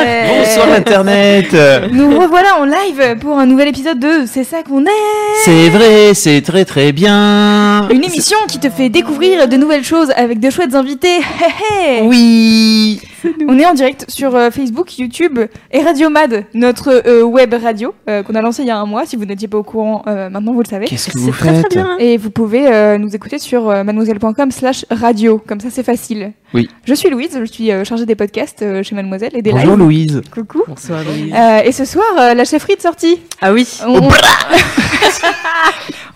Bonsoir 0.00 0.72
Internet. 0.72 1.54
Nous 1.92 2.18
revoilà 2.18 2.58
en 2.58 2.64
live 2.64 3.18
pour 3.20 3.38
un 3.38 3.46
nouvel 3.46 3.68
épisode 3.68 3.98
de 3.98 4.24
C'est 4.26 4.44
ça 4.44 4.62
qu'on 4.62 4.84
est. 4.84 5.04
C'est 5.44 5.68
vrai, 5.68 6.14
c'est 6.14 6.40
très 6.42 6.64
très 6.64 6.92
bien. 6.92 7.88
Une 7.90 8.04
émission 8.04 8.38
qui 8.48 8.58
te 8.58 8.70
fait 8.70 8.88
découvrir 8.88 9.48
de 9.48 9.56
nouvelles 9.56 9.84
choses 9.84 10.12
avec 10.16 10.40
de 10.40 10.50
chouettes 10.50 10.74
invités. 10.74 11.18
Hé 11.18 12.98
On 13.48 13.58
est 13.58 13.66
en 13.66 13.74
direct 13.74 14.04
sur 14.08 14.34
euh, 14.34 14.50
Facebook, 14.50 14.98
YouTube 14.98 15.38
et 15.72 15.82
Radio 15.82 16.08
Mad, 16.10 16.44
notre 16.54 17.02
euh, 17.06 17.22
web 17.22 17.54
radio 17.54 17.94
euh, 18.08 18.22
qu'on 18.22 18.34
a 18.34 18.40
lancé 18.42 18.62
il 18.62 18.68
y 18.68 18.70
a 18.70 18.78
un 18.78 18.86
mois. 18.86 19.04
Si 19.06 19.16
vous 19.16 19.24
n'étiez 19.24 19.48
pas 19.48 19.58
au 19.58 19.62
courant, 19.62 20.02
euh, 20.06 20.30
maintenant 20.30 20.52
vous 20.52 20.62
le 20.62 20.68
savez. 20.68 20.86
Qu'est-ce 20.86 21.10
que 21.10 21.18
vous 21.18 21.32
faites 21.32 21.78
Et 21.98 22.16
vous 22.16 22.30
pouvez 22.30 22.66
euh, 22.66 22.98
nous 22.98 23.14
écouter 23.14 23.38
sur 23.38 23.68
euh, 23.68 23.84
mademoiselle.com 23.84 24.50
slash 24.50 24.84
radio, 24.90 25.40
comme 25.46 25.60
ça 25.60 25.68
c'est 25.70 25.82
facile. 25.82 26.32
Oui. 26.54 26.68
Je 26.84 26.94
suis 26.94 27.10
Louise, 27.10 27.36
je 27.38 27.44
suis 27.44 27.70
euh, 27.70 27.84
chargée 27.84 28.06
des 28.06 28.14
podcasts 28.16 28.62
euh, 28.62 28.82
chez 28.82 28.94
Mademoiselle 28.94 29.30
et 29.34 29.42
des 29.42 29.52
Bonjour 29.52 29.76
lives. 29.76 29.84
Louise 29.84 30.22
Coucou. 30.32 30.62
Bonsoir 30.66 31.00
Louise. 31.04 31.32
Euh, 31.34 31.60
et 31.64 31.72
ce 31.72 31.84
soir, 31.84 32.04
euh, 32.18 32.34
la 32.34 32.44
chefferie 32.44 32.76
de 32.76 32.80
sortie. 32.80 33.20
Ah 33.40 33.52
oui. 33.52 33.68
On, 33.86 34.00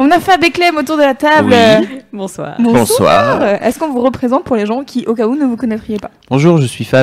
on 0.01 0.11
a 0.11 0.19
Fab 0.21 0.43
et 0.43 0.51
Clem 0.51 0.77
autour 0.77 0.97
de 0.97 1.03
la 1.03 1.15
table. 1.15 1.55
Oui. 1.81 1.89
Bonsoir. 2.13 2.57
Bonsoir. 2.59 3.43
Est-ce 3.63 3.79
qu'on 3.79 3.91
vous 3.93 4.01
représente 4.01 4.45
pour 4.45 4.57
les 4.57 4.67
gens 4.67 4.83
qui, 4.85 5.05
au 5.07 5.15
cas 5.15 5.27
où, 5.27 5.37
ne 5.37 5.45
vous 5.45 5.57
connaîtriez 5.57 5.99
pas? 5.99 6.11
Bonjour, 6.31 6.59
je 6.59 6.67
suis 6.67 6.85
Fab. 6.85 6.94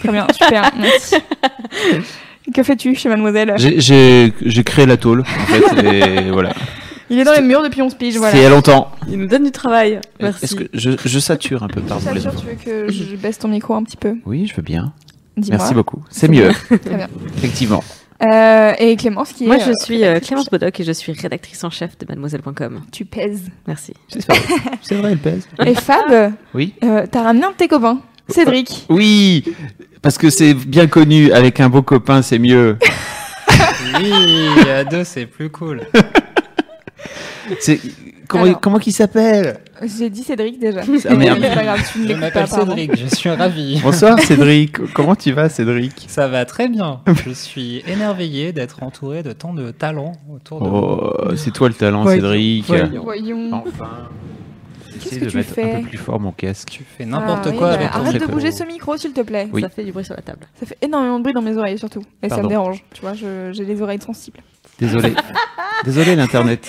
Très 0.00 0.12
bien, 0.12 0.26
super, 0.32 0.70
merci. 0.78 1.16
Que 2.54 2.62
fais-tu 2.64 2.96
chez 2.96 3.08
Mademoiselle? 3.08 3.54
J'ai- 3.58 4.32
créé 4.64 4.84
la 4.86 4.96
tôle, 4.96 5.20
en 5.20 5.24
fait, 5.24 5.84
et 6.26 6.30
voilà. 6.30 6.52
Il 7.08 7.18
est 7.18 7.24
dans 7.24 7.32
les 7.34 7.42
murs 7.42 7.62
depuis 7.62 7.82
11 7.82 7.94
piges, 7.94 8.16
voilà. 8.16 8.32
C'est 8.32 8.38
il 8.38 8.42
y 8.42 8.46
a 8.46 8.50
longtemps. 8.50 8.90
Il 9.08 9.18
nous 9.18 9.26
donne 9.26 9.44
du 9.44 9.50
travail. 9.52 10.00
Merci. 10.20 10.44
Est-ce 10.44 10.54
que 10.56 10.64
je, 10.72 10.90
je 11.04 11.18
sature 11.18 11.62
un 11.62 11.68
peu, 11.68 11.80
pardon 11.80 12.04
Ça, 12.04 12.12
les 12.12 12.20
sûr, 12.20 12.30
enfants. 12.30 12.40
tu 12.40 12.46
veux 12.46 12.86
que 12.86 12.90
je 12.92 13.16
baisse 13.16 13.38
ton 13.38 13.48
micro 13.48 13.74
un 13.74 13.84
petit 13.84 13.96
peu? 13.96 14.16
Oui, 14.26 14.46
je 14.46 14.54
veux 14.56 14.62
bien. 14.62 14.92
Dis-moi. 15.36 15.58
Merci 15.58 15.74
beaucoup. 15.74 16.02
C'est 16.10 16.28
mieux, 16.28 16.50
Très 16.84 16.96
bien. 16.96 17.08
effectivement. 17.36 17.84
Euh, 18.22 18.74
et 18.78 18.96
Clémence 18.96 19.32
qui 19.32 19.46
Moi, 19.46 19.56
est... 19.56 19.60
je 19.60 19.70
euh, 19.70 19.74
suis 19.82 20.04
euh, 20.04 20.20
Clémence 20.20 20.50
Bodoc 20.50 20.78
et 20.78 20.84
je 20.84 20.92
suis 20.92 21.12
rédactrice 21.12 21.64
en 21.64 21.70
chef 21.70 21.96
de 21.98 22.06
mademoiselle.com. 22.08 22.80
Tu 22.92 23.04
pèses. 23.06 23.44
Merci. 23.66 23.94
C'est 24.08 24.26
vrai, 24.26 24.38
c'est 24.82 24.94
vrai, 24.96 25.12
elle 25.12 25.18
pèse. 25.18 25.48
Et 25.64 25.74
Fab, 25.74 26.32
Oui 26.54 26.74
euh, 26.84 27.06
t'as 27.10 27.22
ramené 27.22 27.46
un 27.46 27.50
de 27.50 27.56
tes 27.56 27.68
copains, 27.68 28.00
Cédric. 28.32 28.86
Oui 28.88 29.44
Parce 30.02 30.18
que 30.18 30.30
c'est 30.30 30.54
bien 30.54 30.86
connu, 30.86 31.32
avec 31.32 31.60
un 31.60 31.68
beau 31.68 31.82
copain, 31.82 32.22
c'est 32.22 32.38
mieux. 32.38 32.78
Oui, 33.98 34.12
à 34.70 34.84
deux, 34.84 35.04
c'est 35.04 35.26
plus 35.26 35.50
cool. 35.50 35.82
C'est 37.58 37.80
comment, 38.28 38.44
Alors. 38.44 38.60
comment 38.60 38.78
qu'il 38.78 38.92
s'appelle 38.92 39.58
J'ai 39.82 40.08
dit 40.08 40.22
Cédric 40.22 40.60
déjà. 40.60 40.82
Ah, 41.08 41.14
merde. 41.16 41.38
C'est 41.42 41.54
pas 41.54 41.62
grave, 41.64 41.90
tu 41.92 41.98
ne 42.00 42.08
Je 42.08 42.12
m'appelle 42.14 42.46
pas. 42.46 42.60
Cédric, 42.60 42.96
je 42.96 43.06
suis 43.16 43.28
ravi. 43.30 43.80
Bonsoir 43.82 44.20
Cédric. 44.20 44.76
Comment 44.94 45.16
tu 45.16 45.32
vas 45.32 45.48
Cédric? 45.48 46.04
Ça 46.06 46.28
va 46.28 46.44
très 46.44 46.68
bien. 46.68 47.00
Je 47.26 47.32
suis 47.32 47.82
émerveillé 47.88 48.52
d'être 48.52 48.82
entouré 48.84 49.24
de 49.24 49.32
tant 49.32 49.52
de 49.52 49.72
talents 49.72 50.12
autour 50.32 50.60
de 50.62 50.68
moi. 50.68 51.16
Oh, 51.30 51.34
c'est 51.36 51.50
toi 51.52 51.68
le 51.68 51.74
talent 51.74 52.02
Voyons, 52.04 52.20
Cédric. 52.22 52.66
voyons. 52.66 53.02
Voyons. 53.02 53.50
Enfin. 53.52 54.08
Qu'est-ce 55.02 55.18
que 55.20 55.24
de 55.24 55.30
tu 55.30 55.36
mettre 55.36 55.54
fais 55.54 55.72
un 55.74 55.80
peu 55.82 55.88
plus 55.88 55.98
fort 55.98 56.20
mon 56.20 56.32
casque. 56.32 56.68
Tu 56.70 56.84
fais 56.84 57.04
n'importe 57.04 57.46
Ah, 57.48 57.52
quoi 57.52 57.70
avec 57.72 57.90
ton 57.90 57.98
Arrête 58.00 58.20
de 58.20 58.26
bouger 58.26 58.52
ce 58.52 58.64
micro, 58.64 58.96
s'il 58.96 59.12
te 59.12 59.20
plaît. 59.22 59.48
Oui. 59.52 59.62
Ça 59.62 59.68
fait 59.68 59.84
du 59.84 59.92
bruit 59.92 60.04
sur 60.04 60.14
la 60.14 60.22
table. 60.22 60.46
Ça 60.58 60.66
fait 60.66 60.76
énormément 60.82 61.18
de 61.18 61.22
bruit 61.22 61.32
dans 61.34 61.42
mes 61.42 61.56
oreilles, 61.56 61.78
surtout. 61.78 62.02
Et 62.22 62.28
ça 62.28 62.42
me 62.42 62.48
dérange. 62.48 62.84
Tu 62.92 63.00
vois, 63.00 63.14
j'ai 63.14 63.64
les 63.64 63.82
oreilles 63.82 64.00
sensibles. 64.00 64.40
Désolé. 64.78 65.12
Désolé 65.84 66.14
l'internet. 66.16 66.68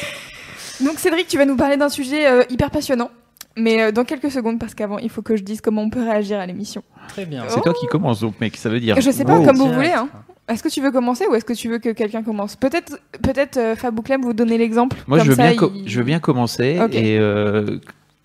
Donc, 0.83 0.97
Cédric, 0.99 1.27
tu 1.27 1.37
vas 1.37 1.45
nous 1.45 1.55
parler 1.57 1.77
d'un 1.77 1.89
sujet 1.89 2.27
euh, 2.27 2.43
hyper 2.49 2.71
passionnant. 2.71 3.09
Mais 3.57 3.81
euh, 3.81 3.91
dans 3.91 4.05
quelques 4.05 4.31
secondes, 4.31 4.57
parce 4.59 4.73
qu'avant, 4.73 4.97
il 4.97 5.09
faut 5.09 5.21
que 5.21 5.35
je 5.35 5.43
dise 5.43 5.59
comment 5.61 5.81
on 5.83 5.89
peut 5.89 6.01
réagir 6.01 6.39
à 6.39 6.45
l'émission. 6.45 6.83
Très 7.09 7.25
bien. 7.25 7.43
C'est 7.49 7.61
toi 7.61 7.73
qui 7.73 7.85
commence 7.87 8.21
donc 8.21 8.39
mec, 8.39 8.55
ça 8.55 8.69
veut 8.69 8.79
dire. 8.79 8.99
Je 8.99 9.11
sais 9.11 9.25
pas, 9.25 9.37
Wow. 9.37 9.45
comme 9.45 9.57
vous 9.57 9.63
Direct. 9.67 9.75
voulez. 9.77 9.91
Hein. 9.93 10.07
Est-ce 10.47 10.63
que 10.63 10.69
tu 10.69 10.81
veux 10.81 10.91
commencer 10.91 11.25
ou 11.29 11.35
est-ce 11.35 11.45
que 11.45 11.53
tu 11.53 11.69
veux 11.69 11.77
que 11.79 11.89
quelqu'un 11.89 12.23
commence? 12.23 12.55
Peut-être, 12.55 12.99
peut-être 13.21 13.57
euh, 13.57 13.75
Fab 13.75 13.97
ou 13.99 14.01
Clem, 14.01 14.21
vous 14.21 14.33
donner 14.33 14.57
l'exemple. 14.57 14.97
Moi 15.07 15.19
je 15.19 15.29
veux, 15.29 15.35
ça, 15.35 15.43
bien 15.47 15.55
co- 15.55 15.71
il- 15.75 15.87
je 15.87 15.97
veux 15.99 16.03
bien 16.05 16.19
commencer 16.19 16.79
et, 16.93 17.17
euh, 17.19 17.77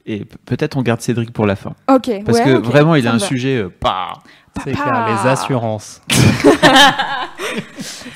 et 0.06 0.24
peut-être 0.44 0.76
on 0.76 0.82
garde 0.82 1.00
Cédric 1.00 1.32
pour 1.32 1.46
la 1.46 1.56
fin. 1.56 1.74
Ok. 1.92 2.10
Parce 2.24 2.38
ouais, 2.38 2.44
que 2.44 2.58
vraiment 2.58 2.94
il 2.94 3.06
a 3.06 3.12
un 3.12 3.18
sujet. 3.18 3.66
pas. 3.80 4.14
C'est 4.64 4.72
Papa. 4.72 4.90
clair, 4.90 5.22
les 5.24 5.30
assurances. 5.30 6.00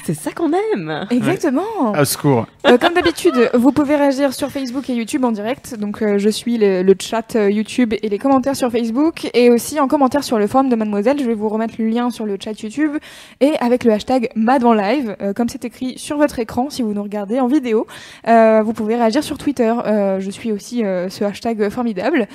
C'est 0.05 0.15
ça 0.15 0.33
qu'on 0.33 0.51
aime. 0.53 1.07
Exactement. 1.11 1.93
Au 1.99 2.05
secours. 2.05 2.47
Euh, 2.67 2.79
comme 2.79 2.95
d'habitude, 2.95 3.51
vous 3.55 3.71
pouvez 3.73 3.97
réagir 3.97 4.33
sur 4.33 4.51
Facebook 4.51 4.89
et 4.91 4.95
YouTube 4.95 5.25
en 5.25 5.33
direct. 5.33 5.77
Donc, 5.79 6.03
euh, 6.03 6.19
je 6.19 6.29
suis 6.29 6.59
le, 6.59 6.83
le 6.83 6.95
chat 7.01 7.37
euh, 7.37 7.51
YouTube 7.51 7.95
et 8.03 8.09
les 8.09 8.19
commentaires 8.19 8.57
sur 8.57 8.71
Facebook. 8.71 9.29
Et 9.35 9.51
aussi 9.51 9.79
en 9.79 9.87
commentaire 9.89 10.25
sur 10.25 10.39
le 10.39 10.47
forum 10.47 10.69
de 10.69 10.77
Mademoiselle. 10.77 11.19
Je 11.21 11.25
vais 11.25 11.35
vous 11.35 11.49
remettre 11.49 11.75
le 11.79 11.87
lien 11.89 12.11
sur 12.11 12.27
le 12.27 12.37
chat 12.43 12.61
YouTube. 12.61 12.97
Et 13.41 13.53
avec 13.61 13.85
le 13.85 13.93
hashtag 13.93 14.31
Mad 14.35 14.65
en 14.65 14.73
live, 14.73 15.17
euh, 15.23 15.33
comme 15.33 15.49
c'est 15.49 15.65
écrit 15.65 15.99
sur 15.99 16.17
votre 16.17 16.39
écran 16.39 16.71
si 16.71 16.83
vous 16.83 16.93
nous 16.93 17.03
regardez 17.03 17.39
en 17.41 17.47
vidéo. 17.47 17.87
Euh, 18.27 18.63
vous 18.65 18.73
pouvez 18.73 18.97
réagir 18.97 19.23
sur 19.23 19.39
Twitter. 19.39 19.73
Euh, 19.87 20.19
je 20.21 20.31
suis 20.31 20.51
aussi 20.53 20.85
euh, 20.85 21.09
ce 21.09 21.25
hashtag 21.25 21.69
formidable. 21.71 22.27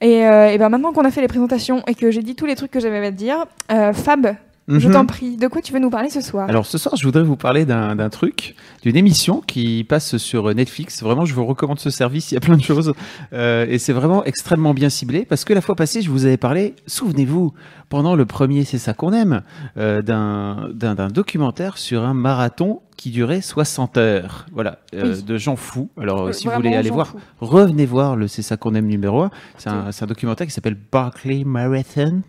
Et, 0.00 0.26
euh, 0.26 0.48
et 0.50 0.58
ben 0.58 0.68
maintenant 0.70 0.92
qu'on 0.92 1.04
a 1.04 1.10
fait 1.10 1.20
les 1.20 1.28
présentations 1.28 1.82
et 1.86 1.94
que 1.94 2.10
j'ai 2.10 2.22
dit 2.22 2.34
tous 2.34 2.46
les 2.46 2.54
trucs 2.54 2.70
que 2.70 2.80
j'avais 2.80 3.04
à 3.06 3.10
te 3.10 3.16
dire, 3.16 3.46
euh, 3.70 3.92
Fab, 3.92 4.36
je 4.70 4.86
Mhm. 4.86 4.92
t'en 4.92 5.06
prie, 5.06 5.38
de 5.38 5.46
quoi 5.48 5.62
tu 5.62 5.72
veux 5.72 5.78
nous 5.78 5.88
parler 5.88 6.10
ce 6.10 6.20
soir 6.20 6.46
Alors 6.46 6.66
ce 6.66 6.76
soir, 6.76 6.94
je 6.94 7.02
voudrais 7.04 7.22
vous 7.22 7.36
parler 7.36 7.64
d'un 7.64 8.08
truc, 8.10 8.54
d'une 8.82 8.96
émission 8.96 9.40
qui 9.40 9.82
passe 9.82 10.18
sur 10.18 10.54
Netflix. 10.54 11.02
Vraiment, 11.02 11.24
je 11.24 11.32
vous 11.34 11.46
recommande 11.46 11.78
ce 11.80 11.88
service. 11.88 12.30
Il 12.32 12.34
y 12.34 12.36
a 12.36 12.40
plein 12.40 12.56
de 12.58 12.62
choses 12.62 12.92
Euh, 13.32 13.64
et 13.66 13.78
c'est 13.78 13.94
vraiment 13.94 14.24
extrêmement 14.24 14.74
bien 14.74 14.90
ciblé 14.90 15.24
parce 15.24 15.46
que 15.46 15.54
la 15.54 15.62
fois 15.62 15.74
passée, 15.74 16.02
je 16.02 16.10
vous 16.10 16.26
avais 16.26 16.36
parlé. 16.36 16.74
Souvenez-vous, 16.86 17.54
pendant 17.88 18.14
le 18.14 18.26
premier, 18.26 18.64
c'est 18.64 18.76
ça 18.76 18.92
qu'on 18.92 19.14
aime, 19.14 19.40
euh, 19.78 20.02
d'un 20.02 21.08
documentaire 21.08 21.78
sur 21.78 22.04
un 22.04 22.12
marathon 22.12 22.82
qui 22.98 23.10
durait 23.10 23.40
60 23.40 23.96
heures. 23.96 24.44
Voilà, 24.52 24.80
euh, 24.94 25.14
Oui. 25.16 25.22
de 25.22 25.38
gens 25.38 25.56
fous. 25.56 25.88
Alors 25.98 26.26
Euh, 26.26 26.32
si 26.32 26.46
vous 26.46 26.52
voulez 26.52 26.74
aller 26.74 26.90
voir, 26.90 27.14
revenez 27.40 27.86
voir 27.86 28.16
le 28.16 28.28
C'est 28.28 28.42
ça 28.42 28.58
qu'on 28.58 28.74
aime 28.74 28.86
numéro 28.86 29.22
1. 29.22 29.30
C'est 29.56 29.70
un, 29.70 29.92
c'est 29.92 30.04
un 30.04 30.08
documentaire 30.08 30.46
qui 30.46 30.52
s'appelle 30.52 30.76
Barclay 30.92 31.44
Marathon. 31.44 32.20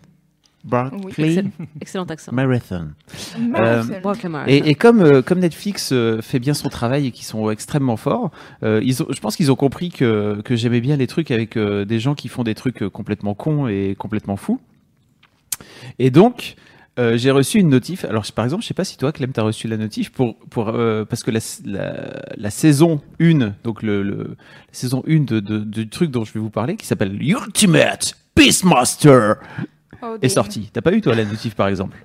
Barclay 0.62 0.98
Excellent, 1.28 1.50
excellent 1.80 2.04
accent. 2.04 2.32
Marathon. 2.32 2.88
Clément. 4.14 4.44
Et, 4.46 4.58
et 4.70 4.74
comme, 4.74 5.00
euh, 5.00 5.22
comme 5.22 5.38
Netflix 5.40 5.90
euh, 5.92 6.20
fait 6.20 6.38
bien 6.38 6.54
son 6.54 6.68
travail 6.68 7.06
et 7.06 7.10
qu'ils 7.10 7.24
sont 7.24 7.50
extrêmement 7.50 7.96
forts, 7.96 8.30
euh, 8.62 8.80
ils 8.84 9.02
ont, 9.02 9.06
je 9.10 9.20
pense 9.20 9.36
qu'ils 9.36 9.50
ont 9.50 9.56
compris 9.56 9.90
que, 9.90 10.40
que 10.44 10.56
j'aimais 10.56 10.80
bien 10.80 10.96
les 10.96 11.06
trucs 11.06 11.30
avec 11.30 11.56
euh, 11.56 11.84
des 11.84 11.98
gens 11.98 12.14
qui 12.14 12.28
font 12.28 12.42
des 12.44 12.54
trucs 12.54 12.82
euh, 12.82 12.90
complètement 12.90 13.34
cons 13.34 13.68
et 13.68 13.94
complètement 13.98 14.36
fous. 14.36 14.60
Et 15.98 16.10
donc, 16.10 16.56
euh, 16.98 17.16
j'ai 17.16 17.30
reçu 17.30 17.58
une 17.58 17.68
notif. 17.70 18.04
Alors, 18.04 18.24
par 18.34 18.44
exemple, 18.44 18.62
je 18.62 18.68
sais 18.68 18.74
pas 18.74 18.84
si 18.84 18.98
toi, 18.98 19.12
Clem, 19.12 19.32
tu 19.32 19.40
as 19.40 19.42
reçu 19.42 19.66
la 19.68 19.76
notif 19.78 20.10
pour, 20.12 20.36
pour, 20.50 20.68
euh, 20.68 21.04
parce 21.04 21.22
que 21.22 21.30
la, 21.30 21.40
la, 21.64 22.20
la 22.36 22.50
saison 22.50 23.00
1, 23.20 23.54
donc 23.64 23.82
le, 23.82 24.02
le- 24.02 24.36
la 24.36 24.72
saison 24.72 25.02
1 25.08 25.20
de, 25.20 25.40
de- 25.40 25.58
du 25.58 25.88
truc 25.88 26.10
dont 26.10 26.24
je 26.24 26.32
vais 26.34 26.40
vous 26.40 26.50
parler, 26.50 26.76
qui 26.76 26.86
s'appelle 26.86 27.16
Ultimate 27.22 28.14
Beastmaster, 28.36 29.36
Oh, 30.02 30.14
est 30.16 30.18
damn. 30.22 30.30
sortie. 30.30 30.70
T'as 30.72 30.80
pas 30.80 30.92
eu, 30.92 31.00
toi, 31.00 31.14
la 31.14 31.24
notif, 31.24 31.54
par 31.54 31.68
exemple? 31.68 31.96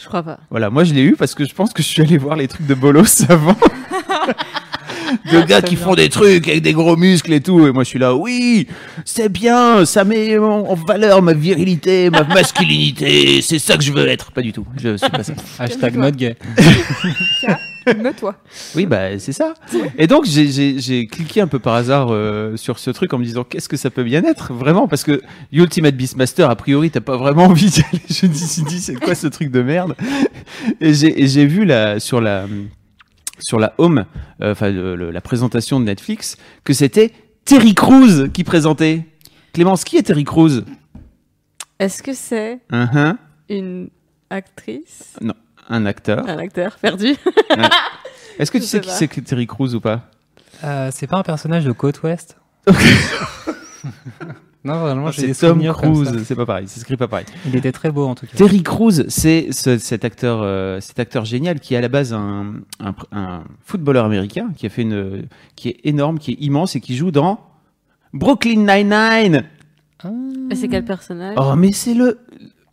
Je 0.00 0.06
crois 0.06 0.24
pas. 0.24 0.40
voilà, 0.50 0.70
moi 0.70 0.82
je 0.82 0.92
l'ai 0.92 1.02
eu 1.02 1.14
parce 1.14 1.36
que 1.36 1.44
je 1.44 1.54
pense 1.54 1.72
que 1.72 1.80
je 1.80 1.86
suis 1.86 2.02
allé 2.02 2.18
voir 2.18 2.34
les 2.34 2.48
trucs 2.48 2.66
de 2.66 2.74
bolos 2.74 3.24
avant. 3.28 3.56
de 5.32 5.40
gars 5.42 5.62
qui 5.62 5.76
font 5.76 5.94
des 5.94 6.08
trucs 6.08 6.48
avec 6.48 6.62
des 6.62 6.72
gros 6.72 6.96
muscles 6.96 7.32
et 7.32 7.40
tout. 7.40 7.64
Et 7.66 7.70
moi 7.72 7.84
je 7.84 7.90
suis 7.90 7.98
là, 8.00 8.12
oui, 8.14 8.66
c'est 9.04 9.28
bien, 9.28 9.84
ça 9.84 10.02
met 10.04 10.36
en 10.36 10.66
en 10.66 10.74
valeur 10.74 11.22
ma 11.22 11.32
virilité, 11.32 12.10
ma 12.10 12.24
masculinité, 12.34 13.40
c'est 13.40 13.60
ça 13.60 13.76
que 13.76 13.84
je 13.84 13.92
veux 13.92 14.08
être. 14.08 14.32
Pas 14.32 14.42
du 14.42 14.52
tout, 14.52 14.66
je 14.82 14.96
suis 14.96 15.10
pas 15.10 15.22
ça. 15.22 15.34
Hashtag 15.60 15.94
mode 15.96 16.16
gay. 16.16 16.36
Me-toi. 17.86 18.36
Oui, 18.74 18.86
bah 18.86 19.18
c'est 19.18 19.32
ça. 19.32 19.54
Et 19.98 20.06
donc 20.06 20.24
j'ai- 20.24 21.06
cliqué 21.06 21.40
un 21.40 21.46
peu 21.46 21.58
par 21.58 21.74
hasard 21.74 22.08
euh, 22.10 22.56
sur 22.56 22.78
ce 22.78 22.90
truc 22.90 23.12
en 23.12 23.18
me 23.18 23.24
disant 23.24 23.44
qu'est-ce 23.44 23.68
que 23.68 23.76
ça 23.76 23.90
peut 23.90 24.04
bien 24.04 24.22
être 24.24 24.52
vraiment? 24.52 24.88
Parce 24.88 25.04
que 25.04 25.20
Ultimate 25.52 25.96
Beastmaster 25.96 26.48
a 26.48 26.56
priori 26.56 26.90
t'as 26.90 27.00
pas 27.00 27.16
vraiment 27.16 27.44
envie 27.46 27.70
d'y 27.70 27.80
aller. 27.82 28.02
Je 28.08 28.26
me 28.26 28.32
suis 28.34 28.62
dit 28.62 28.80
c'est 28.80 28.94
quoi 28.94 29.14
ce 29.14 29.26
truc 29.26 29.50
de 29.50 29.62
merde? 29.62 29.94
Et 30.80 30.94
j'ai 30.94 31.46
vu 31.46 31.68
sur 31.98 32.20
la 32.20 32.46
sur 33.40 33.58
la 33.58 33.74
home, 33.78 34.04
euh, 34.42 34.52
enfin 34.52 34.70
la 34.70 35.20
présentation 35.20 35.80
de 35.80 35.84
Netflix 35.84 36.36
que 36.64 36.72
c'était 36.72 37.12
Terry 37.44 37.74
Crews 37.74 38.28
qui 38.32 38.44
présentait. 38.44 39.04
Clémence, 39.52 39.84
qui 39.84 39.96
est 39.96 40.02
Terry 40.02 40.24
Crews? 40.24 40.62
Est-ce 41.78 42.02
que 42.02 42.12
c'est 42.12 42.58
Uh-huh. 42.72 43.14
une 43.48 43.88
actrice? 44.30 45.16
Un 45.68 45.86
acteur. 45.86 46.28
Un 46.28 46.38
acteur 46.38 46.76
perdu 46.76 47.14
Est-ce 48.38 48.50
que 48.50 48.58
tu 48.58 48.64
sais 48.64 48.78
sais 48.78 48.80
qui 48.80 48.90
c'est 48.90 49.08
que 49.08 49.20
Terry 49.20 49.46
Crews 49.46 49.74
ou 49.74 49.80
pas? 49.80 50.02
Euh, 50.64 50.90
c'est 50.92 51.06
pas 51.06 51.16
un 51.18 51.22
personnage 51.22 51.64
de 51.64 51.72
Côte 51.72 52.02
Ouest? 52.02 52.36
Non, 54.64 54.78
vraiment, 54.80 55.10
j'ai 55.10 55.26
des 55.26 55.34
C'est 55.34 55.46
Tom 55.46 55.62
Cruise, 55.74 56.08
ça. 56.08 56.24
c'est 56.24 56.34
pas 56.34 56.46
pareil, 56.46 56.64
c'est 56.68 56.80
écrit 56.80 56.96
pas 56.96 57.06
pareil. 57.06 57.26
Il 57.46 57.54
était 57.54 57.70
très 57.70 57.90
beau 57.90 58.06
en 58.06 58.14
tout 58.14 58.24
cas. 58.26 58.32
Terry 58.34 58.62
Crews, 58.62 58.92
c'est 59.08 59.48
ce- 59.52 59.76
cet 59.76 60.06
acteur, 60.06 60.40
euh, 60.42 60.80
cet 60.80 60.98
acteur 60.98 61.26
génial 61.26 61.60
qui 61.60 61.74
est 61.74 61.76
à 61.76 61.82
la 61.82 61.88
base 61.90 62.14
un, 62.14 62.54
un, 62.80 62.94
un 63.12 63.44
footballeur 63.62 64.06
américain 64.06 64.52
qui 64.56 64.64
a 64.64 64.70
fait 64.70 64.80
une, 64.80 65.26
qui 65.54 65.68
est 65.68 65.80
énorme, 65.84 66.18
qui 66.18 66.30
est 66.32 66.36
immense 66.40 66.76
et 66.76 66.80
qui 66.80 66.96
joue 66.96 67.10
dans 67.10 67.40
Brooklyn 68.14 68.64
Nine-Nine. 68.66 69.44
Et 70.50 70.54
c'est 70.54 70.68
quel 70.68 70.86
personnage? 70.86 71.34
Oh, 71.38 71.54
mais 71.56 71.72
c'est 71.72 71.92
le, 71.94 72.18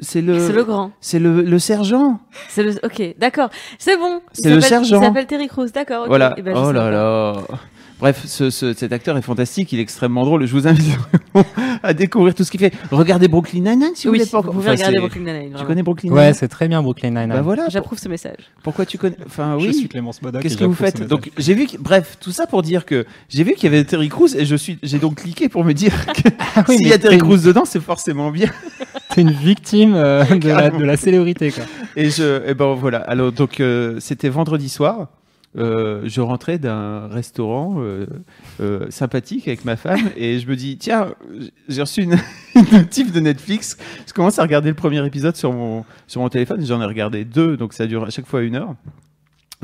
c'est 0.01 0.21
le, 0.21 0.39
C'est 0.39 0.53
le 0.53 0.63
grand. 0.63 0.91
c'est 0.99 1.19
le, 1.19 1.41
le 1.41 1.59
sergent. 1.59 2.19
C'est 2.49 2.63
le. 2.63 2.71
Ok, 2.83 3.01
d'accord. 3.19 3.49
C'est 3.77 3.97
bon. 3.97 4.21
C'est 4.33 4.49
le 4.49 4.59
s'appelle- 4.59 4.69
sergent. 4.85 5.01
Il 5.01 5.05
s'appelle 5.05 5.27
Terry 5.27 5.47
Crews, 5.47 5.67
d'accord. 5.73 6.01
ok. 6.03 6.07
Voilà. 6.07 6.33
Eh 6.37 6.41
ben, 6.41 6.55
je 6.55 6.59
oh 6.59 6.71
là 6.71 6.81
pas. 6.81 6.89
là. 6.91 7.33
Bref, 8.01 8.23
ce, 8.25 8.49
ce- 8.49 8.73
cet 8.73 8.91
acteur 8.91 9.15
est 9.17 9.21
fantastique, 9.21 9.71
il 9.71 9.79
est 9.79 9.81
extrêmement 9.83 10.23
drôle. 10.25 10.45
Je 10.45 10.51
vous 10.53 10.67
invite 10.67 10.97
à 11.83 11.93
découvrir 11.93 12.33
tout 12.35 12.43
ce 12.43 12.51
qu'il 12.51 12.59
fait. 12.59 12.73
Regardez 12.91 13.27
Brooklyn 13.27 13.59
Nine-Nine 13.61 13.91
si 13.93 14.07
vous 14.07 14.13
Oui, 14.13 14.19
voulez 14.19 14.29
pas 14.29 14.37
vous 14.39 14.43
encore. 14.43 14.53
pouvez 14.55 14.65
Enfin, 14.69 14.75
regarder 14.77 14.97
Brooklyn 14.99 15.21
Nine-Nine. 15.21 15.43
Tu 15.45 15.51
vraiment. 15.53 15.67
connais 15.67 15.83
Brooklyn 15.83 16.09
Ouais, 16.11 16.15
Nine-Nine 16.21 16.33
c'est 16.33 16.47
très 16.47 16.67
bien 16.67 16.81
Brooklyn 16.81 17.09
Nine-Nine. 17.11 17.29
Bah 17.29 17.41
voilà. 17.41 17.69
J'approuve 17.69 17.99
ce 17.99 18.09
message. 18.09 18.37
Pourquoi 18.63 18.85
tu 18.85 18.97
connais 18.97 19.15
Enfin 19.25 19.55
oui. 19.57 19.67
Je 19.67 19.71
suis 19.71 19.87
Clémence. 19.87 20.19
Qu'est-ce 20.41 20.57
que 20.57 20.65
vous 20.65 20.73
faites. 20.73 21.07
Donc 21.07 21.29
j'ai 21.37 21.53
vu, 21.53 21.67
que- 21.67 21.77
bref, 21.77 22.17
tout 22.19 22.31
ça 22.31 22.47
pour 22.47 22.63
dire 22.63 22.85
que 22.85 23.05
j'ai 23.29 23.43
vu 23.43 23.53
qu'il 23.53 23.71
y 23.71 23.75
avait 23.75 23.83
Terry 23.83 24.09
Crews 24.09 24.35
et 24.35 24.45
je 24.45 24.55
suis, 24.55 24.79
j'ai 24.81 24.97
donc 24.97 25.15
cliqué 25.21 25.47
pour 25.47 25.63
me 25.63 25.73
dire 25.73 25.93
que 26.07 26.29
Ah 26.55 26.63
oui, 26.67 26.77
s'il 26.77 26.87
y 26.87 26.93
a 26.93 26.97
Terry 26.97 27.19
Crews 27.19 27.37
dedans, 27.37 27.65
c'est 27.65 27.79
forcément 27.81 28.31
bien. 28.31 28.49
T'es 29.13 29.21
une 29.21 29.31
victime 29.31 29.93
euh, 29.95 30.23
de, 30.23 30.33
la, 30.33 30.55
Carrément. 30.55 30.79
de 30.79 30.85
la 30.85 30.97
célébrité, 30.97 31.51
quoi. 31.51 31.65
Et 31.97 32.09
je, 32.09 32.47
et 32.49 32.53
ben 32.53 32.73
voilà. 32.73 32.99
Alors 32.99 33.31
donc 33.31 33.59
euh, 33.59 33.97
c'était 33.99 34.29
vendredi 34.29 34.69
soir. 34.69 35.07
Euh, 35.57 36.03
je 36.05 36.21
rentrais 36.21 36.57
d'un 36.59 37.07
restaurant 37.07 37.75
euh, 37.79 38.05
euh, 38.61 38.89
sympathique 38.89 39.49
avec 39.49 39.65
ma 39.65 39.75
femme 39.75 40.09
et 40.15 40.39
je 40.39 40.47
me 40.47 40.55
dis 40.55 40.77
tiens 40.77 41.13
j'ai 41.67 41.81
reçu 41.81 42.03
une, 42.03 42.15
une 42.55 42.71
notif 42.71 43.11
de 43.11 43.19
Netflix. 43.19 43.77
Je 44.07 44.13
commence 44.13 44.39
à 44.39 44.43
regarder 44.43 44.69
le 44.69 44.75
premier 44.75 45.05
épisode 45.05 45.35
sur 45.35 45.51
mon 45.51 45.83
sur 46.07 46.21
mon 46.21 46.29
téléphone. 46.29 46.65
J'en 46.65 46.81
ai 46.81 46.85
regardé 46.85 47.25
deux 47.25 47.57
donc 47.57 47.73
ça 47.73 47.85
dure 47.85 48.05
à 48.05 48.09
chaque 48.09 48.27
fois 48.27 48.41
une 48.43 48.55
heure. 48.55 48.75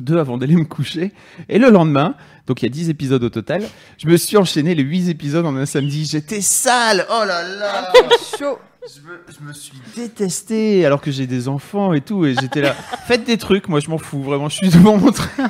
Deux 0.02 0.18
avant 0.18 0.38
d'aller 0.38 0.58
me 0.58 0.66
coucher. 0.66 1.14
Et 1.48 1.58
le 1.58 1.70
lendemain 1.70 2.16
donc 2.48 2.62
il 2.62 2.66
y 2.66 2.68
a 2.68 2.72
10 2.72 2.90
épisodes 2.90 3.24
au 3.24 3.30
total 3.30 3.64
je 3.98 4.08
me 4.08 4.18
suis 4.18 4.36
enchaîné 4.36 4.76
les 4.76 4.84
8 4.84 5.08
épisodes 5.08 5.46
en 5.46 5.56
un 5.56 5.66
samedi. 5.66 6.04
J'étais 6.04 6.42
sale. 6.42 7.06
Oh 7.10 7.24
là 7.26 7.48
là. 7.48 7.94
Chaud. 8.38 8.60
Je 8.96 9.02
me, 9.02 9.20
je 9.28 9.46
me 9.48 9.54
suis 9.54 9.74
détesté 9.96 10.86
alors 10.86 11.02
que 11.02 11.12
j'ai 11.12 11.28
des 11.28 11.48
enfants 11.48 11.94
et 11.94 12.02
tout 12.02 12.26
et 12.26 12.34
j'étais 12.40 12.62
là 12.62 12.74
faites 13.08 13.24
des 13.26 13.38
trucs 13.38 13.68
moi 13.68 13.80
je 13.80 13.90
m'en 13.90 13.98
fous 13.98 14.22
vraiment 14.24 14.48
je 14.50 14.56
suis 14.56 14.70
devant 14.70 14.98
mon 14.98 15.12
train 15.12 15.50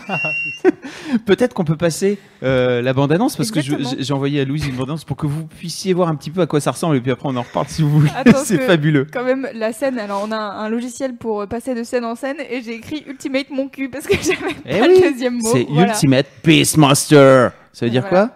peut-être 1.25 1.53
qu'on 1.53 1.63
peut 1.63 1.77
passer 1.77 2.17
euh, 2.43 2.81
la 2.81 2.93
bande 2.93 3.11
annonce 3.11 3.35
parce 3.35 3.51
que 3.51 3.59
Exactement. 3.59 3.89
j'ai 3.97 4.03
j'ai 4.03 4.13
envoyé 4.13 4.41
à 4.41 4.45
Louise 4.45 4.65
une 4.67 4.75
bande 4.75 4.89
annonce 4.89 5.03
pour 5.03 5.17
que 5.17 5.27
vous 5.27 5.45
puissiez 5.45 5.93
voir 5.93 6.09
un 6.09 6.15
petit 6.15 6.31
peu 6.31 6.41
à 6.41 6.47
quoi 6.47 6.59
ça 6.59 6.71
ressemble 6.71 6.95
et 6.95 7.01
puis 7.01 7.11
après 7.11 7.27
on 7.29 7.35
en 7.35 7.43
reparle 7.43 7.67
si 7.67 7.81
vous 7.81 7.89
voulez 7.89 8.09
c'est 8.43 8.59
fabuleux 8.59 9.05
Quand 9.11 9.23
même, 9.23 9.47
la 9.53 9.71
scène, 9.73 9.99
alors 9.99 10.25
on 10.27 10.31
a 10.31 10.37
un 10.37 10.69
logiciel 10.69 11.15
pour 11.15 11.41
euh, 11.41 11.45
passer 11.47 11.75
de 11.75 11.83
scène 11.83 12.05
en 12.05 12.15
scène 12.15 12.37
et 12.49 12.61
j'ai 12.61 12.75
écrit 12.75 13.03
Ultimate 13.07 13.49
mon 13.51 13.67
cul 13.69 13.89
parce 13.89 14.05
que 14.07 14.15
j'avais 14.15 14.55
Eh 14.65 14.79
pas 14.79 14.87
oui, 14.87 15.01
le 15.01 15.11
deuxième 15.11 15.35
mot. 15.35 15.49
c'est 15.51 15.67
voilà. 15.69 15.89
Ultimate 15.93 16.27
Beastmaster 16.43 17.51
ça 17.73 17.85
veut 17.85 17.91
dire 17.91 18.05
Voilà. 18.09 18.27
quoi? 18.27 18.35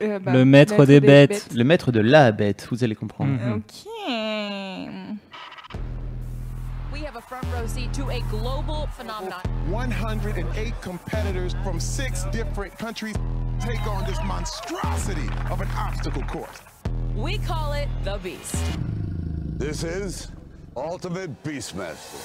Euh, 0.00 0.18
bah, 0.18 0.32
Le 0.32 0.44
maître 0.44 0.84
des 0.86 1.00
bêtes. 1.00 1.48
le 1.54 1.64
maître 1.64 1.90
de 1.92 2.00
la 2.00 2.30
bête 2.32 2.66
vous 2.70 2.84
allez 2.84 2.94
comprendre 2.94 3.30
Mhm. 3.32 3.52
Ok. 3.56 3.86
We 6.92 7.04
have 7.04 7.16
a 7.16 7.20
front 7.20 7.44
row 7.54 7.66
seat 7.66 7.92
to 7.94 8.08
a 8.10 8.20
global 8.30 8.88
phenomenon. 8.96 9.36
108 9.70 10.74
competitors 10.82 11.54
from 11.62 11.78
six 11.80 12.24
different 12.32 12.76
countries 12.78 13.14
take 13.60 13.80
on 13.86 14.04
this 14.06 14.18
monstrosity 14.24 15.28
of 15.50 15.60
an 15.60 15.68
obstacle 15.76 16.22
course. 16.24 16.62
We 17.16 17.38
call 17.38 17.72
it 17.74 17.88
the 18.04 18.18
Beast. 18.22 18.56
This 19.58 19.82
is 19.82 20.30
Ultimate 20.76 21.30
Beastmaster. 21.42 22.18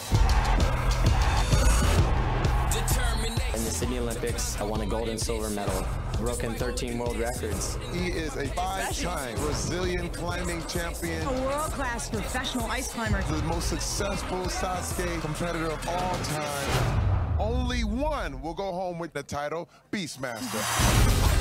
In 3.56 3.64
the 3.64 3.72
Sydney 3.72 4.00
Olympics, 4.00 4.58
I 4.60 4.64
won 4.64 4.82
a 4.82 4.86
gold 4.86 5.10
and 5.10 5.20
silver 5.20 5.50
medal, 5.50 5.86
broken 6.20 6.54
13 6.56 6.98
world 6.98 7.18
records. 7.18 7.78
He 7.94 8.08
is 8.08 8.36
a 8.36 8.48
five-time 8.50 9.36
Brazilian 9.36 10.10
climbing 10.10 10.64
champion, 10.68 11.26
A 11.28 11.32
world-class 11.42 12.10
professional 12.10 12.66
ice 12.68 12.92
climber. 12.94 13.22
the 13.24 13.42
most 13.44 13.70
successful 13.70 14.46
Sasuke 14.46 15.22
competitor 15.22 15.68
of 15.68 15.88
all 15.88 16.16
time. 16.24 17.40
Only 17.40 17.84
one 17.84 18.42
will 18.42 18.54
go 18.54 18.72
home 18.72 19.00
with 19.00 19.14
the 19.14 19.24
title 19.24 19.68
Beastmaster. 19.92 21.33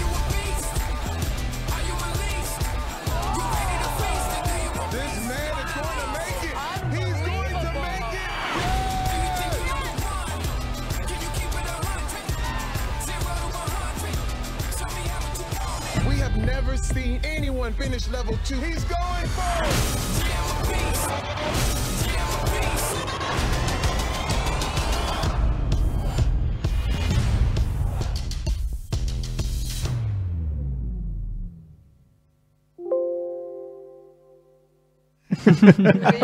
Seen 16.82 17.20
anyone 17.24 17.72
finish 17.74 18.08
level 18.08 18.36
two? 18.44 18.60
He's 18.60 18.84
going 18.84 19.26
for 19.28 19.64
it. 19.64 20.12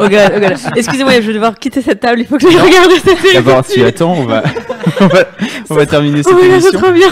Oh 0.01 0.09
god, 0.09 0.33
oh 0.35 0.41
god. 0.41 0.59
Excusez-moi, 0.77 1.21
je 1.21 1.27
vais 1.27 1.33
devoir 1.35 1.59
quitter 1.59 1.83
cette 1.83 2.01
table. 2.01 2.21
Il 2.21 2.27
faut 2.27 2.39
que 2.39 2.51
je 2.51 2.57
regarde 2.57 2.91
cette 3.05 3.19
série. 3.19 3.35
d'abord 3.35 3.67
tu 3.67 3.83
attends 3.85 4.13
on 4.13 4.25
va 4.25 4.43
on 5.01 5.07
va, 5.07 5.25
on 5.71 5.75
va 5.75 5.87
terminer 5.87 6.23
cette 6.23 6.33
Oh 6.33 6.37
my 6.37 6.43
god, 6.43 6.51
émission 6.53 6.81
trop 6.81 6.93
bien. 6.93 7.09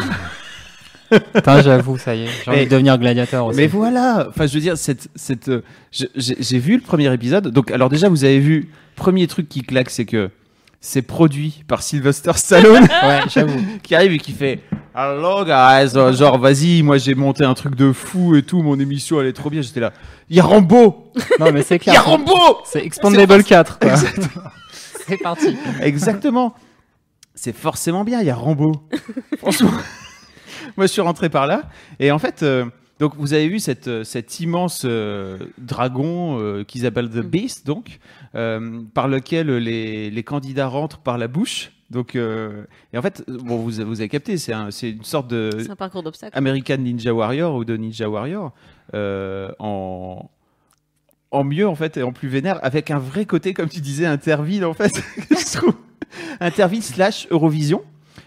Putain, 1.34 1.62
j'avoue, 1.62 1.98
ça 1.98 2.14
y 2.14 2.24
est. 2.24 2.28
J'ai 2.44 2.50
envie 2.50 2.64
de 2.64 2.70
devenir 2.70 2.98
gladiateur 2.98 3.46
aussi. 3.46 3.56
Mais 3.58 3.66
voilà, 3.66 4.26
enfin 4.28 4.46
je 4.46 4.54
veux 4.54 4.60
dire, 4.60 4.76
cette, 4.76 5.08
cette, 5.14 5.48
euh, 5.48 5.62
j'ai 5.92 6.08
j'ai 6.16 6.58
vu 6.58 6.74
le 6.76 6.82
premier 6.82 7.12
épisode. 7.12 7.48
Donc 7.48 7.70
alors 7.70 7.88
déjà 7.88 8.08
vous 8.08 8.24
avez 8.24 8.38
vu, 8.40 8.70
premier 8.96 9.26
truc 9.26 9.48
qui 9.48 9.62
claque, 9.62 9.90
c'est 9.90 10.04
que 10.04 10.30
c'est 10.80 11.02
produit 11.02 11.64
par 11.68 11.82
Sylvester 11.82 12.32
Stallone 12.34 12.82
Ouais, 13.02 13.20
j'avoue. 13.28 13.60
qui 13.82 13.94
arrive 13.94 14.12
et 14.12 14.18
qui 14.18 14.32
fait 14.32 14.60
Hello 14.94 15.44
guys, 15.44 15.96
Euh, 15.96 16.12
genre 16.12 16.38
vas-y, 16.38 16.82
moi 16.82 16.96
j'ai 16.98 17.14
monté 17.14 17.44
un 17.44 17.54
truc 17.54 17.74
de 17.74 17.92
fou 17.92 18.34
et 18.34 18.42
tout, 18.42 18.62
mon 18.62 18.78
émission 18.80 19.20
elle 19.20 19.26
est 19.26 19.32
trop 19.32 19.50
bien. 19.50 19.62
J'étais 19.62 19.80
là, 19.80 19.92
il 20.30 20.36
y 20.36 20.40
a 20.40 20.44
Rambo, 20.44 21.12
Non, 21.38 21.52
mais 21.52 21.62
c'est 21.62 21.76
il 21.76 21.86
y 21.86 21.90
a 21.90 22.00
clair. 22.00 22.04
Rambo. 22.06 22.58
C'est 22.64 22.84
Expandable 22.84 23.44
4. 23.44 23.78
quoi. 23.78 23.94
C'est 25.08 25.18
parti. 25.18 25.56
Exactement. 25.82 26.54
C'est 27.34 27.54
forcément 27.54 28.02
bien, 28.02 28.20
il 28.22 28.26
y 28.26 28.30
a 28.30 28.34
Rambo. 28.34 28.72
Franchement, 29.38 29.70
moi 30.76 30.86
je 30.86 30.92
suis 30.92 31.00
rentré 31.02 31.28
par 31.28 31.46
là. 31.46 31.62
Et 32.00 32.10
en 32.10 32.18
fait, 32.18 32.42
euh, 32.42 32.64
donc 32.98 33.14
vous 33.16 33.32
avez 33.34 33.48
vu 33.48 33.58
cette, 33.60 33.88
euh, 33.88 34.04
cet 34.04 34.40
immense 34.40 34.82
euh, 34.84 35.38
dragon 35.58 36.38
euh, 36.40 36.64
qu'ils 36.64 36.86
appellent 36.86 37.10
The 37.10 37.18
Beast, 37.24 37.66
donc, 37.66 37.98
par 38.32 39.08
lequel 39.08 39.48
les, 39.56 40.10
les 40.10 40.22
candidats 40.22 40.66
rentrent 40.68 40.98
par 40.98 41.18
la 41.18 41.28
bouche. 41.28 41.72
Donc, 41.90 42.16
et 42.16 42.98
en 42.98 43.02
fait, 43.02 43.22
bon, 43.28 43.56
vous, 43.58 43.70
vous 43.70 44.00
avez 44.00 44.08
capté, 44.08 44.38
c'est 44.38 44.52
un- 44.52 44.72
c'est 44.72 44.90
une 44.90 45.04
sorte 45.04 45.28
de 45.28 45.50
C'est 45.62 45.70
un 45.70 45.76
parcours 45.76 46.02
d'obstacles. 46.02 46.36
American 46.36 46.78
Ninja 46.78 47.14
Warrior 47.14 47.54
ou 47.54 47.64
de 47.64 47.76
Ninja 47.76 48.08
Warrior 48.10 48.52
en 49.58 50.28
en 51.32 51.44
mieux 51.44 51.66
en 51.68 51.74
fait 51.74 51.96
et 51.96 52.02
en 52.02 52.12
plus 52.12 52.28
vénère 52.28 52.58
avec 52.64 52.90
un 52.90 52.98
vrai 53.00 53.24
côté 53.26 53.52
comme 53.52 53.68
tu 53.68 53.80
disais 53.80 54.06
interville 54.06 54.64
en 54.64 54.74
fait 54.74 54.92
je 55.30 55.56
trouve 55.58 55.74
interville 56.40 56.82
slash 56.84 57.26
Eurovision 57.30 57.82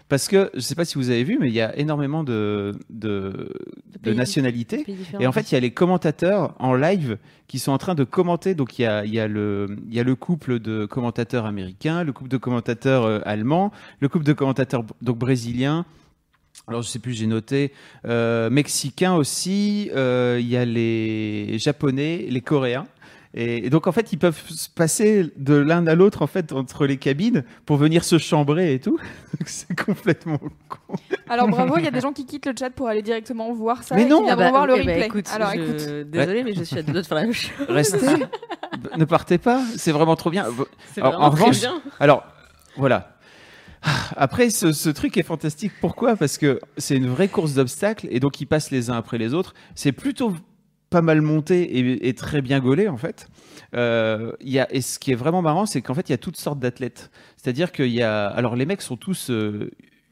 parce 0.10 0.28
que 0.28 0.50
je 0.54 0.60
sais 0.60 0.76
pas 0.76 0.86
si 0.86 0.96
vous 0.96 1.10
avez 1.10 1.24
vu 1.24 1.38
mais 1.40 1.48
il 1.48 1.54
y 1.54 1.62
a 1.62 1.78
énormément 1.78 2.24
de 2.26 2.74
de, 2.90 3.50
de 4.04 4.14
nationalités 4.14 4.84
et 5.20 5.28
en 5.28 5.32
fait, 5.32 5.52
il 5.52 5.54
y 5.54 5.58
a 5.58 5.62
les 5.62 5.72
commentateurs 5.72 6.56
en 6.60 6.74
live 6.76 7.18
qui 7.48 7.58
sont 7.60 7.72
en 7.72 7.78
train 7.78 7.96
de 7.96 8.04
commenter. 8.04 8.54
Donc, 8.56 8.78
il 8.78 8.84
y 8.84 8.86
a, 8.86 9.04
il 9.06 9.14
y 9.14 9.20
a, 9.20 9.28
le, 9.28 9.66
il 9.88 9.94
y 9.96 10.00
a 10.00 10.04
le 10.04 10.16
couple 10.16 10.60
de 10.60 10.86
commentateurs 10.86 11.46
américains, 11.46 12.04
le 12.04 12.14
couple 12.14 12.30
de 12.30 12.38
commentateurs 12.38 13.06
euh, 13.06 13.22
allemands, 13.26 13.72
le 14.02 14.08
couple 14.08 14.26
de 14.26 14.34
commentateurs 14.34 14.84
donc 15.02 15.18
brésiliens. 15.18 15.86
Alors, 16.68 16.84
je 16.84 16.90
sais 16.90 17.00
plus, 17.00 17.14
j'ai 17.14 17.26
noté 17.26 17.72
euh, 18.06 18.50
mexicains 18.52 19.16
aussi. 19.16 19.90
euh, 19.96 20.38
Il 20.40 20.48
y 20.48 20.58
a 20.58 20.66
les 20.66 21.58
japonais, 21.58 22.26
les 22.30 22.42
coréens. 22.42 22.86
Et, 23.36 23.68
et 23.68 23.70
donc 23.70 23.86
en 23.86 23.92
fait, 23.92 24.12
ils 24.12 24.18
peuvent 24.18 24.42
se 24.50 24.70
passer 24.70 25.32
de 25.38 25.54
l'un 25.54 25.86
à 25.86 25.94
l'autre 25.94 26.24
en 26.24 26.28
fait 26.28 26.52
entre 26.52 26.88
les 26.88 26.98
cabines 26.98 27.44
pour 27.68 27.78
venir 27.78 28.04
se 28.04 28.18
chambrer 28.18 28.74
et 28.74 28.80
tout. 28.80 28.98
C'est 29.46 29.80
complètement 29.80 30.40
con. 30.68 30.96
Alors 31.30 31.48
bravo, 31.50 31.76
il 31.78 31.84
y 31.84 31.88
a 31.88 31.92
des 31.92 32.02
gens 32.02 32.12
qui 32.12 32.26
quittent 32.26 32.48
le 32.48 32.54
chat 32.58 32.72
pour 32.72 32.88
aller 32.88 33.04
directement 33.04 33.52
voir 33.54 33.84
ça 33.84 33.96
Mais 33.96 34.02
et 34.04 34.06
non. 34.06 34.20
qui 34.22 34.26
viendront 34.26 34.46
Ah 34.46 34.46
bah, 34.46 34.50
voir 34.50 34.66
le 34.68 34.74
ok, 34.74 34.86
bah, 34.86 34.92
replay. 34.94 35.06
écoute, 35.06 35.30
Alors 35.32 35.52
je- 35.54 35.60
écoute. 35.62 36.10
Désolée, 36.10 36.44
mais 36.44 36.54
je 36.56 36.64
suis 36.64 36.78
à 36.80 36.82
deux 36.82 36.92
doigts 36.92 37.02
de 37.04 37.08
faire 37.08 37.18
la 37.18 37.24
même 37.26 37.34
chose. 37.34 37.52
Restez, 37.70 38.08
ne 38.98 39.06
partez 39.06 39.38
pas. 39.38 39.62
C'est 39.78 39.92
vraiment 39.92 40.16
trop 40.16 40.32
bien. 40.32 40.48
C'est 40.94 41.02
Alors, 41.02 41.12
vraiment 41.14 41.28
en 41.28 41.30
très 41.32 41.42
revanche, 41.44 41.60
bien. 41.60 41.82
alors 42.00 42.24
voilà. 42.78 43.16
Après, 44.18 44.50
ce, 44.50 44.72
ce 44.74 44.90
truc 44.90 45.16
est 45.18 45.24
fantastique. 45.24 45.72
Pourquoi? 45.80 46.16
Parce 46.18 46.38
que 46.38 46.60
c'est 46.78 46.98
une 46.98 47.08
vraie 47.08 47.30
course 47.30 47.54
d'obstacles 47.54 48.08
et 48.12 48.20
donc 48.20 48.42
ils 48.42 48.46
passent 48.46 48.72
les 48.72 48.90
uns 48.90 48.98
après 48.98 49.18
les 49.18 49.34
autres. 49.34 49.54
C'est 49.76 49.92
plutôt 49.94 50.34
pas 50.90 51.02
mal 51.02 51.22
monté 51.22 51.64
et, 51.78 52.08
et 52.08 52.14
très 52.14 52.42
bien 52.42 52.60
gaulé 52.60 52.88
en 52.88 52.98
fait. 52.98 53.28
Euh, 53.76 54.32
y 54.42 54.60
a, 54.60 54.68
et 54.74 54.82
ce 54.82 55.00
qui 55.00 55.12
est 55.12 55.16
vraiment 55.16 55.42
marrant, 55.42 55.66
c'est 55.66 55.82
qu'en 55.82 55.94
fait 55.94 56.10
il 56.10 56.12
y 56.12 56.16
a 56.16 56.18
toutes 56.18 56.38
sortes 56.38 56.60
d'athlètes. 56.60 57.12
C'est-à-dire 57.38 57.72
qu'il 57.72 57.92
y 57.92 58.02
a, 58.02 58.28
alors 58.28 58.56
les 58.56 58.66
mecs 58.66 58.82
sont 58.82 58.98
tous 58.98 59.30
euh, 59.30 59.72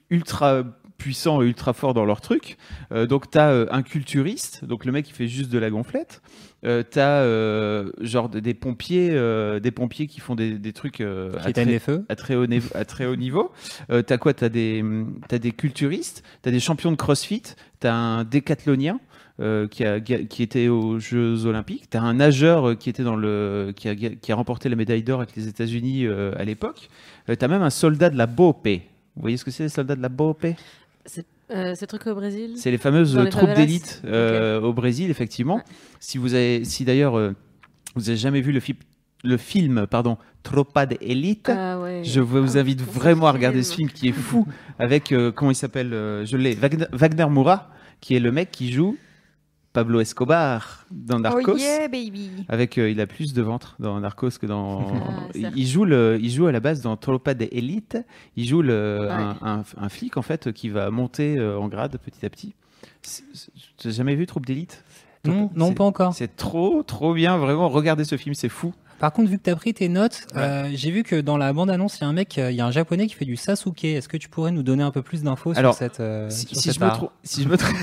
ultra 0.09 0.63
puissants 0.97 1.41
et 1.41 1.45
ultra 1.45 1.73
forts 1.73 1.93
dans 1.93 2.05
leur 2.05 2.21
truc. 2.21 2.57
Euh, 2.91 3.05
donc 3.05 3.29
tu 3.31 3.37
as 3.37 3.67
un 3.71 3.81
culturiste, 3.83 4.65
donc 4.65 4.85
le 4.85 4.91
mec 4.91 5.05
qui 5.05 5.13
fait 5.13 5.27
juste 5.27 5.51
de 5.51 5.59
la 5.59 5.69
gonflette. 5.69 6.21
Euh, 6.65 6.81
t'as 6.81 7.21
euh, 7.21 7.91
genre 8.01 8.29
des 8.29 8.53
pompiers, 8.55 9.09
euh, 9.11 9.59
des 9.59 9.69
pompiers 9.69 10.07
qui 10.07 10.19
font 10.19 10.33
des, 10.33 10.57
des 10.57 10.73
trucs 10.73 10.95
Qui 10.95 11.03
à, 11.03 11.53
très, 11.53 11.79
feux. 11.79 12.03
à 12.09 12.15
très 12.15 12.35
haut 12.35 12.47
niveau. 12.47 12.69
À 12.73 12.83
très 12.83 13.05
haut 13.05 13.15
niveau. 13.15 13.51
T'as 13.87 14.17
quoi? 14.17 14.33
T'as 14.33 14.49
des, 14.49 14.83
t'as 15.27 15.37
des 15.37 15.51
culturistes, 15.51 16.23
t'as 16.41 16.51
des 16.51 16.59
champions 16.59 16.91
de 16.91 16.97
CrossFit, 16.97 17.43
t'as 17.79 17.93
un 17.93 18.23
décathlonien. 18.23 18.99
Euh, 19.39 19.67
qui, 19.67 19.83
a, 19.85 19.99
qui 19.99 20.41
était 20.43 20.67
aux 20.67 20.99
Jeux 20.99 21.45
Olympiques. 21.45 21.89
T'as 21.89 22.01
un 22.01 22.15
nageur 22.15 22.69
euh, 22.69 22.75
qui 22.75 22.89
était 22.89 23.03
dans 23.03 23.15
le 23.15 23.71
qui 23.75 23.87
a, 23.89 23.95
qui 23.95 24.31
a 24.31 24.35
remporté 24.35 24.67
la 24.69 24.75
médaille 24.75 25.03
d'or 25.03 25.19
avec 25.21 25.35
les 25.35 25.47
États-Unis 25.47 26.05
euh, 26.05 26.31
à 26.37 26.43
l'époque. 26.43 26.89
Euh, 27.29 27.35
T'as 27.35 27.47
même 27.47 27.61
un 27.61 27.69
soldat 27.69 28.09
de 28.09 28.17
la 28.17 28.25
BOP. 28.27 28.67
Vous 28.67 29.21
voyez 29.21 29.37
ce 29.37 29.45
que 29.45 29.51
c'est 29.51 29.63
les 29.63 29.69
soldats 29.69 29.95
de 29.95 30.01
la 30.01 30.09
BOP 30.09 30.45
C'est 31.05 31.25
euh, 31.51 31.75
ces 31.75 31.87
trucs 31.87 32.05
au 32.07 32.15
Brésil? 32.15 32.53
C'est 32.55 32.71
les 32.71 32.77
fameuses 32.77 33.17
les 33.17 33.29
troupes 33.29 33.53
d'élite 33.53 34.01
euh, 34.05 34.59
au 34.59 34.73
Brésil, 34.73 35.09
effectivement. 35.11 35.61
Si 35.99 36.17
vous 36.17 36.33
avez, 36.33 36.63
si 36.65 36.83
d'ailleurs 36.83 37.17
euh, 37.17 37.31
vous 37.95 38.09
avez 38.09 38.17
jamais 38.17 38.41
vu 38.41 38.51
le, 38.51 38.59
fi- 38.59 38.75
le 39.23 39.37
film, 39.37 39.87
pardon, 39.87 40.17
Tropa 40.43 40.85
de 40.85 40.97
Elite, 40.99 41.49
Ah 41.49 41.79
ouais. 41.79 42.01
je 42.03 42.19
vous 42.21 42.57
Ah, 42.57 42.59
invite 42.59 42.81
vraiment 42.81 43.27
à 43.27 43.31
regarder 43.31 43.63
ce 43.63 43.75
film. 43.75 43.89
qui 43.89 44.09
est 44.09 44.13
fou 44.13 44.45
avec 44.79 45.13
comment 45.35 45.51
il 45.51 45.55
s'appelle, 45.55 45.91
je 46.25 46.35
l'ai, 46.37 46.53
Wagner, 46.53 46.85
Wagner 46.91 47.25
Moura, 47.29 47.69
qui 48.01 48.15
est 48.15 48.19
le 48.19 48.31
mec 48.31 48.51
qui 48.51 48.71
joue 48.71 48.97
Pablo 49.77 49.99
Escobar 49.99 50.85
dans 50.89 51.19
Narcos. 51.19 51.51
Oh 51.53 51.57
yeah, 51.57 51.87
baby. 51.87 52.31
Avec, 52.49 52.79
euh, 52.79 52.89
il 52.89 52.99
a 52.99 53.05
plus 53.05 53.35
de 53.35 53.43
ventre 53.43 53.75
dans 53.77 53.99
Narcos 53.99 54.31
que 54.41 54.47
dans. 54.47 54.87
Ah, 55.35 55.51
il, 55.55 55.67
joue 55.67 55.85
le, 55.85 56.17
il 56.19 56.31
joue 56.31 56.47
à 56.47 56.51
la 56.51 56.59
base 56.59 56.81
dans 56.81 56.97
Tropa 56.97 57.35
de 57.35 57.47
Elite. 57.51 57.95
Il 58.35 58.47
joue 58.47 58.63
le, 58.63 59.07
un, 59.11 59.29
Ouais. 59.33 59.35
un- 59.41 59.63
un 59.77 59.89
flic 59.89 60.17
en 60.17 60.23
fait 60.23 60.51
qui 60.51 60.69
va 60.69 60.89
monter 60.89 61.37
euh, 61.37 61.59
en 61.59 61.67
grade 61.67 61.95
petit 62.03 62.25
à 62.25 62.29
petit. 62.31 62.55
N'as 63.85 63.91
jamais 63.91 64.15
vu 64.15 64.25
Troupe 64.25 64.47
d'élite 64.47 64.83
Non, 65.25 65.51
non, 65.55 65.73
pas 65.73 65.83
encore. 65.83 66.13
C'est 66.15 66.35
trop, 66.35 66.81
trop 66.81 67.13
bien. 67.13 67.37
Vraiment, 67.37 67.69
regardez 67.69 68.03
ce 68.03 68.17
film, 68.17 68.33
c'est 68.33 68.49
fou. 68.49 68.73
Par 68.99 69.13
contre, 69.13 69.29
vu 69.29 69.37
que 69.37 69.43
tu 69.43 69.49
as 69.49 69.55
pris 69.55 69.73
tes 69.73 69.89
notes, 69.89 70.25
euh, 70.35 70.69
j'ai 70.73 70.89
vu 70.89 71.03
que 71.03 71.21
dans 71.21 71.37
la 71.37 71.53
bande-annonce, 71.53 71.99
il 71.99 72.01
y 72.01 72.05
a 72.05 72.07
un 72.07 72.13
mec, 72.13 72.37
euh, 72.37 72.51
il 72.51 72.57
y 72.57 72.61
a 72.61 72.65
un 72.65 72.71
japonais 72.71 73.07
qui 73.07 73.13
fait 73.13 73.25
du 73.25 73.35
Sasuke. 73.35 73.83
Est-ce 73.83 74.09
que 74.09 74.17
tu 74.17 74.27
pourrais 74.27 74.51
nous 74.51 74.63
donner 74.63 74.83
un 74.83 74.91
peu 74.91 75.01
plus 75.03 75.23
d'infos 75.23 75.53
sur 75.53 75.73
cette 75.73 75.99
euh, 75.99 76.29
Si, 76.29 76.47
sur 76.47 76.57
si 76.57 76.63
cet 76.63 76.75
je 76.75 76.79
me 76.79 76.85
art 76.85 76.97
trompe, 76.97 77.11
si 77.23 77.43
je 77.43 77.47
me 77.49 77.57
trompe, 77.57 77.75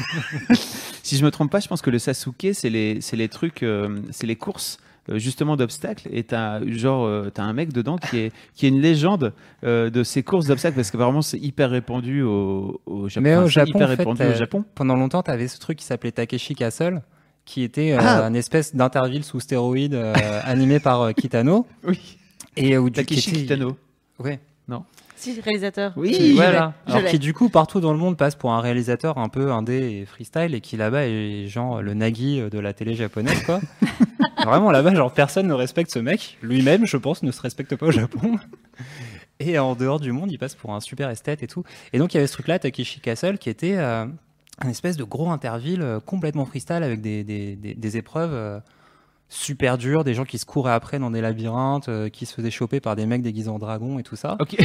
si 1.02 1.16
je 1.16 1.24
me 1.24 1.30
trompe 1.30 1.50
pas, 1.50 1.60
je 1.60 1.68
pense 1.68 1.82
que 1.82 1.90
le 1.90 1.98
Sasuke, 1.98 2.48
c'est 2.52 2.70
les, 2.70 2.98
les 3.12 3.28
trucs, 3.28 3.62
euh, 3.62 4.00
c'est 4.10 4.26
les 4.26 4.36
courses 4.36 4.78
justement 5.12 5.56
d'obstacles. 5.56 6.08
Et 6.10 6.24
t'as 6.24 6.64
genre, 6.66 7.30
t'as 7.32 7.42
un 7.42 7.52
mec 7.52 7.72
dedans 7.72 7.98
qui 7.98 8.18
est, 8.18 8.32
qui 8.54 8.66
est 8.66 8.70
une 8.70 8.80
légende 8.80 9.32
euh, 9.62 9.90
de 9.90 10.02
ces 10.02 10.22
courses 10.22 10.46
d'obstacles 10.46 10.76
parce 10.76 10.90
que 10.90 10.96
vraiment 10.96 11.22
c'est 11.22 11.38
hyper 11.38 11.70
répandu 11.70 12.22
au, 12.22 12.80
au 12.86 13.08
Japon. 13.08 13.22
Mais 13.22 13.36
au 13.36 13.46
Japon, 13.46 13.70
hyper 13.70 13.82
en 13.82 13.90
fait, 13.90 13.96
répandu 13.96 14.22
au 14.22 14.34
Japon. 14.34 14.64
pendant 14.74 14.96
longtemps, 14.96 15.22
tu 15.22 15.30
avais 15.30 15.48
ce 15.48 15.58
truc 15.58 15.78
qui 15.78 15.84
s'appelait 15.84 16.12
Takeshi 16.12 16.54
Castle, 16.54 17.02
qui 17.44 17.62
était 17.62 17.92
euh, 17.92 17.98
Ah 18.00 18.24
un 18.24 18.34
espèce 18.34 18.74
d'interville 18.74 19.24
sous 19.24 19.40
stéroïdes 19.40 19.94
euh, 19.94 20.14
animé 20.44 20.80
par 20.80 21.02
euh, 21.02 21.12
Kitano. 21.12 21.66
Oui. 21.86 22.18
Et 22.56 22.78
où 22.78 22.90
du- 22.90 22.92
Takeshi 22.92 23.22
qui 23.22 23.30
était- 23.30 23.42
Kitano. 23.54 23.76
Ouais. 24.18 24.40
Si, 25.16 25.40
réalisateur. 25.40 25.92
Oui, 25.96 26.14
je 26.18 26.34
voilà. 26.34 26.74
Alors 26.86 27.04
qui 27.06 27.18
du 27.18 27.32
coup 27.32 27.48
partout 27.48 27.80
dans 27.80 27.92
le 27.92 27.98
monde 27.98 28.14
passe 28.18 28.34
pour 28.34 28.52
un 28.52 28.60
réalisateur 28.60 29.16
un 29.16 29.30
peu 29.30 29.52
indé 29.52 30.00
et 30.00 30.04
freestyle 30.04 30.54
et 30.54 30.60
qui 30.60 30.76
là-bas 30.76 31.06
est 31.06 31.46
genre 31.46 31.80
le 31.80 31.94
Nagui 31.94 32.42
de 32.50 32.58
la 32.58 32.74
télé 32.74 32.94
japonaise 32.94 33.42
quoi. 33.44 33.60
Vraiment 34.44 34.70
là-bas 34.70 34.94
genre 34.94 35.12
personne 35.14 35.46
ne 35.46 35.54
respecte 35.54 35.90
ce 35.92 35.98
mec. 35.98 36.36
Lui-même 36.42 36.84
je 36.86 36.98
pense 36.98 37.22
ne 37.22 37.30
se 37.30 37.40
respecte 37.40 37.74
pas 37.76 37.86
au 37.86 37.90
Japon. 37.90 38.38
Et 39.40 39.58
en 39.58 39.74
dehors 39.74 39.98
du 40.00 40.12
monde 40.12 40.30
il 40.30 40.38
passe 40.38 40.54
pour 40.56 40.74
un 40.74 40.80
super 40.80 41.08
esthète 41.08 41.42
et 41.42 41.46
tout. 41.46 41.64
Et 41.94 41.98
donc 41.98 42.12
il 42.12 42.16
y 42.16 42.18
avait 42.18 42.26
ce 42.26 42.32
truc 42.34 42.48
là 42.48 42.58
Takeshi 42.58 43.00
Castle 43.00 43.38
qui 43.38 43.48
était 43.48 43.76
euh, 43.78 44.04
un 44.60 44.68
espèce 44.68 44.96
de 44.96 45.04
gros 45.04 45.30
interville 45.30 45.82
euh, 45.82 46.00
complètement 46.00 46.44
freestyle 46.44 46.82
avec 46.82 47.00
des, 47.00 47.24
des, 47.24 47.56
des, 47.56 47.74
des 47.74 47.96
épreuves 47.96 48.32
euh, 48.32 48.60
super 49.28 49.78
dures, 49.78 50.04
des 50.04 50.14
gens 50.14 50.24
qui 50.24 50.38
se 50.38 50.44
couraient 50.46 50.72
après 50.74 50.98
dans 51.00 51.10
des 51.10 51.20
labyrinthes, 51.20 51.88
euh, 51.88 52.08
qui 52.08 52.24
se 52.24 52.34
faisaient 52.34 52.50
choper 52.52 52.78
par 52.78 52.94
des 52.94 53.04
mecs 53.04 53.22
déguisés 53.22 53.48
en 53.48 53.58
dragon 53.58 53.98
et 53.98 54.02
tout 54.04 54.14
ça. 54.16 54.36
Ok. 54.38 54.56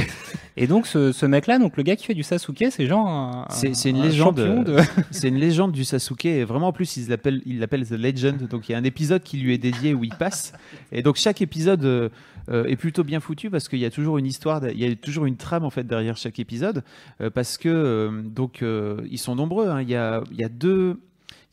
Et 0.57 0.67
donc 0.67 0.85
ce, 0.85 1.11
ce 1.11 1.25
mec-là, 1.25 1.57
donc 1.57 1.75
le 1.77 1.81
gars 1.83 1.95
qui 1.95 2.05
fait 2.05 2.13
du 2.13 2.21
Sasuke, 2.23 2.65
c'est 2.69 2.85
genre 2.85 3.07
un, 3.07 3.45
C'est 3.49 3.69
un- 3.69 3.73
c'est 3.73 3.89
une 3.89 3.97
un 3.97 4.03
légende. 4.05 4.35
de... 4.35 4.77
c'est 5.11 5.29
une 5.29 5.37
légende 5.37 5.71
du 5.71 5.83
Sasuke. 5.85 6.25
Et 6.25 6.43
vraiment, 6.43 6.67
en 6.67 6.73
plus, 6.73 6.97
ils 6.97 7.07
l'appellent, 7.09 7.41
ils 7.45 7.59
l'appellent 7.59 7.87
The 7.87 7.91
Legend. 7.93 8.47
Donc, 8.47 8.69
il 8.69 8.73
y 8.73 8.75
a 8.75 8.77
un 8.77 8.83
épisode 8.83 9.23
qui 9.23 9.37
lui 9.37 9.53
est 9.55 9.57
dédié 9.57 9.93
où 9.95 10.03
il 10.03 10.13
passe. 10.13 10.53
Et 10.91 11.01
donc, 11.01 11.15
chaque 11.15 11.41
épisode 11.41 12.11
euh, 12.49 12.63
euh, 12.63 12.65
est 12.65 12.75
plutôt 12.75 13.03
bien 13.03 13.19
foutu 13.19 13.49
parce 13.49 13.69
qu'il 13.69 13.79
y 13.79 13.85
a 13.85 13.89
toujours 13.91 14.17
une 14.17 14.25
histoire, 14.25 14.67
il 14.67 14.79
y 14.79 14.85
a 14.85 14.95
toujours 14.95 15.25
une 15.25 15.37
trame 15.37 15.63
en 15.63 15.69
fait 15.69 15.85
derrière 15.85 16.17
chaque 16.17 16.39
épisode. 16.39 16.83
Euh, 17.21 17.29
parce 17.29 17.57
que 17.57 17.69
euh, 17.69 18.21
donc 18.23 18.63
ils 18.63 19.17
sont 19.19 19.35
nombreux. 19.35 19.67
hein. 19.69 19.81
Il 19.81 19.89
y 19.89 19.95
a, 19.95 20.23
il 20.31 20.37
y 20.37 20.43
a 20.43 20.49
deux. 20.49 20.97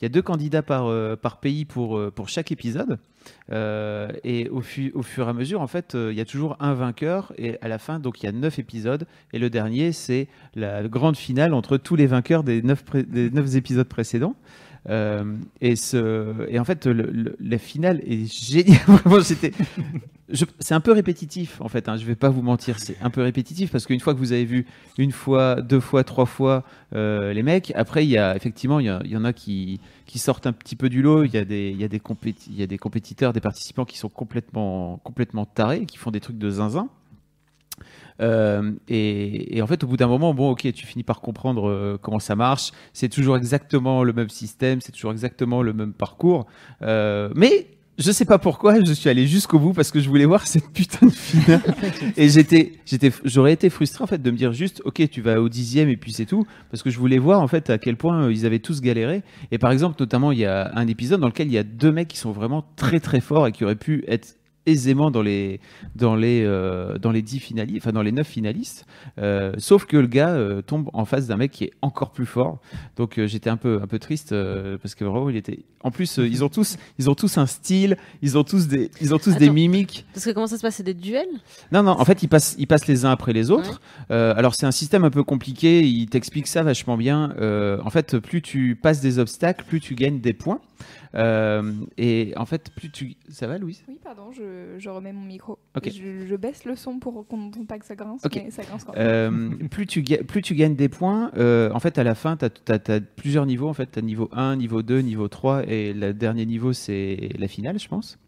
Il 0.03 0.05
y 0.05 0.07
a 0.07 0.11
deux 0.11 0.21
candidats 0.21 0.61
par, 0.61 0.91
par 1.17 1.41
pays 1.41 1.65
pour, 1.65 1.99
pour 2.13 2.29
chaque 2.29 2.53
épisode. 2.53 2.99
Et 3.51 4.49
au, 4.51 4.61
fu- 4.61 4.93
au 4.95 5.03
fur 5.03 5.27
et 5.27 5.31
à 5.31 5.33
mesure, 5.33 5.63
en 5.63 5.67
fait, 5.67 5.97
il 5.99 6.13
y 6.13 6.21
a 6.21 6.27
toujours 6.27 6.55
un 6.61 6.75
vainqueur. 6.75 7.33
Et 7.39 7.57
à 7.63 7.69
la 7.69 7.79
fin, 7.79 7.99
donc, 7.99 8.23
il 8.23 8.27
y 8.27 8.29
a 8.29 8.33
neuf 8.33 8.59
épisodes. 8.59 9.07
Et 9.33 9.39
le 9.39 9.49
dernier, 9.49 9.93
c'est 9.93 10.29
la 10.55 10.87
grande 10.87 11.17
finale 11.17 11.55
entre 11.55 11.79
tous 11.79 11.97
les 11.97 12.07
vainqueurs 12.07 12.43
des 12.45 12.61
neuf, 12.61 12.85
des 13.09 13.31
neuf 13.31 13.57
épisodes 13.57 13.89
précédents. 13.89 14.37
Euh, 14.89 15.37
et, 15.61 15.77
ce, 15.77 16.49
et 16.49 16.59
en 16.59 16.65
fait, 16.65 16.87
la 16.87 17.59
finale 17.59 18.01
est 18.07 18.33
géniale. 18.33 18.79
C'est 20.59 20.75
un 20.75 20.81
peu 20.81 20.91
répétitif, 20.93 21.61
en 21.61 21.69
fait. 21.69 21.89
Hein, 21.89 21.97
je 21.97 22.05
vais 22.05 22.17
pas 22.17 22.31
vous 22.31 22.43
mentir, 22.43 22.81
c'est 22.81 22.97
un 23.01 23.11
peu 23.11 23.23
répétitif 23.23 23.71
parce 23.71 23.87
qu'une 23.87 24.01
fois 24.01 24.13
que 24.13 24.19
vous 24.19 24.33
avez 24.33 24.45
vu 24.45 24.67
une 24.99 25.13
fois, 25.13 25.63
deux 25.63 25.79
fois, 25.79 26.03
trois 26.03 26.27
fois 26.27 26.65
euh, 26.95 27.33
les 27.33 27.45
mecs, 27.45 27.73
après, 27.77 28.05
il 28.05 28.11
y 28.11 28.19
a 28.19 28.35
effectivement, 28.35 28.81
il 28.81 28.87
y, 28.87 29.17
en 29.17 29.25
a 29.25 29.33
qui, 29.33 29.81
qui 30.05 30.19
sortent 30.19 30.49
un 30.49 30.53
petit 30.53 30.75
peu 30.75 30.89
du 30.89 31.01
lot. 31.01 31.23
Il 31.23 31.33
y 31.33 31.39
a 31.39 31.45
des, 31.45 31.71
y 31.71 31.79
y 31.79 31.85
a 32.63 32.67
des 32.67 32.79
compétiteurs, 32.79 33.33
des 33.33 33.41
participants 33.41 33.85
qui 33.85 33.99
sont 33.99 34.09
complètement, 34.09 35.01
complètement 35.05 35.47
tarés, 35.47 35.87
qui 35.87 35.97
font 35.97 36.11
des 36.11 36.21
trucs 36.21 36.39
de 36.39 36.51
zinzin. 36.51 36.89
Euh, 38.21 38.73
et, 38.89 39.57
et 39.57 39.63
en 39.63 39.67
fait, 39.67 39.85
au 39.85 39.87
bout 39.87 39.97
d'un 39.97 40.07
moment, 40.07 40.35
bon, 40.35 40.51
ok, 40.51 40.73
tu 40.73 40.87
finis 40.87 41.05
par 41.05 41.21
comprendre 41.21 41.69
euh, 41.69 41.99
comment 42.01 42.19
ça 42.19 42.37
marche. 42.37 42.73
C'est 42.93 43.09
toujours 43.09 43.37
exactement 43.37 44.05
le 44.05 44.13
même 44.13 44.29
système, 44.29 44.81
c'est 44.81 44.93
toujours 44.93 45.13
exactement 45.13 45.63
le 45.63 45.73
même 45.73 45.93
parcours. 45.93 46.47
Euh, 46.83 47.31
mais 47.35 47.69
je 47.99 48.13
sais 48.13 48.27
pas 48.27 48.39
pourquoi, 48.39 48.85
je 48.85 48.93
suis 48.93 49.09
allé 49.09 49.27
jusqu'au 49.27 49.59
bout 49.59 49.73
parce 49.73 49.91
que 49.91 50.01
je 50.01 50.09
voulais 50.09 50.27
voir 50.27 50.47
cette 50.47 50.71
putain 50.71 51.07
de 51.07 51.13
finale. 51.13 51.63
et 52.17 52.29
j'étais, 52.29 52.75
j'étais, 52.85 53.11
j'aurais 53.25 53.53
été 53.53 53.71
frustré 53.71 54.05
en 54.05 54.07
fait 54.07 54.21
de 54.21 54.31
me 54.31 54.37
dire 54.37 54.53
juste, 54.53 54.83
ok, 54.85 55.09
tu 55.09 55.23
vas 55.23 55.41
au 55.41 55.49
dixième 55.49 55.89
et 55.89 55.97
puis 55.97 56.13
c'est 56.13 56.27
tout, 56.27 56.47
parce 56.71 56.83
que 56.83 56.91
je 56.91 56.99
voulais 56.99 57.19
voir 57.19 57.41
en 57.41 57.49
fait 57.49 57.71
à 57.71 57.79
quel 57.79 57.97
point 57.97 58.25
euh, 58.25 58.33
ils 58.33 58.45
avaient 58.45 58.59
tous 58.59 58.81
galéré. 58.81 59.23
Et 59.51 59.59
par 59.59 59.71
exemple, 59.71 59.97
notamment, 59.99 60.33
il 60.33 60.39
y 60.39 60.45
a 60.45 60.73
un 60.75 60.87
épisode 60.87 61.21
dans 61.21 61.29
lequel 61.29 61.47
il 61.49 61.55
y 61.55 61.59
a 61.59 61.63
deux 61.63 61.93
mecs 61.93 62.09
qui 62.09 62.19
sont 62.19 62.33
vraiment 62.33 62.65
très 62.77 63.01
très 63.01 63.21
forts 63.21 63.47
et 63.47 63.53
qui 63.53 63.65
auraient 63.65 63.77
pu 63.77 64.05
être 64.09 64.37
aisément 64.67 65.11
dans 65.11 65.23
les 65.23 65.61
dans 65.95 66.15
les 66.15 66.43
euh, 66.45 66.99
dans 66.99 67.11
les 67.11 67.23
dix 67.23 67.39
finalistes, 67.39 67.83
enfin 67.83 67.93
dans 67.93 68.03
les 68.03 68.13
neuf 68.13 68.27
finalistes. 68.27 68.87
Euh, 69.19 69.53
sauf 69.59 69.87
que 69.87 69.97
le 69.97 70.07
gars 70.07 70.31
euh, 70.31 70.63
tombe 70.63 70.91
en 70.93 71.05
face 71.05 71.27
d'un 71.27 71.37
mec 71.37 71.51
qui 71.53 71.65
est 71.65 71.73
encore 71.83 72.13
plus 72.13 72.27
fort. 72.27 72.59
Donc 72.97 73.19
euh, 73.19 73.27
j'étais 73.27 73.51
un 73.51 73.57
peu 73.57 73.81
un 73.83 73.87
peu 73.87 73.99
triste 73.99 74.33
euh, 74.33 74.79
parce 74.81 74.95
que 74.95 75.05
vraiment 75.05 75.31
il 75.31 75.37
était. 75.37 75.61
En 75.83 75.91
plus 75.91 76.19
euh, 76.19 76.27
ils 76.27 76.43
ont 76.43 76.49
tous 76.49 76.77
ils 76.99 77.09
ont 77.09 77.15
tous 77.15 77.39
un 77.39 77.47
style, 77.47 77.97
ils 78.23 78.37
ont 78.37 78.45
tous 78.45 78.67
des 78.67 78.91
ils 79.01 79.15
ont 79.15 79.19
tous 79.19 79.37
des 79.37 79.51
mimiques. 79.51 80.05
Parce 80.13 80.25
que 80.27 80.31
comment 80.31 80.47
ça 80.47 80.57
se 80.57 80.63
passe? 80.63 80.77
C'est 80.77 80.83
des 80.83 80.95
duels? 80.95 81.27
Non, 81.73 81.83
non, 81.83 81.93
en 81.93 82.05
fait, 82.05 82.23
ils 82.23 82.29
passent, 82.29 82.55
ils 82.59 82.67
passent 82.67 82.87
les 82.87 83.05
uns 83.05 83.11
après 83.11 83.33
les 83.33 83.51
autres. 83.51 83.81
Euh, 84.11 84.35
alors, 84.37 84.55
c'est 84.55 84.67
un 84.67 84.73
système 84.73 85.05
un 85.05 85.11
peu 85.11 85.23
compliqué, 85.23 85.83
il 85.83 86.09
t'explique 86.09 86.47
ça 86.49 86.63
vachement 86.63 86.97
bien. 86.97 87.35
Euh, 87.39 87.79
en 87.85 87.91
fait, 87.91 88.19
plus 88.19 88.43
tu 88.43 88.77
passes 88.77 89.01
des 89.01 89.19
obstacles, 89.19 89.65
plus 89.65 89.81
tu 89.81 89.95
gagnes 89.95 90.21
des 90.21 90.35
points. 90.35 90.61
Euh, 91.15 91.73
et 91.97 92.33
en 92.37 92.47
fait, 92.47 92.71
plus 92.71 92.91
tu. 92.91 93.15
Ça 93.29 93.47
va, 93.47 93.59
Louise? 93.59 93.83
Oui, 93.89 93.99
pardon, 94.03 94.31
je, 94.33 94.77
je 94.79 94.89
remets 94.89 95.13
mon 95.13 95.25
micro. 95.25 95.59
Ok. 95.77 95.91
Je, 95.91 96.27
je 96.27 96.37
baisse 96.37 96.65
le 96.65 96.77
son 96.77 96.99
pour 96.99 97.27
qu'on 97.27 97.37
n'entende 97.37 97.67
pas 97.67 97.79
que 97.79 97.87
ça 97.87 97.95
grince, 97.95 98.25
Ok. 98.25 98.41
mais 98.45 98.51
ça 98.51 98.63
grince 98.63 98.85
quand 98.85 98.95
même. 98.95 99.59
Euh, 99.63 99.69
plus, 99.69 99.87
tu, 99.87 100.03
plus 100.03 100.43
tu 100.43 100.55
gagnes 100.55 100.77
des 100.77 100.89
points, 100.89 101.31
euh, 101.37 101.71
en 101.73 101.81
fait, 101.81 101.99
à 101.99 102.05
la 102.05 102.15
fin, 102.15 102.37
tu 102.37 102.47
as, 102.73 103.01
plusieurs 103.17 103.47
niveaux. 103.47 103.69
En 103.69 103.75
fait, 103.75 103.91
tu 103.93 103.99
as 103.99 104.03
niveau 104.03 104.29
1, 104.33 104.57
niveau 104.57 104.83
2, 104.83 105.01
niveau 105.01 105.29
3, 105.29 105.67
et 105.67 105.93
le 105.93 106.13
dernier 106.13 106.47
niveau, 106.47 106.73
c'est 106.73 107.31
la 107.39 107.49
finale, 107.49 107.79
je 107.79 107.89
pense. 107.89 108.19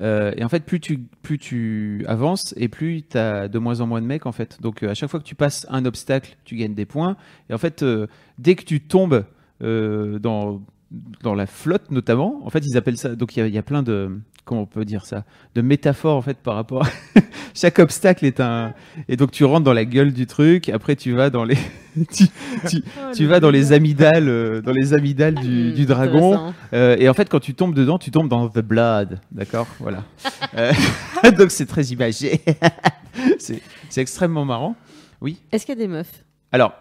Euh, 0.00 0.32
et 0.36 0.44
en 0.44 0.48
fait, 0.48 0.64
plus 0.64 0.80
tu, 0.80 0.98
plus 1.22 1.38
tu 1.38 2.04
avances 2.06 2.54
et 2.56 2.68
plus 2.68 3.02
tu 3.02 3.16
as 3.16 3.48
de 3.48 3.58
moins 3.58 3.80
en 3.80 3.86
moins 3.86 4.00
de 4.00 4.06
mecs 4.06 4.26
en 4.26 4.32
fait. 4.32 4.60
Donc 4.60 4.82
euh, 4.82 4.90
à 4.90 4.94
chaque 4.94 5.10
fois 5.10 5.20
que 5.20 5.24
tu 5.24 5.34
passes 5.34 5.66
un 5.70 5.84
obstacle, 5.84 6.36
tu 6.44 6.56
gagnes 6.56 6.74
des 6.74 6.86
points. 6.86 7.16
Et 7.48 7.54
en 7.54 7.58
fait, 7.58 7.82
euh, 7.82 8.06
dès 8.38 8.54
que 8.54 8.64
tu 8.64 8.80
tombes 8.80 9.24
dans, 9.60 10.60
dans 11.22 11.34
la 11.34 11.46
flotte 11.46 11.90
notamment, 11.90 12.40
en 12.44 12.50
fait, 12.50 12.64
ils 12.66 12.76
appellent 12.76 12.98
ça. 12.98 13.14
Donc 13.16 13.36
il 13.36 13.40
y 13.40 13.42
a- 13.42 13.46
il 13.46 13.54
y, 13.54 13.58
a 13.58 13.62
plein 13.62 13.82
de. 13.82 14.18
Comment 14.44 14.62
on 14.62 14.66
peut 14.66 14.84
dire 14.84 15.06
ça 15.06 15.24
De 15.54 15.62
métaphores 15.62 16.16
en 16.16 16.22
fait 16.22 16.36
par 16.36 16.54
rapport. 16.54 16.84
à- 16.84 16.88
Chaque 17.54 17.78
obstacle 17.78 18.26
est 18.26 18.40
un. 18.40 18.74
Et 19.08 19.16
donc 19.16 19.30
tu 19.30 19.44
rentres 19.44 19.64
dans 19.64 19.72
la 19.72 19.84
gueule 19.86 20.12
du 20.12 20.26
truc. 20.26 20.68
Après 20.68 20.96
tu 20.96 21.12
vas 21.12 21.30
dans 21.30 21.44
les. 21.44 21.56
tu, 22.12 22.26
tu- 22.68 22.82
Oh, 23.00 23.10
tu 23.14 23.24
vas 23.26 23.40
dans 23.40 23.50
les 23.50 23.72
amygdales, 23.72 24.28
euh, 24.28 24.60
dans 24.60 24.72
les 24.72 24.92
amygdales 24.92 25.34
du, 25.36 25.72
du 25.72 25.86
dragon. 25.86 26.52
Euh, 26.72 26.96
et 26.98 27.08
en 27.08 27.14
fait, 27.14 27.28
quand 27.28 27.40
tu 27.40 27.54
tombes 27.54 27.74
dedans, 27.74 27.98
tu 27.98 28.10
tombes 28.10 28.28
dans 28.28 28.48
the 28.48 28.58
blood, 28.60 29.20
d'accord 29.32 29.66
Voilà. 29.80 30.04
Euh, 30.56 30.72
donc 31.36 31.50
c'est 31.50 31.66
très 31.66 31.84
imagé. 31.86 32.40
c'est 33.38 33.60
extrêmement 34.00 34.44
marrant. 34.44 34.76
Oui. 35.20 35.40
Est-ce 35.52 35.64
qu'il 35.66 35.74
y 35.74 35.78
a 35.78 35.80
des 35.86 35.88
meufs? 35.92 36.24
Alors, 36.52 36.74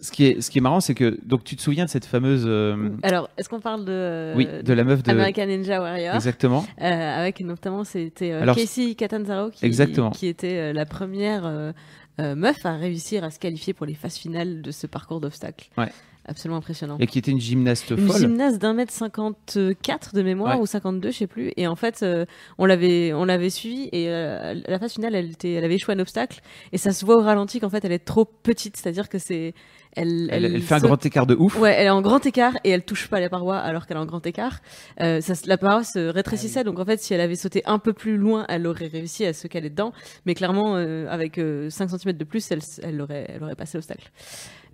ce 0.00 0.10
qui 0.12 0.26
est 0.26 0.40
ce 0.40 0.50
qui 0.50 0.58
est 0.58 0.60
marrant, 0.60 0.80
c'est 0.80 0.94
que 0.94 1.18
donc 1.24 1.44
tu 1.44 1.56
te 1.56 1.62
souviens 1.62 1.84
de 1.84 1.90
cette 1.90 2.04
fameuse. 2.04 2.44
euh, 2.46 2.90
Alors, 3.02 3.28
est-ce 3.38 3.48
qu'on 3.48 3.60
parle 3.60 3.84
de. 3.84 4.32
Oui, 4.36 4.46
de 4.62 4.72
la 4.72 4.84
meuf 4.84 5.02
de- 5.02 5.10
American 5.10 5.46
Ninja 5.46 5.80
Warrior. 5.80 6.14
Exactement. 6.14 6.64
Euh, 6.80 6.84
avec 6.84 7.40
notamment, 7.40 7.84
c'était 7.84 8.32
euh, 8.32 8.42
Alors, 8.42 8.56
Casey 8.56 8.94
Catanzaro 8.94 9.50
qui, 9.50 9.64
Exactement. 9.66 10.10
qui 10.10 10.26
était 10.26 10.72
la 10.72 10.86
première 10.86 11.72
meuf 12.18 12.64
à 12.66 12.76
réussir 12.76 13.22
à 13.24 13.30
se 13.30 13.38
qualifier 13.38 13.74
pour 13.74 13.86
les 13.86 13.94
phases 13.94 14.16
finales 14.16 14.62
de 14.62 14.70
ce 14.70 14.86
parcours 14.86 15.20
d'obstacles. 15.20 15.68
Ouais. 15.78 15.88
Absolument 16.30 16.58
impressionnant. 16.58 16.98
Et 17.00 17.06
qui 17.06 17.18
était 17.18 17.30
une 17.30 17.40
gymnaste 17.40 17.88
Une 17.90 18.06
folle. 18.06 18.20
gymnaste 18.20 18.58
d'un 18.60 18.74
mètre 18.74 18.92
54 18.92 20.14
de 20.14 20.22
mémoire 20.22 20.56
Ouais. 20.56 20.62
ou 20.62 20.66
52, 20.66 21.10
je 21.10 21.16
sais 21.16 21.26
plus. 21.26 21.52
Et 21.56 21.66
en 21.66 21.74
fait, 21.76 22.00
euh, 22.02 22.26
on 22.58 22.66
l'avait, 22.66 23.14
on 23.14 23.24
l'avait 23.24 23.48
suivi 23.48 23.88
et 23.92 24.08
euh, 24.10 24.54
la 24.66 24.78
phase 24.78 24.92
finale, 24.92 25.14
elle, 25.14 25.30
était, 25.30 25.52
elle 25.52 25.64
avait 25.64 25.76
échoué 25.76 25.94
un 25.94 26.00
obstacle 26.00 26.40
et 26.72 26.76
ça 26.76 26.90
se 26.92 27.06
voit 27.06 27.16
au 27.16 27.22
ralenti 27.22 27.60
qu'en 27.60 27.70
fait, 27.70 27.82
elle 27.84 27.92
est 27.92 28.04
trop 28.04 28.26
petite. 28.26 28.76
C'est-à-dire 28.76 29.08
que 29.08 29.18
c'est, 29.18 29.54
elle, 29.98 30.28
Elle- 30.32 30.44
elle 30.56 30.62
fait 30.62 30.74
un 30.74 30.78
grand 30.80 31.04
écart 31.04 31.26
de 31.26 31.34
ouf. 31.34 31.58
Ouais, 31.58 31.74
elle 31.76 31.86
est 31.86 31.90
en 31.90 32.00
grand 32.02 32.24
écart 32.24 32.54
et 32.64 32.70
elle 32.70 32.84
touche 32.84 33.08
pas 33.08 33.20
les 33.20 33.28
parois 33.28 33.58
alors 33.58 33.86
qu'elle 33.86 33.96
est 33.96 34.00
en 34.00 34.06
grand 34.06 34.24
écart. 34.26 34.60
Euh, 35.00 35.20
ça, 35.20 35.34
la 35.46 35.58
paroi 35.58 35.84
se 35.84 35.98
rétrécissait, 36.08 36.64
donc 36.64 36.78
en 36.78 36.84
fait, 36.84 37.00
si 37.00 37.14
elle 37.14 37.20
avait 37.20 37.34
sauté 37.36 37.62
un 37.66 37.78
peu 37.78 37.92
plus 37.92 38.16
loin, 38.16 38.44
elle 38.48 38.66
aurait 38.66 38.86
réussi 38.86 39.24
à 39.26 39.32
se 39.32 39.46
caler 39.48 39.70
dedans. 39.70 39.92
Mais 40.26 40.34
clairement, 40.34 40.76
euh, 40.76 41.06
avec 41.10 41.38
euh, 41.38 41.70
5 41.70 41.88
cm 41.90 42.12
de 42.16 42.24
plus, 42.24 42.50
elle, 42.82 43.00
aurait, 43.00 43.26
elle 43.28 43.42
aurait 43.42 43.54
passé 43.56 43.76
l'obstacle. 43.78 44.10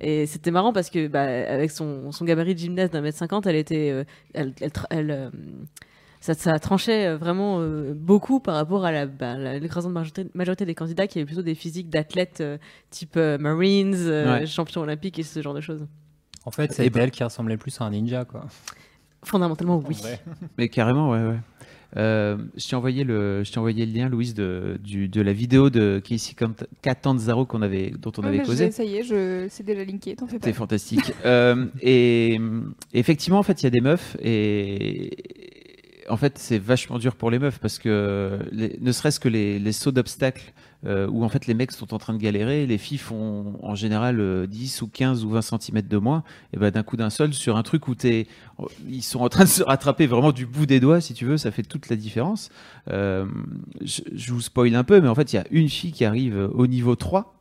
Et 0.00 0.26
c'était 0.26 0.50
marrant 0.50 0.72
parce 0.72 0.90
que, 0.90 1.06
bah, 1.06 1.22
avec 1.22 1.70
son, 1.70 2.10
son 2.12 2.24
gabarit 2.24 2.54
de 2.54 2.58
gymnaste 2.60 2.92
d'un 2.92 3.00
mètre 3.00 3.16
cinquante, 3.18 3.46
elle 3.46 3.56
était, 3.56 4.04
elle, 4.34 4.52
elle, 4.90 5.10
euh, 5.10 5.30
ça, 6.24 6.32
ça 6.32 6.58
tranchait 6.58 7.06
euh, 7.08 7.16
vraiment 7.18 7.58
euh, 7.60 7.92
beaucoup 7.94 8.40
par 8.40 8.54
rapport 8.54 8.86
à 8.86 8.92
la, 8.92 9.04
bah, 9.04 9.36
la- 9.36 9.58
l'écrasante 9.58 9.92
majorité, 9.92 10.26
majorité 10.32 10.64
des 10.64 10.74
candidats 10.74 11.06
qui 11.06 11.18
avaient 11.18 11.26
plutôt 11.26 11.42
des 11.42 11.54
physiques 11.54 11.90
d'athlètes 11.90 12.38
euh, 12.40 12.56
type 12.88 13.18
euh, 13.18 13.36
Marines, 13.36 13.94
euh, 13.94 14.40
Ouais. 14.40 14.46
champions 14.46 14.80
olympiques 14.80 15.18
et 15.18 15.22
ce 15.22 15.42
genre 15.42 15.52
de 15.52 15.60
choses. 15.60 15.86
En 16.46 16.50
fait, 16.50 16.72
c'est 16.72 16.88
ben- 16.88 17.02
elle 17.02 17.10
qui 17.10 17.22
ressemblait 17.22 17.58
plus 17.58 17.78
à 17.78 17.84
un 17.84 17.90
ninja, 17.90 18.24
quoi. 18.24 18.46
Fondamentalement, 19.22 19.82
oui. 19.86 19.96
Mais 20.58 20.70
carrément, 20.70 21.10
ouais, 21.10 21.22
ouais. 21.22 21.36
Euh, 21.96 22.38
je 22.56 22.68
t'ai 22.68 22.74
envoyé 22.74 23.04
le, 23.04 23.44
je 23.44 23.52
t'ai 23.52 23.58
envoyé 23.58 23.84
le 23.86 23.92
lien, 23.92 24.08
Louise, 24.08 24.32
de, 24.34 24.78
du, 24.82 25.08
de 25.08 25.20
la 25.20 25.32
vidéo 25.34 25.68
de 25.70 26.00
Casey 26.02 26.34
Catanzaro 26.82 27.44
qu'on 27.46 27.60
avait, 27.62 27.90
dont 27.90 28.10
on 28.18 28.22
Ouais, 28.22 28.28
avait 28.28 28.42
causé. 28.42 28.70
Ça 28.72 28.82
y 28.82 28.96
est, 28.96 29.02
je... 29.04 29.46
c'est 29.48 29.62
déjà 29.62 29.84
linké, 29.84 30.16
t'en 30.16 30.26
fais 30.26 30.38
pas. 30.38 30.46
C'était 30.46 30.56
fantastique. 30.56 31.12
Euh, 31.24 31.66
et, 31.82 32.34
et 32.34 32.40
effectivement, 32.94 33.38
en 33.38 33.42
fait, 33.42 33.62
il 33.62 33.64
y 33.64 33.66
a 33.66 33.70
des 33.70 33.80
meufs 33.80 34.16
et 34.22 35.10
en 36.08 36.16
fait, 36.16 36.38
c'est 36.38 36.58
vachement 36.58 36.98
dur 36.98 37.14
pour 37.14 37.30
les 37.30 37.38
meufs 37.38 37.58
parce 37.58 37.78
que 37.78 38.38
ne 38.52 38.92
serait-ce 38.92 39.20
que 39.20 39.28
les, 39.28 39.72
sauts 39.72 39.92
d'obstacles 39.92 40.52
euh, 40.86 41.06
où 41.08 41.24
en 41.24 41.28
fait 41.28 41.46
les 41.46 41.54
mecs 41.54 41.72
sont 41.72 41.94
en 41.94 41.98
train 41.98 42.12
de 42.12 42.18
galérer, 42.18 42.66
les 42.66 42.78
filles 42.78 42.98
font 42.98 43.58
en 43.62 43.74
général 43.74 44.20
euh, 44.20 44.46
10 44.46 44.82
ou 44.82 44.88
15 44.88 45.24
ou 45.24 45.30
20 45.30 45.40
cm 45.42 45.82
de 45.82 45.96
moins, 45.96 46.24
et 46.52 46.58
ben 46.58 46.70
d'un 46.70 46.82
coup 46.82 46.96
d'un 46.96 47.10
seul 47.10 47.32
sur 47.32 47.56
un 47.56 47.62
truc 47.62 47.88
où 47.88 47.94
ils 48.88 49.02
sont 49.02 49.20
en 49.20 49.28
train 49.28 49.44
de 49.44 49.48
se 49.48 49.62
rattraper 49.62 50.06
vraiment 50.06 50.32
du 50.32 50.46
bout 50.46 50.66
des 50.66 50.80
doigts, 50.80 51.00
si 51.00 51.14
tu 51.14 51.24
veux, 51.24 51.38
ça 51.38 51.50
fait 51.50 51.62
toute 51.62 51.88
la 51.88 51.96
différence. 51.96 52.50
Euh, 52.90 53.26
je, 53.82 54.02
je 54.12 54.32
vous 54.32 54.42
spoil 54.42 54.74
un 54.74 54.84
peu, 54.84 55.00
mais 55.00 55.08
en 55.08 55.14
fait, 55.14 55.32
il 55.32 55.36
y 55.36 55.38
a 55.38 55.46
une 55.50 55.68
fille 55.68 55.92
qui 55.92 56.04
arrive 56.04 56.50
au 56.52 56.66
niveau 56.66 56.96
3. 56.96 57.34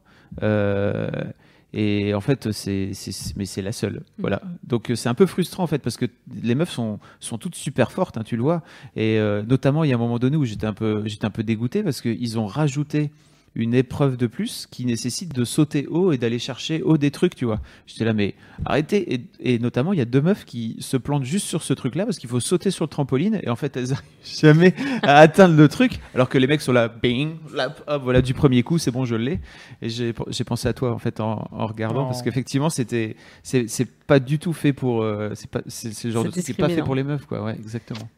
Et 1.73 2.13
en 2.13 2.21
fait, 2.21 2.51
c'est, 2.51 2.91
mais 3.35 3.45
c'est 3.45 3.63
la 3.63 3.71
seule. 3.71 4.03
Voilà. 4.19 4.41
Donc 4.63 4.91
euh, 4.91 4.95
c'est 4.95 5.09
un 5.09 5.15
peu 5.15 5.25
frustrant 5.25 5.63
en 5.63 5.67
fait 5.67 5.79
parce 5.79 5.97
que 5.97 6.05
les 6.41 6.53
meufs 6.53 6.69
sont, 6.69 6.99
sont 7.19 7.39
toutes 7.39 7.55
super 7.55 7.91
fortes, 7.91 8.17
hein, 8.17 8.23
tu 8.23 8.35
le 8.35 8.43
vois. 8.43 8.61
Et 8.95 9.17
euh, 9.17 9.41
notamment, 9.41 9.83
il 9.83 9.89
y 9.89 9.93
a 9.93 9.95
un 9.95 9.99
moment 9.99 10.19
donné 10.19 10.37
où 10.37 10.45
j'étais 10.45 10.67
un 10.67 10.73
peu, 10.73 11.01
j'étais 11.07 11.25
un 11.25 11.31
peu 11.31 11.43
dégoûté 11.43 11.81
parce 11.81 12.01
qu'ils 12.01 12.37
ont 12.37 12.45
rajouté 12.45 13.11
une 13.55 13.73
épreuve 13.73 14.17
de 14.17 14.27
plus 14.27 14.67
qui 14.69 14.85
nécessite 14.85 15.33
de 15.33 15.45
sauter 15.45 15.87
haut 15.87 16.11
et 16.11 16.17
d'aller 16.17 16.39
chercher 16.39 16.81
haut 16.81 16.97
des 16.97 17.11
trucs, 17.11 17.35
tu 17.35 17.45
vois. 17.45 17.59
J'étais 17.87 18.05
là, 18.05 18.13
mais 18.13 18.35
arrêtez. 18.65 19.13
Et, 19.13 19.21
et 19.39 19.59
notamment, 19.59 19.93
il 19.93 19.99
y 19.99 20.01
a 20.01 20.05
deux 20.05 20.21
meufs 20.21 20.45
qui 20.45 20.77
se 20.79 20.97
plantent 20.97 21.23
juste 21.23 21.47
sur 21.47 21.63
ce 21.63 21.73
truc-là 21.73 22.05
parce 22.05 22.17
qu'il 22.17 22.29
faut 22.29 22.39
sauter 22.39 22.71
sur 22.71 22.85
le 22.85 22.89
trampoline 22.89 23.39
et 23.43 23.49
en 23.49 23.55
fait, 23.55 23.77
elles 23.77 23.89
n'arrivent 23.89 24.05
jamais 24.23 24.73
à 25.03 25.17
atteindre 25.19 25.55
le 25.55 25.67
truc 25.67 25.99
alors 26.15 26.29
que 26.29 26.37
les 26.37 26.47
mecs 26.47 26.61
sont 26.61 26.73
là, 26.73 26.87
bing, 26.87 27.35
là, 27.53 27.73
hop, 27.87 28.01
voilà, 28.03 28.21
du 28.21 28.33
premier 28.33 28.63
coup, 28.63 28.77
c'est 28.77 28.91
bon, 28.91 29.05
je 29.05 29.15
l'ai. 29.15 29.39
Et 29.81 29.89
j'ai 29.89 30.13
pensé 30.13 30.67
à 30.67 30.73
toi 30.73 30.91
en 30.91 30.99
fait 30.99 31.19
en, 31.19 31.47
en 31.51 31.67
regardant 31.67 32.03
Oh. 32.03 32.05
parce 32.05 32.21
qu'effectivement, 32.21 32.69
c'était, 32.69 33.15
c'est 33.43 33.67
c'est 33.69 33.85
pas 33.85 34.19
du 34.19 34.39
tout 34.39 34.53
fait 34.53 34.73
pour, 34.73 35.03
euh, 35.03 35.31
c'est 35.35 35.49
pas, 35.49 35.61
c'est 35.67 36.11
genre 36.11 36.25
C'est 36.33 36.57
pas 36.57 36.69
fait 36.69 36.81
pour 36.81 36.95
les 36.95 37.03
meufs, 37.03 37.25
quoi. 37.25 37.43
Ouais, 37.43 37.53
exactement. 37.55 38.09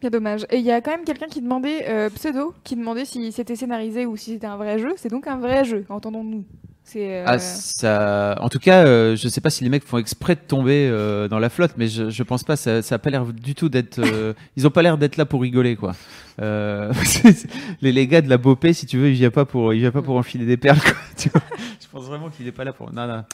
Bien 0.00 0.10
dommage. 0.10 0.46
Et 0.50 0.58
il 0.58 0.64
y 0.64 0.70
a 0.70 0.80
quand 0.82 0.90
même 0.90 1.04
quelqu'un 1.04 1.26
qui 1.26 1.40
demandait, 1.40 1.88
euh, 1.88 2.10
Pseudo, 2.10 2.54
qui 2.64 2.76
demandait 2.76 3.06
si 3.06 3.32
c'était 3.32 3.56
scénarisé 3.56 4.04
ou 4.04 4.16
si 4.16 4.32
c'était 4.32 4.46
un 4.46 4.56
vrai 4.56 4.78
jeu. 4.78 4.92
C'est 4.96 5.08
donc 5.08 5.26
un 5.26 5.38
vrai 5.38 5.64
jeu, 5.64 5.86
entendons-nous. 5.88 6.44
C'est. 6.84 7.20
euh, 7.20 7.24
Ah, 7.26 7.38
ça... 7.38 8.36
En 8.40 8.48
tout 8.50 8.58
cas, 8.58 8.84
euh, 8.86 9.16
je 9.16 9.26
sais 9.28 9.40
pas 9.40 9.48
si 9.50 9.64
les 9.64 9.70
mecs 9.70 9.84
font 9.84 9.96
exprès 9.98 10.34
de 10.34 10.40
tomber 10.40 10.86
euh, 10.90 11.28
dans 11.28 11.38
la 11.38 11.48
flotte, 11.48 11.72
mais 11.78 11.88
je, 11.88 12.10
je 12.10 12.22
pense 12.22 12.44
pas. 12.44 12.56
Ça, 12.56 12.82
ça 12.82 12.96
a 12.96 12.98
pas 12.98 13.08
l'air 13.10 13.24
du 13.24 13.54
tout 13.54 13.70
d'être. 13.70 13.98
euh, 13.98 14.34
Ils 14.56 14.66
ont 14.66 14.70
pas 14.70 14.82
l'air 14.82 14.98
d'être 14.98 15.16
là 15.16 15.24
pour 15.24 15.40
rigoler, 15.40 15.76
quoi. 15.76 15.94
Euh, 16.42 16.92
les, 17.80 17.90
les 17.92 18.06
gars 18.06 18.20
de 18.20 18.28
la 18.28 18.36
Bopé, 18.36 18.74
si 18.74 18.84
tu 18.84 18.98
veux, 18.98 19.08
il 19.08 19.14
vient 19.14 19.30
pas 19.30 19.46
pour, 19.46 19.72
il 19.72 19.80
vient 19.80 19.90
pas 19.92 20.02
pour 20.02 20.16
enfiler 20.16 20.44
des 20.44 20.58
perles, 20.58 20.78
quoi. 20.80 20.92
tu 21.16 21.30
vois. 21.30 21.42
je 21.80 21.86
pense 21.90 22.04
vraiment 22.04 22.28
qu'il 22.28 22.46
est 22.46 22.52
pas 22.52 22.64
là 22.64 22.74
pour. 22.74 22.92
Non, 22.92 23.06
non. 23.06 23.24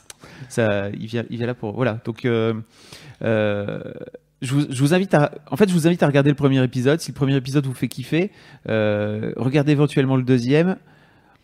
Ça, 0.47 0.89
il 0.91 1.07
vient, 1.07 1.25
il 1.29 1.37
vient 1.37 1.47
là 1.47 1.53
pour. 1.55 1.73
Voilà. 1.73 1.99
Donc. 2.05 2.23
euh, 2.23 2.53
euh, 3.21 3.81
je 4.43 4.53
vous, 4.53 4.93
invite 4.93 5.13
à 6.03 6.07
regarder 6.07 6.29
le 6.29 6.35
premier 6.35 6.61
épisode. 6.63 6.99
Si 6.99 7.11
le 7.11 7.15
premier 7.15 7.35
épisode 7.35 7.65
vous 7.65 7.73
fait 7.73 7.87
kiffer, 7.87 8.31
euh, 8.69 9.31
regardez 9.37 9.71
éventuellement 9.71 10.17
le 10.17 10.23
deuxième. 10.23 10.77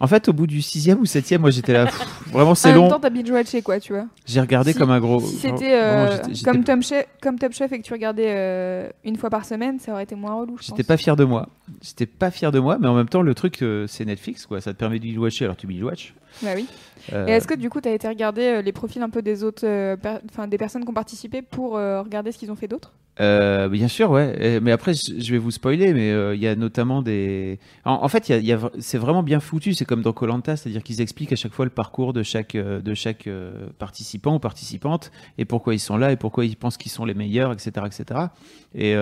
En 0.01 0.07
fait, 0.07 0.29
au 0.29 0.33
bout 0.33 0.47
du 0.47 0.61
sixième 0.61 0.99
ou 1.01 1.05
septième, 1.05 1.41
moi 1.41 1.51
j'étais 1.51 1.73
là. 1.73 1.85
pff, 1.85 2.07
vraiment, 2.31 2.55
c'est 2.55 2.71
en 2.71 2.75
long. 2.75 2.81
même 2.83 2.91
temps, 2.91 2.99
t'as 3.01 3.09
binge-watché, 3.09 3.61
quoi, 3.61 3.79
tu 3.81 3.91
vois. 3.91 4.05
J'ai 4.25 4.39
regardé 4.39 4.71
Si- 4.71 4.79
comme 4.79 4.91
un 4.91 4.99
gros. 5.01 5.19
Si 5.19 5.35
c'était 5.35 5.73
euh, 5.73 6.11
j'étais- 6.15 6.33
j'étais- 6.35 6.51
comme, 6.51 6.63
Top 6.63 6.81
Chef, 6.83 7.05
comme 7.21 7.37
Top 7.37 7.51
Chef 7.51 7.71
et 7.73 7.79
que 7.79 7.83
tu 7.83 7.91
regardais 7.91 8.27
euh, 8.29 8.89
une 9.03 9.17
fois 9.17 9.29
par 9.29 9.43
semaine, 9.43 9.77
ça 9.79 9.91
aurait 9.91 10.03
été 10.03 10.15
moins 10.15 10.35
relou, 10.35 10.55
je 10.57 10.63
J'étais 10.63 10.77
pense. 10.83 10.87
pas 10.87 10.97
fier 10.97 11.15
de 11.17 11.25
moi. 11.25 11.49
J'étais 11.81 12.05
pas 12.05 12.31
fier 12.31 12.51
de 12.53 12.59
moi, 12.59 12.77
mais 12.79 12.87
en 12.87 12.95
même 12.95 13.09
temps, 13.09 13.21
le 13.21 13.35
truc, 13.35 13.61
euh, 13.61 13.87
c'est 13.87 14.05
Netflix, 14.05 14.45
quoi. 14.45 14.61
Ça 14.61 14.71
te 14.73 14.77
permet 14.77 14.99
de 14.99 15.03
binge-watcher, 15.03 15.43
alors 15.45 15.57
tu 15.57 15.67
binge-watch. 15.67 16.13
Bah 16.43 16.51
oui. 16.55 16.65
Euh, 17.11 17.27
Et 17.27 17.31
est-ce 17.31 17.47
que 17.47 17.55
du 17.55 17.69
coup, 17.69 17.81
t'as 17.81 17.91
été 17.91 18.07
regarder 18.07 18.43
euh, 18.43 18.61
les 18.61 18.71
profils 18.71 19.01
un 19.01 19.09
peu 19.09 19.21
des 19.21 19.43
autres, 19.43 19.65
euh, 19.65 19.97
per- 19.97 20.19
enfin 20.31 20.47
des 20.47 20.57
personnes 20.57 20.83
qui 20.83 20.89
ont 20.89 20.93
participé 20.93 21.41
pour 21.41 21.75
euh, 21.75 22.01
regarder 22.01 22.31
ce 22.31 22.37
qu'ils 22.37 22.51
ont 22.51 22.55
fait 22.55 22.67
d'autre? 22.69 22.93
Euh, 23.19 23.67
bien 23.67 23.87
sûr, 23.87 24.11
ouais. 24.11 24.59
Mais 24.61 24.71
après, 24.71 24.93
je 24.93 25.31
vais 25.31 25.37
vous 25.37 25.51
spoiler, 25.51 25.93
mais 25.93 26.11
euh, 26.11 26.35
il 26.35 26.41
y 26.41 26.47
a 26.47 26.55
notamment 26.55 27.01
des. 27.01 27.59
En, 27.83 28.07
fait, 28.07 28.31
c'est 28.79 28.97
vraiment 28.97 29.23
bien 29.23 29.39
foutu. 29.39 29.73
C'est 29.73 29.85
comme 29.85 30.01
dans 30.01 30.13
Colanta, 30.13 30.55
c'est-à-dire 30.55 30.83
qu'ils 30.83 31.01
expliquent 31.01 31.33
à 31.33 31.35
chaque 31.35 31.53
fois 31.53 31.65
le 31.65 31.71
parcours 31.71 32.13
de 32.13 32.23
chaque 32.23 32.55
euh, 32.55 32.81
de 32.81 32.93
chaque 32.93 33.29
participant 33.77 34.35
ou 34.35 34.39
participante 34.39 35.11
et 35.37 35.45
pourquoi 35.45 35.73
ils 35.73 35.79
sont 35.79 35.97
là 35.97 36.11
et 36.11 36.15
pourquoi 36.15 36.45
ils 36.45 36.55
pensent 36.55 36.77
qu'ils 36.77 36.91
sont 36.91 37.05
les 37.05 37.13
meilleurs, 37.13 37.51
etc., 37.51 37.85
etc. 37.85 38.27
Et 38.73 38.95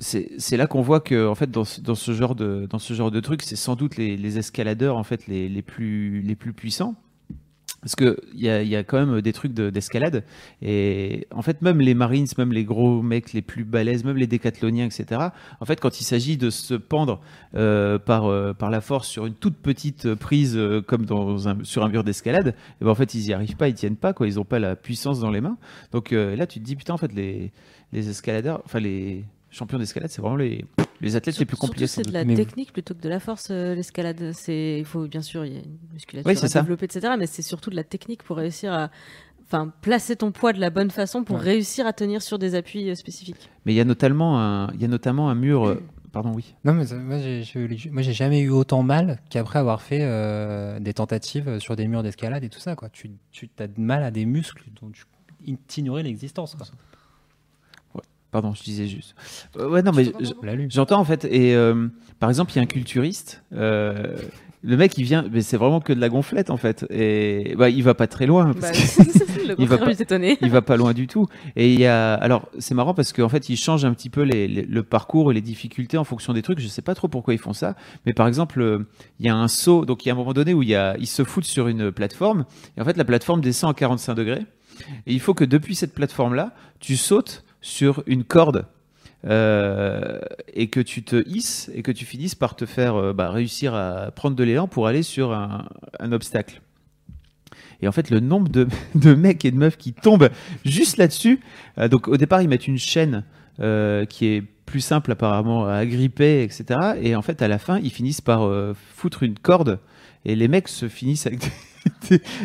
c'est 0.00 0.56
là 0.56 0.66
qu'on 0.66 0.82
voit 0.82 1.00
que 1.00 1.28
en 1.28 1.34
fait 1.34 1.50
dans 1.50 1.64
ce 1.64 2.12
genre 2.12 2.34
de 2.34 2.66
dans 2.68 2.78
ce 2.78 2.94
genre 2.94 3.10
de 3.10 3.20
truc, 3.20 3.42
c'est 3.42 3.56
sans 3.56 3.76
doute 3.76 3.96
les, 3.96 4.16
les 4.16 4.38
escaladeurs 4.38 4.96
en 4.96 5.04
fait 5.04 5.26
les, 5.26 5.48
les 5.48 5.62
plus 5.62 6.22
les 6.22 6.34
plus 6.34 6.52
puissants. 6.54 6.94
Parce 7.84 7.96
que 7.96 8.16
il 8.32 8.40
y 8.40 8.48
a, 8.48 8.62
y 8.62 8.76
a 8.76 8.82
quand 8.82 9.04
même 9.04 9.20
des 9.20 9.34
trucs 9.34 9.52
de- 9.52 9.68
d'escalade 9.68 10.24
et 10.62 11.26
en 11.30 11.42
fait 11.42 11.60
même 11.60 11.82
les 11.82 11.92
Marines, 11.92 12.26
même 12.38 12.50
les 12.50 12.64
gros 12.64 13.02
mecs 13.02 13.34
les 13.34 13.42
plus 13.42 13.64
balèzes, 13.64 14.04
même 14.04 14.16
les 14.16 14.26
décathloniens, 14.26 14.86
etc. 14.86 15.20
En 15.60 15.66
fait, 15.66 15.80
quand 15.80 16.00
il 16.00 16.04
s'agit 16.04 16.38
de 16.38 16.48
se 16.48 16.72
pendre 16.72 17.20
euh, 17.54 17.98
par 17.98 18.24
euh, 18.24 18.54
par 18.54 18.70
la 18.70 18.80
force 18.80 19.06
sur 19.06 19.26
une 19.26 19.34
toute 19.34 19.56
petite 19.58 20.14
prise 20.14 20.56
euh, 20.56 20.80
comme 20.80 21.04
dans 21.04 21.36
sur 21.62 21.84
un 21.84 21.90
mur 21.90 22.04
d'escalade, 22.04 22.54
eh 22.80 22.84
ben, 22.86 22.90
en 22.90 22.94
fait 22.94 23.12
ils 23.12 23.26
y 23.26 23.34
arrivent 23.34 23.56
pas, 23.56 23.68
ils 23.68 23.74
tiennent 23.74 23.96
pas 23.96 24.14
quoi, 24.14 24.26
ils 24.26 24.40
ont 24.40 24.44
pas 24.46 24.58
la 24.58 24.76
puissance 24.76 25.20
dans 25.20 25.30
les 25.30 25.42
mains. 25.42 25.58
Donc 25.92 26.12
là 26.12 26.46
tu 26.46 26.60
te 26.60 26.64
dis 26.64 26.76
putain 26.76 26.94
en 26.94 26.98
fait 26.98 27.12
les 27.12 27.52
les 27.92 28.08
escaladeurs, 28.08 28.62
enfin 28.64 28.80
les 28.80 29.24
champions 29.54 29.78
d'escalade, 29.78 30.10
c'est 30.10 30.20
vraiment 30.20 30.36
les 30.36 30.64
les 31.00 31.16
athlètes 31.16 31.38
les 31.38 31.44
plus 31.44 31.56
compliqués. 31.56 31.86
C'est 31.86 32.02
de 32.02 32.12
la 32.12 32.24
Mais- 32.24 32.34
technique 32.34 32.72
plutôt 32.72 32.94
que 32.94 33.00
de 33.00 33.08
la 33.08 33.20
force, 33.20 33.48
euh, 33.50 33.74
l'escalade. 33.74 34.32
C'est, 34.32 34.78
il 34.78 34.84
faut 34.84 35.06
bien 35.06 35.20
sûr, 35.20 35.44
il 35.44 35.52
y 35.52 35.56
a 35.56 35.60
une 35.60 35.78
musculature 35.92 36.26
Oui, 36.30 36.36
à 36.42 36.48
ça. 36.48 36.60
développer, 36.62 36.86
etc. 36.86 37.14
Mais 37.18 37.26
c'est 37.26 37.42
surtout 37.42 37.68
de 37.70 37.76
la 37.76 37.84
technique 37.84 38.22
pour 38.22 38.36
réussir 38.38 38.72
à 38.72 38.90
enfin, 39.42 39.72
placer 39.82 40.16
ton 40.16 40.32
poids 40.32 40.52
de 40.54 40.60
la 40.60 40.70
bonne 40.70 40.90
façon 40.90 41.22
pour 41.24 41.36
Ouais. 41.36 41.42
réussir 41.42 41.86
à 41.86 41.92
tenir 41.92 42.22
sur 42.22 42.38
des 42.38 42.54
appuis 42.54 42.88
euh, 42.88 42.94
spécifiques. 42.94 43.50
Mais 43.66 43.72
il 43.74 43.76
y 43.76 43.80
a 43.80 43.84
notamment 43.84 44.40
un, 44.40 44.70
il 44.72 44.80
y 44.80 44.84
a 44.84 44.88
notamment 44.88 45.28
un 45.30 45.34
mur. 45.34 45.66
euh, 45.66 45.82
Pardon, 46.12 46.32
oui. 46.32 46.54
Non, 46.64 46.72
mais 46.74 46.86
ça- 46.86 46.94
moi, 46.96 47.18
j'ai, 47.18 47.42
j'ai- 47.42 47.90
moi, 47.90 48.00
j'ai 48.02 48.12
jamais 48.12 48.40
eu 48.40 48.48
autant 48.50 48.82
mal 48.84 49.18
qu'après 49.30 49.58
avoir 49.58 49.82
fait 49.82 49.98
euh, 50.02 50.78
des 50.78 50.94
tentatives 50.94 51.58
sur 51.58 51.74
des 51.76 51.88
murs 51.88 52.04
d'escalade 52.04 52.44
et 52.44 52.48
tout 52.48 52.60
ça. 52.60 52.76
Quoi. 52.76 52.88
Tu, 52.88 53.10
tu 53.32 53.50
as 53.58 53.66
de 53.66 53.80
mal 53.80 54.04
à 54.04 54.12
des 54.12 54.24
muscles 54.24 54.64
dont 54.80 54.90
tu 54.92 55.80
ignorais 55.80 56.04
l'existence. 56.04 56.56
Pardon, 58.34 58.52
je 58.52 58.64
disais 58.64 58.88
juste. 58.88 59.14
Euh, 59.56 59.68
ouais, 59.68 59.80
non, 59.82 59.92
mais 59.92 60.10
j'entends 60.68 60.98
en 60.98 61.04
fait. 61.04 61.24
Et 61.30 61.54
euh, 61.54 61.86
par 62.18 62.30
exemple, 62.30 62.50
il 62.50 62.56
y 62.56 62.58
a 62.58 62.62
un 62.62 62.66
culturiste. 62.66 63.44
euh, 63.52 64.16
le 64.64 64.76
mec, 64.76 64.98
il 64.98 65.04
vient, 65.04 65.24
mais 65.30 65.40
c'est 65.40 65.56
vraiment 65.56 65.80
que 65.80 65.92
de 65.92 66.00
la 66.00 66.08
gonflette 66.08 66.50
en 66.50 66.56
fait. 66.56 66.84
Et 66.90 67.54
bah, 67.56 67.68
il 67.70 67.84
va 67.84 67.94
pas 67.94 68.08
très 68.08 68.26
loin. 68.26 68.52
parce 68.54 68.96
Bah, 68.98 69.04
que- 69.04 69.46
le 69.48 69.54
il 69.58 69.68
va 69.68 69.78
pas, 69.78 69.92
étonné. 69.92 70.36
il 70.40 70.50
va 70.50 70.62
pas 70.62 70.76
loin 70.76 70.92
du 70.94 71.06
tout. 71.06 71.28
Et 71.54 71.72
il 71.72 71.78
y 71.78 71.86
a, 71.86 72.14
alors 72.14 72.48
c'est 72.58 72.74
marrant 72.74 72.92
parce 72.92 73.12
qu'en 73.12 73.28
fait, 73.28 73.48
ils 73.48 73.56
changent 73.56 73.84
un 73.84 73.94
petit 73.94 74.10
peu 74.10 74.22
les- 74.22 74.48
les- 74.48 74.62
le 74.62 74.82
parcours 74.82 75.30
et 75.30 75.34
les 75.34 75.40
difficultés 75.42 75.96
en 75.96 76.02
fonction 76.02 76.32
des 76.32 76.42
trucs. 76.42 76.58
Je 76.58 76.66
sais 76.66 76.82
pas 76.82 76.96
trop 76.96 77.06
pourquoi 77.06 77.34
ils 77.34 77.38
font 77.38 77.52
ça, 77.52 77.76
mais 78.04 78.14
par 78.14 78.26
exemple, 78.26 78.84
il 79.20 79.26
y 79.26 79.28
a 79.28 79.36
un 79.36 79.46
saut. 79.46 79.84
Donc 79.84 80.04
il 80.04 80.08
y 80.08 80.10
a 80.10 80.14
un 80.14 80.16
moment 80.16 80.32
donné 80.32 80.54
où 80.54 80.62
il 80.64 80.70
y 80.70 80.74
a, 80.74 80.96
ils 80.98 81.06
se 81.06 81.22
foutent 81.22 81.44
sur 81.44 81.68
une 81.68 81.92
plateforme. 81.92 82.46
Et 82.76 82.80
en 82.80 82.84
fait, 82.84 82.96
la 82.96 83.04
plateforme 83.04 83.40
descend 83.42 83.70
à 83.70 83.74
45 83.74 84.14
degrés. 84.14 84.44
Et 85.06 85.12
il 85.12 85.20
faut 85.20 85.34
que 85.34 85.44
depuis 85.44 85.76
cette 85.76 85.94
plateforme-là, 85.94 86.52
tu 86.80 86.96
sautes 86.96 87.43
sur 87.64 88.04
une 88.06 88.24
corde. 88.24 88.66
euh, 89.26 90.20
et 90.52 90.68
que 90.68 90.80
tu 90.80 91.02
te 91.02 91.26
hisses 91.26 91.70
et 91.74 91.80
que 91.80 91.90
tu 91.90 92.04
finisses 92.04 92.34
par 92.34 92.56
te 92.56 92.66
faire 92.66 92.94
euh, 92.94 93.12
bah, 93.14 93.30
réussir 93.30 93.74
à 93.74 94.10
prendre 94.10 94.36
de 94.36 94.44
l'élan 94.44 94.68
pour 94.68 94.86
aller 94.86 95.02
sur 95.02 95.32
un, 95.32 95.66
obstacle. 96.12 96.60
Et 97.80 97.88
en 97.88 97.92
fait, 97.92 98.10
le 98.10 98.20
nombre 98.20 98.50
de, 98.94 99.14
mecs 99.14 99.46
et 99.46 99.50
de 99.50 99.56
meufs 99.56 99.78
qui 99.78 99.94
tombent 99.94 100.28
juste 100.66 100.98
là-dessus. 100.98 101.40
euh, 101.78 101.88
donc, 101.88 102.06
au 102.06 102.18
départ, 102.18 102.42
ils 102.42 102.48
mettent 102.48 102.68
une 102.68 102.78
chaîne 102.78 103.24
qui 104.08 104.26
est 104.26 104.42
plus 104.66 104.80
simple 104.80 105.12
apparemment 105.12 105.66
à 105.66 105.74
agripper, 105.74 106.42
etc. 106.42 106.94
Et 107.00 107.14
en 107.14 107.22
fait, 107.22 107.40
à 107.40 107.46
la 107.46 107.58
fin, 107.58 107.78
ils 107.78 107.92
finissent 107.92 108.20
par 108.20 108.50
foutre 108.74 109.22
une 109.22 109.38
corde. 109.38 109.78
Et 110.24 110.34
les 110.34 110.48
mecs 110.48 110.66
se 110.66 110.88
finissent 110.88 111.28
avec 111.28 111.52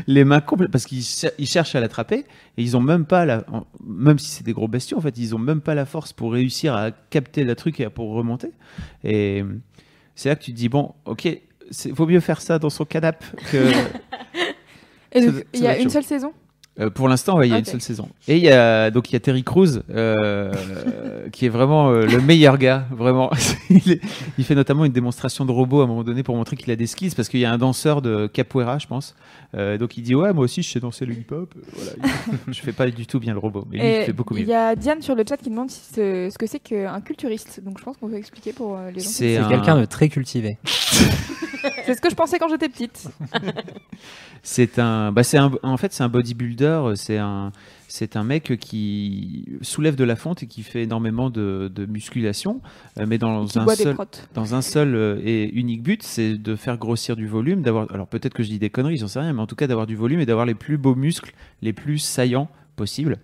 les 0.08 0.24
mains 0.24 0.42
complètes 0.42 0.72
parce 0.72 0.86
qu'ils 0.86 1.04
cher- 1.04 1.32
ils 1.38 1.48
cherchent 1.48 1.76
à 1.76 1.80
l'attraper 1.80 2.26
et 2.58 2.62
ils 2.64 2.76
ont 2.78 2.82
même 2.82 3.06
pas 3.06 3.26
la, 3.26 3.44
même 3.86 4.20
si 4.20 4.30
c'est 4.30 4.44
des 4.44 4.54
gros 4.54 4.68
bestiaux 4.68 4.98
en 4.98 5.02
fait, 5.02 5.18
ils 5.18 5.36
ont 5.36 5.40
même 5.40 5.62
pas 5.62 5.76
la 5.76 5.86
force 5.86 6.14
pour 6.14 6.34
réussir 6.34 6.74
à 6.76 6.92
capter 6.92 7.44
le 7.44 7.56
truc 7.56 7.80
et 7.80 7.90
pour 7.90 8.12
remonter. 8.14 8.52
Et 9.04 9.44
c'est 10.16 10.30
là 10.30 10.36
que 10.36 10.44
tu 10.44 10.52
te 10.52 10.58
dis 10.58 10.70
bon, 10.70 10.94
ok, 11.06 11.28
vaut 11.92 12.08
mieux 12.08 12.20
faire 12.20 12.42
ça 12.42 12.60
dans 12.60 12.70
son 12.70 12.86
canapé 12.86 13.26
que 13.52 13.72
Et 15.12 15.22
donc, 15.26 15.46
il 15.54 15.62
y 15.62 15.68
a 15.68 15.78
une 15.78 15.90
seule 15.90 16.04
saison? 16.04 16.34
Euh, 16.80 16.90
pour 16.90 17.08
l'instant, 17.10 17.38
ouais, 17.38 17.48
il 17.48 17.52
y 17.52 17.54
a 17.56 17.60
une 17.60 17.66
seule 17.66 17.82
saison. 17.82 18.08
Et 18.28 18.38
il 18.38 18.44
y 18.44 18.50
a 18.50 18.90
donc 18.92 19.10
il 19.10 19.14
y 19.14 19.16
a 19.16 19.20
Terry 19.20 19.44
Crews 19.44 19.82
euh, 19.90 20.52
qui 21.32 21.46
est 21.46 21.50
vraiment 21.50 21.90
euh, 21.90 22.06
le 22.06 22.22
meilleur 22.22 22.58
gars, 22.58 22.86
vraiment. 22.92 23.30
il, 23.70 23.92
est- 23.92 24.02
il 24.38 24.44
fait 24.46 24.56
notamment 24.56 24.86
une 24.86 24.92
démonstration 24.94 25.46
de 25.46 25.52
robot 25.52 25.82
à 25.82 25.84
un 25.84 25.88
moment 25.88 26.04
donné 26.04 26.24
pour 26.24 26.36
montrer 26.36 26.56
qu'il 26.56 26.72
a 26.72 26.76
des 26.76 26.88
skills 26.88 27.12
parce 27.16 27.28
qu'il 27.28 27.40
y 27.42 27.46
a 27.46 27.52
un 27.52 27.58
danseur 27.58 28.02
de 28.02 28.28
capoeira, 28.28 28.80
je 28.80 28.88
pense. 28.88 29.16
Euh, 29.56 29.78
donc 29.78 29.98
il 29.98 30.04
dit 30.04 30.16
ouais, 30.16 30.32
moi 30.32 30.44
aussi 30.46 30.62
je 30.62 30.70
sais 30.70 30.80
danser 30.80 31.06
le 31.06 31.14
hip-hop. 31.14 31.54
Voilà, 31.74 31.92
il- 32.48 32.54
je 32.54 32.62
fais 32.62 32.72
pas 32.72 32.90
du 32.90 33.06
tout 33.08 33.20
bien 33.20 33.34
le 33.34 33.40
robot, 33.40 33.66
mais 33.70 33.78
lui 33.80 34.00
il 34.02 34.06
fait 34.06 34.14
beaucoup 34.14 34.36
Il 34.38 34.44
mieux. 34.44 34.50
y 34.50 34.54
a 34.54 34.76
Diane 34.76 35.02
sur 35.02 35.16
le 35.16 35.24
chat 35.28 35.38
qui 35.38 35.50
demande 35.50 35.70
si 35.72 35.82
ce, 35.96 36.38
que 36.38 36.48
c'est 36.48 36.60
qu'un 36.60 37.02
culturiste. 37.02 37.62
Donc 37.64 37.78
je 37.80 37.84
pense 37.84 37.98
qu'on 37.98 38.08
peut 38.10 38.16
expliquer 38.18 38.54
pour 38.54 38.78
euh, 38.78 38.92
les 38.92 39.00
gens. 39.02 39.08
qui- 39.08 39.14
C'est 39.16 39.36
C'est 39.36 39.38
un- 39.38 39.50
quelqu'un 39.50 39.78
de 39.80 39.86
très 39.86 40.08
cultivé. 40.08 40.58
C'est 41.86 41.96
ce 41.96 42.00
que 42.02 42.10
je 42.10 42.16
pensais 42.16 42.40
quand 42.40 42.48
j'étais 42.48 42.70
petite. 42.70 43.08
C'est 44.42 44.80
un, 44.80 45.12
bah 45.12 45.24
c'est 45.24 45.38
un, 45.38 45.52
en 45.64 45.76
fait 45.76 45.92
c'est 45.92 46.04
un 46.04 46.08
bodybuilder, 46.10 46.69
c'est 46.96 47.18
un, 47.18 47.52
c'est 47.90 48.16
un 48.16 48.24
mec 48.24 48.58
qui 48.60 49.46
soulève 49.62 49.96
de 49.96 50.04
la 50.04 50.16
fonte 50.16 50.44
et 50.44 50.48
qui 50.48 50.64
fait 50.64 50.84
énormément 50.84 51.30
de, 51.30 51.72
de 51.74 51.86
musculation, 51.86 52.62
euh, 52.98 53.06
mais 53.08 53.18
dans 53.18 53.58
un 53.58 53.68
seul, 53.76 53.96
dans 54.34 54.56
un 54.56 54.62
seul 54.62 54.96
euh, 54.96 55.22
et 55.24 55.50
unique 55.54 55.84
but, 55.84 56.04
c'est 56.04 56.36
de 56.36 56.56
faire 56.56 56.78
grossir 56.78 57.16
du 57.16 57.28
volume, 57.28 57.62
d'avoir, 57.62 57.92
alors 57.92 58.08
peut-être 58.08 58.34
que 58.34 58.44
je 58.44 58.50
dis 58.50 58.60
des 58.60 58.70
conneries, 58.70 58.98
j'en 58.98 59.08
sais 59.08 59.20
rien, 59.20 59.34
mais 59.34 59.42
en 59.42 59.48
tout 59.48 59.56
cas 59.56 59.68
d'avoir 59.68 59.88
du 59.88 59.96
volume 59.96 60.20
et 60.20 60.26
d'avoir 60.26 60.46
les 60.46 60.54
plus 60.54 60.78
beaux 60.78 60.96
muscles, 60.96 61.34
les 61.62 61.74
plus 61.74 61.98
saillants 61.98 62.50
possibles. 62.76 63.18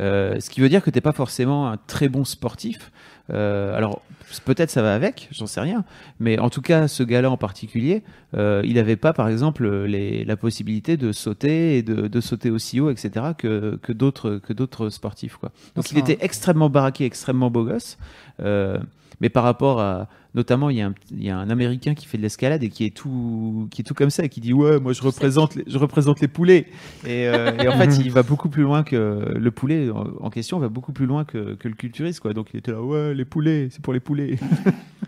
Euh, 0.00 0.38
ce 0.38 0.50
qui 0.50 0.60
veut 0.60 0.68
dire 0.68 0.82
que 0.82 0.90
t'es 0.90 1.00
pas 1.00 1.12
forcément 1.12 1.68
un 1.68 1.76
très 1.76 2.08
bon 2.08 2.24
sportif. 2.24 2.92
Euh, 3.30 3.76
alors 3.76 4.02
peut-être 4.44 4.70
ça 4.70 4.82
va 4.82 4.94
avec, 4.94 5.28
j'en 5.32 5.46
sais 5.46 5.60
rien, 5.60 5.84
mais 6.20 6.38
en 6.38 6.50
tout 6.50 6.62
cas 6.62 6.88
ce 6.88 7.02
gars-là 7.02 7.30
en 7.30 7.36
particulier, 7.36 8.02
euh, 8.36 8.62
il 8.64 8.74
n'avait 8.74 8.96
pas 8.96 9.12
par 9.12 9.28
exemple 9.28 9.68
les, 9.84 10.24
la 10.24 10.36
possibilité 10.36 10.96
de 10.96 11.12
sauter 11.12 11.78
et 11.78 11.82
de, 11.82 12.06
de 12.06 12.20
sauter 12.20 12.50
aussi 12.50 12.80
haut, 12.80 12.90
etc. 12.90 13.26
que, 13.36 13.78
que 13.82 13.92
d'autres 13.92 14.38
que 14.38 14.52
d'autres 14.52 14.90
sportifs 14.90 15.36
quoi. 15.36 15.50
Donc 15.74 15.90
il 15.90 15.98
était 15.98 16.18
extrêmement 16.20 16.70
baraqué, 16.70 17.04
extrêmement 17.04 17.50
beau 17.50 17.64
gosse. 17.64 17.98
Euh, 18.40 18.78
mais 19.20 19.28
par 19.28 19.44
rapport 19.44 19.80
à, 19.80 20.08
notamment, 20.34 20.70
il 20.70 20.76
y, 20.76 20.80
a 20.80 20.86
un, 20.86 20.94
il 21.10 21.24
y 21.24 21.30
a 21.30 21.36
un 21.36 21.50
Américain 21.50 21.94
qui 21.94 22.06
fait 22.06 22.16
de 22.16 22.22
l'escalade 22.22 22.62
et 22.62 22.68
qui 22.68 22.84
est 22.84 22.94
tout, 22.94 23.68
qui 23.70 23.82
est 23.82 23.84
tout 23.84 23.94
comme 23.94 24.10
ça 24.10 24.24
et 24.24 24.28
qui 24.28 24.40
dit 24.40 24.52
ouais, 24.52 24.78
moi 24.78 24.92
je 24.92 25.02
représente, 25.02 25.54
les, 25.56 25.64
je 25.66 25.78
représente 25.78 26.20
les 26.20 26.28
poulets. 26.28 26.66
Et, 27.04 27.26
euh, 27.28 27.56
et 27.58 27.68
en 27.68 27.76
fait, 27.78 27.96
il 27.98 28.10
va 28.10 28.22
beaucoup 28.22 28.48
plus 28.48 28.62
loin 28.62 28.82
que 28.82 29.34
le 29.36 29.50
poulet 29.50 29.90
en, 29.90 30.06
en 30.20 30.30
question 30.30 30.58
va 30.58 30.68
beaucoup 30.68 30.92
plus 30.92 31.06
loin 31.06 31.24
que, 31.24 31.54
que 31.54 31.68
le 31.68 31.74
culturiste 31.74 32.20
quoi. 32.20 32.32
Donc 32.32 32.48
il 32.54 32.58
était 32.58 32.72
là 32.72 32.80
ouais, 32.82 33.14
les 33.14 33.24
poulets, 33.24 33.68
c'est 33.70 33.82
pour 33.82 33.92
les 33.92 34.00
poulets. 34.00 34.38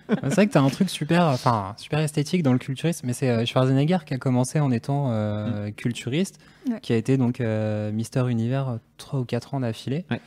c'est 0.08 0.34
vrai 0.34 0.46
que 0.46 0.52
tu 0.52 0.58
as 0.58 0.62
un 0.62 0.68
truc 0.70 0.90
super, 0.90 1.26
enfin, 1.26 1.74
super 1.76 2.00
esthétique 2.00 2.42
dans 2.42 2.52
le 2.52 2.58
culturisme, 2.58 3.06
mais 3.06 3.12
c'est 3.12 3.28
euh, 3.30 3.46
Schwarzenegger 3.46 3.98
qui 4.04 4.14
a 4.14 4.18
commencé 4.18 4.60
en 4.60 4.70
étant 4.70 5.10
euh, 5.10 5.70
culturiste, 5.70 6.38
Ouais. 6.70 6.78
qui 6.80 6.92
a 6.92 6.96
été 6.96 7.16
donc 7.16 7.40
euh, 7.40 7.90
Mister 7.90 8.22
Univers 8.30 8.78
3 8.96 9.18
ou 9.20 9.24
4 9.24 9.54
ans 9.54 9.60
d'affilée. 9.60 10.04
Ouais. 10.12 10.20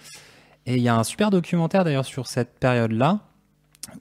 Et 0.65 0.75
il 0.75 0.81
y 0.81 0.89
a 0.89 0.97
un 0.97 1.03
super 1.05 1.29
documentaire 1.29 1.85
d'ailleurs 1.85 2.03
sur 2.05 2.27
cette 2.27 2.59
période-là 2.59 3.21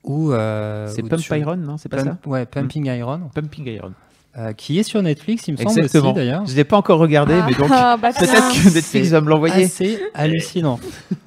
où. 0.03 0.33
euh, 0.33 0.88
c'est 0.88 1.03
Pump 1.03 1.20
tu- 1.20 1.38
Iron, 1.38 1.57
non 1.57 1.77
C'est 1.77 1.88
pas 1.88 1.99
Pump- 2.03 2.18
ça 2.25 2.29
Ouais, 2.29 2.47
Pumping 2.47 2.87
Iron, 2.87 3.31
Pumping 3.35 3.66
Iron. 3.68 3.92
euh, 4.37 4.53
qui 4.53 4.79
est 4.79 4.83
sur 4.83 5.01
Netflix, 5.03 5.47
il 5.49 5.53
me 5.53 5.57
semble 5.59 5.70
Exactement. 5.70 6.07
aussi 6.11 6.14
d'ailleurs. 6.14 6.47
Je 6.47 6.55
l'ai 6.57 6.64
pas 6.64 6.77
encore 6.77 6.99
regardé, 6.99 7.35
mais 7.47 7.55
donc 7.55 7.68
Ah, 7.73 7.97
bah, 8.03 8.11
peut-être 8.12 8.33
que 8.53 8.64
Netflix 8.75 8.87
C'est 8.88 9.03
va 9.05 9.20
me 9.20 9.29
l'envoyer. 9.31 9.64
assez 9.64 10.01
hallucinant. 10.14 10.81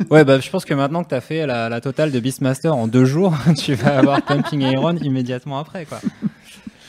ouais, 0.10 0.24
bah, 0.26 0.40
je 0.40 0.50
pense 0.50 0.66
que 0.66 0.74
maintenant 0.74 1.04
que 1.04 1.10
tu 1.10 1.16
as 1.16 1.22
fait 1.22 1.46
la, 1.46 1.70
la 1.70 1.82
totale 1.82 2.12
de 2.12 2.20
Beastmaster 2.20 2.76
en 2.76 2.88
deux 2.88 3.06
jours, 3.06 3.34
tu 3.58 3.74
vas 3.76 3.98
avoir 4.00 4.22
Pumping 4.24 4.62
Iron 4.62 4.96
immédiatement 4.98 5.60
après. 5.60 5.86
Quoi. 5.86 6.00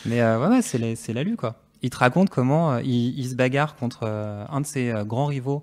Mais 0.07 0.21
euh, 0.21 0.41
ouais, 0.41 0.49
ouais, 0.57 0.63
c'est 0.63 0.95
c'est 0.97 1.13
l'alu. 1.13 1.37
quoi. 1.37 1.57
Il 1.83 1.91
te 1.91 1.99
raconte 1.99 2.29
comment 2.31 2.73
euh, 2.73 2.81
il, 2.83 3.17
il 3.19 3.29
se 3.29 3.37
bagarre 3.37 3.77
contre 3.77 4.01
euh, 4.03 4.45
un 4.51 4.61
de 4.61 4.67
ses 4.67 4.91
euh, 4.91 5.05
grands 5.05 5.27
rivaux. 5.27 5.63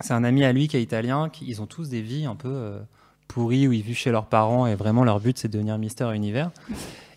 C'est 0.00 0.12
un 0.14 0.22
ami 0.22 0.44
à 0.44 0.52
lui 0.52 0.68
qui 0.68 0.76
est 0.76 0.82
italien. 0.82 1.28
Qui, 1.28 1.44
ils 1.48 1.60
ont 1.60 1.66
tous 1.66 1.88
des 1.88 2.00
vies 2.00 2.24
un 2.26 2.36
peu 2.36 2.48
pourries 3.32 3.68
où 3.68 3.72
ils 3.72 3.82
vivent 3.82 3.96
chez 3.96 4.10
leurs 4.10 4.26
parents 4.26 4.66
et 4.66 4.74
vraiment 4.74 5.04
leur 5.04 5.20
but 5.20 5.38
c'est 5.38 5.48
de 5.48 5.52
devenir 5.54 5.78
Mister 5.78 6.10
Univers. 6.14 6.50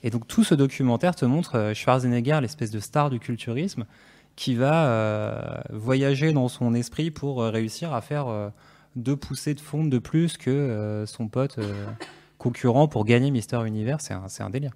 Et 0.04 0.10
donc 0.10 0.28
tout 0.28 0.44
ce 0.44 0.54
documentaire 0.56 1.16
te 1.16 1.26
montre 1.26 1.56
euh, 1.58 1.74
Schwarzenegger, 1.74 2.40
l'espèce 2.42 2.72
de 2.72 2.80
star 2.80 3.10
du 3.10 3.20
culturisme, 3.20 3.86
qui 4.36 4.56
va 4.56 4.86
euh, 4.88 5.56
voyager 5.72 6.34
dans 6.34 6.48
son 6.50 6.74
esprit 6.74 7.10
pour 7.12 7.42
euh, 7.42 7.50
réussir 7.50 7.94
à 7.94 8.02
faire 8.02 8.28
euh, 8.28 8.50
deux 8.96 9.16
poussées 9.16 9.54
de 9.54 9.60
fonte 9.62 9.90
de 9.90 10.00
plus 10.00 10.38
que 10.38 10.50
euh, 10.52 11.06
son 11.06 11.28
pote 11.28 11.58
concurrent 12.38 12.88
pour 12.88 13.06
gagner 13.06 13.32
Mister 13.32 13.60
Univers. 13.66 14.02
C'est 14.02 14.14
un, 14.14 14.26
un 14.40 14.50
délire. 14.50 14.72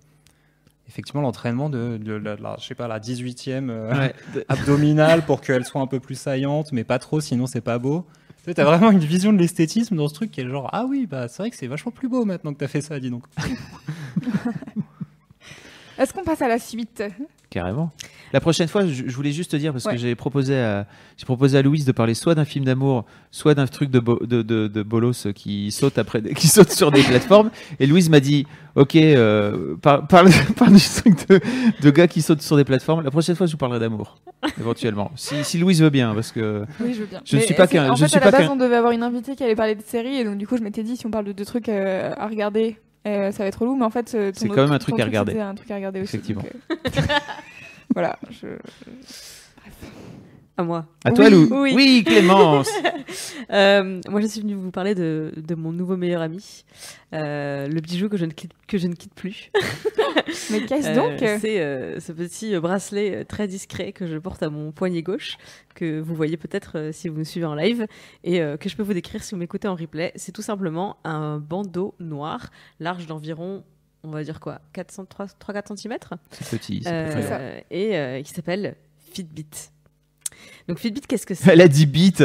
Effectivement, 0.88 1.22
l'entraînement 1.22 1.70
de, 1.70 1.98
de 1.98 2.14
la, 2.14 2.36
la- 2.38 2.56
je 2.62 2.66
sais 2.66 2.76
pas, 2.76 2.88
la 2.88 3.00
18e 3.00 3.70
euh, 3.70 3.92
Ouais. 3.94 4.16
De- 4.34 4.46
abdominale 4.48 5.26
pour 5.26 5.42
qu'elle 5.42 5.66
soit 5.66 5.82
un 5.82 5.88
peu 5.88 6.00
plus 6.00 6.16
saillante, 6.16 6.72
mais 6.72 6.86
pas 6.86 6.98
trop, 7.00 7.20
sinon 7.20 7.46
c'est 7.46 7.60
pas 7.62 7.78
beau. 7.78 8.06
Tu 8.54 8.62
as 8.62 8.64
vraiment 8.64 8.92
une 8.92 9.00
vision 9.00 9.34
de 9.34 9.38
l'esthétisme 9.40 9.96
dans 9.96 10.08
ce 10.08 10.14
truc 10.14 10.32
qui 10.32 10.40
est 10.40 10.44
le 10.46 10.52
genre 10.52 10.70
Ah 10.72 10.86
oui, 10.88 11.06
bah, 11.06 11.28
c'est 11.28 11.44
vrai 11.44 11.50
que 11.52 11.58
c'est 11.58 11.68
vachement 11.68 11.92
plus 11.92 12.08
beau 12.08 12.24
maintenant 12.24 12.54
que 12.54 12.60
tu 12.60 12.64
as 12.64 12.70
fait 12.70 12.82
ça, 12.82 13.00
dis 13.00 13.10
donc. 13.10 13.24
Est-ce 15.98 16.14
qu'on 16.14 16.24
passe 16.24 16.42
à 16.42 16.48
la 16.48 16.60
suite? 16.60 17.04
Carrément. 17.50 17.92
La 18.34 18.40
prochaine 18.42 18.68
fois, 18.68 18.86
je, 18.86 19.04
je 19.08 19.16
voulais 19.16 19.32
juste 19.32 19.52
te 19.52 19.58
dire, 19.58 19.72
parce 19.72 19.86
Ouais. 19.86 19.94
que 19.94 19.98
j'ai 19.98 20.16
proposé, 20.16 20.58
à, 20.60 20.86
j'ai 21.18 21.26
proposé 21.26 21.58
à 21.58 21.62
Louise 21.62 21.86
de 21.86 21.92
parler 21.92 22.14
soit 22.14 22.36
d'un 22.36 22.46
film 22.46 22.66
d'amour, 22.66 23.06
soit 23.32 23.54
d'un 23.56 23.68
truc 23.68 23.90
de, 23.90 24.00
bo- 24.00 24.20
de, 24.26 24.42
de, 24.42 24.68
de 24.68 24.84
bolos 24.84 25.28
qui 25.36 25.72
saute, 25.72 25.98
après, 25.98 26.22
qui 26.36 26.48
saute 26.48 26.72
sur 26.72 26.92
des 26.92 27.04
plateformes. 27.04 27.50
Et 27.80 27.86
Louise 27.88 28.10
m'a 28.10 28.20
dit 28.20 28.46
Ok, 28.76 28.96
euh, 28.96 29.76
par- 29.82 30.06
parle, 30.08 30.30
parle 30.56 30.74
du 30.74 30.84
truc 30.84 31.28
de, 31.30 31.40
de 31.82 31.90
gars 31.90 32.08
qui 32.08 32.22
sautent 32.22 32.42
sur 32.42 32.58
des 32.58 32.64
plateformes. 32.66 33.04
La 33.04 33.12
prochaine 33.12 33.36
fois, 33.36 33.48
je 33.48 33.54
vous 33.54 33.58
parlerai 33.58 33.80
d'amour, 33.80 34.18
éventuellement. 34.60 35.12
Si, 35.16 35.44
si 35.44 35.58
Louise 35.58 35.82
veut 35.82 35.90
bien, 35.90 36.14
parce 36.14 36.32
que. 36.32 36.64
Oui, 36.80 36.94
je 36.94 37.00
veux 37.00 37.06
bien. 37.06 37.22
Je 37.26 37.38
ne 37.38 37.42
suis 37.42 37.54
pas 37.56 37.66
c'est- 37.68 37.74
qu'un. 37.78 37.92
En 37.92 37.96
je 37.96 38.04
fait, 38.04 38.10
suis 38.10 38.18
à 38.20 38.26
la 38.26 38.32
base, 38.32 38.50
on 38.50 38.56
devait 38.56 38.76
avoir 38.76 38.92
une 38.92 39.04
invitée 39.04 39.36
qui 39.36 39.44
allait 39.44 39.56
parler 39.56 39.76
de 39.76 39.82
séries, 39.82 40.18
et 40.18 40.24
donc 40.24 40.38
du 40.38 40.46
coup, 40.48 40.58
je 40.58 40.64
m'étais 40.64 40.84
dit, 40.84 40.96
si 40.98 41.06
on 41.06 41.12
parle 41.12 41.26
de 41.26 41.32
deux 41.32 41.46
trucs 41.46 41.70
euh, 41.70 42.14
à 42.18 42.28
regarder, 42.28 42.78
euh, 43.08 43.32
ça 43.32 43.44
va 43.44 43.48
être 43.48 43.62
relou, 43.62 43.76
mais 43.78 43.86
en 43.86 43.90
fait, 43.90 44.14
euh, 44.16 44.32
C'est 44.36 44.48
quand 44.50 44.64
même 44.64 44.72
un 44.74 44.80
truc 44.80 45.00
à 45.00 45.06
regarder. 45.06 45.32
c'était 45.32 45.42
un 45.44 45.56
truc 45.56 45.72
à 45.72 45.76
regarder 45.76 46.02
aussi. 46.02 46.16
Effectivement. 46.18 46.44
donc, 46.44 46.52
euh, 46.98 47.02
voilà. 47.98 48.20
Je... 48.30 48.48
À 50.56 50.64
moi. 50.64 50.86
À 51.04 51.12
toi, 51.12 51.26
Oui, 51.26 51.32
Lou. 51.32 51.48
Oui, 51.52 51.74
Oui, 51.76 52.04
Clémence. 52.06 52.70
Euh, 53.50 54.02
moi, 54.10 54.20
je 54.20 54.28
suis 54.28 54.42
venue 54.42 54.56
vous 54.56 54.72
parler 54.72 54.94
de, 54.94 55.32
de 55.38 55.56
mon 55.56 55.72
nouveau 55.72 55.96
meilleur 55.96 56.22
ami, 56.22 56.66
euh, 57.14 57.66
le 57.68 57.80
bijou 57.80 58.10
que 58.10 58.18
je 58.18 58.26
ne 58.26 58.32
quitte, 58.32 58.52
que 58.68 58.78
je 58.78 58.88
ne 58.88 58.94
quitte 58.94 59.14
plus. 59.14 59.52
Mais 60.52 60.66
qu'est-ce 60.66 60.90
Euh, 60.90 60.96
donc? 60.96 61.14
C'est 61.40 61.62
euh, 61.62 62.02
ce 62.02 62.12
petit 62.12 62.58
bracelet 62.60 63.24
très 63.24 63.48
discret 63.48 63.94
que 63.94 64.06
je 64.06 64.18
porte 64.18 64.44
à 64.44 64.50
mon 64.50 64.74
poignet 64.74 65.02
gauche, 65.02 65.38
que 65.76 66.02
vous 66.02 66.14
voyez 66.14 66.36
peut-être 66.36 66.78
euh, 66.78 66.92
si 66.92 67.08
vous 67.08 67.16
me 67.20 67.24
suivez 67.24 67.46
en 67.46 67.56
live, 67.56 67.88
et 68.26 68.42
euh, 68.42 68.58
que 68.58 68.68
je 68.68 68.76
peux 68.76 68.84
vous 68.84 68.94
décrire 68.94 69.24
si 69.24 69.34
vous 69.34 69.40
m'écoutez 69.40 69.70
en 69.70 69.76
replay. 69.76 70.12
C'est 70.16 70.34
tout 70.34 70.42
simplement 70.42 70.98
un 71.06 71.38
bandeau 71.38 71.96
noir, 72.02 72.50
large 72.82 73.08
d'environ, 73.08 73.64
on 74.04 74.10
va 74.12 74.24
dire 74.24 74.40
quoi, 74.40 74.60
3-4 74.76 75.76
cm 75.76 75.98
C'est 76.32 76.60
petit. 76.60 76.80
grave. 76.80 77.42
Et 77.72 77.98
euh, 77.98 78.22
qui 78.22 78.34
s'appelle 78.34 78.76
Fitbit. 79.12 79.46
Donc 80.68 80.80
Fitbit, 80.80 81.02
qu'est-ce 81.02 81.26
que 81.26 81.34
c'est? 81.34 81.50
Elle 81.52 81.62
a 81.62 81.68
10 81.70 81.86
bits. 81.86 82.14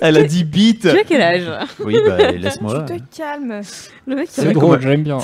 Elle 0.00 0.16
a 0.16 0.22
10 0.22 0.44
bits. 0.44 0.78
Tu 0.78 0.88
as 0.88 1.02
quel 1.02 1.20
âge? 1.20 1.50
Oui, 1.80 1.96
bah 2.06 2.30
laisse-moi. 2.30 2.84
Tu 2.88 3.00
te 3.00 3.16
calmes. 3.16 3.60
Le 4.06 4.14
mec, 4.14 4.28
C'est 4.30 4.52
drôle, 4.52 4.80
j'aime 4.80 5.02
bien. 5.02 5.18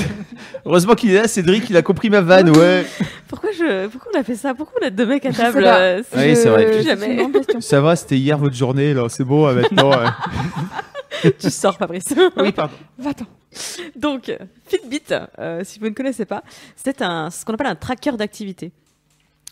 Heureusement 0.66 0.94
qu'il 0.94 1.12
est 1.12 1.22
là, 1.22 1.28
Cédric, 1.28 1.70
il 1.70 1.76
a 1.76 1.82
compris 1.82 2.10
ma 2.10 2.20
vanne, 2.20 2.50
ouais. 2.50 2.84
pourquoi, 3.28 3.50
je... 3.52 3.86
pourquoi 3.86 4.12
on 4.14 4.20
a 4.20 4.24
fait 4.24 4.34
ça? 4.34 4.54
Pourquoi 4.54 4.78
on 4.82 4.86
a 4.86 4.90
deux 4.90 5.06
mecs 5.06 5.24
à 5.24 5.32
table 5.32 5.64
euh, 5.64 6.02
Oui, 6.14 6.36
c'est 6.36 6.50
vrai. 6.50 6.82
Jamais? 6.82 7.26
Ça 7.60 7.80
va, 7.80 7.96
c'était 7.96 8.18
hier 8.18 8.36
votre 8.36 8.54
journée, 8.54 8.92
là, 8.92 9.08
c'est 9.08 9.24
bon, 9.24 9.46
euh, 9.46 9.54
maintenant. 9.54 9.92
euh. 9.92 11.30
tu 11.38 11.48
sors, 11.50 11.76
Fabrice. 11.76 12.14
Oui, 12.36 12.52
pardon. 12.52 12.74
Va-t'en. 12.98 13.26
Donc, 13.96 14.32
Fitbit, 14.66 15.02
euh, 15.38 15.62
si 15.64 15.78
vous 15.78 15.86
ne 15.86 15.94
connaissez 15.94 16.24
pas, 16.24 16.42
c'est 16.76 16.98
ce 16.98 17.44
qu'on 17.44 17.54
appelle 17.54 17.66
un 17.66 17.76
tracker 17.76 18.16
d'activité. 18.16 18.72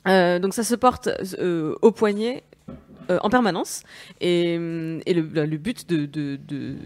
Euh, 0.07 0.38
donc, 0.38 0.53
ça 0.53 0.64
se 0.64 0.75
porte 0.75 1.09
euh, 1.38 1.75
au 1.83 1.90
poignet 1.90 2.43
en 3.21 3.29
permanence. 3.29 3.83
Et, 4.23 4.55
et 4.55 5.12
le, 5.12 5.57
but 5.59 5.87
de, 5.90 6.79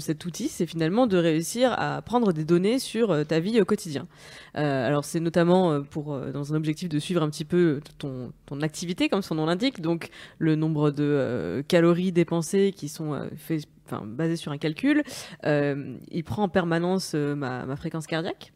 cet 0.00 0.24
outil, 0.24 0.48
c'est 0.48 0.66
finalement 0.66 1.06
de 1.06 1.16
réussir 1.16 1.72
à 1.78 2.02
prendre 2.02 2.32
des 2.32 2.44
données 2.44 2.80
sur 2.80 3.24
ta 3.24 3.38
vie 3.38 3.60
au 3.60 3.64
quotidien. 3.64 4.08
Alors, 4.54 5.04
c'est 5.04 5.20
notamment 5.20 5.80
pour, 5.82 6.18
dans 6.18 6.52
un 6.52 6.56
objectif 6.56 6.88
de 6.88 6.98
suivre 6.98 7.22
un 7.22 7.30
petit 7.30 7.44
peu 7.44 7.80
ton, 7.98 8.32
ton 8.46 8.62
activité, 8.62 9.08
comme 9.08 9.22
son 9.22 9.36
nom 9.36 9.46
l'indique. 9.46 9.80
Donc, 9.80 10.08
le 10.38 10.56
nombre 10.56 10.90
de 10.90 11.62
calories 11.68 12.10
dépensées 12.10 12.72
qui 12.74 12.88
sont 12.88 13.14
euh, 13.14 13.26
fait- 13.36 13.68
basées 14.04 14.36
sur 14.36 14.52
un 14.52 14.58
calcul. 14.58 15.02
Euh, 15.44 15.96
il 16.10 16.24
prend 16.24 16.44
en 16.44 16.48
permanence 16.48 17.12
euh, 17.14 17.34
ma, 17.34 17.76
fréquence 17.76 18.06
cardiaque. 18.06 18.52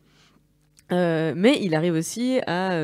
Euh, 0.91 1.35
mais 1.37 1.59
il 1.63 1.75
arrive 1.75 1.95
aussi 1.95 2.41
à 2.47 2.81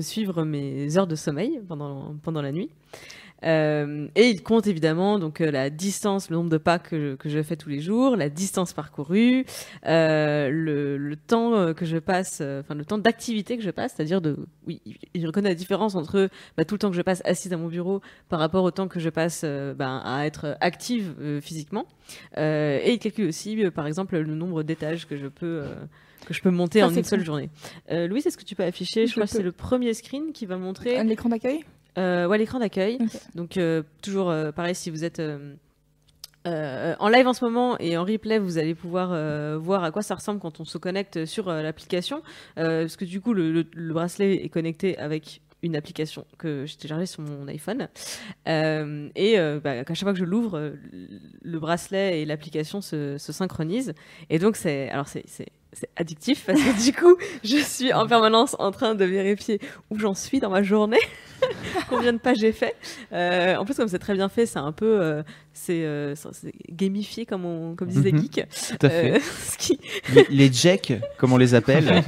suivre 0.00 0.44
mes 0.44 0.98
heures 0.98 1.06
de 1.06 1.16
sommeil 1.16 1.60
pendant 1.66 2.42
la 2.42 2.52
nuit. 2.52 2.70
Euh, 3.44 4.08
et 4.16 4.28
il 4.28 4.42
compte 4.42 4.66
évidemment 4.66 5.18
donc 5.18 5.40
euh, 5.40 5.50
la 5.50 5.70
distance, 5.70 6.28
le 6.30 6.36
nombre 6.36 6.50
de 6.50 6.58
pas 6.58 6.78
que, 6.78 7.14
que 7.14 7.28
je 7.28 7.42
fais 7.42 7.56
tous 7.56 7.68
les 7.70 7.80
jours, 7.80 8.16
la 8.16 8.28
distance 8.28 8.72
parcourue, 8.72 9.44
euh, 9.86 10.50
le, 10.50 10.98
le 10.98 11.16
temps 11.16 11.72
que 11.74 11.84
je 11.86 11.96
passe, 11.96 12.42
enfin 12.60 12.74
le 12.74 12.84
temps 12.84 12.98
d'activité 12.98 13.56
que 13.56 13.62
je 13.62 13.70
passe, 13.70 13.94
c'est-à-dire 13.96 14.20
de, 14.20 14.36
oui, 14.66 14.82
il- 15.14 15.26
reconnaît 15.26 15.48
la 15.50 15.54
différence 15.54 15.94
entre 15.94 16.28
bah, 16.56 16.64
tout 16.64 16.74
le 16.74 16.78
temps 16.80 16.90
que 16.90 16.96
je 16.96 17.02
passe 17.02 17.22
assise 17.24 17.52
à 17.52 17.56
mon 17.56 17.68
bureau 17.68 18.00
par 18.28 18.40
rapport 18.40 18.64
au 18.64 18.70
temps 18.70 18.88
que 18.88 19.00
je 19.00 19.08
passe 19.08 19.42
ben, 19.44 20.02
à 20.04 20.26
être 20.26 20.56
active 20.60 21.14
physiquement. 21.40 21.86
Et 22.36 22.92
il 22.92 22.98
calcule 22.98 23.28
aussi, 23.28 23.56
par 23.70 23.86
exemple, 23.86 24.18
le 24.18 24.34
nombre 24.34 24.62
d'étages 24.62 25.06
que 25.06 25.16
je 25.16 25.26
peux 25.28 25.62
que 26.26 26.34
je 26.34 26.42
peux 26.42 26.50
monter 26.50 26.80
Ça, 26.80 26.86
en 26.88 26.94
une 26.94 27.02
seule 27.04 27.24
journée. 27.24 27.48
Euh, 27.90 28.06
Louise, 28.06 28.26
est-ce 28.26 28.36
que 28.36 28.44
tu 28.44 28.54
peux 28.54 28.64
afficher? 28.64 29.06
Je 29.06 29.10
Je 29.10 29.14
crois 29.14 29.24
que 29.26 29.30
c'est 29.32 29.42
le 29.42 29.52
premier 29.52 29.94
screen 29.94 30.32
qui 30.32 30.44
va 30.46 30.56
montrer 30.58 30.98
Un 30.98 31.08
écran 31.08 31.28
d'accueil? 31.30 31.64
Euh, 32.00 32.26
ouais, 32.26 32.38
l'écran 32.38 32.58
d'accueil. 32.58 32.98
Donc, 33.34 33.56
euh, 33.56 33.82
toujours 34.02 34.30
euh, 34.30 34.50
pareil, 34.50 34.74
si 34.74 34.90
vous 34.90 35.04
êtes 35.04 35.20
euh, 36.46 36.94
en 36.98 37.08
live 37.08 37.26
en 37.26 37.32
ce 37.34 37.44
moment 37.44 37.76
et 37.78 37.96
en 37.98 38.04
replay, 38.04 38.38
vous 38.38 38.56
allez 38.58 38.74
pouvoir 38.74 39.10
euh, 39.12 39.58
voir 39.60 39.84
à 39.84 39.90
quoi 39.90 40.00
ça 40.02 40.14
ressemble 40.14 40.40
quand 40.40 40.58
on 40.60 40.64
se 40.64 40.78
connecte 40.78 41.26
sur 41.26 41.48
euh, 41.48 41.60
l'application. 41.62 42.22
Parce 42.56 42.96
que 42.96 43.04
du 43.04 43.20
coup, 43.20 43.34
le, 43.34 43.52
le- 43.52 43.66
le 43.74 43.92
bracelet 43.92 44.42
est 44.44 44.48
connecté 44.48 44.96
avec 44.98 45.42
une 45.62 45.76
application 45.76 46.24
que 46.38 46.64
j'ai 46.66 46.76
téléchargée 46.76 47.06
sur 47.06 47.22
mon 47.22 47.46
iPhone. 47.48 47.88
Euh, 48.48 49.08
et 49.14 49.38
euh, 49.38 49.60
bah, 49.62 49.72
à 49.72 49.84
chaque 49.94 49.98
fois 50.00 50.12
que 50.12 50.18
je 50.18 50.24
l'ouvre, 50.24 50.56
euh, 50.56 50.70
le 51.42 51.58
bracelet 51.58 52.20
et 52.20 52.24
l'application 52.24 52.80
se, 52.80 53.18
se 53.18 53.32
synchronisent. 53.32 53.92
Et 54.30 54.38
donc, 54.38 54.56
c'est 54.56 54.88
alors 54.90 55.08
c'est 55.08 55.24
c'est- 55.26 55.48
c'est 55.72 55.88
addictif 55.94 56.46
parce 56.46 56.60
que 56.60 56.84
du 56.90 56.92
coup, 56.92 57.14
je 57.44 57.56
suis 57.58 57.92
en 57.92 58.04
permanence 58.08 58.56
en 58.58 58.72
train 58.72 58.96
de 58.96 59.04
vérifier 59.04 59.60
où 59.90 60.00
j'en 60.00 60.14
suis 60.14 60.40
dans 60.40 60.50
ma 60.50 60.64
journée, 60.64 60.98
combien 61.88 62.12
de 62.12 62.18
pages 62.18 62.38
j'ai 62.40 62.50
fait. 62.50 62.74
Euh, 63.12 63.54
en 63.54 63.64
plus, 63.64 63.74
comme 63.76 63.86
c'est 63.86 64.00
très 64.00 64.14
bien 64.14 64.28
fait, 64.28 64.46
c'est 64.46 64.58
un 64.58 64.72
peu 64.72 65.00
euh, 65.00 65.22
c'est 65.52 65.84
euh, 65.84 66.16
gamifié 66.72 67.24
comme 67.24 67.44
on 67.44 67.76
comme 67.76 67.88
les 67.88 68.10
Mhm. 68.12 68.20
geeks. 68.20 68.46
Tout 68.80 68.86
à 68.86 68.90
fait. 68.90 69.12
Euh, 69.14 69.18
ce 69.46 69.58
qui 69.58 69.78
Les, 70.12 70.26
les 70.30 70.52
jacks, 70.52 70.92
comme 71.18 71.32
on 71.32 71.38
les 71.38 71.54
appelle. 71.54 72.02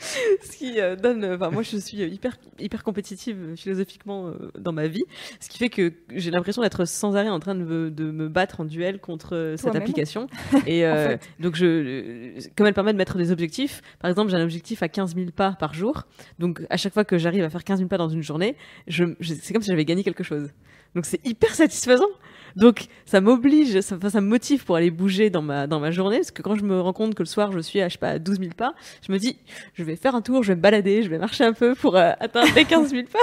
ce 0.42 0.56
qui 0.56 0.80
euh, 0.80 0.96
donne. 0.96 1.24
Enfin, 1.24 1.50
moi, 1.50 1.62
je 1.62 1.76
suis 1.76 1.98
hyper 1.98 2.36
hyper 2.58 2.82
compétitive 2.82 3.36
euh, 3.40 3.56
philosophiquement 3.56 4.28
euh, 4.28 4.50
dans 4.58 4.72
ma 4.72 4.86
vie, 4.86 5.04
ce 5.40 5.48
qui 5.48 5.58
fait 5.58 5.68
que 5.68 5.92
j'ai 6.14 6.30
l'impression 6.30 6.62
d'être 6.62 6.84
sans 6.86 7.16
arrêt 7.16 7.28
en 7.28 7.38
train 7.40 7.54
de 7.54 7.62
me, 7.64 7.90
de 7.90 8.10
me 8.10 8.28
battre 8.28 8.60
en 8.60 8.64
duel 8.64 8.98
contre 9.00 9.36
euh, 9.36 9.56
cette 9.56 9.66
application. 9.76 10.26
Et 10.66 10.84
En 10.86 10.90
euh, 10.94 11.08
fait. 11.10 11.28
donc, 11.38 11.56
je, 11.56 11.66
euh, 11.66 12.38
comme 12.56 12.66
elle 12.66 12.74
permet 12.74 12.92
de 12.92 12.98
mettre 12.98 13.16
des 13.18 13.30
objectifs, 13.32 13.82
par 13.98 14.08
exemple, 14.10 14.30
j'ai 14.30 14.36
un 14.36 14.42
objectif 14.44 14.82
à 14.82 14.88
15 14.88 15.14
000 15.14 15.30
pas 15.30 15.52
par 15.52 15.74
jour. 15.74 16.04
Donc, 16.38 16.62
à 16.70 16.76
chaque 16.76 16.94
fois 16.94 17.04
que 17.04 17.18
j'arrive 17.18 17.44
à 17.44 17.50
faire 17.50 17.64
15 17.64 17.78
000 17.78 17.88
pas 17.88 17.98
dans 17.98 18.08
une 18.08 18.22
journée, 18.22 18.56
je, 18.86 19.04
je- 19.20 19.34
c'est 19.34 19.52
comme 19.52 19.62
si 19.62 19.68
j'avais 19.70 19.84
gagné 19.84 20.02
quelque 20.02 20.24
chose. 20.24 20.48
Donc, 20.94 21.04
c'est 21.06 21.24
hyper 21.26 21.54
satisfaisant. 21.54 22.08
Donc, 22.56 22.86
ça 23.06 23.20
m'oblige, 23.20 23.80
ça, 23.80 23.96
ça 24.08 24.20
me 24.20 24.26
motive 24.26 24.64
pour 24.64 24.76
aller 24.76 24.90
bouger 24.90 25.30
dans 25.30 25.42
ma, 25.42 25.66
dans 25.66 25.80
ma 25.80 25.90
journée, 25.90 26.18
parce 26.18 26.30
que 26.30 26.42
quand 26.42 26.56
je 26.56 26.64
me 26.64 26.80
rends 26.80 26.92
compte 26.92 27.14
que 27.14 27.22
le 27.22 27.28
soir, 27.28 27.52
je 27.52 27.60
suis 27.60 27.80
à, 27.80 27.88
je 27.88 27.94
sais 27.94 27.98
pas, 27.98 28.10
à 28.10 28.18
12 28.18 28.38
000 28.38 28.50
pas, 28.56 28.74
je 29.06 29.12
me 29.12 29.18
dis, 29.18 29.38
je 29.74 29.84
vais 29.84 29.96
faire 29.96 30.14
un 30.14 30.22
tour, 30.22 30.42
je 30.42 30.48
vais 30.52 30.56
me 30.56 30.60
balader, 30.60 31.02
je 31.02 31.08
vais 31.08 31.18
marcher 31.18 31.44
un 31.44 31.52
peu 31.52 31.74
pour 31.74 31.96
euh, 31.96 32.12
atteindre 32.20 32.52
les 32.54 32.64
15 32.64 32.90
000 32.90 33.04
pas. 33.12 33.18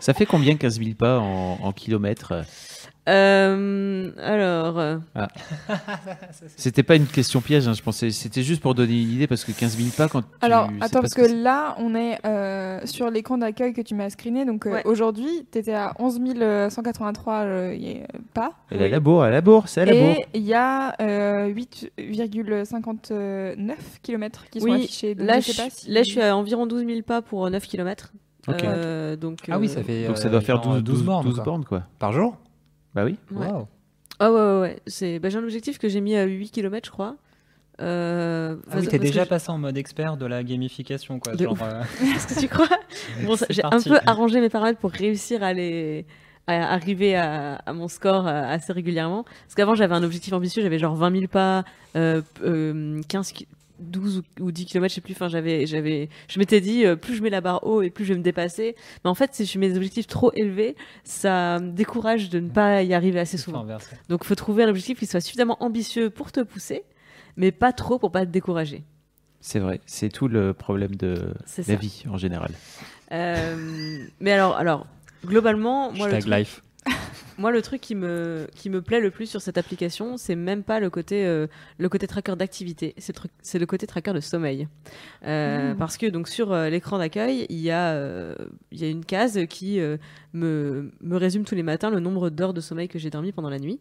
Ça 0.00 0.12
fait 0.14 0.26
combien 0.26 0.56
15 0.56 0.78
000 0.78 0.90
pas 0.94 1.18
en 1.18 1.72
kilomètres? 1.72 2.34
Euh, 3.08 4.10
alors, 4.20 4.78
euh, 4.78 4.96
Ah. 5.14 5.28
C'était 6.56 6.82
pas 6.82 6.96
une 6.96 7.06
question 7.06 7.40
piège, 7.40 7.68
hein, 7.68 7.72
je 7.74 7.82
pensais. 7.82 8.10
C'était 8.10 8.42
juste 8.42 8.60
pour 8.60 8.74
donner 8.74 9.00
une 9.00 9.12
idée 9.12 9.26
parce 9.26 9.44
que 9.44 9.52
15 9.52 9.76
000 9.76 9.90
pas 9.96 10.08
quand 10.08 10.22
tu 10.22 10.28
Alors, 10.40 10.66
sais 10.66 10.72
attends, 10.80 10.88
pas 10.94 11.00
parce 11.02 11.12
ce 11.12 11.16
que, 11.18 11.28
c'est. 11.28 11.34
là, 11.34 11.76
on 11.78 11.94
est 11.94 12.18
euh, 12.26 12.80
sur 12.84 13.10
l'écran 13.10 13.38
d'accueil 13.38 13.72
que 13.72 13.80
tu 13.80 13.94
m'as 13.94 14.10
screené. 14.10 14.44
Donc, 14.44 14.66
euh, 14.66 14.72
Ouais. 14.72 14.82
aujourd'hui, 14.86 15.46
tu 15.52 15.58
étais 15.58 15.74
à 15.74 15.94
11 16.00 16.20
183 16.70 17.34
euh, 17.44 17.74
y 17.76 17.90
est- 17.90 18.06
pas. 18.34 18.52
Elle 18.70 18.82
a 18.82 18.88
la 18.88 19.00
bourre, 19.00 19.24
elle 19.24 19.32
a 19.32 19.36
la 19.36 19.40
bourre, 19.40 19.68
c'est 19.68 19.82
à 19.82 19.84
la 19.84 19.92
bourre. 19.92 20.16
Et 20.16 20.26
il 20.34 20.42
y 20.42 20.54
a 20.54 20.94
euh, 21.00 21.46
8,59 21.48 23.76
km 24.02 24.44
qui 24.50 24.60
sont 24.60 24.66
oui, 24.66 24.84
affichés. 24.84 25.14
Donc, 25.14 25.26
là, 25.26 25.40
je 25.40 25.52
sais 25.52 25.62
pas 25.62 25.70
si- 25.70 25.90
là, 25.90 26.02
je 26.02 26.10
suis 26.10 26.20
à 26.20 26.36
environ 26.36 26.66
12 26.66 26.84
000 26.86 27.02
pas 27.02 27.22
pour 27.22 27.48
9 27.48 27.66
km. 27.66 28.12
Ok. 28.48 28.64
donc, 29.20 29.38
Ah 29.50 29.58
oui, 29.58 29.66
euh, 29.66 29.74
ça 29.74 29.82
fait. 29.82 30.06
Donc 30.06 30.18
ça 30.18 30.28
euh, 30.28 30.30
doit 30.30 30.40
faire 30.40 30.62
genre 30.62 30.74
12, 30.74 30.82
12 30.84 31.02
bornes. 31.04 31.24
12 31.24 31.34
quoi. 31.36 31.44
bornes, 31.44 31.64
quoi. 31.64 31.82
Par 31.98 32.12
jour? 32.12 32.36
Bah 32.96 33.04
oui. 33.04 33.16
Ouais. 33.30 33.46
Ah 34.18 34.32
ouais, 34.32 34.40
ouais, 34.40 34.60
ouais. 34.60 34.80
C'est... 34.88 35.18
Bah, 35.20 35.28
j'ai 35.28 35.38
un 35.38 35.42
objectif 35.44 35.78
que 35.78 35.88
j'ai 35.88 36.00
mis 36.00 36.16
à 36.16 36.24
8 36.24 36.50
km, 36.50 36.86
je 36.86 36.90
crois. 36.90 37.16
Euh, 37.82 38.56
Ah 38.70 38.76
oui, 38.80 38.88
t'es 38.88 38.98
déjà 38.98 39.26
passé 39.26 39.50
en 39.50 39.58
mode 39.58 39.76
expert 39.76 40.16
de 40.16 40.24
la 40.26 40.42
gamification, 40.42 41.18
quoi. 41.20 41.34
De 41.34 41.44
genre, 41.44 41.52
ouf. 41.52 41.62
euh, 41.62 41.82
je- 42.00 42.16
Est-ce 42.16 42.26
que 42.34 42.40
tu 42.40 42.48
crois 42.48 42.68
bon, 43.24 43.36
J'ai 43.50 43.62
un 43.64 43.70
peu 43.90 43.98
arrangé 44.06 44.40
mes 44.40 44.48
paramètres 44.48 44.78
pour 44.78 44.90
réussir 44.90 45.42
à 45.42 45.52
les 45.52 46.06
à 46.48 46.72
arriver 46.72 47.16
à, 47.16 47.56
à 47.66 47.72
mon 47.72 47.88
score 47.88 48.26
euh, 48.28 48.42
assez 48.44 48.72
régulièrement. 48.72 49.24
Parce 49.24 49.54
qu'avant, 49.56 49.74
j'avais 49.74 49.94
un 49.96 50.02
objectif 50.04 50.32
ambitieux, 50.32 50.62
j'avais 50.62 50.78
genre 50.78 50.94
20 50.94 51.10
000 51.10 51.26
pas, 51.26 51.64
euh, 51.96 52.22
euh, 52.44 53.00
15, 53.08 53.32
ki- 53.32 53.48
12 53.78 54.22
ou, 54.40 54.44
ou 54.44 54.52
10 54.52 54.66
km, 54.66 54.88
je 54.88 54.94
sais 54.94 55.00
plus. 55.00 55.12
Enfin, 55.12 55.28
j'avais, 55.28 55.66
j'avais, 55.66 56.08
je 56.28 56.38
m'étais 56.38 56.60
dit, 56.60 56.84
euh, 56.84 56.96
plus 56.96 57.14
je 57.14 57.22
mets 57.22 57.30
la 57.30 57.40
barre 57.40 57.66
haut 57.66 57.82
et 57.82 57.90
plus 57.90 58.04
je 58.04 58.12
vais 58.12 58.18
me 58.18 58.24
dépasser. 58.24 58.76
Mais 59.04 59.10
en 59.10 59.14
fait, 59.14 59.34
si 59.34 59.44
je 59.44 59.58
mets 59.58 59.68
des 59.68 59.76
objectifs 59.76 60.06
trop 60.06 60.32
élevés, 60.34 60.76
ça 61.04 61.58
me 61.60 61.72
décourage 61.72 62.30
de 62.30 62.40
ne 62.40 62.48
pas 62.48 62.82
y 62.82 62.94
arriver 62.94 63.20
assez 63.20 63.38
souvent. 63.38 63.66
Donc, 64.08 64.20
il 64.22 64.26
faut 64.26 64.34
trouver 64.34 64.64
un 64.64 64.68
objectif 64.68 64.98
qui 64.98 65.06
soit 65.06 65.20
suffisamment 65.20 65.56
ambitieux 65.62 66.10
pour 66.10 66.32
te 66.32 66.40
pousser, 66.40 66.84
mais 67.36 67.52
pas 67.52 67.72
trop 67.72 67.98
pour 67.98 68.12
pas 68.12 68.26
te 68.26 68.30
décourager. 68.30 68.84
C'est 69.40 69.60
vrai. 69.60 69.80
C'est 69.86 70.08
tout 70.08 70.28
le 70.28 70.54
problème 70.54 70.96
de 70.96 71.32
la 71.68 71.76
vie 71.76 72.04
en 72.10 72.16
général. 72.16 72.50
Euh, 73.12 73.98
mais 74.20 74.32
alors, 74.32 74.56
alors 74.56 74.86
globalement, 75.24 75.92
moi 75.92 76.08
le, 76.08 76.14
Hashtag 76.14 76.32
truc, 76.32 76.38
life. 76.38 76.62
Moi, 77.38 77.50
le 77.50 77.62
truc 77.62 77.80
qui 77.80 77.94
me, 77.94 78.46
qui 78.54 78.70
me 78.70 78.80
plaît 78.80 79.00
le 79.00 79.10
plus 79.10 79.26
sur 79.26 79.40
cette 79.40 79.58
application, 79.58 80.16
c'est 80.16 80.36
même 80.36 80.62
pas 80.62 80.80
le 80.80 80.90
côté, 80.90 81.26
euh, 81.26 81.46
le 81.78 81.88
côté 81.88 82.06
tracker 82.06 82.36
d'activité, 82.36 82.94
c'est 82.96 83.58
le, 83.58 83.66
côté 83.66 83.86
tracker 83.86 84.12
de 84.12 84.20
sommeil. 84.20 84.68
Euh, 85.24 85.56
Mm. 85.56 85.76
Parce 85.76 85.96
que 85.96 86.06
donc 86.06 86.28
sur 86.28 86.52
euh, 86.52 86.68
l'écran 86.68 86.98
d'accueil, 86.98 87.46
il 87.48 87.58
y, 87.58 87.70
a, 87.70 88.34
il 88.70 88.80
y 88.80 88.84
a 88.84 88.88
une 88.88 89.04
case 89.04 89.40
qui 89.48 89.78
me, 90.32 90.90
me 91.00 91.16
résume 91.16 91.44
tous 91.44 91.54
les 91.54 91.62
matins 91.62 91.90
le 91.90 92.00
nombre 92.00 92.30
d'heures 92.30 92.54
de 92.54 92.60
sommeil 92.60 92.88
que 92.88 92.98
j'ai 92.98 93.10
dormi 93.10 93.32
pendant 93.32 93.50
la 93.50 93.58
nuit. 93.58 93.80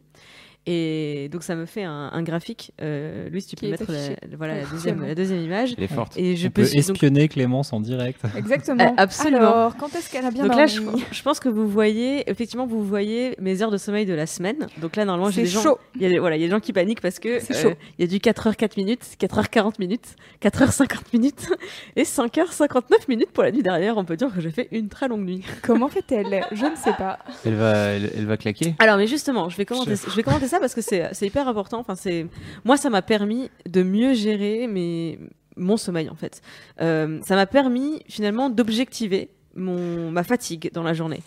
Et 0.68 1.30
donc 1.32 1.44
ça 1.44 1.56
me 1.56 1.66
fait 1.66 1.84
un, 1.84 2.10
un 2.12 2.24
graphique. 2.24 2.72
Euh, 2.82 3.30
Louis, 3.30 3.44
tu 3.44 3.56
peux 3.56 3.70
mettre 3.70 3.92
la, 3.92 4.36
voilà, 4.36 4.56
la, 4.62 4.66
deuxième, 4.66 4.96
vraiment. 4.96 5.08
la 5.10 5.16
deuxième 5.16 5.42
image. 5.44 5.76
Elle 5.78 5.84
est 5.84 5.88
forte. 5.94 6.18
Et 6.18 6.36
je 6.36 6.48
On 6.48 6.50
peux, 6.50 6.64
peut 6.64 6.68
donc- 6.70 6.76
espionner 6.78 7.28
Clémence 7.28 7.72
en 7.72 7.80
direct. 7.80 8.20
Exactement. 8.36 8.94
Ah, 8.98 9.02
absolument. 9.04 9.38
Alors, 9.42 9.78
quand 9.78 9.94
est-ce 9.96 10.10
qu'elle 10.12 10.26
a 10.26 10.32
bien 10.32 10.48
donc 10.48 10.56
là, 10.58 10.66
dormi 10.66 11.04
je, 11.12 11.16
je 11.18 11.22
pense 11.24 11.40
que 11.40 11.50
vous 11.50 11.68
voyez, 11.68 12.30
effectivement, 12.30 12.66
vous 12.66 12.84
voyez 12.84 13.36
mes 13.40 13.62
heures 13.62 13.70
de 13.72 13.78
sommeil 13.78 14.06
de 14.08 14.14
la 14.14 14.26
semaine. 14.26 14.68
Donc 14.82 14.96
là, 14.96 15.06
normalement, 15.06 15.30
j'ai 15.30 15.42
C'est 15.46 15.48
des 15.48 15.50
gens, 15.50 15.64
chaud. 15.64 15.78
il 15.96 16.02
y 16.02 16.06
a, 16.06 16.10
des- 16.10 16.20
voilà, 16.20 16.36
il 16.36 16.42
y 16.42 16.46
a 16.46 16.48
des 16.48 16.52
gens 16.52 16.60
qui 16.60 16.74
paniquent 16.74 17.02
parce 17.02 17.20
que 17.20 17.40
C'est 17.40 17.56
euh, 17.58 17.62
chaud. 17.70 17.76
il 18.00 18.02
y 18.02 18.08
a 18.08 18.08
du 18.12 18.18
4h4 18.18 18.72
minutes, 18.78 19.04
4h40 19.20 19.74
minutes, 19.80 20.16
4h50 20.42 20.88
minutes 21.14 21.48
et 21.96 22.04
5h59 22.04 22.82
minutes 23.08 23.32
pour 23.32 23.44
la 23.44 23.52
nuit 23.52 23.64
dernière. 23.64 23.98
On 23.98 24.06
peut 24.06 24.18
dire 24.18 24.34
que 24.34 24.42
j'ai 24.42 24.52
fait 24.52 24.68
une 24.72 24.90
très 24.90 25.08
longue 25.08 25.26
nuit. 25.26 25.44
Comment 25.62 25.90
fait-elle? 25.90 26.44
Je 26.52 26.66
ne 26.66 26.76
sais 26.76 26.94
pas. 26.94 27.20
Elle 27.46 27.56
va, 27.56 27.76
elle, 27.76 28.12
elle 28.18 28.26
va 28.26 28.38
claquer? 28.38 28.76
Alors, 28.80 28.98
mais 28.98 29.08
justement, 29.08 29.50
je 29.50 29.58
vais 29.58 29.66
commenter, 29.66 29.94
je 29.96 30.16
vais 30.16 30.24
commenter 30.24 30.48
ça 30.48 30.55
parce 30.60 30.74
que 30.74 30.82
c'est 30.82 31.22
hyper 31.22 31.48
important. 31.48 31.80
Enfin, 31.80 31.96
c'est 31.96 32.28
moi, 32.64 32.78
ça 32.78 32.90
m'a 32.90 33.02
permis 33.02 33.50
de 33.68 33.84
mieux 33.84 34.14
gérer 34.14 34.68
mes 34.68 35.20
mon 35.58 35.78
sommeil 35.78 36.10
en 36.10 36.16
fait. 36.16 36.42
Euh, 36.82 37.20
ça 37.24 37.36
m'a 37.36 37.46
permis 37.46 38.04
finalement 38.08 38.50
d'objectiver 38.50 39.30
mon 39.56 40.12
ma 40.12 40.24
fatigue 40.24 40.70
dans 40.74 40.84
la 40.84 40.94
journée. 40.94 41.22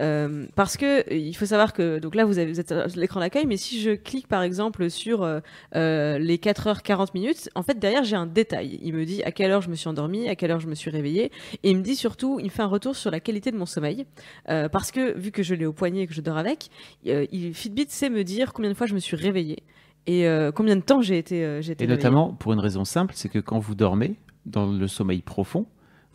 Euh, 0.00 0.46
parce 0.56 0.76
que 0.76 1.12
il 1.14 1.34
faut 1.34 1.46
savoir 1.46 1.72
que 1.72 2.00
donc 2.00 2.16
là 2.16 2.24
vous 2.24 2.38
avez 2.38 2.50
vous 2.50 2.58
êtes 2.58 2.72
à 2.72 2.86
l'écran 2.96 3.20
d'accueil, 3.20 3.46
mais 3.46 3.56
si 3.56 3.80
je 3.80 3.92
clique 3.92 4.26
par 4.26 4.42
exemple 4.42 4.90
sur 4.90 5.22
euh, 5.22 5.38
euh, 5.76 6.18
les 6.18 6.38
4h40 6.38 7.08
minutes, 7.14 7.48
en 7.54 7.62
fait 7.62 7.78
derrière 7.78 8.02
j'ai 8.02 8.16
un 8.16 8.26
détail. 8.26 8.78
Il 8.82 8.94
me 8.94 9.04
dit 9.04 9.22
à 9.22 9.30
quelle 9.30 9.52
heure 9.52 9.62
je 9.62 9.70
me 9.70 9.76
suis 9.76 9.88
endormie, 9.88 10.28
à 10.28 10.34
quelle 10.34 10.50
heure 10.50 10.60
je 10.60 10.66
me 10.66 10.74
suis 10.74 10.90
réveillée, 10.90 11.30
et 11.62 11.70
il 11.70 11.76
me 11.76 11.82
dit 11.82 11.94
surtout, 11.94 12.38
il 12.40 12.46
me 12.46 12.50
fait 12.50 12.62
un 12.62 12.66
retour 12.66 12.96
sur 12.96 13.10
la 13.10 13.20
qualité 13.20 13.50
de 13.52 13.56
mon 13.56 13.66
sommeil, 13.66 14.06
Euh, 14.48 14.68
parce 14.68 14.90
que 14.90 15.16
vu 15.16 15.30
que 15.30 15.42
je 15.42 15.54
l'ai 15.54 15.66
au 15.66 15.72
poignet 15.72 16.02
et 16.02 16.06
que 16.06 16.14
je 16.14 16.20
dors 16.20 16.36
avec, 16.36 16.70
il, 17.04 17.54
Fitbit 17.54 17.86
sait 17.88 18.10
me 18.10 18.24
dire 18.24 18.52
combien 18.52 18.70
de 18.70 18.76
fois 18.76 18.86
je 18.86 18.94
me 18.94 18.98
suis 18.98 19.16
réveillée 19.16 19.62
et 20.06 20.26
combien 20.54 20.76
de 20.76 20.82
temps 20.82 21.00
j'ai 21.00 21.18
été, 21.18 21.36
été 21.36 21.44
Et 21.44 21.60
réveillée. 21.60 21.86
notamment 21.86 22.32
pour 22.34 22.52
une 22.52 22.60
raison 22.60 22.84
simple, 22.84 23.14
c'est 23.16 23.28
que 23.28 23.38
quand 23.38 23.58
vous 23.58 23.74
dormez 23.74 24.16
dans 24.46 24.66
le 24.66 24.86
sommeil 24.88 25.22
profond, 25.22 25.66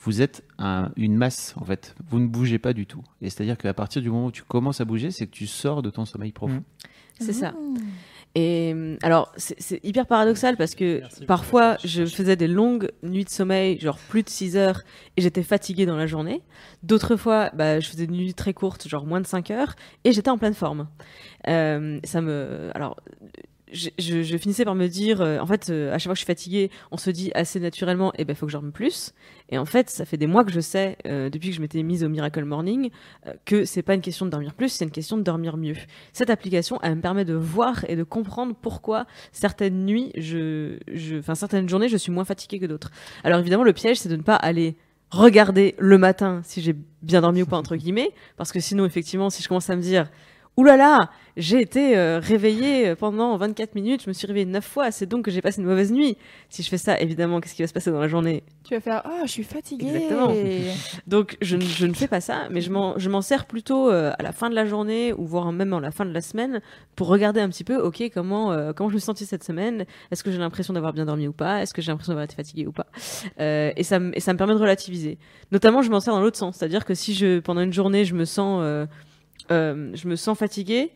vous 0.02 0.22
êtes 0.22 0.44
un- 0.58 0.92
une 0.96 1.16
masse 1.16 1.54
en 1.58 1.66
fait. 1.66 1.96
Vous 2.10 2.20
ne 2.20 2.28
bougez 2.28 2.60
pas 2.60 2.74
du 2.74 2.86
tout. 2.86 3.04
Et 3.22 3.30
c'est-à-dire 3.30 3.58
qu'à 3.58 3.74
partir 3.74 4.02
du 4.02 4.10
moment 4.10 4.28
où 4.28 4.32
tu 4.32 4.44
commences 4.44 4.82
à 4.82 4.86
bouger, 4.86 5.12
c'est 5.12 5.26
que 5.26 5.32
tu 5.32 5.48
sors 5.48 5.82
de 5.82 5.90
ton 5.90 6.06
sommeil 6.06 6.32
profond. 6.32 6.64
C'est 7.20 7.34
ça. 7.34 7.54
Et 8.36 8.72
euh, 8.76 8.96
alors, 9.02 9.34
c'est 9.38 9.60
c'est 9.60 9.84
hyper 9.84 10.06
paradoxal 10.06 10.56
parce 10.56 10.76
que 10.76 11.02
parfois, 11.26 11.78
je 11.84 12.06
faisais 12.06 12.36
des 12.36 12.48
longues 12.48 12.92
nuits 13.04 13.26
de 13.26 13.30
sommeil, 13.30 13.80
genre 13.80 13.98
plus 13.98 14.22
de 14.24 14.30
6 14.30 14.56
heures, 14.56 14.84
et 15.18 15.22
j'étais 15.22 15.42
fatiguée 15.44 15.86
dans 15.88 15.98
la 15.98 16.06
journée. 16.06 16.44
D'autres 16.84 17.16
fois, 17.18 17.50
bah, 17.56 17.80
je 17.80 17.90
faisais 17.90 18.06
des 18.08 18.14
nuits 18.14 18.34
très 18.36 18.54
courtes, 18.54 18.88
genre 18.88 19.06
moins 19.06 19.20
de 19.20 19.26
5 19.28 19.50
heures, 19.52 19.76
et 20.06 20.12
j'étais 20.14 20.30
en 20.30 20.38
pleine 20.38 20.54
forme. 20.54 20.88
Euh, 21.48 22.00
ça 22.04 22.22
me. 22.22 22.70
Alors. 22.76 22.98
Je, 23.72 23.90
je- 24.00 24.24
je 24.24 24.38
finissais 24.38 24.66
par 24.66 24.74
me 24.74 24.88
dire, 24.88 25.22
euh, 25.22 25.38
en 25.40 25.46
fait, 25.46 25.70
euh, 25.70 25.90
à 25.94 26.00
chaque 26.00 26.06
fois 26.06 26.14
que 26.14 26.18
je 26.18 26.24
suis 26.24 26.26
fatiguée, 26.26 26.72
on 26.92 26.98
se 26.98 27.10
dit 27.12 27.32
assez 27.36 27.60
naturellement, 27.60 28.12
eh 28.18 28.26
ben, 28.26 28.36
faut 28.36 28.46
que 28.48 28.52
je 28.52 28.58
dorme 28.58 28.72
plus. 28.72 29.14
Et 29.50 29.58
en 29.60 29.66
fait, 29.66 29.90
ça 29.92 30.06
fait 30.06 30.18
des 30.18 30.26
mois 30.28 30.44
que 30.44 30.52
je 30.52 30.60
sais, 30.60 30.98
euh, 31.06 31.30
depuis 31.30 31.50
que 31.50 31.56
je 31.56 31.62
m'étais 31.62 31.84
mise 31.84 32.04
au 32.04 32.10
Miracle 32.10 32.44
Morning, 32.46 32.90
euh, 33.28 33.34
que 33.46 33.66
c'est 33.66 33.84
pas 33.84 33.94
une 33.94 34.02
question 34.02 34.26
de 34.26 34.32
dormir 34.32 34.54
plus, 34.56 34.70
c'est 34.70 34.86
une 34.86 34.92
question 34.92 35.18
de 35.18 35.22
dormir 35.24 35.56
mieux. 35.58 35.76
Cette 36.14 36.30
application, 36.32 36.80
elle 36.82 36.96
me 36.96 37.02
permet 37.02 37.26
de 37.26 37.36
voir 37.36 37.86
et 37.88 37.96
de 37.96 38.04
comprendre 38.04 38.56
pourquoi 38.60 39.06
certaines 39.32 39.86
nuits, 39.86 40.12
je, 40.18 40.78
enfin 41.20 41.36
certaines 41.36 41.70
journées, 41.70 41.90
je 41.90 41.98
suis 41.98 42.12
moins 42.12 42.26
fatiguée 42.26 42.60
que 42.60 42.66
d'autres. 42.66 42.90
Alors 43.24 43.40
évidemment, 43.40 43.64
le 43.64 43.74
piège, 43.74 43.98
c'est 44.00 44.10
de 44.10 44.16
ne 44.16 44.24
pas 44.24 44.36
aller 44.36 44.78
regarder 45.12 45.74
le 45.80 45.98
matin 45.98 46.42
si 46.44 46.62
j'ai 46.62 46.76
bien 47.02 47.22
dormi 47.22 47.42
ou 47.42 47.46
pas 47.48 47.58
entre 47.58 47.76
guillemets, 47.76 48.12
parce 48.38 48.52
que 48.52 48.60
sinon, 48.60 48.86
effectivement, 48.86 49.30
si 49.30 49.42
je 49.42 49.48
commence 49.48 49.70
à 49.70 49.76
me 49.76 49.82
dire 49.82 50.10
Ouh 50.60 50.64
là 50.66 50.76
là, 50.76 51.10
j'ai 51.38 51.62
été 51.62 51.98
euh, 51.98 52.20
réveillée 52.20 52.94
pendant 52.96 53.38
24 53.38 53.76
minutes, 53.76 54.04
je 54.04 54.10
me 54.10 54.14
suis 54.14 54.28
réveillée 54.28 54.46
9 54.46 54.66
fois, 54.66 54.92
c'est 54.92 55.06
donc 55.06 55.24
que 55.24 55.32
j'ai 55.32 55.42
passé 55.42 55.62
une 55.62 55.68
mauvaise 55.68 55.90
nuit. 55.90 56.18
Si 56.50 56.64
je 56.64 56.70
fais 56.70 56.78
ça, 56.78 57.00
évidemment, 57.00 57.40
qu'est-ce 57.40 57.56
qui 57.56 57.62
va 57.62 57.68
se 57.70 57.72
passer 57.74 57.92
dans 57.92 58.00
la 58.02 58.10
journée? 58.10 58.44
Tu 58.66 58.74
vas 58.74 58.82
faire 58.82 59.02
Ah, 59.06 59.22
je 59.24 59.32
suis 59.32 59.44
fatiguée. 59.46 59.88
Exactement. 59.88 60.34
Donc 61.08 61.38
je, 61.42 61.56
ne- 61.56 61.62
je 61.62 61.86
ne 61.86 61.94
fais 61.94 62.10
pas 62.10 62.20
ça, 62.20 62.50
mais 62.52 62.60
je 62.60 62.70
m'en, 62.72 63.22
sers 63.22 63.46
plutôt 63.46 63.90
euh, 63.90 64.12
à 64.20 64.22
la 64.22 64.34
fin 64.34 64.50
de 64.50 64.56
la 64.56 64.66
journée 64.66 65.14
ou 65.14 65.26
voire 65.26 65.50
même 65.54 65.72
à 65.72 65.80
la 65.80 65.92
fin 65.92 66.06
de 66.06 66.12
la 66.12 66.20
semaine 66.20 66.60
pour 66.98 67.08
regarder 67.08 67.40
un 67.40 67.48
petit 67.48 67.64
peu, 67.64 67.78
ok, 67.78 68.04
comment, 68.14 68.52
euh, 68.52 68.74
comment 68.74 68.90
je 68.90 68.96
me 68.96 69.00
suis 69.00 69.06
sentie 69.06 69.26
cette 69.26 69.46
semaine, 69.46 69.86
est-ce 70.12 70.26
que 70.26 70.32
j'ai 70.32 70.40
l'impression 70.40 70.74
d'avoir 70.74 70.92
bien 70.92 71.06
dormi 71.06 71.26
ou 71.30 71.32
pas, 71.32 71.62
est-ce 71.62 71.74
que 71.74 71.82
j'ai 71.82 71.90
l'impression 71.94 72.12
d'avoir 72.12 72.26
été 72.26 72.36
fatiguée 72.36 72.68
ou 72.68 72.74
pas? 72.74 72.88
Euh, 73.40 73.72
et, 73.78 73.84
ça, 73.84 74.00
me- 74.00 74.14
et 74.14 74.20
ça 74.20 74.34
me 74.34 74.38
permet 74.38 74.56
de 74.56 74.60
relativiser. 74.60 75.20
Notamment, 75.54 75.84
je 75.84 75.90
m'en 75.90 76.02
sers 76.02 76.14
dans 76.14 76.20
l'autre 76.22 76.38
sens, 76.38 76.58
c'est-à-dire 76.58 76.84
que 76.84 76.96
si 76.96 77.14
je, 77.14 77.40
pendant 77.40 77.62
une 77.62 77.72
journée, 77.72 78.04
je 78.04 78.14
me 78.14 78.26
sens, 78.26 78.60
euh, 79.52 79.92
je 79.94 80.08
me 80.08 80.16
sens 80.16 80.38
fatiguée, 80.38 80.92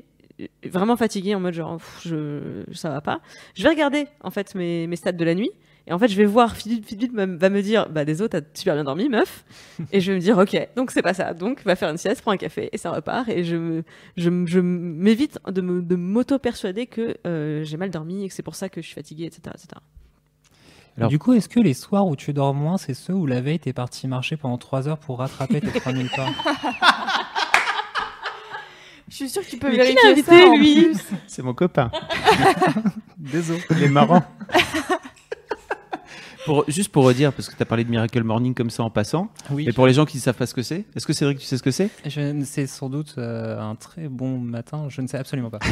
vraiment 0.65 0.95
fatiguée 0.97 1.35
en 1.35 1.39
mode 1.39 1.53
genre 1.53 1.77
pff, 1.77 2.01
je, 2.05 2.63
ça 2.73 2.89
va 2.89 3.01
pas, 3.01 3.21
je 3.55 3.63
vais 3.63 3.69
regarder 3.69 4.07
en 4.21 4.31
fait 4.31 4.55
mes, 4.55 4.87
mes 4.87 4.95
stats 4.95 5.11
de 5.11 5.23
la 5.25 5.35
nuit. 5.35 5.51
Et 5.85 5.91
en 5.91 5.99
fait, 5.99 6.07
je 6.07 6.15
vais 6.15 6.23
voir, 6.23 6.55
Fitbit, 6.55 6.81
Fitbit 6.87 7.09
va 7.13 7.49
me 7.49 7.61
dire, 7.61 7.89
bah 7.89 8.05
désolé, 8.05 8.29
t'as 8.29 8.39
super 8.53 8.73
bien 8.75 8.85
dormi, 8.85 9.09
meuf. 9.09 9.43
Et 9.91 9.99
je 9.99 10.13
vais 10.13 10.17
me 10.17 10.21
dire, 10.21 10.37
ok, 10.37 10.69
donc 10.77 10.91
c'est 10.91 11.01
pas 11.01 11.13
ça. 11.13 11.33
Donc, 11.33 11.61
va 11.65 11.75
faire 11.75 11.89
une 11.89 11.97
sieste, 11.97 12.21
prends 12.21 12.31
un 12.31 12.37
café 12.37 12.69
et 12.71 12.77
ça 12.77 12.89
repart. 12.89 13.27
Et 13.27 13.43
je, 13.43 13.57
me- 13.57 13.83
je, 14.15 14.29
me- 14.29 14.47
je 14.47 14.61
m'évite 14.61 15.39
de 15.45 15.59
me- 15.59 15.81
de 15.81 15.95
m'auto-persuader 15.97 16.87
que 16.87 17.17
euh, 17.27 17.65
j'ai 17.65 17.75
mal 17.75 17.89
dormi 17.89 18.23
et 18.23 18.29
que 18.29 18.33
c'est 18.33 18.43
pour 18.43 18.55
ça 18.55 18.69
que 18.69 18.81
je 18.81 18.85
suis 18.85 18.95
fatiguée, 18.95 19.25
etc. 19.25 19.41
etc. 19.55 19.67
Alors- 20.95 21.09
Du 21.09 21.19
coup, 21.19 21.33
est-ce 21.33 21.49
que 21.49 21.59
les 21.59 21.73
soirs 21.73 22.07
où 22.07 22.15
tu 22.15 22.31
dors 22.31 22.53
moins, 22.53 22.77
c'est 22.77 22.93
ceux 22.93 23.13
où 23.13 23.25
la 23.25 23.41
veille 23.41 23.59
t'es 23.59 23.73
parti 23.73 24.07
marcher 24.07 24.37
pendant 24.37 24.57
3 24.57 24.87
heures 24.87 24.99
pour 24.99 25.17
rattraper 25.17 25.59
tes 25.59 25.77
3000 25.81 26.09
pas? 26.15 26.29
Je 29.13 29.17
suis 29.17 29.29
sûre 29.29 29.43
que 29.45 29.49
tu 29.51 29.57
peux 29.57 29.67
Mais 29.67 29.73
qui 29.73 29.77
vérifier 29.77 30.01
l'a 30.05 30.09
invité, 30.09 30.41
ça 30.41 30.47
en 30.49 30.57
lui? 30.57 30.83
plus. 30.85 30.97
C'est 31.27 31.43
mon 31.43 31.53
copain. 31.53 31.91
Désolé. 33.19 33.61
Il 33.69 33.83
est 33.83 33.87
marrant. 33.87 34.23
Pour, 36.45 36.65
juste 36.67 36.91
pour 36.91 37.05
redire, 37.05 37.31
parce 37.31 37.47
que 37.49 37.55
tu 37.55 37.61
as 37.61 37.65
parlé 37.65 37.83
de 37.85 37.89
Miracle 37.89 38.21
Morning 38.23 38.53
comme 38.53 38.69
ça 38.69 38.83
en 38.83 38.89
passant, 38.89 39.29
Oui. 39.51 39.65
et 39.67 39.71
pour 39.71 39.87
les 39.87 39.93
gens 39.93 40.05
qui 40.05 40.17
ne 40.17 40.21
savent 40.21 40.35
pas 40.35 40.45
ce 40.45 40.53
que 40.53 40.61
c'est, 40.61 40.83
est-ce 40.95 41.07
que 41.07 41.13
Cédric, 41.13 41.39
tu 41.39 41.45
sais 41.45 41.57
ce 41.57 41.63
que 41.63 41.71
c'est? 41.71 41.89
Je 42.05 42.19
ne- 42.19 42.43
C'est 42.43 42.67
sans 42.67 42.89
doute 42.89 43.15
euh, 43.17 43.59
un 43.61 43.75
très 43.75 44.09
bon 44.09 44.37
matin, 44.39 44.85
je 44.89 44.99
ne 45.01 45.07
sais 45.07 45.17
absolument 45.17 45.49
pas. 45.49 45.59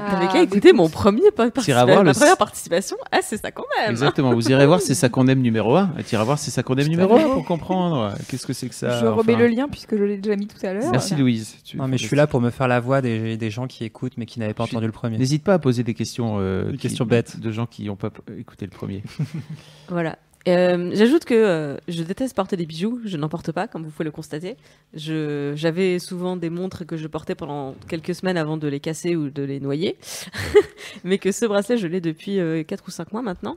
Ah, 0.00 0.28
qu'à 0.32 0.42
écouter 0.42 0.72
mon 0.72 0.88
premier 0.88 1.30
pa- 1.30 1.48
T'iras 1.50 1.84
participa- 1.84 1.84
voir 1.84 2.04
ma 2.04 2.10
le- 2.10 2.18
première 2.18 2.36
participation. 2.36 2.96
Ah, 3.12 3.18
c'est 3.22 3.36
ça 3.36 3.52
quand 3.52 3.64
même. 3.78 3.90
Exactement, 3.92 4.34
vous 4.34 4.50
irez 4.50 4.66
voir, 4.66 4.80
c'est 4.80 4.94
ça 4.94 5.08
qu'on 5.08 5.28
aime 5.28 5.40
numéro 5.40 5.76
1. 5.76 5.90
Tu 6.06 6.16
iras 6.16 6.24
voir, 6.24 6.38
c'est 6.40 6.50
ça 6.50 6.64
qu'on 6.64 6.74
aime 6.76 6.88
numéro 6.88 7.16
fait. 7.16 7.22
1 7.24 7.28
pour 7.28 7.44
comprendre. 7.44 8.12
Qu'est-ce 8.28 8.46
que 8.46 8.52
c'est 8.52 8.68
que 8.68 8.74
ça 8.74 9.00
Je 9.00 9.06
remets 9.06 9.36
le 9.36 9.46
lien 9.46 9.68
puisque 9.68 9.96
je 9.96 10.02
l'ai 10.02 10.16
déjà 10.16 10.34
mis 10.34 10.48
tout 10.48 10.58
à 10.66 10.72
l'heure. 10.72 10.90
Merci 10.90 11.14
Louise. 11.14 11.54
Tu- 11.64 11.76
Non, 11.76 11.86
mais 11.86 11.98
je 11.98 12.04
suis 12.06 12.16
là 12.16 12.26
pour 12.26 12.40
me 12.40 12.50
faire 12.50 12.66
la 12.66 12.80
voix 12.80 13.00
des, 13.00 13.36
des 13.36 13.50
gens 13.50 13.68
qui 13.68 13.84
écoutent 13.84 14.14
mais 14.16 14.26
qui 14.26 14.40
n'avaient 14.40 14.54
pas 14.54 14.64
entendu 14.64 14.86
le 14.86 14.92
premier. 14.92 15.18
N'hésite 15.18 15.44
pas 15.44 15.54
à 15.54 15.58
poser 15.60 15.84
des 15.84 15.94
questions, 15.94 16.38
euh, 16.40 16.64
Des 16.64 16.72
qui- 16.72 16.78
questions 16.78 17.04
bêtes. 17.04 17.38
de 17.38 17.50
gens 17.52 17.66
qui 17.66 17.84
n'ont 17.84 17.94
pas 17.96 18.10
écouté 18.36 18.64
le 18.66 18.72
premier. 18.72 19.02
Voilà. 19.88 20.05
Euh, 20.48 20.90
J'ajoute 20.94 21.24
que 21.24 21.34
euh, 21.34 21.76
je 21.88 22.02
déteste 22.04 22.36
porter 22.36 22.56
des 22.56 22.66
bijoux, 22.66 23.00
je 23.04 23.16
n'en 23.16 23.28
porte 23.28 23.50
pas, 23.50 23.66
comme 23.66 23.82
vous 23.82 23.90
pouvez 23.90 24.04
le 24.04 24.12
constater. 24.12 24.56
J'avais 24.94 25.98
souvent 25.98 26.36
des 26.36 26.50
montres 26.50 26.86
que 26.86 26.96
je 26.96 27.08
portais 27.08 27.34
pendant 27.34 27.74
quelques 27.88 28.14
semaines 28.14 28.36
avant 28.36 28.56
de 28.56 28.68
les 28.68 28.78
casser 28.78 29.16
ou 29.16 29.28
de 29.28 29.42
les 29.42 29.58
noyer, 29.58 29.96
mais 31.04 31.18
que 31.18 31.32
ce 31.32 31.46
bracelet, 31.46 31.76
je 31.76 31.86
l'ai 31.88 32.00
depuis 32.00 32.38
euh, 32.38 32.62
4 32.62 32.84
ou 32.86 32.90
5 32.90 33.12
mois 33.12 33.22
maintenant, 33.22 33.56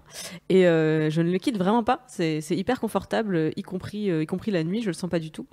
et 0.49 0.67
euh, 0.67 1.09
je 1.11 1.21
ne 1.21 1.31
le 1.31 1.37
quitte 1.37 1.57
vraiment 1.57 1.83
pas. 1.83 2.05
C'est 2.07 2.41
hyper 2.49 2.79
confortable, 2.79 3.51
y 3.55 3.61
compris, 3.61 4.09
y 4.21 4.25
compris 4.25 4.51
la 4.51 4.63
nuit, 4.63 4.81
je 4.81 4.87
le 4.87 4.93
sens 4.93 5.09
pas 5.09 5.19
du 5.19 5.31
tout. 5.31 5.45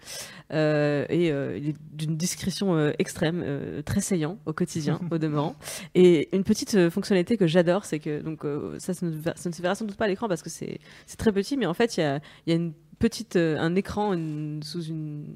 Et 0.51 1.29
il 1.29 1.69
est 1.69 1.77
d'une 1.93 2.17
discrétion 2.17 2.93
extrême, 2.99 3.45
très 3.85 4.01
saillant 4.01 4.39
au 4.47 4.53
quotidien, 4.53 5.01
au 5.11 5.19
demeurant. 5.19 5.57
Et 5.95 6.35
une 6.35 6.45
petite 6.45 6.89
fonctionnalité 6.89 7.37
que 7.37 7.47
j'adore, 7.47 7.85
c'est 7.85 7.99
que 7.99 8.23
donc 8.23 8.45
ça, 8.79 8.95
ça 8.95 9.05
ne, 9.05 9.11
ne 9.13 9.53
se 9.53 9.63
verra 9.63 9.75
sans 9.75 9.85
doute 9.85 9.97
pas 9.97 10.07
à 10.07 10.09
l'écran 10.09 10.29
parce 10.29 10.43
que 10.43 10.51
c'est 10.51 10.81
c'est 11.07 11.19
très 11.33 11.33
petit, 11.43 11.57
mais 11.57 11.67
en 11.67 11.75
fait 11.75 11.97
il 11.97 12.01
y 12.01 12.05
a, 12.05 12.21
il 12.47 12.51
y 12.51 12.53
a 12.53 12.57
une 12.57 12.73
petite 12.99 13.37
euh, 13.37 13.59
un 13.59 13.75
écran 13.75 14.13
une- 14.13 14.63
sous 14.63 14.83
une 14.85 15.27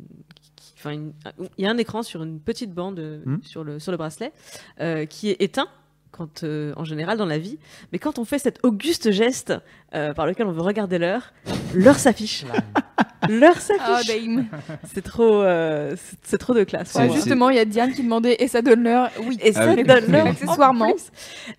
enfin 0.79 0.92
il 0.94 1.62
y 1.62 1.66
a 1.66 1.70
un 1.70 1.76
écran 1.79 2.03
sur 2.03 2.22
une 2.22 2.40
petite 2.40 2.72
bande 2.72 2.98
euh, 3.00 3.20
Hmm. 3.26 3.38
sur 3.42 3.64
le 3.64 3.79
sur 3.79 3.92
le 3.92 3.98
bracelet 3.98 4.33
euh, 4.81 5.05
qui 5.05 5.29
est 5.31 5.37
éteint 5.42 5.68
quand 6.12 6.42
euh, 6.42 6.72
en 6.76 6.85
général 6.85 7.18
dans 7.18 7.26
la 7.26 7.38
vie, 7.38 7.59
mais 7.92 7.98
quand 7.98 8.18
on 8.18 8.24
fait 8.24 8.38
cet 8.40 8.59
auguste 8.64 9.11
geste 9.12 9.53
euh, 9.94 10.12
par 10.12 10.26
lequel 10.26 10.46
on 10.46 10.53
veut 10.53 10.61
regarder 10.62 10.98
l'heure, 10.98 11.33
l'heure 11.74 11.98
s'affiche. 11.98 12.44
L'heure 13.29 13.55
Ah, 13.57 13.61
s'affiche. 14.00 14.07
dame. 14.24 14.48
c'est 14.92 15.03
trop 15.03 15.42
euh, 15.42 15.94
c'est- 16.22 16.38
trop 16.38 16.55
de 16.55 16.64
classe. 16.64 16.94
Ouais, 16.94 17.11
justement, 17.11 17.50
il 17.50 17.57
y 17.57 17.59
a 17.59 17.66
Diane 17.66 17.92
qui 17.92 18.03
demandait 18.03 18.37
et 18.40 18.48
ça 18.48 18.62
donne 18.62 18.83
l'heure? 18.83 19.11
Oui, 19.26 19.37
Et 19.42 19.53
ça 19.53 19.68
oui. 19.74 19.85
donne 19.85 20.07
l'heure. 20.11 20.26
Accessoirement. 20.35 20.94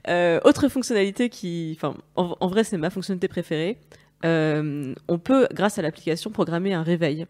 Euh, 0.08 0.40
autre 0.44 0.68
fonctionnalité 0.70 1.30
qui, 1.30 1.74
enfin, 1.78 1.96
en, 2.16 2.36
en 2.40 2.48
vrai, 2.48 2.64
c'est 2.64 2.78
ma 2.78 2.90
fonctionnalité 2.90 3.28
préférée. 3.28 3.78
Euh, 4.26 4.94
on 5.08 5.20
peut, 5.20 5.48
grâce 5.54 5.80
à 5.80 5.82
l'application, 5.82 6.32
programmer 6.32 6.74
un 6.74 6.84
réveil 6.84 7.26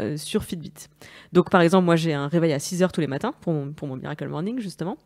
euh, 0.00 0.16
sur 0.16 0.44
Fitbit. 0.44 0.88
Donc, 1.32 1.50
par 1.50 1.60
exemple, 1.60 1.84
moi, 1.84 1.96
j'ai 1.96 2.14
un 2.14 2.28
réveil 2.28 2.52
à 2.52 2.58
6 2.58 2.82
heures 2.82 2.92
tous 2.92 3.00
les 3.00 3.06
matins 3.06 3.34
pour 3.40 3.52
mon, 3.52 3.96
Miracle 3.96 4.28
Morning, 4.28 4.58
justement. 4.60 4.98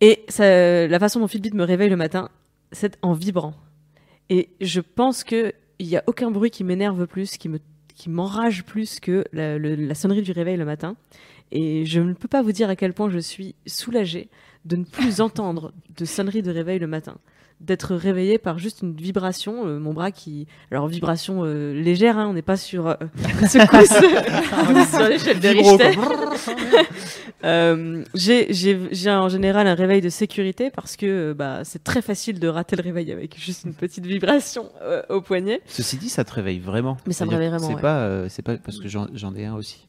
Et 0.00 0.24
la 0.38 0.98
façon 0.98 1.20
dont 1.20 1.28
Fitbit 1.28 1.52
me 1.54 1.64
réveille 1.64 1.90
le 1.90 1.96
matin, 1.96 2.28
c'est 2.72 2.98
en 3.02 3.12
vibrant. 3.12 3.54
Et 4.30 4.50
je 4.60 4.80
pense 4.80 5.24
que 5.24 5.52
il 5.78 5.88
y 5.88 5.96
a 5.96 6.04
aucun 6.06 6.30
bruit 6.30 6.50
qui 6.50 6.64
m'énerve 6.64 7.06
plus, 7.06 7.36
qui 7.36 7.48
me 7.48 7.58
qui 7.94 8.08
m'enrage 8.08 8.64
plus 8.64 8.98
que 9.00 9.24
la, 9.32 9.58
la 9.58 9.94
sonnerie 9.94 10.22
du 10.22 10.32
réveil 10.32 10.56
le 10.56 10.64
matin. 10.64 10.96
Et 11.52 11.84
je 11.84 12.00
ne 12.00 12.14
peux 12.14 12.28
pas 12.28 12.42
vous 12.42 12.52
dire 12.52 12.68
à 12.70 12.76
quel 12.76 12.94
point 12.94 13.10
je 13.10 13.18
suis 13.18 13.54
soulagée 13.66 14.28
de 14.64 14.76
ne 14.76 14.84
plus 14.84 15.20
entendre 15.20 15.72
de 15.96 16.04
sonnerie 16.04 16.42
de 16.42 16.50
réveil 16.50 16.78
le 16.78 16.86
matin. 16.86 17.18
D'être 17.62 17.94
réveillée 17.94 18.38
par 18.38 18.58
juste 18.58 18.80
une 18.82 18.92
vibration, 18.92 19.66
euh, 19.68 19.78
mon 19.78 19.92
bras 19.92 20.10
qui. 20.10 20.48
Alors, 20.72 20.88
vibration 20.88 21.42
euh, 21.44 21.72
légère, 21.72 22.18
hein, 22.18 22.26
on 22.28 22.32
n'est 22.32 22.42
pas 22.42 22.56
sur 22.56 22.88
euh, 22.88 22.94
secousse 23.48 23.88
sur 24.90 25.08
l'échelle 25.08 25.38
de. 25.38 25.48
Richter. 25.48 25.98
Euh, 27.44 28.04
j'ai 28.14 28.52
j'ai- 28.54 28.78
j'ai 28.92 29.10
en 29.10 29.28
général 29.28 29.66
un 29.66 29.74
réveil 29.74 30.00
de 30.00 30.08
sécurité 30.08 30.70
parce 30.70 30.96
que 30.96 31.06
euh, 31.30 31.34
bah, 31.34 31.62
c'est 31.64 31.82
très 31.82 32.00
facile 32.00 32.38
de 32.38 32.46
rater 32.46 32.76
le 32.76 32.82
réveil 32.82 33.10
avec 33.10 33.36
juste 33.36 33.64
une 33.64 33.74
petite 33.74 34.06
vibration 34.06 34.70
euh, 34.82 35.02
au 35.08 35.20
poignet. 35.20 35.60
Ceci 35.66 35.96
dit, 35.96 36.08
ça 36.08 36.22
te 36.22 36.32
réveille 36.32 36.60
vraiment. 36.60 36.96
Mais 37.04 37.12
ça 37.12 37.24
me 37.26 37.30
réveille 37.30 37.48
vraiment, 37.48 37.66
C'est 37.66 37.74
ouais. 37.74 37.80
pas, 37.80 37.98
euh, 38.02 38.26
c'est 38.28 38.42
pas 38.42 38.56
parce 38.58 38.78
que 38.78 38.86
j'en 38.88 39.34
ai 39.34 39.44
un 39.46 39.54
aussi. 39.56 39.88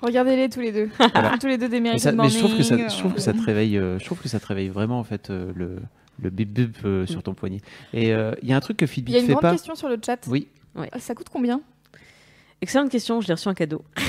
Regardez-les 0.00 0.48
tous 0.48 0.60
les 0.60 0.72
deux. 0.72 0.88
Font 0.96 1.08
tous 1.40 1.46
les 1.46 1.58
deux 1.58 1.68
des 1.68 1.80
Mais, 1.80 1.98
ça- 1.98 2.12
mais 2.12 2.30
je 2.30 2.38
trouve 2.38 2.56
que 2.56 2.62
ça, 2.62 2.76
je 2.76 2.98
trouve 2.98 3.12
que 3.12 3.20
ça 3.20 3.34
te 3.34 3.42
réveille. 3.42 3.76
euh, 3.76 3.98
je 3.98 4.04
trouve 4.06 4.18
que 4.20 4.28
ça 4.28 4.40
te 4.40 4.46
réveille 4.46 4.68
vraiment 4.68 4.98
en 4.98 5.04
fait 5.04 5.28
euh, 5.28 5.52
le 5.54 5.76
le 6.22 6.30
bip 6.30 6.50
bip 6.52 6.76
euh, 6.84 7.06
sur 7.06 7.22
ton 7.22 7.34
poignet. 7.34 7.60
Et 7.92 8.12
euh, 8.12 8.32
il 8.42 8.48
y 8.48 8.52
a 8.52 8.56
un 8.56 8.60
truc 8.60 8.76
que 8.78 8.84
Il 8.84 8.88
Fitbit 8.88 9.12
y 9.12 9.16
a 9.16 9.18
une 9.20 9.26
fait 9.26 9.32
grande 9.32 9.42
pas. 9.42 9.52
question 9.52 9.74
sur 9.74 9.88
le 9.88 9.98
chat. 10.04 10.18
Oui. 10.28 10.48
Ouais. 10.74 10.88
Ça 10.98 11.14
coûte 11.14 11.28
combien? 11.30 11.60
Excellente 12.60 12.90
question, 12.90 13.20
je 13.20 13.26
l'ai 13.26 13.34
reçu 13.34 13.48
en 13.48 13.54
cadeau. 13.54 13.82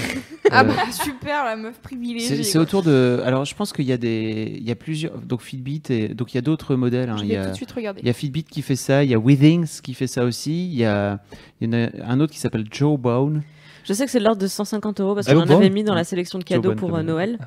Ah 0.52 0.60
Euh, 0.60 0.64
bah 0.66 0.74
super, 0.92 1.46
la 1.46 1.56
meuf 1.56 1.80
privilégiée. 1.80 2.44
C'est 2.44 2.58
autour 2.60 2.84
de. 2.84 3.22
Alors, 3.26 3.46
je 3.46 3.56
pense 3.56 3.72
qu'il 3.74 3.86
y 3.86 3.94
a 3.94 3.98
des, 3.98 4.56
il 4.58 4.64
y 4.68 4.72
a 4.72 4.76
plusieurs. 4.76 5.18
Donc 5.20 5.42
Fitbit 5.42 5.82
et 5.90 6.10
donc 6.10 6.34
il 6.34 6.36
y 6.36 6.38
a 6.38 6.42
d'autres 6.42 6.76
modèles. 6.76 7.10
hein. 7.10 7.16
Je 7.18 7.24
Il 7.24 7.30
y 7.32 7.36
a, 7.38 7.46
tout 7.46 7.52
de 7.52 7.56
suite 7.56 7.72
regarder. 7.72 8.02
il 8.02 8.08
y 8.08 8.10
a 8.10 8.14
Fitbit 8.14 8.44
qui 8.44 8.62
fait 8.62 8.76
ça. 8.76 9.04
Il 9.06 9.10
y 9.10 9.14
a 9.16 9.18
Withings 9.20 9.80
qui 9.82 9.94
fait 9.94 10.06
ça 10.06 10.26
aussi. 10.26 10.68
Il 10.68 10.76
y 10.76 10.84
a, 10.86 11.20
il 11.62 11.68
y 11.74 11.76
en 11.76 11.86
a 11.86 11.88
un 12.06 12.20
autre 12.20 12.34
qui 12.34 12.40
s'appelle 12.40 12.66
Joe 12.70 13.00
Bone. 13.00 13.42
Je 13.86 13.94
sais 13.94 14.06
que 14.06 14.12
c'est 14.12 14.20
de 14.20 14.26
l'ordre 14.26 14.42
de 14.42 14.46
150 14.48 15.00
euros 15.00 15.16
parce 15.16 15.28
Ah, 15.30 15.34
qu'on 15.34 15.40
en 15.42 15.50
avait 15.50 15.70
mis 15.70 15.84
dans 15.86 15.96
la 15.96 16.04
sélection 16.04 16.38
de 16.38 16.44
cadeaux 16.44 16.76
pour. 16.76 16.92
Noël. 17.02 17.40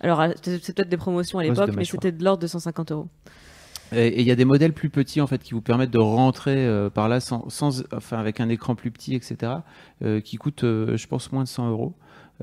Alors, 0.00 0.20
euh, 0.20 0.28
c'est 0.42 0.74
peut-être 0.74 0.88
des 0.88 0.96
promotions 0.96 1.40
à 1.40 1.42
l'époque, 1.42 1.70
mais 1.76 1.84
c'était 1.84 2.12
de 2.12 2.22
l'ordre 2.24 2.40
de 2.42 2.46
150 2.46 2.92
euros. 2.92 3.08
Et 3.92 4.20
il 4.20 4.26
y 4.26 4.30
a 4.32 4.34
des 4.36 4.44
modèles 4.44 4.72
plus 4.72 4.90
petits 4.90 5.20
en 5.20 5.26
fait 5.26 5.42
qui 5.42 5.54
vous 5.54 5.60
permettent 5.60 5.92
de 5.92 5.98
rentrer 5.98 6.66
euh, 6.66 6.90
par 6.90 7.08
là 7.08 7.20
sans, 7.20 7.48
sans- 7.48 7.84
enfin 7.94 8.18
avec 8.18 8.40
un 8.40 8.48
écran 8.48 8.74
plus 8.74 8.90
petit, 8.90 9.14
etc. 9.14 9.52
euh, 10.02 10.20
qui 10.20 10.36
coûtent, 10.36 10.64
euh, 10.64 10.96
je 10.96 11.06
pense, 11.06 11.30
moins 11.32 11.44
de 11.44 11.48
100 11.48 11.70
euros. 11.70 11.94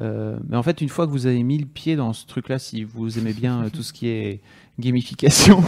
Euh, 0.01 0.37
mais 0.49 0.57
en 0.57 0.63
fait, 0.63 0.81
une 0.81 0.89
fois 0.89 1.05
que 1.05 1.11
vous 1.11 1.27
avez 1.27 1.43
mis 1.43 1.57
le 1.59 1.65
pied 1.67 1.95
dans 1.95 2.13
ce 2.13 2.25
truc-là, 2.25 2.57
si 2.59 2.83
vous 2.83 3.19
aimez 3.19 3.33
bien 3.33 3.63
euh, 3.65 3.69
tout 3.69 3.83
ce 3.83 3.93
qui 3.93 4.07
est 4.07 4.41
gamification, 4.79 5.63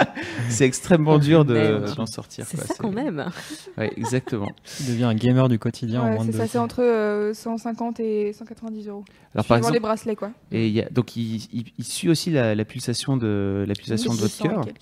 c'est 0.50 0.66
extrêmement 0.66 1.18
dur 1.18 1.46
de- 1.46 1.84
d'en 1.96 2.04
sortir. 2.04 2.44
C'est 2.46 2.58
ça 2.58 2.74
qu'on 2.74 2.94
aime. 2.98 3.30
Ouais, 3.78 3.90
exactement. 3.96 4.50
Tu 4.76 4.82
deviens 4.84 5.08
un 5.08 5.14
gamer 5.14 5.48
du 5.48 5.58
quotidien 5.58 6.02
en 6.02 6.08
Ouais, 6.10 6.14
moins 6.16 6.26
de 6.26 6.32
ça, 6.32 6.46
c'est 6.46 6.58
entre 6.58 6.82
euh, 6.82 7.32
150 7.32 8.00
et 8.00 8.34
190 8.34 8.88
euros. 8.88 9.04
Alors 9.34 9.46
par 9.46 9.56
exemple, 9.56 9.74
les 9.74 9.80
bracelets 9.80 10.16
quoi. 10.16 10.30
et 10.52 10.66
il 10.66 10.74
y 10.74 10.82
a, 10.82 10.88
donc 10.90 11.16
il, 11.16 11.36
il- 11.52 11.72
il 11.78 11.84
suit 11.84 12.10
aussi 12.10 12.30
la, 12.30 12.54
la 12.54 12.64
pulsation 12.66 13.16
de 13.16 13.64
la 13.66 13.74
pulsation 13.74 14.12
de 14.12 14.18
votre 14.20 14.34
1200 14.44 14.62
et 14.68 14.72
cœur. 14.72 14.74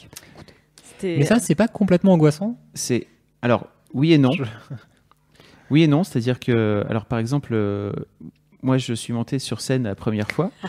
Mais 1.04 1.24
ça, 1.24 1.38
c'est 1.38 1.54
pas 1.54 1.68
complètement 1.68 2.14
angoissant? 2.14 2.58
C'est 2.74 3.06
alors 3.42 3.68
oui 3.94 4.12
et 4.12 4.18
non. 4.18 4.30
Oui 5.70 5.82
et 5.82 5.86
non, 5.86 6.02
c'est-à-dire 6.02 6.40
que 6.40 6.82
alors 6.88 7.04
par 7.04 7.18
exemple 7.18 7.50
euh, 7.52 7.92
moi 8.62 8.78
je 8.78 8.92
suis 8.94 9.12
monté 9.12 9.38
sur 9.38 9.60
scène 9.60 9.84
la 9.84 9.94
première 9.94 10.30
fois. 10.30 10.50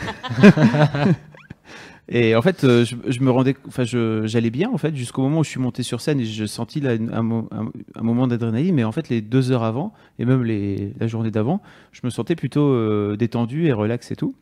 Et 2.11 2.35
en 2.35 2.41
fait, 2.41 2.63
euh, 2.63 2.83
je, 2.85 2.95
je 3.05 3.19
me 3.19 3.29
rendais, 3.29 3.55
enfin, 3.67 3.83
je- 3.83 4.23
j'allais 4.25 4.49
bien 4.49 4.71
en 4.73 4.79
fait 4.79 4.95
jusqu'au 4.95 5.21
moment 5.21 5.41
où 5.41 5.43
je 5.43 5.49
suis 5.49 5.59
monté 5.59 5.83
sur 5.83 6.01
scène 6.01 6.19
et 6.19 6.25
je 6.25 6.45
sentis 6.45 6.79
là, 6.81 6.93
un, 7.13 7.21
mo- 7.21 7.47
un- 7.51 7.69
un 7.95 8.01
moment 8.01 8.25
d'adrénaline. 8.25 8.73
Mais 8.73 8.83
en 8.83 8.91
fait, 8.91 9.09
les 9.09 9.21
deux 9.21 9.51
heures 9.51 9.61
avant 9.63 9.93
et 10.17 10.25
même 10.25 10.43
les, 10.43 10.91
la 10.99 11.05
journée 11.05 11.29
d'avant, 11.29 11.61
je 11.91 11.99
me 12.03 12.09
sentais 12.09 12.35
plutôt 12.35 12.67
euh, 12.71 13.15
détendu 13.15 13.67
et 13.67 13.73
relax 13.73 14.09
et 14.11 14.15
tout. 14.15 14.33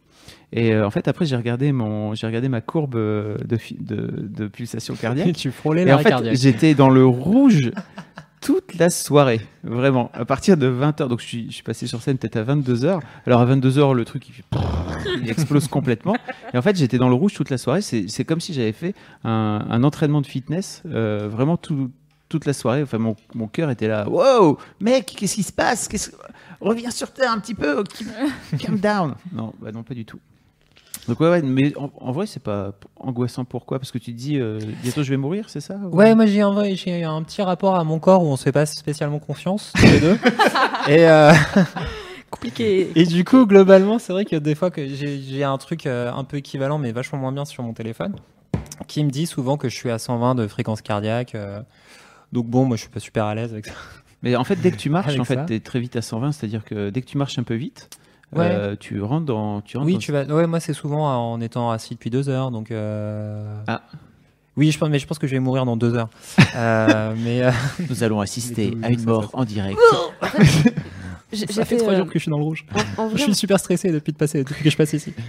Et 0.54 0.74
euh, 0.74 0.88
en 0.88 0.92
fait, 0.92 1.10
après, 1.10 1.26
j'ai 1.26 1.36
regardé 1.36 1.74
mon, 1.74 2.16
j'ai 2.16 2.26
regardé 2.26 2.48
ma 2.48 2.62
courbe 2.62 2.96
de, 2.96 3.58
fi- 3.58 3.78
de, 3.82 4.14
de 4.30 4.48
pulsation 4.48 4.96
cardiaque. 4.96 5.28
Et 5.28 5.34
tu 5.34 5.52
frôlais 5.52 5.86
Et 5.86 5.92
en 5.92 5.98
fait, 5.98 6.14
j'étais 6.36 6.74
dans 6.74 6.90
le 6.90 7.06
rouge 7.06 7.72
toute 8.42 8.76
la 8.76 8.90
soirée, 8.90 9.42
vraiment. 9.64 10.12
À 10.14 10.26
partir 10.26 10.58
de 10.58 10.68
20h, 10.68 11.08
donc 11.08 11.22
je 11.22 11.26
suis, 11.26 11.62
passé 11.66 11.88
sur 11.88 12.02
scène 12.02 12.18
peut-être 12.18 12.38
à 12.38 12.44
22h. 12.44 13.00
Alors 13.26 13.42
à 13.42 13.46
22h, 13.46 13.94
le 13.94 14.06
truc 14.06 14.30
il, 14.30 15.30
explose 15.30 15.68
complètement. 15.68 16.16
Et 16.54 16.58
en 16.58 16.62
fait, 16.62 16.76
j'étais 16.76 16.98
dans 16.98 17.10
le 17.10 17.16
rouge 17.16 17.34
toute 17.34 17.50
la 17.50 17.58
soirée. 17.58 17.82
C'est 17.82 18.26
comme 18.26 18.40
si 18.40 18.54
j'avais 18.54 18.74
fait 18.74 18.94
un, 19.24 19.84
entraînement 19.84 20.22
de 20.22 20.28
fitness 20.28 20.84
euh, 20.86 21.28
vraiment 21.30 21.58
tout- 21.58 21.92
toute 22.30 22.46
la 22.46 22.54
soirée. 22.54 22.84
Enfin, 22.84 22.98
mon, 23.00 23.48
cœur 23.48 23.70
était 23.70 23.88
là. 23.88 24.08
Wow, 24.08 24.58
mec, 24.80 25.14
qu'est-ce 25.18 25.36
qui 25.36 25.44
se 25.44 25.54
passe? 25.54 25.90
Reviens 26.60 26.92
sur 26.92 27.12
terre 27.12 27.32
un 27.32 27.40
petit 27.40 27.56
peu. 27.56 27.84
Calm 28.60 28.78
down. 28.78 29.16
Non, 29.32 29.54
bah 29.60 29.72
non, 29.72 29.84
pas 29.84 29.94
du 29.94 30.06
tout. 30.06 30.20
Donc 31.08 31.20
ouais, 31.22 31.30
ouais 31.30 31.42
mais 31.42 31.74
en, 31.78 31.90
en 32.00 32.12
vrai, 32.12 32.26
c'est 32.28 32.42
pas 32.44 32.74
angoissant. 32.98 33.46
Pourquoi? 33.46 33.80
Parce 33.80 33.92
que 33.92 33.98
tu 33.98 34.12
te 34.12 34.18
dis 34.18 34.38
euh, 34.40 34.60
bientôt 34.84 35.04
je 35.04 35.10
vais 35.10 35.18
mourir, 35.18 35.50
c'est 35.50 35.62
ça? 35.62 35.76
Ou- 35.76 35.96
Ouais, 35.96 36.16
moi 36.16 36.26
j'ai 36.26 36.42
un, 36.42 36.52
vrai- 36.52 36.76
j'ai 36.76 37.04
un 37.04 37.24
petit 37.24 37.42
rapport 37.42 37.76
à 37.76 37.84
mon 37.84 38.00
corps 38.00 38.24
où 38.24 38.28
on 38.28 38.36
se 38.36 38.44
fait 38.44 38.52
pas 38.52 38.66
spécialement 38.66 39.20
confiance 39.20 39.74
tous 39.76 39.86
les 39.86 40.00
deux. 40.00 40.18
et, 40.90 41.08
euh, 41.08 41.32
Compliqué. 42.30 42.92
et 42.96 43.06
du 43.06 43.24
coup, 43.24 43.46
globalement, 43.46 44.00
c'est 44.00 44.12
vrai 44.12 44.26
que 44.26 44.36
des 44.36 44.54
fois 44.56 44.70
que 44.70 44.86
j'ai 44.88 45.44
un 45.44 45.58
truc 45.58 45.86
euh, 45.86 46.12
un 46.12 46.24
peu 46.26 46.38
équivalent, 46.38 46.78
mais 46.78 46.92
vachement 46.92 47.20
moins 47.20 47.32
bien 47.32 47.46
sur 47.46 47.64
mon 47.64 47.74
téléphone, 47.74 48.14
qui 48.88 49.04
me 49.04 49.10
dit 49.10 49.26
souvent 49.28 49.56
que 49.58 49.70
je 49.70 49.76
suis 49.76 49.90
à 49.90 49.98
120 50.00 50.36
de 50.36 50.46
fréquence 50.48 50.82
cardiaque. 50.82 51.36
euh. 51.36 51.62
donc 52.34 52.48
bon, 52.48 52.66
moi 52.66 52.76
je 52.76 52.82
suis 52.82 52.90
pas 52.92 53.00
super 53.00 53.26
à 53.26 53.34
l'aise 53.36 53.54
avec 53.54 53.68
ça. 53.68 53.74
Mais 54.24 54.36
en 54.36 54.44
fait, 54.44 54.58
dès 54.58 54.72
que 54.72 54.78
tu 54.78 54.90
marches, 54.90 55.08
Avec 55.10 55.22
en 55.22 55.24
fait, 55.24 55.46
t'es 55.46 55.60
très 55.62 55.80
vite 55.80 55.96
à 55.96 56.02
120, 56.02 56.34
c'est-à-dire 56.34 56.66
que 56.66 56.90
dès 56.90 57.02
que 57.02 57.06
tu 57.08 57.18
marches 57.18 57.40
un 57.40 57.44
peu 57.44 57.54
vite, 57.56 57.90
Ouais. 58.36 58.46
euh, 58.52 58.76
tu 58.80 59.02
rentres 59.02 59.26
dans. 59.26 59.62
Tu 59.62 59.78
rentres 59.78 59.86
Oui, 59.88 59.94
dans- 59.94 60.00
tu 60.00 60.12
vas. 60.12 60.24
Ouais, 60.26 60.48
moi 60.48 60.60
c'est 60.60 60.74
souvent 60.74 61.32
en 61.34 61.40
étant 61.42 61.72
assis 61.72 61.94
depuis 61.96 62.10
deux 62.10 62.28
heures, 62.30 62.52
donc. 62.52 62.72
euh, 62.72 63.56
Ah. 63.68 63.82
Oui, 64.58 64.72
je 64.72 64.80
pense, 64.80 64.90
mais 64.90 64.98
je 65.00 65.06
pense 65.06 65.20
que 65.20 65.28
je 65.28 65.34
vais 65.34 65.40
mourir 65.40 65.66
dans 65.66 65.78
deux 65.78 65.94
heures. 65.96 66.10
Euh, 66.56 67.14
mais 67.24 67.44
euh, 67.44 67.52
Nous 67.90 68.04
allons 68.04 68.20
assister 68.20 68.76
à 68.84 68.90
une 68.90 69.04
mort 69.04 69.30
en 69.34 69.46
direct. 69.46 69.78
Ça 71.34 71.66
fait 71.66 71.78
trois 71.78 71.94
euh, 71.94 71.98
jours 71.98 72.08
que 72.08 72.14
je 72.14 72.20
suis 72.24 72.30
dans 72.32 72.38
le 72.38 72.44
rouge. 72.44 72.66
en- 72.98 73.04
en 73.04 73.10
Je 73.16 73.24
suis 73.24 73.36
super 73.36 73.60
stressé 73.60 73.92
depuis 73.92 74.14
de 74.14 74.18
passer, 74.18 74.44
depuis 74.44 74.64
que 74.64 74.70
je 74.70 74.78
passe 74.78 74.94
ici. 74.94 75.14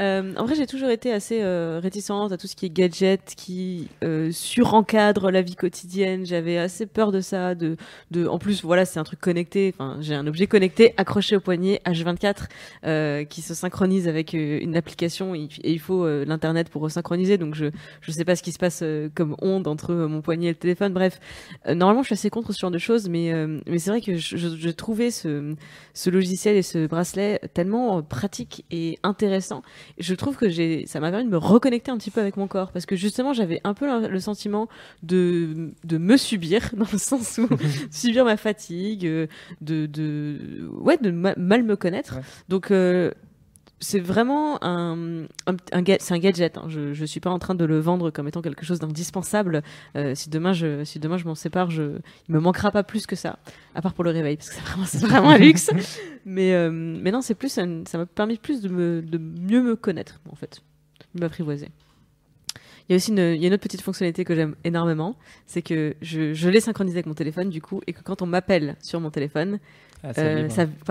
Euh, 0.00 0.34
en 0.36 0.44
vrai, 0.44 0.56
j'ai 0.56 0.66
toujours 0.66 0.88
été 0.90 1.12
assez 1.12 1.38
euh, 1.40 1.78
réticente 1.80 2.32
à 2.32 2.36
tout 2.36 2.48
ce 2.48 2.56
qui 2.56 2.66
est 2.66 2.68
gadget, 2.68 3.34
qui 3.36 3.86
surencadre 4.32 5.30
la 5.30 5.40
vie 5.40 5.54
quotidienne. 5.54 6.26
J'avais 6.26 6.58
assez 6.58 6.86
peur 6.86 7.12
de 7.12 7.20
ça. 7.20 7.54
De, 7.54 7.76
de, 8.10 8.26
en 8.26 8.38
plus, 8.40 8.64
voilà, 8.64 8.84
c'est 8.86 8.98
un 8.98 9.04
truc 9.04 9.20
connecté. 9.20 9.72
Enfin, 9.78 9.98
j'ai 10.00 10.14
un 10.16 10.26
objet 10.26 10.48
connecté 10.48 10.94
accroché 10.96 11.36
au 11.36 11.40
poignet 11.40 11.80
H24 11.86 12.34
euh, 12.84 13.22
qui 13.24 13.40
se 13.40 13.54
synchronise 13.54 14.08
avec 14.08 14.32
une 14.32 14.76
application 14.76 15.32
et, 15.34 15.48
et 15.62 15.70
il 15.72 15.78
faut 15.80 16.06
l'internet 16.24 16.70
pour 16.70 16.90
synchroniser. 16.90 17.38
Donc, 17.38 17.54
je 17.54 17.66
je 18.00 18.10
sais 18.10 18.24
pas 18.24 18.34
ce 18.34 18.42
qui 18.42 18.50
se 18.50 18.58
passe 18.58 18.82
comme 19.14 19.36
onde 19.40 19.68
entre 19.68 19.94
mon 19.94 20.22
poignet 20.22 20.46
et 20.48 20.50
le 20.50 20.56
téléphone. 20.56 20.92
Bref, 20.92 21.20
normalement, 21.68 22.02
je 22.02 22.06
suis 22.06 22.14
assez 22.14 22.30
contre 22.30 22.52
ce 22.52 22.58
genre 22.58 22.72
de 22.72 22.78
choses, 22.78 23.08
mais 23.08 23.32
mais 23.66 23.78
c'est 23.78 23.90
vrai 23.90 24.00
que 24.00 24.16
je, 24.16 24.36
je, 24.36 24.48
je 24.56 24.68
trouvais 24.70 25.10
ce 25.14 25.54
ce 25.94 26.10
logiciel 26.10 26.56
et 26.56 26.62
ce 26.62 26.86
bracelet 26.86 27.40
tellement 27.54 27.98
euh, 27.98 28.02
pratique 28.02 28.64
et 28.70 28.98
intéressant 29.02 29.62
je 29.98 30.14
trouve 30.14 30.36
que 30.36 30.48
j'ai 30.48 30.84
ça 30.86 31.00
m'a 31.00 31.10
permis 31.10 31.24
de 31.26 31.30
me 31.30 31.36
reconnecter 31.38 31.90
un 31.90 31.96
petit 31.98 32.10
peu 32.10 32.20
avec 32.20 32.36
mon 32.36 32.46
corps 32.48 32.72
parce 32.72 32.86
que 32.86 32.96
justement 32.96 33.32
j'avais 33.32 33.60
un 33.64 33.74
peu 33.74 33.86
le, 34.08 34.20
sentiment 34.20 34.68
de, 35.02 35.72
de 35.84 35.98
me 35.98 36.16
subir 36.16 36.70
dans 36.76 36.86
le 36.92 36.98
sens 36.98 37.38
où 37.38 37.48
subir 37.90 38.24
ma 38.24 38.36
fatigue 38.36 39.06
euh, 39.06 39.26
de, 39.60 39.86
de 39.86 40.68
ouais 40.80 40.98
de 40.98 41.10
ma- 41.10 41.34
mal 41.36 41.62
me 41.62 41.76
connaître 41.76 42.16
Ouais. 42.16 42.22
donc 42.48 42.70
euh, 42.70 43.10
c'est 43.80 44.00
vraiment 44.00 44.62
un, 44.64 45.24
un, 45.46 45.56
un 45.72 45.82
un 45.82 46.18
gadget. 46.18 46.56
hein. 46.56 46.64
Je 46.68 46.94
je 46.94 47.04
suis 47.04 47.20
pas 47.20 47.30
en 47.30 47.38
train 47.38 47.54
de 47.54 47.64
le 47.64 47.78
vendre 47.78 48.10
comme 48.10 48.28
étant 48.28 48.40
quelque 48.42 48.64
chose 48.64 48.78
d'indispensable. 48.78 49.62
Euh, 49.96 50.14
si 50.14 50.30
demain 50.30 50.52
je 50.52 50.84
si 50.84 51.00
m'en 51.24 51.34
sépare, 51.34 51.70
je 51.70 51.98
il 52.28 52.34
me 52.34 52.40
manquera 52.40 52.70
pas 52.70 52.82
plus 52.82 53.06
que 53.06 53.16
ça. 53.16 53.38
À 53.74 53.82
part 53.82 53.92
pour 53.94 54.04
le 54.04 54.10
réveil 54.10 54.36
parce 54.36 54.50
que 54.50 54.56
c'est 54.86 54.98
vraiment 55.06 55.30
un 55.30 55.38
luxe. 55.38 55.70
mais 56.24 56.54
euh, 56.54 56.70
mais 56.70 57.10
non, 57.10 57.20
c'est 57.20 57.34
plus 57.34 57.50
ça 57.50 57.66
m'a 57.66 58.06
permis 58.06 58.36
plus 58.38 58.62
de 58.62 58.68
mieux 58.68 59.62
me 59.62 59.76
connaître 59.76 60.20
en 60.30 60.36
fait, 60.36 60.62
de 61.14 61.20
m'apprivoiser. 61.20 61.68
Il 62.88 62.92
y 62.92 62.94
a 62.94 62.96
aussi 62.96 63.12
une, 63.12 63.18
il 63.18 63.40
y 63.40 63.44
a 63.44 63.48
une 63.48 63.54
autre 63.54 63.62
petite 63.62 63.80
fonctionnalité 63.80 64.26
que 64.26 64.34
j'aime 64.34 64.56
énormément, 64.62 65.16
c'est 65.46 65.62
que 65.62 65.94
je, 66.02 66.34
je 66.34 66.48
l'ai 66.50 66.60
synchronisé 66.60 66.96
avec 66.98 67.06
mon 67.06 67.14
téléphone 67.14 67.48
du 67.48 67.62
coup, 67.62 67.80
et 67.86 67.94
que 67.94 68.02
quand 68.02 68.20
on 68.20 68.26
m'appelle 68.26 68.76
sur 68.82 69.00
mon 69.00 69.10
téléphone, 69.10 69.58
Ah, 70.02 70.10
euh, 70.18 70.48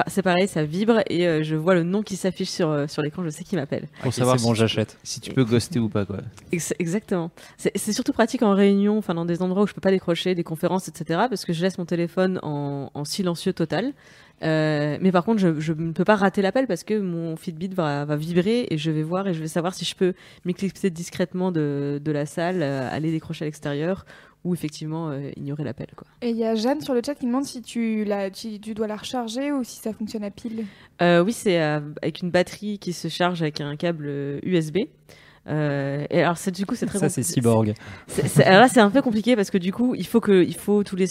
c'est 0.07 0.21
pareil, 0.23 0.47
ça 0.47 0.63
vibre 0.63 1.01
et 1.07 1.27
euh, 1.27 1.43
je 1.43 1.55
vois 1.55 1.75
le 1.75 1.83
nom 1.83 2.01
qui 2.01 2.15
s'affiche 2.15 2.49
sur, 2.49 2.69
euh, 2.69 2.87
sur 2.87 3.01
l'écran, 3.03 3.23
je 3.23 3.29
sais 3.29 3.43
qui 3.43 3.55
m'appelle. 3.55 3.87
Pour 4.01 4.11
savoir 4.13 4.39
c'est 4.39 4.45
bon, 4.45 4.53
si- 4.53 4.59
j'achète. 4.61 4.97
Si 5.03 5.19
tu 5.21 5.31
peux 5.33 5.43
ghoster 5.43 5.79
ou 5.79 5.89
pas, 5.89 6.05
quoi. 6.05 6.17
Ex- 6.51 6.73
exactement. 6.79 7.29
C'est 7.57 7.91
surtout 7.93 8.13
pratique 8.13 8.41
en 8.41 8.55
réunion, 8.55 8.97
enfin 8.97 9.13
dans 9.13 9.25
des 9.25 9.41
endroits 9.43 9.63
où 9.63 9.67
je 9.67 9.73
peux 9.73 9.81
pas 9.81 9.91
décrocher, 9.91 10.33
des 10.33 10.43
conférences, 10.43 10.87
etc. 10.87 11.21
Parce 11.29 11.45
que 11.45 11.53
je 11.53 11.61
laisse 11.61 11.77
mon 11.77 11.85
téléphone 11.85 12.39
en, 12.41 12.89
en 12.93 13.05
silencieux 13.05 13.53
total. 13.53 13.93
Euh, 14.41 14.97
mais 14.99 15.11
par 15.11 15.23
contre, 15.23 15.39
je, 15.39 15.59
je 15.59 15.71
ne 15.73 15.91
peux 15.91 16.03
pas 16.03 16.15
rater 16.15 16.41
l'appel 16.41 16.65
parce 16.67 16.83
que 16.83 16.99
mon 16.99 17.35
Fitbit 17.37 17.69
va, 17.69 18.03
va 18.03 18.15
vibrer 18.17 18.67
et 18.71 18.77
je 18.77 18.91
vais 18.91 19.03
voir 19.03 19.27
et 19.27 19.33
je 19.33 19.39
vais 19.39 19.47
savoir 19.47 19.73
si 19.73 19.85
je 19.85 19.95
peux 19.95 20.13
m'éclipser 20.43 20.89
discrètement 20.89 21.51
de, 21.51 22.01
de 22.03 22.11
la 22.11 22.25
salle, 22.25 22.61
euh, 22.61 22.89
aller 22.91 23.11
décrocher 23.11 23.45
à 23.45 23.47
l'extérieur 23.47 24.05
ou 24.43 24.53
effectivement 24.53 25.09
euh, 25.09 25.31
ignorer 25.37 25.63
l'appel. 25.63 25.87
Quoi. 25.95 26.07
Et 26.21 26.29
il 26.29 26.35
y 26.37 26.43
a 26.45 26.55
Jeanne 26.55 26.81
sur 26.81 26.93
le 26.93 27.01
chat 27.05 27.15
qui 27.15 27.25
demande 27.25 27.45
si 27.45 27.61
tu, 27.61 28.03
la, 28.03 28.29
tu, 28.29 28.59
tu 28.59 28.73
dois 28.73 28.87
la 28.87 28.97
recharger 28.97 29.51
ou 29.51 29.63
si 29.63 29.77
ça 29.79 29.93
fonctionne 29.93 30.23
à 30.23 30.31
pile. 30.31 30.65
Euh, 31.01 31.23
oui, 31.23 31.31
c'est 31.33 31.61
euh, 31.61 31.79
avec 32.01 32.21
une 32.21 32.29
batterie 32.31 32.77
qui 32.79 32.91
se 32.93 33.07
charge 33.07 33.41
avec 33.41 33.61
un 33.61 33.75
câble 33.75 34.39
USB. 34.43 34.79
Euh, 35.47 36.05
et 36.09 36.21
alors, 36.21 36.37
c'est- 36.37 36.51
du 36.51 36.65
coup, 36.65 36.75
c'est 36.75 36.85
très 36.85 36.99
Ça, 36.99 37.09
c'est 37.09 37.23
cyborg. 37.23 37.73
c'est- 38.07 38.27
c'est- 38.27 38.43
alors 38.45 38.61
là, 38.61 38.67
c'est 38.69 38.79
un 38.79 38.89
peu 38.89 39.01
compliqué 39.01 39.35
parce 39.35 39.49
que 39.51 39.57
du 39.57 39.73
coup, 39.73 39.93
il 39.95 40.05
faut 40.07 40.21
que, 40.21 40.43
il 40.43 40.55
faut 40.55 40.83
tous 40.83 40.95
les 40.95 41.07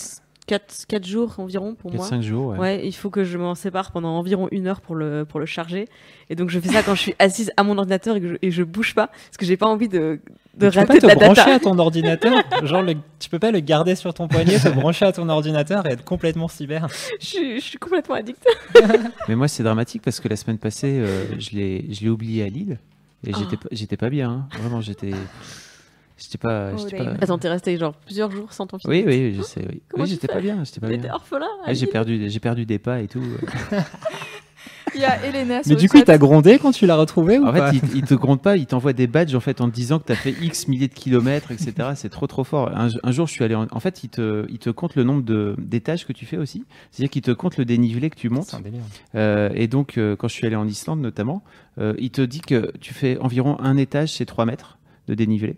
4, 0.47 0.87
4 0.89 1.07
jours 1.07 1.35
environ 1.39 1.75
pour 1.75 1.93
moi. 1.95 2.05
4-5 2.09 2.21
jours, 2.23 2.47
ouais. 2.59 2.85
il 2.85 2.93
faut 2.93 3.11
que 3.11 3.23
je 3.25 3.39
m'en 3.39 3.55
sépare 3.55 3.93
pendant 3.93 4.11
environ 4.19 4.49
une 4.51 4.67
heure 4.67 4.81
pour 4.81 4.95
le, 4.97 5.25
pour 5.25 5.39
le 5.41 5.47
charger. 5.47 5.89
Et 6.31 6.35
donc, 6.35 6.51
je 6.51 6.59
fais 6.59 6.69
ça 6.69 6.83
quand 6.83 6.95
je 6.97 7.01
suis 7.01 7.15
assise 7.21 7.53
à 7.57 7.63
mon 7.63 7.79
ordinateur 7.79 8.17
et 8.17 8.21
que 8.21 8.29
je, 8.29 8.35
et 8.43 8.51
je 8.51 8.63
bouge 8.65 8.95
pas 8.95 9.07
parce 9.07 9.37
que 9.39 9.47
j'ai 9.47 9.57
pas 9.57 9.67
envie 9.67 9.89
de, 9.89 10.19
de 10.57 10.69
tu 10.69 10.73
peux 10.75 10.79
rater 10.81 10.87
pas 10.87 10.95
de 10.95 11.01
te 11.01 11.07
la 11.07 11.15
brancher 11.15 11.35
data. 11.43 11.55
à 11.55 11.59
ton 11.61 11.79
ordinateur 11.79 12.43
Genre, 12.65 12.83
le- 12.83 12.95
tu 13.21 13.31
peux 13.31 13.39
pas 13.39 13.53
le 13.53 13.61
garder 13.61 13.95
sur 13.95 14.13
ton 14.15 14.27
poignet, 14.29 14.59
te 14.59 14.69
brancher 14.69 15.05
à 15.05 15.13
ton 15.13 15.29
ordinateur 15.29 15.87
et 15.87 15.91
être 15.93 16.05
complètement 16.05 16.49
cyber 16.49 16.89
je, 17.21 17.27
suis, 17.27 17.61
je 17.61 17.65
suis 17.65 17.79
complètement 17.79 18.17
addict. 18.17 18.45
Mais 19.29 19.37
moi, 19.37 19.47
c'est 19.49 19.63
dramatique 19.63 20.03
parce 20.03 20.19
que 20.21 20.29
la 20.29 20.37
semaine 20.37 20.59
passée, 20.59 20.99
euh, 20.99 21.27
je 21.39 21.51
l'ai 21.57 22.09
oublié 22.09 22.43
à 22.43 22.49
Lille 22.49 22.79
et 23.27 23.31
Oh. 23.33 23.39
j'étais 23.39 23.57
pas- 23.57 23.69
j'étais 23.71 23.97
pas 23.97 24.11
bien. 24.11 24.31
hein. 24.31 24.49
Vraiment, 24.59 24.81
j'étais. 24.81 25.13
J'étais 26.23 26.39
pas. 26.39 26.71
Oh, 26.73 26.79
j'étais 26.79 26.99
damn. 26.99 27.17
pas... 27.17 27.25
Attends, 27.25 27.39
t'es 27.39 27.49
resté 27.49 27.77
genre 27.77 27.95
plusieurs 27.95 28.31
jours 28.31 28.53
sans 28.53 28.67
ton 28.67 28.79
fils. 28.79 28.89
Oui, 28.89 29.05
oui, 29.07 29.35
je 29.37 29.43
sais. 29.43 29.67
Oui, 29.97 30.07
j'étais 30.07 30.29
pas 30.29 30.41
bien. 30.41 30.63
J'étais 30.65 30.81
pas 30.81 30.89
bien. 30.89 31.13
orphelin 31.13 31.47
Ah, 31.65 31.75
j'ai 31.75 31.87
perdu, 31.87 32.29
j'ai 32.29 32.41
perdu 32.41 32.67
des 32.67 32.79
pas 32.79 33.01
et 33.01 33.09
tout. 33.09 33.23
Il 34.95 35.01
y 35.01 35.05
a 35.05 35.25
Elena 35.25 35.61
Mais 35.67 35.75
du 35.75 35.89
coup, 35.89 35.97
il 35.97 36.05
t'a 36.05 36.19
grondé 36.19 36.59
quand 36.59 36.73
tu 36.73 36.87
l'as 36.87 36.97
retrouvé 36.97 37.39
ou 37.39 37.47
En 37.47 37.53
pas 37.53 37.73
fait, 37.73 37.79
il, 37.79 37.99
il 37.99 38.03
te 38.03 38.15
compte 38.15 38.43
pas, 38.43 38.57
il 38.57 38.67
t'envoie 38.67 38.93
des 38.93 39.07
badges 39.07 39.35
en 39.35 39.41
fait 39.41 39.61
en 39.61 39.71
te 39.71 39.75
disant 39.75 39.99
que 39.99 40.07
tu 40.07 40.13
as 40.13 40.17
fait 40.17 40.35
X 40.43 40.69
milliers 40.69 40.89
de 40.89 40.95
kilomètres, 40.95 41.51
etc. 41.51 41.91
C'est 41.95 42.11
trop 42.11 42.27
trop 42.27 42.45
fort. 42.45 42.69
Un, 42.77 42.89
un 43.03 43.11
jour, 43.11 43.27
je 43.27 43.33
suis 43.33 43.45
allé 43.45 43.55
en, 43.55 43.67
en 43.71 43.81
fait, 43.81 44.05
il 44.05 44.11
te, 44.11 44.47
il 44.51 44.59
te 44.59 44.71
compte 44.71 44.95
le 44.95 45.05
nombre 45.05 45.23
de 45.23 45.55
d'étages 45.59 46.07
que 46.07 46.13
tu 46.13 46.27
fais 46.27 46.37
aussi. 46.37 46.65
C'est-à-dire 46.91 47.11
qu'il 47.11 47.23
te 47.23 47.31
compte 47.31 47.57
le 47.57 47.65
dénivelé 47.65 48.11
que 48.11 48.17
tu 48.17 48.29
montes. 48.29 48.49
C'est 48.51 48.57
un 48.57 48.61
délire. 48.61 48.83
Euh, 49.15 49.51
et 49.55 49.67
donc, 49.67 49.97
euh, 49.97 50.15
quand 50.17 50.29
je 50.29 50.35
suis 50.35 50.47
allé 50.47 50.57
en 50.57 50.67
Islande 50.69 51.01
notamment, 51.01 51.43
euh, 51.79 51.95
il 51.99 52.11
te 52.11 52.23
dit 52.23 52.41
que 52.41 52.73
tu 52.81 52.93
fais 52.93 53.19
environ 53.19 53.59
un 53.61 53.77
étage, 53.77 54.13
c'est 54.13 54.27
3 54.27 54.45
mètres 54.45 54.79
de 55.09 55.15
dénivelé. 55.15 55.57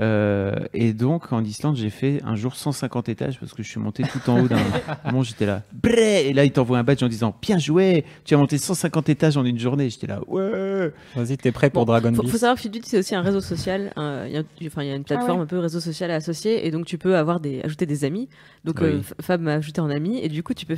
Euh, 0.00 0.54
et 0.72 0.94
donc, 0.94 1.32
en 1.32 1.44
Islande, 1.44 1.76
j'ai 1.76 1.90
fait 1.90 2.20
un 2.24 2.34
jour 2.34 2.54
150 2.56 3.08
étages 3.10 3.38
parce 3.38 3.52
que 3.52 3.62
je 3.62 3.68
suis 3.68 3.78
monté 3.80 4.02
tout 4.04 4.30
en 4.30 4.40
haut 4.40 4.48
d'un. 4.48 4.56
Vraiment, 5.04 5.22
j'étais 5.22 5.44
là. 5.44 5.62
Bré 5.72 6.28
Et 6.28 6.32
là, 6.32 6.44
il 6.44 6.50
t'envoie 6.52 6.78
un 6.78 6.82
badge 6.82 7.02
en 7.02 7.08
disant 7.08 7.36
Bien 7.42 7.58
joué 7.58 8.04
Tu 8.24 8.34
as 8.34 8.38
monté 8.38 8.56
150 8.56 9.08
étages 9.10 9.36
en 9.36 9.44
une 9.44 9.58
journée. 9.58 9.90
J'étais 9.90 10.06
là. 10.06 10.20
Ouais 10.26 10.92
Vas-y, 11.14 11.36
t'es 11.36 11.52
prêt 11.52 11.68
pour 11.68 11.84
Bon, 11.84 11.92
Dragon 11.92 12.12
faut, 12.14 12.22
Beast 12.22 12.32
faut 12.32 12.38
savoir 12.38 12.56
que 12.56 12.62
Fitbit 12.62 12.80
c'est 12.84 12.98
aussi 12.98 13.14
un 13.14 13.20
réseau 13.22 13.40
social. 13.42 13.92
un- 13.96 14.26
Il 14.26 14.32
y, 14.32 14.38
a- 14.38 14.42
enfin, 14.66 14.82
il 14.82 14.88
y 14.88 14.92
a 14.92 14.94
une 14.96 15.04
plateforme 15.04 15.38
ouais. 15.38 15.44
un 15.44 15.46
peu 15.46 15.58
réseau 15.58 15.80
social 15.80 16.10
associé 16.10 16.66
et 16.66 16.70
donc 16.70 16.86
tu 16.86 16.96
peux 16.96 17.16
avoir 17.16 17.40
des 17.40 17.60
ajouter 17.62 17.84
des 17.86 18.04
amis. 18.04 18.28
Donc 18.64 18.76
Oui. 18.80 18.86
euh, 18.86 19.00
Fab 19.20 19.40
m'a 19.42 19.54
ajouté 19.54 19.80
en 19.82 19.90
ami 19.90 20.18
et 20.22 20.28
du 20.28 20.42
coup 20.42 20.54
tu 20.54 20.64
peux 20.66 20.76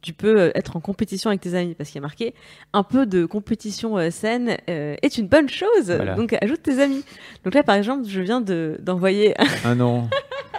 tu 0.00 0.12
peux 0.12 0.40
euh, 0.40 0.50
être 0.54 0.76
en 0.76 0.80
compétition 0.80 1.30
avec 1.30 1.40
tes 1.40 1.54
amis 1.54 1.74
parce 1.74 1.90
qu'il 1.90 1.96
y 1.96 1.98
a 1.98 2.02
marqué 2.02 2.34
un 2.72 2.82
peu 2.82 3.06
de 3.06 3.26
compétition 3.26 3.98
euh, 3.98 4.10
saine 4.10 4.56
euh, 4.68 4.94
est 5.02 5.18
une 5.18 5.26
bonne 5.26 5.48
chose. 5.48 5.86
Voilà. 5.86 6.14
Donc 6.14 6.36
ajoute 6.40 6.62
tes 6.62 6.80
amis. 6.80 7.04
Donc 7.44 7.54
là 7.54 7.62
par 7.62 7.74
exemple 7.74 8.06
je 8.06 8.20
viens 8.20 8.40
de 8.40 8.78
d'envoyer 8.80 9.34
Ah 9.64 9.74
non. 9.74 10.08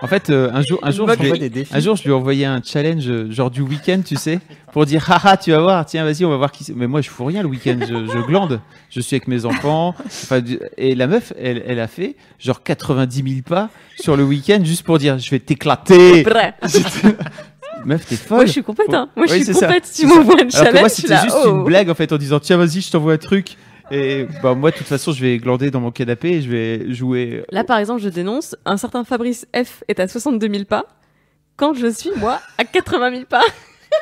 En 0.01 0.07
fait, 0.07 0.29
euh, 0.29 0.49
un 0.53 0.61
jour, 0.61 0.79
un 0.81 0.91
jour, 0.91 1.09
Je 1.09 1.21
lui, 1.21 1.67
un 1.71 1.79
jour, 1.79 1.95
je 1.97 2.03
lui 2.03 2.11
ai 2.11 2.13
envoyé 2.13 2.45
un 2.45 2.61
challenge, 2.63 3.29
genre 3.31 3.51
du 3.51 3.61
week-end, 3.61 4.01
tu 4.05 4.15
sais, 4.15 4.39
pour 4.71 4.85
dire, 4.85 5.05
haha, 5.11 5.35
tu 5.35 5.51
vas 5.51 5.59
voir, 5.59 5.85
tiens, 5.85 6.05
vas-y, 6.05 6.23
on 6.23 6.29
va 6.29 6.37
voir 6.37 6.51
qui 6.51 6.63
c'est. 6.63 6.73
Mais 6.73 6.87
moi, 6.87 7.01
je 7.01 7.09
fous 7.09 7.25
rien 7.25 7.41
le 7.41 7.49
week-end, 7.49 7.77
je, 7.81 8.07
je 8.07 8.25
glande. 8.25 8.61
Je 8.89 9.01
suis 9.01 9.15
avec 9.15 9.27
mes 9.27 9.45
enfants. 9.45 9.93
Et 10.77 10.95
la 10.95 11.07
meuf, 11.07 11.33
elle, 11.37 11.63
elle 11.67 11.79
a 11.79 11.87
fait 11.87 12.15
genre 12.39 12.63
90 12.63 13.23
000 13.29 13.41
pas 13.45 13.69
sur 13.99 14.15
le 14.15 14.23
week-end 14.23 14.61
juste 14.63 14.83
pour 14.83 14.99
dire, 14.99 15.19
je 15.19 15.29
vais 15.31 15.39
t'éclater. 15.39 16.25
Meuf, 17.85 18.05
t'es 18.05 18.15
folle. 18.15 18.37
Moi 18.37 18.45
je 18.45 18.51
suis 18.51 18.63
complète 18.63 18.93
hein. 18.93 19.09
Moi 19.15 19.25
je 19.27 19.33
suis 19.33 19.45
ça, 19.45 19.53
complète. 19.53 19.85
c'est 19.85 20.01
Tu 20.01 20.07
m'envoies 20.07 20.35
un 20.35 20.37
Alors 20.37 20.47
que 20.47 20.51
challenge. 20.51 20.79
moi, 20.79 20.89
c'était 20.89 21.17
juste 21.17 21.37
oh. 21.45 21.49
une 21.49 21.63
blague 21.63 21.89
en 21.89 21.95
fait 21.95 22.11
en 22.11 22.17
disant, 22.17 22.39
tiens, 22.39 22.57
vas-y, 22.57 22.81
je 22.81 22.91
t'envoie 22.91 23.13
un 23.13 23.17
truc. 23.17 23.57
Et 23.91 24.27
bah, 24.43 24.53
moi, 24.53 24.71
de 24.71 24.77
toute 24.77 24.87
façon, 24.87 25.11
je 25.11 25.21
vais 25.21 25.37
glander 25.37 25.71
dans 25.71 25.79
mon 25.79 25.91
canapé 25.91 26.33
et 26.33 26.41
je 26.41 26.49
vais 26.49 26.93
jouer. 26.93 27.43
Là, 27.51 27.63
par 27.63 27.79
exemple, 27.79 28.01
je 28.01 28.09
dénonce, 28.09 28.55
un 28.65 28.77
certain 28.77 29.03
Fabrice 29.03 29.47
F 29.55 29.83
est 29.87 29.99
à 29.99 30.07
62 30.07 30.47
000 30.47 30.65
pas, 30.65 30.85
quand 31.55 31.73
je 31.73 31.87
suis, 31.87 32.11
moi, 32.17 32.39
à 32.57 32.65
80 32.65 33.11
000 33.11 33.23
pas. 33.25 33.41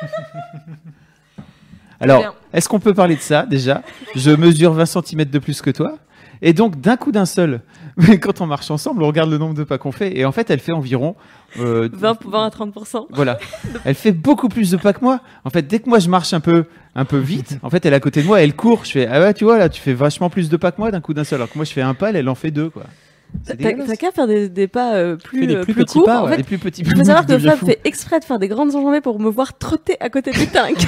Alors, 2.00 2.36
est-ce 2.52 2.68
qu'on 2.68 2.80
peut 2.80 2.94
parler 2.94 3.16
de 3.16 3.20
ça 3.20 3.44
déjà? 3.44 3.82
Je 4.14 4.30
mesure 4.30 4.72
20 4.72 4.86
cm 4.86 5.24
de 5.24 5.38
plus 5.38 5.60
que 5.62 5.70
toi. 5.70 5.98
Et 6.42 6.52
donc, 6.52 6.80
d'un 6.80 6.96
coup 6.96 7.10
d'un 7.10 7.26
seul, 7.26 7.60
mais 7.96 8.20
quand 8.20 8.40
on 8.40 8.46
marche 8.46 8.70
ensemble, 8.70 9.02
on 9.02 9.08
regarde 9.08 9.30
le 9.30 9.38
nombre 9.38 9.54
de 9.54 9.64
pas 9.64 9.78
qu'on 9.78 9.92
fait. 9.92 10.16
Et 10.16 10.24
en 10.24 10.32
fait, 10.32 10.50
elle 10.50 10.60
fait 10.60 10.72
environ. 10.72 11.16
Euh, 11.58 11.88
20, 11.92 12.18
20 12.24 12.46
à 12.46 12.48
30%. 12.50 13.06
Voilà. 13.10 13.38
Elle 13.84 13.94
fait 13.94 14.12
beaucoup 14.12 14.48
plus 14.48 14.70
de 14.70 14.76
pas 14.76 14.92
que 14.92 15.02
moi. 15.02 15.20
En 15.44 15.50
fait, 15.50 15.62
dès 15.62 15.80
que 15.80 15.88
moi 15.88 15.98
je 15.98 16.08
marche 16.08 16.32
un 16.34 16.40
peu, 16.40 16.64
un 16.94 17.04
peu 17.04 17.18
vite, 17.18 17.58
en 17.62 17.70
fait, 17.70 17.84
elle 17.86 17.92
est 17.92 17.96
à 17.96 18.00
côté 18.00 18.22
de 18.22 18.26
moi, 18.26 18.40
elle 18.42 18.54
court. 18.54 18.84
Je 18.84 18.90
fais 18.92 19.06
Ah 19.10 19.20
ouais, 19.20 19.34
tu 19.34 19.44
vois, 19.44 19.58
là, 19.58 19.68
tu 19.68 19.80
fais 19.80 19.94
vachement 19.94 20.30
plus 20.30 20.48
de 20.48 20.56
pas 20.56 20.72
que 20.72 20.80
moi 20.80 20.90
d'un 20.90 21.00
coup 21.00 21.14
d'un 21.14 21.24
seul. 21.24 21.38
Alors 21.38 21.50
que 21.50 21.56
moi, 21.56 21.64
je 21.64 21.72
fais 21.72 21.80
un 21.82 21.94
pas, 21.94 22.10
elle, 22.10 22.16
elle 22.16 22.28
en 22.28 22.34
fait 22.34 22.50
deux, 22.50 22.70
quoi. 22.70 22.84
T'as 23.46 23.56
qu'à 23.96 24.10
faire 24.10 24.26
des, 24.26 24.48
des 24.48 24.68
pas 24.68 24.94
euh, 24.94 25.16
plus, 25.16 25.46
des 25.46 25.56
euh, 25.56 25.62
plus 25.62 25.74
plus 25.74 25.84
petits 25.84 25.98
courts. 25.98 26.06
pas, 26.06 26.20
en 26.20 26.24
ouais. 26.24 26.30
fait, 26.32 26.36
Les 26.38 26.42
plus 26.44 26.58
petits. 26.58 26.82
il 26.82 26.90
faut 26.90 27.04
savoir 27.04 27.26
que 27.26 27.38
Fab 27.38 27.58
fait 27.58 27.80
exprès 27.84 28.20
de 28.20 28.24
faire 28.24 28.38
des 28.38 28.48
grandes 28.48 28.74
enjambées 28.74 29.00
pour 29.00 29.20
me 29.20 29.28
voir 29.28 29.56
trotter 29.58 29.96
à 30.00 30.08
côté 30.08 30.30
du 30.30 30.46
tank. 30.52 30.76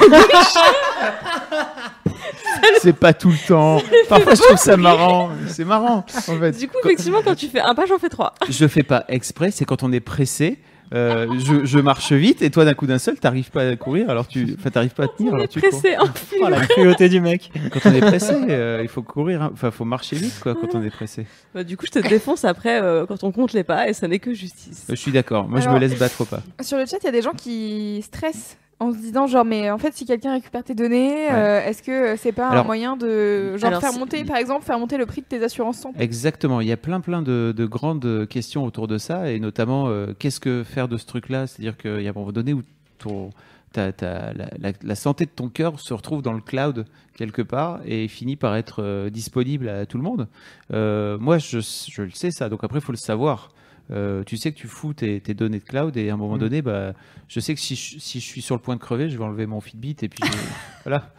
C'est 2.80 2.92
pas 2.96 3.12
tout 3.12 3.28
le 3.30 3.46
temps. 3.48 3.80
Parfois, 4.08 4.34
je 4.34 4.40
trouve 4.42 4.56
ça 4.56 4.76
marrant. 4.76 5.30
C'est 5.48 5.64
marrant, 5.64 6.04
en 6.28 6.38
fait. 6.38 6.52
du 6.58 6.68
coup, 6.68 6.76
effectivement, 6.84 7.20
quand 7.24 7.34
tu 7.34 7.48
fais 7.48 7.60
un 7.60 7.74
pas, 7.74 7.86
j'en 7.86 7.98
fais 7.98 8.08
trois. 8.08 8.34
je 8.48 8.66
fais 8.66 8.82
pas 8.82 9.04
exprès, 9.08 9.50
c'est 9.50 9.64
quand 9.64 9.82
on 9.82 9.92
est 9.92 10.00
pressé. 10.00 10.58
euh, 10.92 11.26
je, 11.38 11.64
je 11.64 11.78
marche 11.78 12.10
vite 12.12 12.42
et 12.42 12.50
toi 12.50 12.64
d'un 12.64 12.74
coup 12.74 12.84
d'un 12.88 12.98
seul 12.98 13.16
t'arrives 13.16 13.52
pas 13.52 13.62
à 13.62 13.76
courir 13.76 14.10
alors 14.10 14.26
tu 14.26 14.56
enfin 14.58 14.70
t'arrives 14.70 14.92
pas 14.92 15.04
à 15.04 15.06
tenir 15.06 15.30
On 15.30 15.34
alors 15.36 15.44
est 15.44 15.48
tu 15.48 15.60
cours. 15.60 15.68
pressé 15.70 15.96
en 15.96 16.06
Oh, 16.42 16.48
la 16.48 16.66
cruauté 16.66 17.08
du 17.08 17.20
mec. 17.20 17.52
quand 17.70 17.78
on 17.88 17.94
est 17.94 18.00
pressé 18.00 18.34
euh, 18.48 18.80
il 18.82 18.88
faut 18.88 19.02
courir 19.02 19.40
hein. 19.40 19.50
enfin 19.52 19.70
faut 19.70 19.84
marcher 19.84 20.16
vite 20.16 20.40
quoi 20.42 20.56
quand 20.56 20.74
on 20.74 20.82
est 20.82 20.90
pressé 20.90 21.26
Bah, 21.54 21.62
du 21.62 21.76
coup, 21.76 21.86
je 21.86 21.92
te 22.00 22.08
défonce 22.08 22.44
après 22.44 22.82
euh, 22.82 23.06
quand 23.06 23.22
on 23.22 23.30
compte 23.30 23.52
les 23.52 23.62
pas 23.62 23.88
et 23.88 23.92
ça 23.92 24.08
n'est 24.08 24.18
que 24.18 24.34
justice. 24.34 24.86
Euh, 24.90 24.96
je 24.96 25.00
suis 25.00 25.12
d'accord 25.12 25.48
moi 25.48 25.60
je 25.60 25.68
me 25.68 25.78
laisse 25.78 25.96
battre 25.96 26.22
au 26.22 26.24
pas 26.24 26.42
Sur 26.60 26.76
le 26.76 26.86
chat, 26.86 26.96
il 27.00 27.04
y 27.04 27.08
a 27.08 27.12
des 27.12 27.22
gens 27.22 27.34
qui 27.36 28.02
stressent 28.04 28.56
en 28.80 28.92
se 28.92 28.96
disant 28.98 29.26
genre 29.26 29.44
mais 29.44 29.70
en 29.70 29.78
fait 29.78 29.94
si 29.94 30.06
quelqu'un 30.06 30.32
récupère 30.32 30.64
tes 30.64 30.74
données, 30.74 31.30
euh, 31.30 31.62
est-ce 31.64 31.82
que 31.82 32.16
c'est 32.16 32.32
pas 32.32 32.48
un 32.48 32.64
moyen 32.64 32.96
de 32.96 33.56
genre 33.58 33.68
Alors, 33.68 33.80
faire 33.80 33.92
monter 33.98 34.24
par 34.24 34.36
exemple 34.38 34.64
faire 34.64 34.78
monter 34.78 34.96
le 34.96 35.06
prix 35.06 35.20
de 35.20 35.26
tes 35.26 35.42
assurances 35.44 35.78
sans 35.78 35.92
exactement. 35.98 36.60
Il 36.60 36.66
y 36.68 36.72
a 36.72 36.76
plein 36.76 37.00
plein 37.00 37.22
de, 37.22 37.54
de 37.56 37.66
grandes 37.66 38.26
questions 38.28 38.64
autour 38.64 38.88
de 38.88 38.98
ça 38.98 39.30
et 39.30 39.38
notamment 39.38 39.86
euh, 39.88 40.14
qu'est-ce 40.18 40.40
que 40.40 40.64
faire 40.64 40.88
de 40.88 40.96
ce 40.96 41.06
truc 41.06 41.28
là 41.28 41.46
c'est 41.46 41.60
à 41.60 41.62
dire 41.62 41.76
qu'il 41.76 42.00
y 42.02 42.06
a 42.06 42.10
un 42.10 42.14
moment 42.14 42.32
donné 42.32 42.52
où 42.54 42.62
ton 42.98 43.30
ta- 43.72 43.92
ta- 43.92 44.32
la, 44.32 44.46
la- 44.58 44.72
la 44.82 44.94
santé 44.96 45.26
de 45.26 45.30
ton 45.30 45.48
cœur 45.48 45.78
se 45.78 45.94
retrouve 45.94 46.22
dans 46.22 46.32
le 46.32 46.40
cloud 46.40 46.86
quelque 47.16 47.42
part 47.42 47.80
et 47.84 48.08
finit 48.08 48.34
par 48.36 48.56
être 48.56 48.82
euh, 48.82 49.10
disponible 49.10 49.68
à 49.68 49.84
tout 49.86 49.98
le 49.98 50.02
monde. 50.02 50.26
Euh, 50.72 51.18
moi, 51.18 51.36
je, 51.38 51.58
je 51.60 52.02
le 52.02 52.10
sais 52.10 52.30
ça, 52.30 52.48
donc 52.48 52.64
après, 52.64 52.78
il 52.78 52.82
faut 52.84 52.92
le 52.92 52.96
savoir. 52.98 53.50
Euh, 53.92 54.22
tu 54.24 54.36
sais 54.36 54.52
que 54.52 54.56
tu 54.58 54.68
fous 54.68 54.92
tes, 54.94 55.20
tes 55.20 55.34
données 55.34 55.58
de 55.58 55.64
cloud 55.64 55.96
et 55.96 56.10
à 56.10 56.14
un 56.14 56.16
moment 56.16 56.36
Mm. 56.36 56.38
donné, 56.40 56.62
bah, 56.62 56.92
je 57.28 57.40
sais 57.40 57.54
que 57.54 57.60
si 57.60 57.74
je, 57.74 57.98
si 57.98 58.20
je 58.20 58.24
suis 58.24 58.40
sur 58.42 58.54
le 58.54 58.60
point 58.60 58.76
de 58.76 58.80
crever, 58.80 59.10
je 59.10 59.18
vais 59.18 59.24
enlever 59.24 59.46
mon 59.46 59.60
Fitbit 59.60 59.96
et 60.02 60.08
puis 60.08 60.20
je- 60.24 60.30
voilà. 60.84 61.10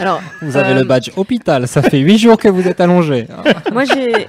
Alors, 0.00 0.20
Vous 0.42 0.56
avez 0.56 0.72
euh, 0.72 0.80
le 0.80 0.84
badge 0.84 1.10
hôpital, 1.16 1.66
ça 1.68 1.82
fait 1.82 1.98
8 2.00 2.18
jours 2.18 2.36
que 2.38 2.48
vous 2.48 2.66
êtes 2.66 2.80
allongé. 2.80 3.26
moi, 3.72 3.84
j'ai. 3.84 4.12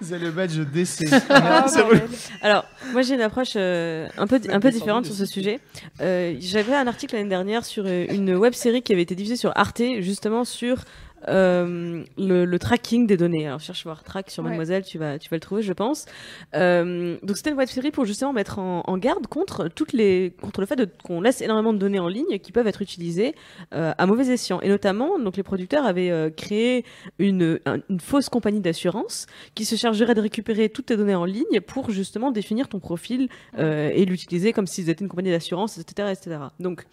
C'est 0.00 0.18
le 0.18 0.30
badge 0.30 0.56
décès. 0.72 1.06
Ah, 1.28 1.66
bordel. 1.76 2.02
Alors, 2.42 2.64
moi 2.92 3.02
j'ai 3.02 3.14
une 3.14 3.20
approche 3.20 3.54
euh, 3.56 4.06
un 4.16 4.28
peu, 4.28 4.40
un 4.48 4.60
peu 4.60 4.70
différente 4.70 5.06
sur 5.06 5.14
ce 5.14 5.26
sujet. 5.26 5.58
Euh, 6.00 6.36
J'avais 6.38 6.74
un 6.76 6.86
article 6.86 7.16
l'année 7.16 7.28
dernière 7.28 7.64
sur 7.64 7.82
euh, 7.84 8.06
une 8.10 8.32
web 8.36 8.52
série 8.52 8.82
qui 8.82 8.92
avait 8.92 9.02
été 9.02 9.16
diffusée 9.16 9.34
sur 9.34 9.50
Arte, 9.56 9.82
justement 9.98 10.44
sur 10.44 10.84
euh, 11.26 12.04
le, 12.16 12.44
le 12.44 12.58
tracking 12.58 13.06
des 13.06 13.16
données. 13.16 13.46
Alors, 13.46 13.60
cherche 13.60 13.82
voir 13.84 14.02
track 14.04 14.30
sur 14.30 14.42
Ouais. 14.42 14.50
Mademoiselle, 14.50 14.84
tu 14.84 14.98
vas, 14.98 15.18
tu 15.18 15.28
vas 15.28 15.36
le 15.36 15.40
trouver, 15.40 15.62
je 15.62 15.72
pense. 15.72 16.06
Euh, 16.54 17.16
donc, 17.22 17.36
c'était 17.36 17.50
une 17.50 17.56
web 17.56 17.68
série 17.68 17.90
pour 17.90 18.04
justement 18.04 18.32
mettre 18.32 18.58
en, 18.58 18.82
en 18.86 18.98
garde 18.98 19.26
contre 19.26 19.68
toutes 19.68 19.92
les, 19.92 20.32
contre 20.40 20.60
le 20.60 20.66
fait 20.66 20.78
qu'on 21.02 21.20
laisse 21.20 21.40
énormément 21.40 21.72
de 21.72 21.78
données 21.78 21.98
en 21.98 22.08
ligne 22.08 22.38
qui 22.38 22.52
peuvent 22.52 22.66
être 22.66 22.82
utilisées 22.82 23.34
euh, 23.74 23.92
à 23.98 24.06
mauvais 24.06 24.28
escient. 24.28 24.60
Et 24.60 24.68
notamment, 24.68 25.18
donc 25.18 25.36
les 25.36 25.42
producteurs 25.42 25.84
avaient 25.86 26.32
créé 26.36 26.84
une, 27.18 27.58
un- 27.66 27.78
une 27.90 28.00
fausse 28.00 28.28
compagnie 28.28 28.60
d'assurance 28.60 29.26
qui 29.54 29.64
se 29.64 29.74
chargerait 29.76 30.14
de 30.14 30.20
récupérer 30.20 30.68
toutes 30.68 30.86
tes 30.86 30.96
données 30.96 31.14
en 31.14 31.24
ligne 31.24 31.60
pour 31.66 31.90
justement 31.90 32.30
définir 32.30 32.68
ton 32.68 32.78
profil 32.78 33.28
et 33.58 34.04
l'utiliser 34.04 34.52
comme 34.52 34.66
si 34.66 34.84
c'était 34.84 35.02
une 35.02 35.08
compagnie 35.08 35.30
d'assurance, 35.30 35.78
etc., 35.78 36.08
etc. 36.12 36.36
Donc, 36.60 36.84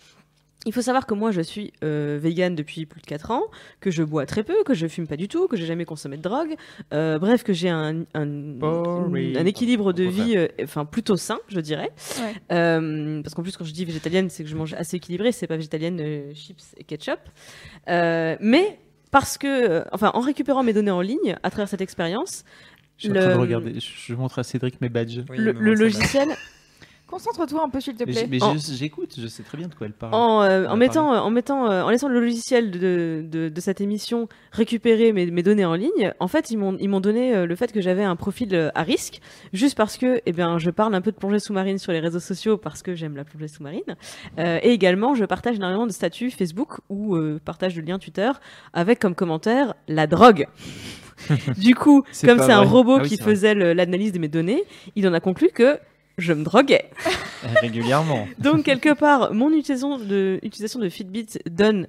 il 0.66 0.74
faut 0.74 0.82
savoir 0.82 1.06
que 1.06 1.14
moi, 1.14 1.32
je 1.32 1.42
suis 1.42 1.74
euh, 1.84 2.18
vegan 2.22 2.56
depuis 2.56 2.86
plus 2.86 3.00
de 3.00 3.06
4 3.06 3.32
ans, 3.32 3.44
que 3.80 3.92
je 3.92 4.04
bois 4.04 4.26
très 4.26 4.44
peu, 4.44 4.64
que 4.64 4.74
je 4.74 4.88
fume 4.88 5.08
pas 5.08 5.16
du 5.16 5.28
tout, 5.28 5.48
que 5.48 5.56
j'ai 5.58 5.66
jamais 5.66 5.86
consommé 5.86 6.18
de 6.18 6.24
drogue. 6.24 6.56
Euh, 6.94 7.20
bref, 7.20 7.44
que 7.44 7.54
j'ai 7.54 7.70
un, 7.70 8.04
un, 8.16 9.46
équilibre 9.46 9.94
de 9.94 10.04
vie, 10.04 10.36
euh, 10.36 10.48
enfin 10.64 10.86
plutôt 10.86 11.18
sain, 11.18 11.40
je 11.48 11.60
dirais. 11.60 11.92
Ouais. 12.20 12.34
Euh, 12.52 13.22
parce 13.22 13.36
qu'en 13.36 13.44
plus, 13.44 13.56
quand 13.56 13.66
je 13.66 13.74
dis 13.74 13.86
végétalienne, 13.86 14.30
c'est 14.30 14.44
que 14.44 14.50
je 14.50 14.56
mange 14.56 14.74
assez 14.74 14.98
équilibré, 14.98 15.32
c'est 15.32 15.48
pas 15.48 15.56
végétalienne, 15.58 16.00
euh, 16.02 16.34
chips 16.34 16.74
et 16.78 16.84
ketchup. 16.84 17.20
Euh, 17.88 18.36
mais 18.40 18.80
parce 19.12 19.38
que, 19.38 19.86
enfin, 19.94 20.12
en 20.16 20.20
récupérant 20.20 20.64
mes 20.64 20.74
données 20.74 20.92
en 20.92 21.02
ligne 21.02 21.38
à 21.44 21.52
travers 21.52 21.70
cette 21.70 21.82
expérience, 21.82 22.44
Je 22.98 23.08
suis 23.10 23.18
en 23.18 23.22
train 23.22 23.36
de 23.36 23.40
regarder. 23.40 23.74
Je 23.80 24.14
montre 24.16 24.40
à 24.40 24.44
Cédric 24.44 24.82
mes 24.82 24.90
badges. 24.90 25.24
le, 25.30 25.52
le 25.52 25.74
logiciel, 25.76 26.30
Concentre-toi 27.08 27.64
un 27.64 27.70
peu, 27.70 27.80
s'il 27.80 27.94
te 27.96 28.04
plaît. 28.04 28.28
mais 28.30 28.40
je- 28.40 28.74
j'écoute, 28.74 29.14
je 29.18 29.28
sais 29.28 29.44
très 29.44 29.60
bien 29.60 29.68
de 29.68 29.76
quoi 29.76 29.86
elle 29.86 29.94
parle. 29.94 30.14
en, 30.16 30.42
euh, 30.42 30.66
en 30.68 30.76
mettant, 30.76 31.06
parlé. 31.06 31.20
euh, 31.20 31.22
en 31.22 31.30
mettant, 31.30 31.70
euh, 31.72 31.84
en 31.84 31.90
laissant 31.92 32.08
le 32.10 32.20
logiciel 32.20 32.72
de, 32.72 33.24
de, 33.30 33.48
de 33.50 33.62
cette 33.62 33.80
émission 33.80 34.28
récupérer 34.52 35.14
mes, 35.14 35.28
mes 35.28 35.44
données 35.44 35.66
en 35.66 35.76
ligne, 35.76 36.14
en 36.20 36.28
fait, 36.28 36.50
ils 36.50 36.58
m'ont, 36.58 36.76
ils 36.80 36.90
m'ont 36.90 37.00
donné 37.02 37.36
euh, 37.36 37.46
le 37.46 37.56
fait 37.56 37.72
que 37.72 37.80
j'avais 37.80 38.04
un 38.04 38.16
profil 38.16 38.56
euh, 38.56 38.70
à 38.74 38.82
risque, 38.82 39.22
juste 39.54 39.78
parce 39.78 39.98
que, 39.98 40.20
eh 40.26 40.32
bien, 40.32 40.58
je 40.58 40.72
parle 40.72 40.96
un 40.96 41.02
peu 41.02 41.12
de 41.12 41.18
plongée 41.18 41.40
sous-marine 41.40 41.78
sur 41.78 41.92
les 41.92 42.00
réseaux 42.00 42.20
sociaux 42.20 42.58
parce 42.58 42.82
que 42.82 42.96
j'aime 42.96 43.16
la 43.16 43.24
plongée 43.24 43.48
sous-marine, 43.50 43.96
Euh, 44.40 44.60
et 44.64 44.72
également, 44.72 45.14
je 45.14 45.26
partage 45.26 45.58
énormément 45.58 45.86
de 45.86 45.92
statuts 45.92 46.32
Facebook 46.32 46.80
ou 46.90 47.16
euh, 47.16 47.40
partage 47.46 47.76
de 47.76 47.82
liens 47.82 48.00
Twitter 48.00 48.32
avec 48.74 48.98
comme 49.00 49.14
commentaire 49.16 49.76
la 49.88 50.08
drogue. 50.08 50.48
du 51.58 51.76
coup, 51.76 52.04
comme 52.26 52.40
c'est 52.40 52.52
un 52.52 52.62
robot 52.62 52.98
Ah 53.00 53.04
oui, 53.04 53.10
qui 53.10 53.18
faisait 53.18 53.54
l'analyse 53.54 54.12
de 54.12 54.20
mes 54.20 54.28
données, 54.28 54.64
il 54.96 55.08
en 55.08 55.14
a 55.14 55.20
conclu 55.20 55.50
que 55.54 55.78
je 56.18 56.34
me 56.34 56.44
droguais. 56.44 56.90
Régulièrement. 57.62 58.28
Donc 58.40 58.64
quelque 58.64 58.94
part, 58.94 59.34
mon 59.34 59.50
utilisation 59.50 59.98
de, 59.98 60.40
utilisation 60.44 60.80
de 60.80 60.90
Fitbit 60.90 61.28
donne 61.50 61.88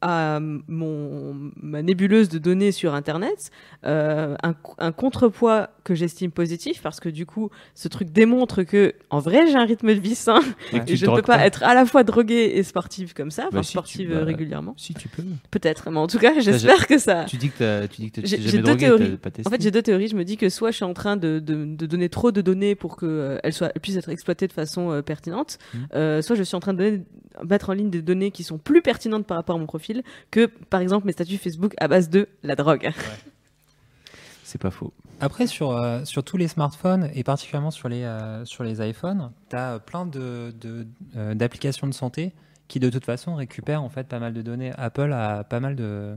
à 0.00 0.38
mon, 0.40 1.50
ma 1.60 1.82
nébuleuse 1.82 2.28
de 2.28 2.38
données 2.38 2.70
sur 2.72 2.94
Internet 2.94 3.50
euh, 3.84 4.36
un, 4.42 4.54
un 4.78 4.92
contrepoids 4.92 5.70
que 5.84 5.94
j'estime 5.94 6.30
positif 6.30 6.82
parce 6.82 7.00
que 7.00 7.08
du 7.08 7.26
coup, 7.26 7.50
ce 7.74 7.88
truc 7.88 8.10
démontre 8.10 8.62
que 8.62 8.94
en 9.10 9.18
vrai, 9.18 9.46
j'ai 9.48 9.56
un 9.56 9.64
rythme 9.64 9.88
de 9.88 10.00
vie 10.00 10.14
sain 10.14 10.40
Et 10.72 10.80
que 10.80 10.84
tu 10.84 10.92
et 10.92 10.96
je 10.96 11.06
ne 11.06 11.16
peux 11.16 11.22
pas 11.22 11.38
pas. 11.38 11.46
être 11.46 11.62
à 11.64 11.74
la 11.74 11.84
fois 11.86 12.04
droguée 12.04 12.52
et 12.56 12.62
sportive 12.62 13.12
comme 13.14 13.30
ça, 13.30 13.46
enfin 13.48 13.58
Bah, 13.58 13.62
si, 13.62 13.70
sportive 13.72 14.10
bah, 14.10 14.16
euh, 14.18 14.24
régulièrement. 14.24 14.74
Si 14.76 14.94
tu 14.94 15.08
peux. 15.08 15.22
Peut-être, 15.50 15.90
mais 15.90 15.98
en 15.98 16.06
tout 16.06 16.18
cas, 16.18 16.38
j'espère 16.38 16.86
que 16.86 16.98
ça. 16.98 17.24
Tu 17.24 17.36
dis 17.36 17.50
que 17.50 17.86
tu 17.86 18.02
dis 18.02 18.10
que 18.10 18.20
J'ai 18.24 18.38
deux 18.38 18.62
drogué, 18.62 18.86
théories. 18.86 19.16
pas 19.16 19.30
testé. 19.30 19.48
En 19.48 19.50
fait, 19.50 19.62
j'ai 19.62 19.70
deux 19.70 19.82
théories. 19.82 20.08
Je 20.08 20.16
me 20.16 20.24
dis 20.24 20.36
que 20.36 20.48
soit 20.48 20.70
je 20.70 20.76
suis 20.76 20.84
en 20.84 20.94
train 20.94 21.16
de, 21.16 21.38
de, 21.38 21.64
de 21.64 21.86
donner 21.86 22.08
trop 22.08 22.30
de 22.32 22.40
données 22.40 22.74
pour 22.74 22.96
qu'elles 22.96 23.40
elles 23.42 23.80
puissent 23.80 23.96
être 23.96 24.10
exploitées 24.10 24.46
de 24.46 24.52
façon 24.52 24.90
euh, 24.92 25.02
pertinente, 25.02 25.58
Mhm. 25.74 25.86
euh, 25.94 26.22
soit 26.22 26.36
je 26.36 26.42
suis 26.42 26.56
en 26.56 26.60
train 26.60 26.72
de 26.72 26.78
donner- 26.78 27.02
mettre 27.48 27.70
en 27.70 27.72
ligne 27.72 27.90
des 27.90 28.02
données 28.02 28.30
qui 28.30 28.42
sont 28.42 28.58
plus 28.58 28.82
pertinentes 28.82 29.26
par 29.26 29.36
rapport 29.36 29.56
à 29.56 29.58
mon 29.58 29.66
profil 29.66 29.87
que, 30.30 30.46
par 30.46 30.80
exemple, 30.80 31.06
mes 31.06 31.12
statuts 31.12 31.38
Facebook 31.38 31.74
à 31.78 31.88
base 31.88 32.10
de 32.10 32.28
la 32.42 32.56
drogue. 32.56 32.90
C'est 34.44 34.60
pas 34.60 34.70
faux. 34.70 34.92
Après, 35.20 35.46
sur, 35.46 35.72
euh, 35.72 36.04
sur 36.04 36.22
tous 36.22 36.36
les 36.36 36.48
smartphones 36.48 37.10
et 37.14 37.22
particulièrement 37.24 37.70
sur 37.70 37.88
les, 37.88 38.04
euh, 38.04 38.44
sur 38.44 38.64
les 38.64 38.86
iPhones, 38.88 39.30
tu 39.50 39.56
as 39.56 39.78
plein 39.78 40.06
de, 40.06 40.54
de, 40.58 40.86
euh, 41.16 41.34
d'applications 41.34 41.86
de 41.86 41.92
santé 41.92 42.32
qui, 42.68 42.80
de 42.80 42.88
toute 42.88 43.04
façon, 43.04 43.34
récupèrent 43.34 43.82
en 43.82 43.88
fait 43.88 44.06
pas 44.06 44.20
mal 44.20 44.32
de 44.32 44.42
données. 44.42 44.72
Apple 44.76 45.12
a 45.12 45.44
pas 45.44 45.60
mal 45.60 45.76
de, 45.76 46.16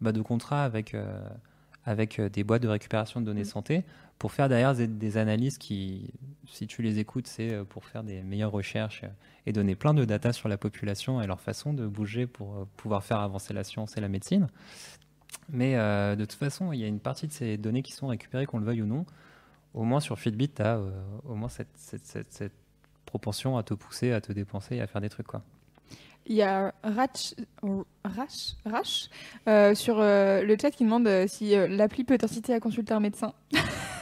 bah, 0.00 0.12
de 0.12 0.22
contrats 0.22 0.64
avec, 0.64 0.94
euh, 0.94 1.04
avec 1.84 2.18
euh, 2.18 2.28
des 2.28 2.44
boîtes 2.44 2.62
de 2.62 2.68
récupération 2.68 3.20
de 3.20 3.26
données 3.26 3.44
santé 3.44 3.84
pour 4.18 4.32
faire 4.32 4.48
derrière 4.48 4.74
des, 4.74 4.86
des 4.86 5.16
analyses 5.16 5.58
qui, 5.58 6.10
si 6.48 6.66
tu 6.66 6.82
les 6.82 6.98
écoutes, 6.98 7.26
c'est 7.26 7.52
euh, 7.52 7.64
pour 7.64 7.84
faire 7.84 8.02
des 8.02 8.22
meilleures 8.22 8.52
recherches 8.52 9.02
euh, 9.04 9.08
et 9.46 9.52
donner 9.52 9.74
plein 9.76 9.94
de 9.94 10.04
data 10.04 10.32
sur 10.32 10.48
la 10.48 10.58
population 10.58 11.22
et 11.22 11.26
leur 11.26 11.40
façon 11.40 11.72
de 11.72 11.86
bouger 11.86 12.26
pour 12.26 12.54
euh, 12.56 12.64
pouvoir 12.76 13.04
faire 13.04 13.20
avancer 13.20 13.54
la 13.54 13.64
science 13.64 13.96
et 13.96 14.00
la 14.00 14.08
médecine. 14.08 14.48
Mais 15.48 15.76
euh, 15.76 16.16
de 16.16 16.24
toute 16.24 16.38
façon, 16.38 16.72
il 16.72 16.80
y 16.80 16.84
a 16.84 16.88
une 16.88 17.00
partie 17.00 17.26
de 17.28 17.32
ces 17.32 17.56
données 17.56 17.82
qui 17.82 17.92
sont 17.92 18.08
récupérées, 18.08 18.46
qu'on 18.46 18.58
le 18.58 18.64
veuille 18.64 18.82
ou 18.82 18.86
non. 18.86 19.06
Au 19.74 19.84
moins 19.84 20.00
sur 20.00 20.18
Fitbit, 20.18 20.48
tu 20.48 20.62
as 20.62 20.80
au 21.28 21.34
moins 21.34 21.48
cette, 21.48 21.68
cette, 21.76 22.06
cette- 22.06 22.52
propension 23.06 23.56
à 23.56 23.62
te 23.62 23.72
pousser, 23.72 24.10
à 24.12 24.20
te 24.20 24.32
dépenser 24.32 24.76
et 24.76 24.80
à 24.80 24.86
faire 24.88 25.00
des 25.00 25.08
trucs. 25.08 25.28
Il 26.26 26.34
y 26.34 26.42
a 26.42 26.74
Ratch, 26.82 27.34
Rash, 28.04 28.56
Rash 28.64 29.08
euh, 29.46 29.74
sur 29.76 30.00
euh, 30.00 30.42
le 30.42 30.56
chat 30.60 30.72
qui 30.72 30.84
demande 30.84 31.06
euh, 31.06 31.26
si 31.28 31.54
euh, 31.54 31.68
l'appli 31.68 32.02
peut 32.02 32.18
t'inciter 32.18 32.52
à 32.52 32.58
consulter 32.58 32.92
un 32.94 33.00
médecin. 33.00 33.32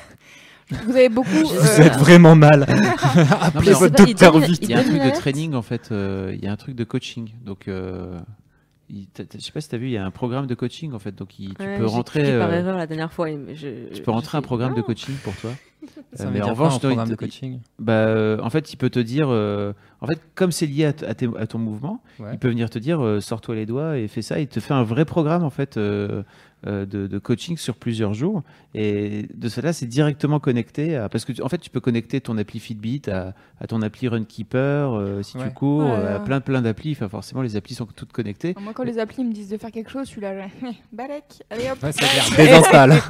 Vous 0.71 0.91
avez 0.97 1.09
beaucoup. 1.09 1.29
Vous 1.31 1.55
euh, 1.81 1.85
êtes 1.85 1.97
vraiment 1.97 2.35
mal. 2.35 2.67
Appelez 3.41 3.73
votre 3.73 3.95
docteur 4.05 4.35
il 4.37 4.45
vite. 4.45 4.69
y 4.69 4.75
a 4.75 4.79
un 4.79 4.83
truc 4.83 5.03
de 5.03 5.11
training 5.11 5.55
en 5.55 5.63
fait. 5.63 5.91
euh, 5.93 6.33
Il 6.35 6.43
y 6.43 6.49
a 6.49 6.53
un 6.53 6.57
truc 6.57 6.75
de 6.75 6.85
coaching. 6.85 7.31
Donc, 7.45 7.69
euh, 7.69 8.19
il- 8.89 9.07
je 9.19 9.39
sais 9.41 9.53
pas 9.53 9.61
si 9.61 9.69
tu 9.69 9.75
as 9.75 9.79
vu, 9.79 9.87
il 9.87 9.93
y 9.93 9.97
a 9.99 10.05
un 10.05 10.11
programme 10.11 10.47
de 10.47 10.55
coaching 10.55 10.93
en 10.93 10.99
fait. 10.99 11.15
Donc, 11.15 11.39
il- 11.39 11.55
tu 11.55 11.63
Ouais, 11.63 11.79
peux 11.79 11.87
rentrer. 11.87 12.23
cliqué 12.23 12.39
par 12.39 12.49
euh, 12.51 12.59
erreur 12.59 12.77
la 12.79 12.87
dernière 12.87 13.13
fois. 13.13 13.29
je- 13.31 13.93
tu 13.95 14.03
peux 14.03 14.11
rentrer 14.11 14.39
un 14.39 14.43
programme 14.43 14.75
de 14.75 14.81
coaching 14.83 15.15
pour 15.23 15.35
toi. 15.37 15.51
Ça 16.15 16.25
Euh, 16.25 16.31
mais 16.33 16.41
en 16.41 16.49
revanche, 16.49 16.73
un 16.73 16.77
il 16.77 16.81
programme 16.81 17.07
te- 17.09 17.13
de 17.13 17.17
coaching? 17.17 17.59
Bah, 17.79 17.93
euh, 17.93 18.39
en 18.43 18.49
fait, 18.49 18.73
il 18.73 18.77
peut 18.79 18.89
te 18.89 18.99
dire, 19.01 19.27
euh, 19.29 19.75
en 20.01 20.07
fait, 20.07 20.19
comme 20.35 20.51
c'est 20.51 20.65
lié 20.65 20.87
à, 20.87 20.93
t- 20.95 21.05
à 21.05 21.13
tes- 21.15 21.29
à 21.39 21.47
ton 21.47 21.59
mouvement, 21.59 22.03
Ouais. 22.19 22.31
il 22.33 22.39
peut 22.39 22.49
venir 22.49 22.71
te 22.71 22.79
dire, 22.79 23.05
euh, 23.05 23.21
sors-toi 23.21 23.55
les 23.55 23.67
doigts 23.67 23.99
et 23.99 24.09
fais 24.09 24.23
ça. 24.23 24.41
Il 24.41 24.47
te 24.47 24.61
fait 24.61 24.73
un 24.73 24.83
vrai 24.83 25.05
programme 25.05 25.43
en 25.45 25.51
fait 25.51 25.77
euh, 25.77 26.09
euh, 26.09 26.23
de, 26.65 27.07
de 27.07 27.19
coaching 27.19 27.57
sur 27.57 27.77
plusieurs 27.77 28.15
jours. 28.15 28.43
Et 28.75 29.27
de 29.35 29.49
cela, 29.49 29.73
c'est 29.73 29.87
directement 29.87 30.41
connecté 30.41 30.97
à, 30.97 31.09
parce 31.09 31.25
que 31.25 31.33
tu- 31.33 31.43
en 31.43 31.49
fait, 31.49 31.59
tu 31.59 31.71
peux 31.71 31.81
connecter 31.81 32.21
ton 32.21 32.39
appli 32.39 32.59
Fitbit 32.61 33.03
à, 33.09 33.35
à 33.61 33.67
ton 33.67 33.83
appli 33.83 34.09
Runkeeper 34.09 34.93
euh, 34.95 35.23
si 35.23 35.37
Ouais. 35.37 35.49
tu 35.49 35.55
cours, 35.55 35.83
euh, 35.83 36.17
à 36.17 36.21
plein 36.21 36.41
plein 36.41 36.63
d'applis. 36.63 36.93
Enfin, 36.93 37.09
forcément, 37.09 37.43
les 37.43 37.57
applis 37.57 37.75
sont 37.75 37.87
toutes 37.87 38.13
connectées. 38.13 38.55
Moi, 38.61 38.73
quand 38.75 38.85
les 38.85 38.99
applis 38.99 39.25
me 39.25 39.33
disent 39.33 39.51
de 39.51 39.57
faire 39.59 39.71
quelque 39.73 39.91
chose, 39.91 40.07
je 40.07 40.11
suis 40.13 40.21
là, 40.21 40.37
genre, 40.39 40.51
balèque, 40.93 41.43
allez 41.51 41.71
hop. 41.71 41.83
Ouais, 41.83 41.93
c'est 41.93 42.01
clair. 42.01 42.25
Désinstalle. 42.37 42.95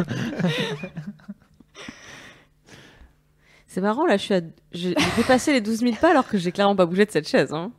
C'est 3.67 3.81
marrant, 3.81 4.07
là, 4.07 4.17
je 4.17 4.23
suis 4.23 4.35
à... 4.35 4.41
j'ai 4.73 4.95
j'ai 4.97 5.17
dépassé 5.17 5.53
les 5.53 5.61
12 5.61 5.81
000 5.81 5.97
pas 6.01 6.11
alors 6.11 6.29
que 6.29 6.39
j'ai 6.39 6.53
clairement 6.53 6.77
pas 6.77 6.87
bougé 6.87 7.07
de 7.07 7.11
cette 7.11 7.29
chaise. 7.29 7.53
Hein. 7.53 7.73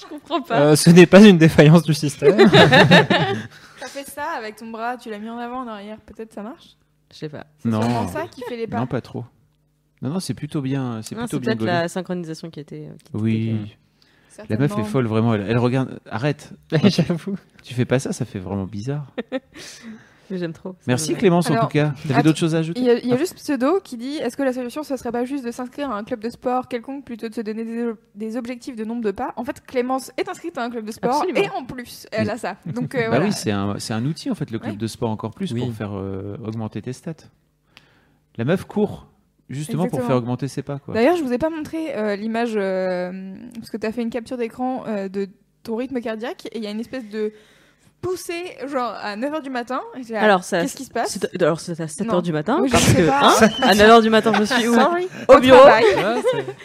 Je 0.00 0.06
comprends 0.08 0.40
pas. 0.42 0.60
Euh, 0.60 0.76
ce 0.76 0.90
n'est 0.90 1.06
pas 1.06 1.20
une 1.26 1.38
défaillance 1.38 1.82
du 1.82 1.94
système. 1.94 2.36
T'as 2.48 3.86
fait 3.86 4.04
ça 4.08 4.30
avec 4.36 4.56
ton 4.56 4.68
bras, 4.70 4.96
tu 4.96 5.10
l'as 5.10 5.18
mis 5.18 5.28
en 5.30 5.38
avant, 5.38 5.60
en 5.62 5.68
arrière, 5.68 5.98
peut-être 6.00 6.32
ça 6.32 6.42
marche? 6.42 6.76
Je 7.12 7.16
sais 7.16 7.28
pas. 7.28 7.46
C'est 7.58 7.68
Non. 7.68 7.80
sûrement 7.82 8.08
ça 8.08 8.26
qui 8.28 8.42
fait 8.42 8.56
les 8.56 8.66
pas. 8.66 8.78
Non, 8.78 8.86
pas 8.86 9.00
trop. 9.00 9.24
Non, 10.02 10.10
non, 10.10 10.20
c'est 10.20 10.34
plutôt 10.34 10.60
bien. 10.62 11.00
C'est 11.02 11.14
Non, 11.14 11.22
plutôt 11.22 11.36
C'est 11.36 11.40
bien 11.40 11.46
peut-être 11.50 11.58
gaulé. 11.60 11.72
la 11.72 11.88
synchronisation 11.88 12.50
qui 12.50 12.60
était. 12.60 12.86
euh, 12.88 12.94
qui 13.04 13.10
était 13.10 13.18
Oui. 13.18 13.76
La 14.48 14.56
meuf 14.56 14.66
est 14.66 14.68
Certainement. 14.68 14.84
folle, 14.84 15.06
vraiment. 15.06 15.34
Elle, 15.34 15.44
elle 15.48 15.58
regarde. 15.58 16.00
Arrête. 16.10 16.52
J'avoue. 16.84 17.36
Tu 17.62 17.74
fais 17.74 17.84
pas 17.84 17.98
ça, 17.98 18.12
ça 18.12 18.24
fait 18.24 18.38
vraiment 18.38 18.64
bizarre. 18.64 19.06
J'aime 20.38 20.52
trop. 20.52 20.74
Merci 20.86 21.12
me- 21.12 21.18
Clémence 21.18 21.48
en 21.50 21.54
Alors, 21.54 21.64
tout 21.68 21.72
cas. 21.72 21.92
T'avais 22.08 22.22
d'autres 22.22 22.38
choses 22.38 22.54
à 22.54 22.58
Il 22.58 22.60
ajouter 22.60 22.80
y, 22.82 22.90
a, 22.90 22.98
il 22.98 23.06
y 23.08 23.12
a 23.12 23.16
juste 23.16 23.34
Pseudo 23.34 23.80
qui 23.82 23.96
dit 23.96 24.16
est-ce 24.16 24.36
que 24.36 24.42
la 24.42 24.52
solution 24.52 24.82
ce 24.82 24.96
serait 24.96 25.12
pas 25.12 25.24
juste 25.24 25.44
de 25.44 25.50
s'inscrire 25.50 25.90
à 25.90 25.96
un 25.96 26.04
club 26.04 26.20
de 26.20 26.28
sport 26.30 26.68
quelconque 26.68 27.04
plutôt 27.04 27.28
de 27.28 27.34
se 27.34 27.40
donner 27.40 27.64
des, 27.64 27.90
des 28.14 28.36
objectifs 28.36 28.76
de 28.76 28.84
nombre 28.84 29.02
de 29.02 29.10
pas? 29.10 29.32
En 29.36 29.44
fait, 29.44 29.60
Clémence 29.66 30.10
est 30.16 30.28
inscrite 30.28 30.56
à 30.58 30.62
un 30.64 30.70
club 30.70 30.84
de 30.84 30.92
sport 30.92 31.16
Absolument. 31.22 31.40
et 31.40 31.48
en 31.50 31.64
plus, 31.64 32.06
elle 32.12 32.30
a 32.30 32.36
ça. 32.38 32.56
Donc 32.66 32.94
euh, 32.94 33.02
Bah 33.02 33.08
voilà. 33.10 33.24
oui, 33.26 33.32
c'est 33.32 33.50
un, 33.50 33.78
c'est 33.78 33.94
un 33.94 34.04
outil 34.04 34.30
en 34.30 34.34
fait, 34.34 34.50
le 34.50 34.58
club 34.58 34.72
Ouais. 34.72 34.78
de 34.78 34.86
sport 34.86 35.10
encore 35.10 35.30
plus 35.32 35.52
Oui. 35.52 35.60
pour 35.60 35.72
faire 35.72 35.92
euh, 35.94 36.36
augmenter 36.44 36.80
tes 36.82 36.92
stats. 36.92 37.14
La 38.36 38.44
meuf 38.44 38.64
court 38.64 39.06
justement 39.48 39.88
pour 39.88 40.02
faire 40.04 40.16
augmenter 40.16 40.46
ses 40.46 40.62
pas. 40.62 40.78
Quoi. 40.78 40.94
D'ailleurs, 40.94 41.16
je 41.16 41.22
vous 41.24 41.32
ai 41.32 41.38
pas 41.38 41.50
montré 41.50 41.96
euh, 41.96 42.14
l'image 42.14 42.52
euh, 42.56 43.34
parce 43.56 43.68
que 43.70 43.76
tu 43.76 43.86
as 43.86 43.90
fait 43.92 44.02
une 44.02 44.10
capture 44.10 44.36
d'écran 44.36 44.84
euh, 44.86 45.08
de 45.08 45.28
ton 45.64 45.74
rythme 45.76 46.00
cardiaque 46.00 46.46
et 46.52 46.58
il 46.58 46.62
y 46.64 46.66
a 46.66 46.70
une 46.70 46.78
espèce 46.80 47.08
de 47.08 47.32
poussée 48.00 48.56
genre 48.66 48.92
à 49.00 49.16
9h 49.16 49.42
du 49.42 49.50
matin. 49.50 49.80
Là, 50.08 50.22
Alors, 50.22 50.44
ça- 50.44 50.62
qu'est-ce 50.62 50.76
qui 50.76 50.84
se 50.84 50.90
passe 50.90 51.18
C'est- 51.20 51.42
Alors, 51.42 51.60
c'est 51.60 51.78
à 51.80 51.86
7h 51.86 52.06
Non. 52.06 52.20
du 52.22 52.32
matin. 52.32 52.58
Oui, 52.62 52.68
parce 52.70 52.92
que, 52.92 53.06
pas. 53.06 53.20
hein, 53.22 53.48
à 53.62 53.74
9h 53.74 54.02
du 54.02 54.10
matin, 54.10 54.32
je 54.38 54.44
suis 54.44 54.68
où 54.68 54.74
Sorry. 54.74 55.08
Au 55.28 55.34
Au 55.34 55.40
bureau. 55.40 55.58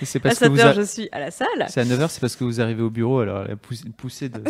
c'est- 0.04 0.18
À 0.18 0.22
parce 0.22 0.40
que 0.40 0.48
vous 0.48 0.56
7h, 0.58 0.66
a- 0.68 0.74
je 0.74 0.82
suis 0.82 1.10
à 1.12 1.20
la 1.20 1.32
salle. 1.32 1.48
c'est 1.68 1.82
à 1.82 1.86
9h, 1.86 2.10
c'est 2.10 2.20
parce 2.22 2.36
que 2.36 2.44
vous 2.44 2.62
arrivez 2.62 2.82
au 2.84 2.90
bureau, 2.90 3.20
alors 3.20 3.44
la 3.48 3.56
poussée, 3.56 3.84
une 3.86 3.94
poussée 3.94 4.30
de. 4.30 4.42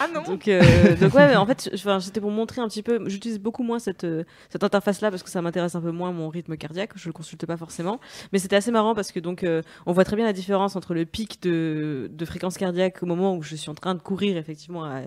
Ah 0.00 0.06
non. 0.14 0.22
Donc, 0.22 0.46
euh, 0.46 0.60
donc 0.96 1.12
ouais, 1.14 1.26
mais 1.28 1.36
en 1.36 1.44
fait, 1.46 1.70
c'était 2.00 2.20
pour 2.20 2.30
montrer 2.30 2.60
un 2.60 2.68
petit 2.68 2.82
peu. 2.82 3.00
J'utilise 3.08 3.40
beaucoup 3.40 3.62
moins 3.64 3.78
cette, 3.80 4.04
euh, 4.04 4.22
cette 4.48 4.62
interface-là 4.62 5.10
parce 5.10 5.22
que 5.24 5.30
ça 5.30 5.42
m'intéresse 5.42 5.74
un 5.74 5.80
peu 5.80 5.90
moins 5.90 6.12
mon 6.12 6.28
rythme 6.28 6.56
cardiaque. 6.56 6.90
Je 6.94 7.08
le 7.08 7.12
consulte 7.12 7.46
pas 7.46 7.56
forcément, 7.56 7.98
mais 8.32 8.38
c'était 8.38 8.56
assez 8.56 8.70
marrant 8.70 8.94
parce 8.94 9.10
que 9.10 9.18
donc 9.20 9.42
euh, 9.42 9.62
on 9.86 9.92
voit 9.92 10.04
très 10.04 10.14
bien 10.16 10.24
la 10.24 10.32
différence 10.32 10.76
entre 10.76 10.94
le 10.94 11.04
pic 11.04 11.42
de, 11.42 12.08
de 12.12 12.24
fréquence 12.24 12.56
cardiaque 12.58 13.02
au 13.02 13.06
moment 13.06 13.34
où 13.36 13.42
je 13.42 13.56
suis 13.56 13.70
en 13.70 13.74
train 13.74 13.94
de 13.96 14.00
courir 14.00 14.36
effectivement 14.36 14.84
à- 14.84 15.00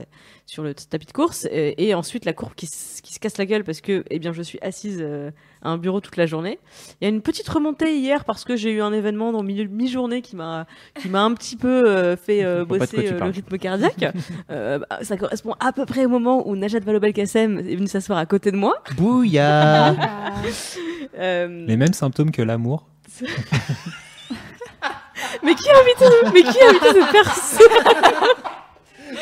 sur 0.45 0.63
le 0.63 0.73
tapis 0.73 1.00
de 1.05 1.11
course 1.11 1.47
et, 1.51 1.87
et 1.87 1.93
ensuite 1.93 2.25
la 2.25 2.33
courbe 2.33 2.53
qui, 2.55 2.67
se 2.67 3.19
casse 3.19 3.37
la 3.37 3.45
gueule 3.45 3.63
parce 3.63 3.81
que 3.81 4.03
eh 4.09 4.19
bien 4.19 4.33
je 4.33 4.41
suis 4.41 4.57
assise 4.61 4.99
euh, 5.01 5.31
à 5.61 5.69
un 5.69 5.77
bureau 5.77 5.99
toute 6.01 6.17
la 6.17 6.25
journée. 6.25 6.59
Il 6.99 7.05
y 7.05 7.07
a 7.07 7.09
une 7.09 7.21
petite 7.21 7.47
remontée 7.47 7.97
hier 7.97 8.25
parce 8.25 8.43
que 8.43 8.55
j'ai 8.55 8.71
eu 8.71 8.81
un 8.81 8.93
événement 8.93 9.31
dans 9.31 9.43
milieu 9.43 9.65
mi-journée 9.65 10.21
qui 10.21 10.35
m'a 10.35 10.65
qui 10.99 11.09
m'a 11.09 11.21
un 11.21 11.33
petit 11.33 11.55
peu 11.55 11.87
euh, 11.87 12.15
fait 12.15 12.43
euh, 12.43 12.59
de 12.59 12.63
bosser 12.65 13.11
euh, 13.11 13.19
le 13.19 13.31
rythme 13.31 13.57
cardiaque. 13.57 14.05
Euh, 14.49 14.79
bah, 14.79 14.99
ça 15.01 15.17
correspond 15.17 15.53
à 15.59 15.71
peu 15.71 15.85
près 15.85 16.05
au 16.05 16.09
moment 16.09 16.47
où 16.47 16.55
Najat 16.55 16.79
Vallaud-Belkacem 16.79 17.59
est 17.59 17.75
venue 17.75 17.87
s'asseoir 17.87 18.17
à 18.17 18.25
côté 18.25 18.51
de 18.51 18.57
moi. 18.57 18.75
Bouillard. 18.95 19.95
Euh, 21.17 21.65
Les 21.67 21.75
mêmes 21.75 21.93
symptômes 21.93 22.31
que 22.31 22.41
l'amour. 22.41 22.87
mais 25.43 25.55
qui 25.55 25.69
a 25.69 25.79
invité, 25.79 26.05
mais 26.33 26.41
qui 26.43 26.59
a 26.59 26.69
invité 26.69 26.87
cette 26.93 27.11
personne? 27.11 27.67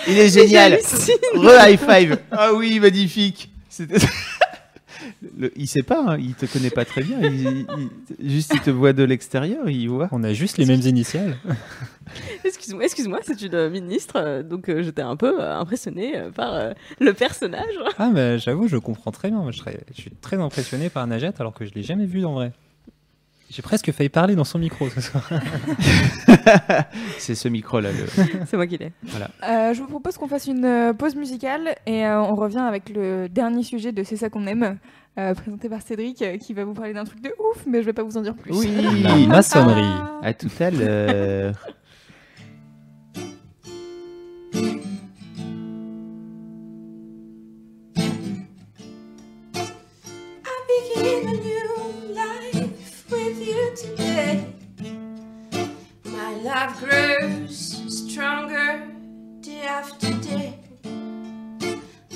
Il 0.07 0.17
est 0.19 0.29
génial. 0.29 0.73
Re 1.35 1.67
high 1.69 1.79
five 1.79 2.19
Ah 2.31 2.53
oui, 2.53 2.79
magnifique 2.79 3.49
Le- 5.37 5.51
il 5.55 5.67
sait 5.67 5.81
pas, 5.83 6.03
hein, 6.05 6.17
il 6.19 6.33
te 6.35 6.45
connaît 6.45 6.69
pas 6.69 6.83
très 6.85 7.01
bien. 7.03 7.19
il- 7.21 7.65
il- 8.19 8.29
juste, 8.29 8.51
il 8.53 8.59
te 8.59 8.69
voit 8.69 8.91
de 8.93 9.03
l'extérieur, 9.03 9.69
il 9.69 9.87
voit. 9.89 10.07
On 10.11 10.23
a 10.23 10.33
juste 10.33 10.57
les 10.57 10.65
mêmes 10.65 10.81
initiales. 10.81 11.37
Excusez-moi, 12.43 12.43
excuse-moi, 12.43 12.83
excuse-moi, 12.85 13.19
c'est 13.23 13.41
une 13.41 13.69
ministre, 13.69 14.41
donc 14.41 14.67
euh, 14.69 14.83
j'étais 14.83 15.01
un 15.01 15.15
peu 15.15 15.41
euh, 15.41 15.57
impressionnée 15.57 16.17
euh, 16.17 16.31
par 16.31 16.53
euh, 16.53 16.71
le 16.99 17.13
personnage. 17.13 17.73
Ah, 17.97 18.09
mais 18.13 18.39
j'avoue, 18.39 18.67
je 18.67 18.77
comprends 18.77 19.11
très 19.11 19.29
bien. 19.29 19.39
Moi, 19.39 19.51
je, 19.51 19.59
serais- 19.59 19.79
je 19.95 20.01
suis 20.01 20.11
très 20.21 20.37
impressionné 20.37 20.89
par 20.89 21.05
Najat 21.07 21.31
alors 21.39 21.53
que 21.53 21.65
je 21.65 21.73
l'ai 21.73 21.83
jamais 21.83 22.05
vue 22.05 22.25
en 22.25 22.33
vrai. 22.33 22.51
J'ai 23.51 23.63
presque 23.63 23.91
failli 23.91 24.09
parler 24.09 24.35
dans 24.35 24.43
son 24.43 24.59
micro 24.59 24.87
ce 24.89 25.01
soir. 25.01 25.27
C'est 27.17 27.33
ce 27.33 27.47
micro-là. 27.47 27.89
Le... 27.91 28.05
c'est 28.45 28.57
moi 28.57 28.67
qui 28.67 28.77
l'ai. 28.77 28.91
Voilà. 29.03 29.31
Euh, 29.43 29.73
je 29.73 29.81
vous 29.81 29.87
propose 29.87 30.17
qu'on 30.17 30.27
fasse 30.27 30.45
une 30.45 30.65
euh, 30.65 30.93
pause 30.93 31.15
musicale 31.15 31.75
et 31.87 32.05
euh, 32.05 32.21
on 32.21 32.35
revient 32.35 32.59
avec 32.59 32.89
le 32.89 33.27
dernier 33.27 33.63
sujet 33.63 33.91
de 33.91 34.03
C'est 34.03 34.17
ça 34.17 34.29
qu'on 34.29 34.45
aime, 34.45 34.77
euh, 35.17 35.33
présenté 35.33 35.67
par 35.67 35.81
Cédric, 35.81 36.23
qui 36.39 36.53
va 36.53 36.63
vous 36.63 36.75
parler 36.75 36.93
d'un 36.93 37.05
truc 37.05 37.21
de 37.21 37.33
ouf, 37.39 37.65
mais 37.65 37.81
je 37.81 37.87
vais 37.87 37.93
pas 37.93 38.03
vous 38.03 38.17
en 38.17 38.21
dire 38.21 38.35
plus. 38.35 38.53
Oui. 38.53 38.71
Maçonnerie. 39.27 39.97
À 40.21 40.33
tout 40.33 40.51
à 40.59 40.69
l'heure. 40.69 41.55
Today. 53.75 54.45
My 56.05 56.33
love 56.35 56.79
grows 56.79 57.57
stronger 57.87 58.87
day 59.41 59.61
after 59.61 60.11
day. 60.19 60.59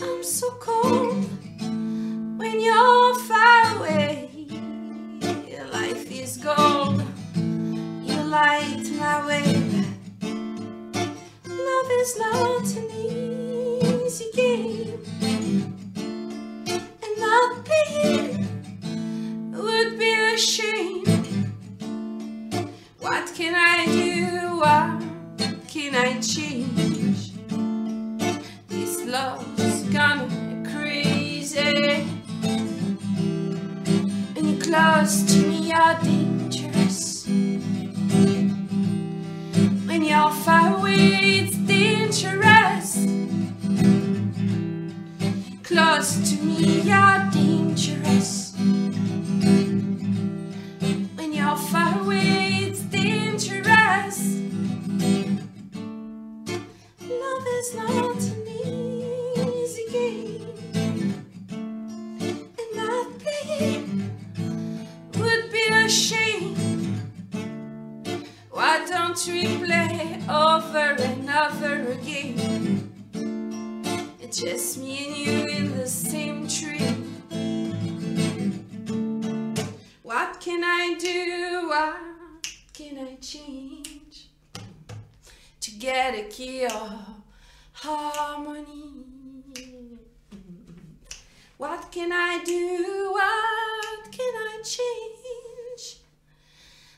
I'm 0.02 0.24
so 0.24 0.50
cold 0.60 1.26
when 2.40 2.60
you're 2.60 3.16
far 3.28 3.78
away. 3.78 4.30
Your 5.48 5.68
life 5.68 6.10
is 6.12 6.38
gold. 6.38 7.04
You 7.36 8.22
light 8.24 8.86
my 8.98 9.26
way. 9.28 9.86
Love 11.48 11.92
is 12.02 12.18
not 12.18 12.66
an 12.78 12.90
easy 14.06 14.30
game 14.34 15.00
and 17.04 17.20
not 17.20 17.66
paying 17.66 18.48
would 19.52 20.00
be 20.00 20.14
a 20.14 20.38
shame. 20.38 21.23
What 23.04 23.36
can 23.36 23.54
I 23.54 23.86
do? 23.86 24.58
What 24.64 25.68
can 25.68 25.94
I 25.94 26.22
change? 26.22 27.34
This 28.70 29.06
love's 29.06 29.84
gone 29.92 30.66
crazy. 30.66 32.06
When 34.34 34.48
you're 34.48 34.62
close 34.62 35.24
to 35.34 35.38
me, 35.48 35.70
you're 35.70 35.96
dangerous. 36.02 37.28
When 39.88 40.02
you're 40.02 40.32
far 40.32 40.78
away, 40.78 41.44
it's 41.44 41.58
dangerous 41.58 43.06
close 45.74 46.30
to 46.30 46.44
me, 46.44 46.82
you're 46.82 47.30
dangerous. 47.32 48.54
When 51.16 51.34
you're 51.34 51.56
far 51.56 52.00
away, 52.00 52.43
dangerous. 53.44 54.40
Love 57.02 57.48
is 57.48 57.76
not 57.76 58.24
an 58.24 58.48
easy 59.58 59.86
game, 59.92 60.73
a 86.12 86.24
key 86.24 86.66
of 86.66 87.00
harmony? 87.72 88.92
What 91.58 91.92
can 91.94 92.12
I 92.12 92.44
do? 92.44 93.10
What 93.14 94.12
can 94.12 94.34
I 94.36 94.62
change? 94.66 96.02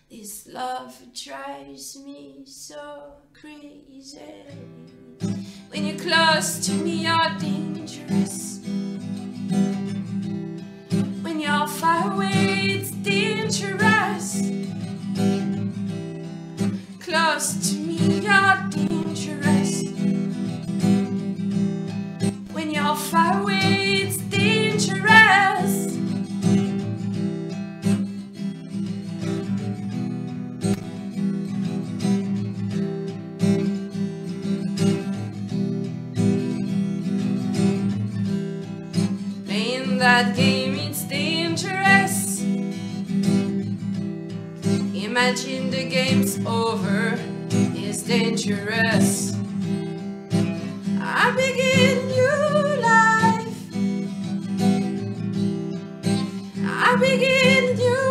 This 0.10 0.48
love 0.48 0.96
drives 1.14 1.98
me 2.04 2.46
so 2.46 3.14
crazy. 3.32 4.20
When 5.70 5.86
you're 5.86 6.00
close 6.00 6.66
to 6.66 6.72
me, 6.74 7.04
you're 7.06 7.38
dangerous. 7.40 8.60
When 11.22 11.40
you're 11.40 11.68
far 11.68 12.12
away, 12.14 12.80
it's 12.80 12.92
dangerous. 12.92 14.42
Close 17.06 17.54
to 17.70 17.76
me, 17.78 17.98
you're 18.22 18.70
dangerous. 18.72 19.84
When 22.52 22.72
you're 22.72 22.96
far 22.96 23.44
away, 23.44 24.08
it's 24.08 24.18
dangerous. 24.18 25.94
Playing 39.46 40.00
that 40.00 40.36
game, 40.36 40.85
Imagine 45.18 45.70
the 45.70 45.88
game's 45.88 46.46
over, 46.46 47.18
is 47.74 48.04
dangerous. 48.04 49.34
I 51.00 51.32
begin 51.38 52.08
new 52.10 52.82
life. 52.82 53.56
I 56.68 56.98
begin 57.00 57.78
new 57.78 58.05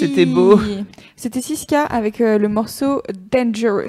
C'était 0.00 0.26
beau. 0.26 0.60
C'était 1.16 1.40
Siska 1.40 1.82
avec 1.84 2.20
euh, 2.20 2.38
le 2.38 2.48
morceau 2.48 3.02
Dangerous. 3.30 3.88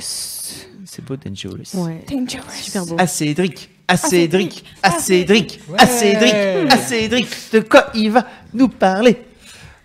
C'est 0.86 1.03
beau, 1.05 1.16
Dangerous. 1.16 1.74
Ouais. 1.76 2.03
Dangerous. 2.09 2.43
Super 2.51 2.86
beau. 2.86 2.95
À 2.97 3.07
Cédric, 3.07 3.70
à 3.88 3.95
Cédric, 3.97 4.64
à 4.84 4.91
Cédric, 4.91 5.59
à 5.78 5.86
Cédric, 5.88 6.34
à 6.70 6.78
Cédric. 6.78 7.28
De 7.53 7.59
quoi 7.62 7.86
il 7.95 8.12
va 8.12 8.26
nous 8.53 8.68
parler? 8.68 9.18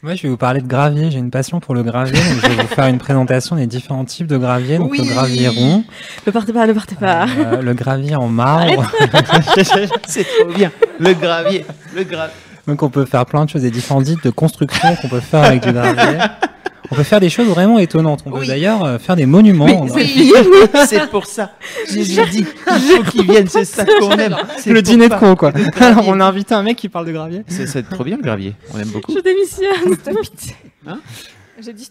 Moi, 0.03 0.15
je 0.15 0.23
vais 0.25 0.29
vous 0.29 0.37
parler 0.37 0.61
de 0.61 0.67
gravier. 0.69 1.11
J'ai 1.11 1.19
une 1.19 1.31
passion 1.31 1.59
pour 1.59 1.75
le 1.75 1.83
gravier. 1.83 2.13
donc 2.21 2.41
je 2.43 2.49
vais 2.49 2.63
vous 2.63 2.69
faire 2.69 2.87
une 2.87 2.99
présentation 2.99 3.57
des 3.57 3.67
différents 3.67 4.05
types 4.05 4.27
de 4.27 4.37
gravier. 4.37 4.79
Donc, 4.79 4.91
Oui. 4.93 4.99
le 4.99 5.05
gravier 5.13 5.49
rond, 5.49 5.85
Ne 6.27 6.33
partez 6.33 6.53
pas, 6.53 6.67
ne 6.67 6.73
partez 6.73 6.95
pas. 6.97 7.27
euh, 7.27 7.63
le 7.63 7.75
gravier 7.75 8.15
en 8.15 8.29
marbre. 8.29 8.91
C'est 10.07 10.25
trop 10.25 10.53
bien. 10.55 10.71
Le 11.01 11.13
gravier, 11.15 11.65
le 11.95 12.05
gravier. 12.05 12.35
Donc, 12.67 12.83
on 12.83 12.91
peut 12.91 13.05
faire 13.05 13.25
plein 13.27 13.45
de 13.45 13.51
choses, 13.51 13.63
des 13.63 13.71
différents 13.71 14.03
types 14.03 14.23
de 14.23 14.31
constructions 14.31 14.97
qu'on 14.97 15.09
peut 15.09 15.21
faire 15.21 15.45
avec 15.45 15.63
du 15.63 15.73
gravier. 15.73 16.19
On 16.91 16.95
peut 16.95 17.03
faire 17.03 17.19
des 17.21 17.31
choses 17.31 17.49
vraiment 17.49 17.79
étonnantes. 17.81 18.23
On 18.27 18.31
peut 18.31 18.41
Oui. 18.41 18.47
d'ailleurs 18.47 18.85
euh, 18.85 18.99
faire 18.99 19.17
des 19.17 19.27
monuments. 19.27 19.87
c'est 20.87 21.11
pour 21.11 21.27
ça. 21.27 21.51
Je 21.89 21.97
l'ai 21.97 22.27
dit. 22.31 22.47
Il 22.69 22.81
faut 22.81 23.03
qu'ils 23.11 23.29
viennent. 23.29 23.49
C'est 23.49 23.65
ça 23.65 23.85
qu'on 23.85 24.11
aime. 24.13 24.37
C'est 24.59 24.71
Le 24.71 24.83
dîner 24.83 25.09
de 25.09 25.15
con, 25.15 25.35
quoi. 25.35 25.53
Alors, 25.81 26.05
on 26.07 26.21
a 26.21 26.25
invité 26.25 26.55
un 26.55 26.63
mec 26.63 26.77
qui 26.77 26.89
parle 26.89 27.07
de 27.07 27.13
gravier. 27.13 27.43
C'est 27.49 27.89
trop 27.89 28.05
bien 28.05 28.17
le 28.17 28.23
gravier. 28.23 28.55
On 28.73 28.79
aime 28.79 28.89
beaucoup. 28.89 29.13
Je 29.13 29.21
démissionne. 29.21 29.97
Hein 30.89 31.01
J'ai 31.61 31.73
dit 31.73 31.91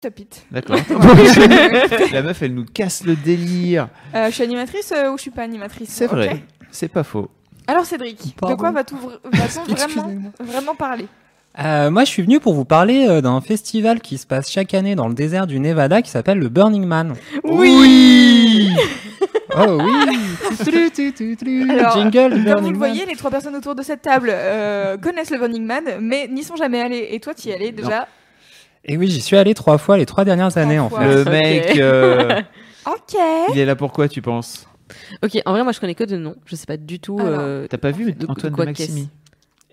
Top 0.00 0.18
it. 0.20 0.46
D'accord. 0.50 0.76
La 2.12 2.22
meuf, 2.22 2.42
elle 2.42 2.54
nous 2.54 2.66
casse 2.66 3.04
le 3.04 3.16
délire. 3.16 3.88
Euh, 4.14 4.26
je 4.26 4.34
suis 4.34 4.42
animatrice 4.44 4.92
euh, 4.92 5.10
ou 5.10 5.16
je 5.16 5.22
suis 5.22 5.30
pas 5.30 5.42
animatrice 5.42 5.88
C'est 5.90 6.04
Ok. 6.06 6.12
vrai. 6.12 6.42
C'est 6.70 6.88
pas 6.88 7.02
faux. 7.02 7.30
Alors 7.66 7.84
Cédric, 7.86 8.18
de 8.22 8.32
Pardon. 8.40 8.56
quoi 8.56 8.70
va-t-on 8.72 8.96
vra- 8.96 9.18
va-t-on 9.24 9.64
vraiment, 9.74 10.12
vraiment 10.38 10.74
parler? 10.74 11.06
Euh, 11.58 11.90
moi, 11.90 12.04
je 12.04 12.10
suis 12.10 12.22
venu 12.22 12.38
pour 12.38 12.52
vous 12.52 12.66
parler 12.66 13.06
euh, 13.08 13.22
d'un 13.22 13.40
festival 13.40 14.00
qui 14.00 14.18
se 14.18 14.26
passe 14.26 14.50
chaque 14.50 14.74
année 14.74 14.94
dans 14.94 15.08
le 15.08 15.14
désert 15.14 15.46
du 15.46 15.58
Nevada 15.58 16.02
qui 16.02 16.10
s'appelle 16.10 16.38
le 16.38 16.50
Burning 16.50 16.84
Man. 16.84 17.14
Oui 17.44 18.68
Oh 19.58 19.78
oui 19.82 20.90
tutru. 20.94 21.70
Alors, 21.70 21.92
Jingle 21.96 22.34
du 22.34 22.44
Comme 22.44 22.52
Burning 22.52 22.60
vous 22.60 22.66
le 22.72 22.72
Man. 22.72 22.74
voyez, 22.74 23.06
les 23.06 23.16
trois 23.16 23.30
personnes 23.30 23.56
autour 23.56 23.74
de 23.74 23.82
cette 23.82 24.02
table 24.02 24.28
euh, 24.30 24.98
connaissent 24.98 25.30
le 25.30 25.38
Burning 25.38 25.64
Man, 25.64 25.84
mais 26.00 26.28
n'y 26.28 26.42
sont 26.42 26.56
jamais 26.56 26.82
allées. 26.82 27.08
Et 27.12 27.20
toi, 27.20 27.32
tu 27.32 27.48
y 27.48 27.50
es 27.52 27.54
allé 27.54 27.72
déjà? 27.72 28.06
Et 28.86 28.96
oui, 28.96 29.08
j'y 29.08 29.20
suis 29.20 29.36
allé 29.36 29.52
trois 29.54 29.78
fois 29.78 29.96
les 29.98 30.06
trois 30.06 30.24
dernières 30.24 30.56
années 30.58 30.78
en 30.78 30.88
fait. 30.88 31.04
Le 31.14 31.24
mec, 31.24 31.76
euh, 31.78 32.40
Ok 32.86 33.16
il 33.52 33.58
est 33.58 33.64
là 33.64 33.74
pourquoi, 33.76 34.08
tu 34.08 34.22
penses? 34.22 34.66
Ok, 35.24 35.36
en 35.44 35.50
vrai, 35.52 35.64
moi 35.64 35.72
je 35.72 35.80
connais 35.80 35.96
que 35.96 36.04
de 36.04 36.16
nom. 36.16 36.36
Je 36.46 36.54
sais 36.54 36.66
pas 36.66 36.76
du 36.76 37.00
tout. 37.00 37.18
Euh, 37.20 37.66
T'as 37.68 37.78
pas 37.78 37.90
vu 37.90 38.12
de- 38.12 38.26
de 38.26 38.30
Antoine 38.30 38.52
de 38.52 38.64
Maximi 38.64 39.08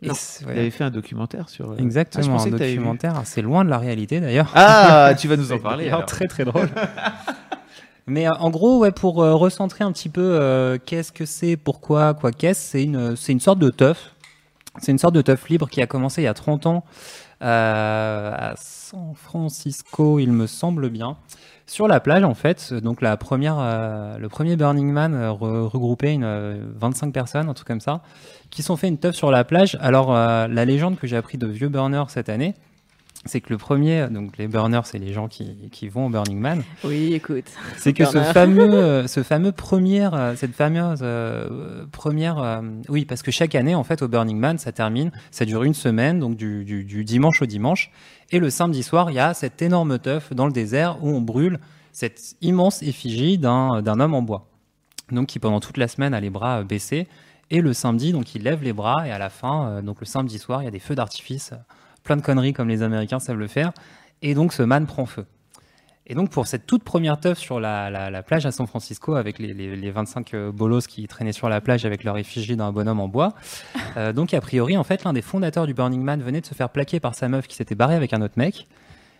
Non. 0.01 0.13
c'est- 0.15 0.43
Il 0.45 0.49
avait 0.57 0.71
fait 0.71 0.83
un 0.83 0.89
documentaire 0.89 1.49
sur. 1.49 1.69
euh, 1.71 1.75
Ah, 1.77 1.81
Exactement, 1.83 2.37
pensais 2.37 2.49
un 2.49 2.57
documentaire 2.57 3.17
assez 3.19 3.43
loin 3.43 3.63
de 3.63 3.69
la 3.69 3.77
réalité 3.77 4.19
d'ailleurs. 4.19 4.51
Ah, 4.55 5.13
tu 5.19 5.27
vas 5.27 5.37
nous 5.37 5.51
en 5.51 5.59
parler. 5.59 5.87
Alors. 5.89 6.05
Très 6.05 6.25
très 6.25 6.43
drôle. 6.45 6.67
Mais 8.07 8.27
euh, 8.27 8.31
en 8.39 8.49
gros, 8.49 8.79
ouais, 8.79 8.91
pour 8.91 9.21
euh, 9.23 9.33
recentrer 9.35 9.83
un 9.83 9.91
petit 9.91 10.09
peu, 10.09 10.21
euh, 10.21 10.77
qu'est-ce 10.83 11.11
que 11.11 11.25
c'est, 11.25 11.55
pourquoi, 11.55 12.13
quoi 12.15 12.31
qu'est-ce, 12.31 12.71
c'est 12.71 12.83
une, 12.83 13.15
c'est 13.15 13.31
une 13.31 13.39
sorte 13.39 13.59
de 13.59 13.69
teuf. 13.69 14.13
C'est 14.81 14.91
une 14.91 14.97
sorte 14.97 15.13
de 15.13 15.21
teuf 15.21 15.47
libre 15.49 15.69
qui 15.69 15.81
a 15.81 15.87
commencé 15.87 16.21
il 16.23 16.25
y 16.25 16.27
a 16.27 16.33
30 16.33 16.65
ans 16.65 16.83
euh, 16.83 16.89
à 17.43 18.53
San 18.57 19.13
Francisco, 19.15 20.19
il 20.19 20.31
me 20.31 20.47
semble 20.47 20.89
bien. 20.89 21.17
Sur 21.65 21.87
la 21.87 21.99
plage, 21.99 22.23
en 22.23 22.33
fait, 22.33 22.73
donc 22.73 23.01
la 23.01 23.15
première, 23.15 23.55
euh, 23.59 24.17
le 24.17 24.27
premier 24.29 24.55
Burning 24.57 24.91
Man 24.91 25.13
euh, 25.15 25.29
re- 25.29 25.65
regroupait 25.67 26.13
une, 26.13 26.23
euh, 26.25 26.57
25 26.75 27.13
personnes, 27.13 27.47
un 27.49 27.53
truc 27.53 27.67
comme 27.67 27.79
ça, 27.79 28.01
qui 28.49 28.63
sont 28.63 28.75
fait 28.75 28.89
une 28.89 28.97
teuf 28.97 29.15
sur 29.15 29.31
la 29.31 29.43
plage. 29.45 29.77
Alors, 29.81 30.13
euh, 30.15 30.47
la 30.47 30.65
légende 30.65 30.97
que 30.97 31.07
j'ai 31.07 31.15
appris 31.15 31.37
de 31.37 31.47
vieux 31.47 31.69
burners 31.69 32.03
cette 32.09 32.27
année, 32.29 32.53
c'est 33.25 33.39
que 33.39 33.51
le 33.51 33.57
premier, 33.57 34.07
donc 34.09 34.37
les 34.37 34.47
burners, 34.47 34.81
c'est 34.83 34.99
les 34.99 35.13
gens 35.13 35.27
qui, 35.27 35.69
qui 35.71 35.87
vont 35.87 36.07
au 36.07 36.09
Burning 36.09 36.39
Man, 36.39 36.63
Oui, 36.83 37.13
écoute. 37.13 37.45
c'est 37.77 37.93
que 37.93 38.05
ce 38.05 38.17
fameux, 38.19 38.73
euh, 38.73 39.07
ce 39.07 39.23
fameux 39.23 39.53
première, 39.53 40.13
euh, 40.13 40.35
cette 40.35 40.53
fameuse 40.53 40.99
euh, 41.01 41.85
première, 41.91 42.39
euh, 42.39 42.61
oui, 42.89 43.05
parce 43.05 43.21
que 43.21 43.31
chaque 43.31 43.55
année, 43.55 43.75
en 43.75 43.83
fait, 43.83 44.01
au 44.01 44.07
Burning 44.09 44.37
Man, 44.37 44.57
ça 44.57 44.71
termine, 44.73 45.11
ça 45.31 45.45
dure 45.45 45.63
une 45.63 45.73
semaine, 45.73 46.19
donc 46.19 46.35
du, 46.35 46.65
du, 46.65 46.83
du 46.83 47.05
dimanche 47.05 47.41
au 47.41 47.45
dimanche, 47.45 47.91
et 48.31 48.39
le 48.39 48.49
samedi 48.49 48.83
soir, 48.83 49.09
il 49.09 49.15
y 49.15 49.19
a 49.19 49.33
cette 49.33 49.61
énorme 49.61 49.99
teuf 49.99 50.33
dans 50.33 50.45
le 50.45 50.53
désert 50.53 50.97
où 51.01 51.09
on 51.09 51.21
brûle 51.21 51.59
cette 51.93 52.35
immense 52.41 52.83
effigie 52.83 53.37
d'un 53.37 53.99
homme 53.99 54.13
en 54.13 54.21
bois, 54.21 54.47
donc 55.11 55.27
qui 55.27 55.39
pendant 55.39 55.59
toute 55.59 55.77
la 55.77 55.87
semaine 55.87 56.13
a 56.13 56.19
les 56.19 56.29
bras 56.29 56.63
baissés, 56.63 57.07
et 57.51 57.61
le 57.61 57.71
samedi, 57.71 58.11
donc 58.11 58.35
il 58.35 58.43
lève 58.43 58.63
les 58.63 58.73
bras, 58.73 59.07
et 59.07 59.11
à 59.11 59.19
la 59.19 59.29
fin, 59.29 59.81
donc 59.81 59.99
le 59.99 60.05
samedi 60.05 60.39
soir, 60.39 60.61
il 60.61 60.65
y 60.65 60.67
a 60.67 60.71
des 60.71 60.79
feux 60.79 60.95
d'artifice, 60.95 61.53
plein 62.03 62.17
de 62.17 62.21
conneries 62.21 62.53
comme 62.53 62.69
les 62.69 62.81
Américains 62.83 63.19
savent 63.19 63.37
le 63.37 63.47
faire, 63.47 63.71
et 64.21 64.33
donc 64.33 64.53
ce 64.53 64.63
man 64.63 64.85
prend 64.85 65.05
feu. 65.05 65.25
Et 66.05 66.15
donc 66.15 66.29
pour 66.31 66.47
cette 66.47 66.65
toute 66.65 66.83
première 66.83 67.17
teuf 67.17 67.37
sur 67.37 67.61
la, 67.61 67.89
la- 67.89 68.11
la 68.11 68.23
plage 68.23 68.45
à 68.45 68.51
San 68.51 68.67
Francisco, 68.67 69.15
avec 69.15 69.39
les, 69.39 69.53
les- 69.53 69.75
les 69.77 69.91
25 69.91 70.33
euh, 70.33 70.51
bolos 70.51 70.85
qui 70.85 71.07
traînaient 71.07 71.31
sur 71.31 71.47
la 71.47 71.61
plage 71.61 71.85
avec 71.85 72.03
leur 72.03 72.17
effigie 72.17 72.57
d'un 72.57 72.73
bonhomme 72.73 72.99
en 72.99 73.07
bois, 73.07 73.33
euh, 73.97 74.11
donc 74.11 74.33
a 74.33 74.41
priori 74.41 74.75
en 74.75 74.83
fait 74.83 75.05
l'un 75.05 75.13
des 75.13 75.21
fondateurs 75.21 75.65
du 75.65 75.73
Burning 75.73 76.01
Man 76.01 76.21
venait 76.21 76.41
de 76.41 76.45
se 76.45 76.53
faire 76.53 76.69
plaquer 76.69 76.99
par 76.99 77.15
sa 77.15 77.29
meuf 77.29 77.47
qui 77.47 77.55
s'était 77.55 77.75
barrée 77.75 77.95
avec 77.95 78.11
un 78.13 78.21
autre 78.21 78.33
mec, 78.37 78.67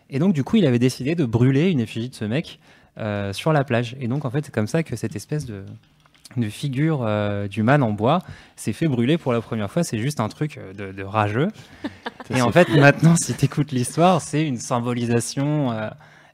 et 0.10 0.20
donc 0.20 0.34
du 0.34 0.44
coup 0.44 0.58
il 0.58 0.66
avait 0.66 0.80
décidé 0.80 1.16
de 1.16 1.24
brûler 1.24 1.72
une 1.72 1.80
effigie 1.80 2.10
de 2.10 2.16
ce 2.16 2.26
mec 2.26 2.60
euh, 2.98 3.32
sur 3.32 3.54
la 3.54 3.64
plage. 3.64 3.96
Et 4.02 4.08
donc 4.10 4.26
en 4.26 4.30
fait 4.30 4.44
c'est 4.46 4.54
comme 4.54 4.68
ça 4.68 4.84
que 4.84 4.98
cette 4.98 5.16
espèce 5.16 5.46
de 5.46 5.64
de 6.38 6.50
figure 6.50 7.04
euh, 7.04 7.48
du 7.48 7.64
man 7.64 7.84
en 7.84 7.92
bois 7.92 8.20
s'est 8.56 8.74
fait 8.74 8.88
brûler 8.88 9.18
pour 9.18 9.34
la 9.34 9.42
première 9.42 9.70
fois. 9.72 9.84
C'est 9.84 10.00
juste 10.00 10.20
un 10.20 10.30
truc 10.30 10.58
euh, 10.58 10.74
de, 10.74 10.92
de 10.92 11.04
rageux. 11.04 11.50
et 12.30 12.42
en 12.42 12.52
fait, 12.52 12.70
maintenant, 12.70 13.16
si 13.16 13.34
tu 13.34 13.46
écoutes 13.46 13.72
l'histoire, 13.72 14.22
c'est 14.22 14.46
une 14.46 14.58
symbolisation 14.58 15.72
euh, 15.72 15.90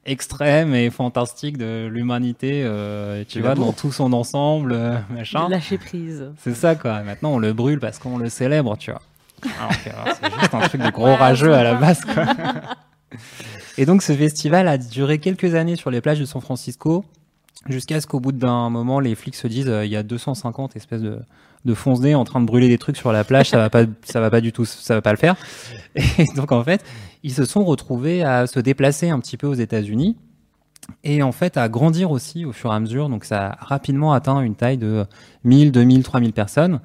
extrême 0.05 0.73
et 0.73 0.89
fantastique 0.89 1.57
de 1.57 1.87
l'humanité, 1.91 2.63
euh, 2.63 3.23
tu 3.27 3.41
vois, 3.41 3.55
dans 3.55 3.73
tout 3.73 3.91
son 3.91 4.13
ensemble, 4.13 5.03
machin. 5.09 5.47
Lâcher 5.49 5.77
prise. 5.77 6.31
C'est 6.39 6.55
ça, 6.55 6.75
quoi. 6.75 7.01
Maintenant, 7.01 7.33
on 7.33 7.39
le 7.39 7.53
brûle 7.53 7.79
parce 7.79 7.99
qu'on 7.99 8.17
le 8.17 8.29
célèbre, 8.29 8.77
tu 8.77 8.91
vois. 8.91 9.01
Euh, 9.45 9.49
c'est 10.21 10.33
juste 10.39 10.53
un 10.53 10.59
truc 10.61 10.81
de 10.81 10.89
gros 10.91 11.15
rageux 11.15 11.53
à 11.53 11.63
la 11.63 11.75
base, 11.75 12.01
quoi. 12.01 12.25
Et 13.77 13.85
donc, 13.85 14.01
ce 14.01 14.13
festival 14.13 14.67
a 14.67 14.77
duré 14.77 15.19
quelques 15.19 15.55
années 15.55 15.75
sur 15.75 15.89
les 15.89 16.01
plages 16.01 16.19
de 16.19 16.25
San 16.25 16.41
Francisco, 16.41 17.05
jusqu'à 17.67 17.99
ce 17.99 18.07
qu'au 18.07 18.19
bout 18.19 18.31
d'un 18.31 18.69
moment, 18.69 18.99
les 18.99 19.15
flics 19.15 19.35
se 19.35 19.47
disent 19.47 19.69
euh, 19.69 19.85
il 19.85 19.91
y 19.91 19.95
a 19.95 20.03
250 20.03 20.75
espèces 20.75 21.01
de, 21.01 21.19
de 21.65 21.73
fonce-nez 21.73 22.15
en 22.15 22.23
train 22.23 22.39
de 22.39 22.45
brûler 22.45 22.67
des 22.67 22.77
trucs 22.77 22.97
sur 22.97 23.11
la 23.11 23.23
plage, 23.23 23.49
ça 23.49 23.57
va 23.57 23.69
pas, 23.69 23.83
ça 24.03 24.19
va 24.19 24.29
pas 24.29 24.41
du 24.41 24.51
tout, 24.51 24.65
ça 24.65 24.95
va 24.95 25.01
pas 25.01 25.11
le 25.11 25.17
faire. 25.17 25.35
Et 25.95 26.25
donc, 26.35 26.51
en 26.51 26.63
fait, 26.63 26.83
ils 27.23 27.33
se 27.33 27.45
sont 27.45 27.65
retrouvés 27.65 28.23
à 28.23 28.47
se 28.47 28.59
déplacer 28.59 29.09
un 29.09 29.19
petit 29.19 29.37
peu 29.37 29.47
aux 29.47 29.55
États-Unis 29.55 30.15
et 31.03 31.21
en 31.21 31.31
fait 31.31 31.55
à 31.55 31.69
grandir 31.69 32.09
aussi 32.09 32.45
au 32.45 32.51
fur 32.51 32.71
et 32.71 32.75
à 32.75 32.79
mesure. 32.79 33.09
Donc, 33.09 33.25
ça 33.25 33.51
a 33.51 33.65
rapidement 33.65 34.13
atteint 34.13 34.41
une 34.41 34.55
taille 34.55 34.77
de 34.77 35.05
1000, 35.43 35.71
2000, 35.71 36.03
3000 36.03 36.33
personnes. 36.33 36.79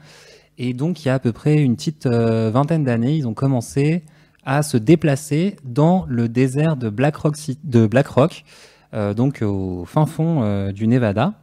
Et 0.59 0.73
donc, 0.73 1.05
il 1.05 1.09
y 1.09 1.11
a 1.11 1.15
à 1.15 1.19
peu 1.19 1.33
près 1.33 1.57
une 1.57 1.75
petite 1.75 2.07
euh, 2.07 2.51
vingtaine 2.53 2.85
d'années, 2.85 3.17
ils 3.17 3.27
ont 3.27 3.35
commencé 3.35 4.05
à 4.45 4.63
se 4.63 4.77
déplacer 4.77 5.57
dans 5.65 6.05
le 6.07 6.29
désert 6.29 6.77
de 6.77 6.91
Black 6.91 7.17
Rock, 7.17 7.35
de 7.65 7.87
Black 7.87 8.07
Rock 8.09 8.45
donc 9.15 9.43
au 9.43 9.85
fin 9.87 10.07
fond 10.07 10.43
euh, 10.43 10.73
du 10.73 10.87
Nevada, 10.87 11.35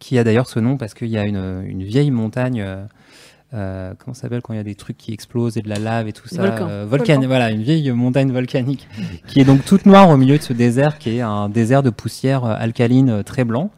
qui 0.00 0.18
a 0.18 0.24
d'ailleurs 0.24 0.48
ce 0.48 0.58
nom 0.60 0.76
parce 0.76 0.94
qu'il 0.94 1.08
y 1.08 1.16
a 1.18 1.24
une, 1.24 1.64
une 1.66 1.82
vieille 1.82 2.10
montagne. 2.10 2.60
euh, 2.60 2.84
euh, 3.52 3.94
comment 3.98 4.14
ça 4.14 4.22
s'appelle 4.22 4.42
quand 4.42 4.52
il 4.52 4.56
y 4.56 4.60
a 4.60 4.64
des 4.64 4.74
trucs 4.74 4.96
qui 4.96 5.12
explosent 5.12 5.56
et 5.56 5.62
de 5.62 5.68
la 5.68 5.78
lave 5.78 6.08
et 6.08 6.12
tout 6.12 6.26
ça 6.26 6.42
Volcan. 6.42 6.66
euh, 6.68 6.84
volcan- 6.86 7.14
Volcan. 7.14 7.26
Voilà, 7.28 7.50
une 7.52 7.62
vieille 7.62 7.88
montagne 7.92 8.32
volcanique 8.32 8.88
qui 9.28 9.38
est 9.40 9.44
donc 9.44 9.64
toute 9.64 9.86
noire 9.86 10.08
au 10.08 10.16
milieu 10.16 10.36
de 10.38 10.42
ce 10.42 10.52
désert 10.52 10.98
qui 10.98 11.10
est 11.16 11.20
un 11.20 11.48
désert 11.48 11.82
de 11.84 11.90
poussière 11.90 12.44
euh, 12.44 12.56
alcaline 12.58 13.10
euh, 13.10 13.22
très 13.22 13.44
blanc. 13.44 13.70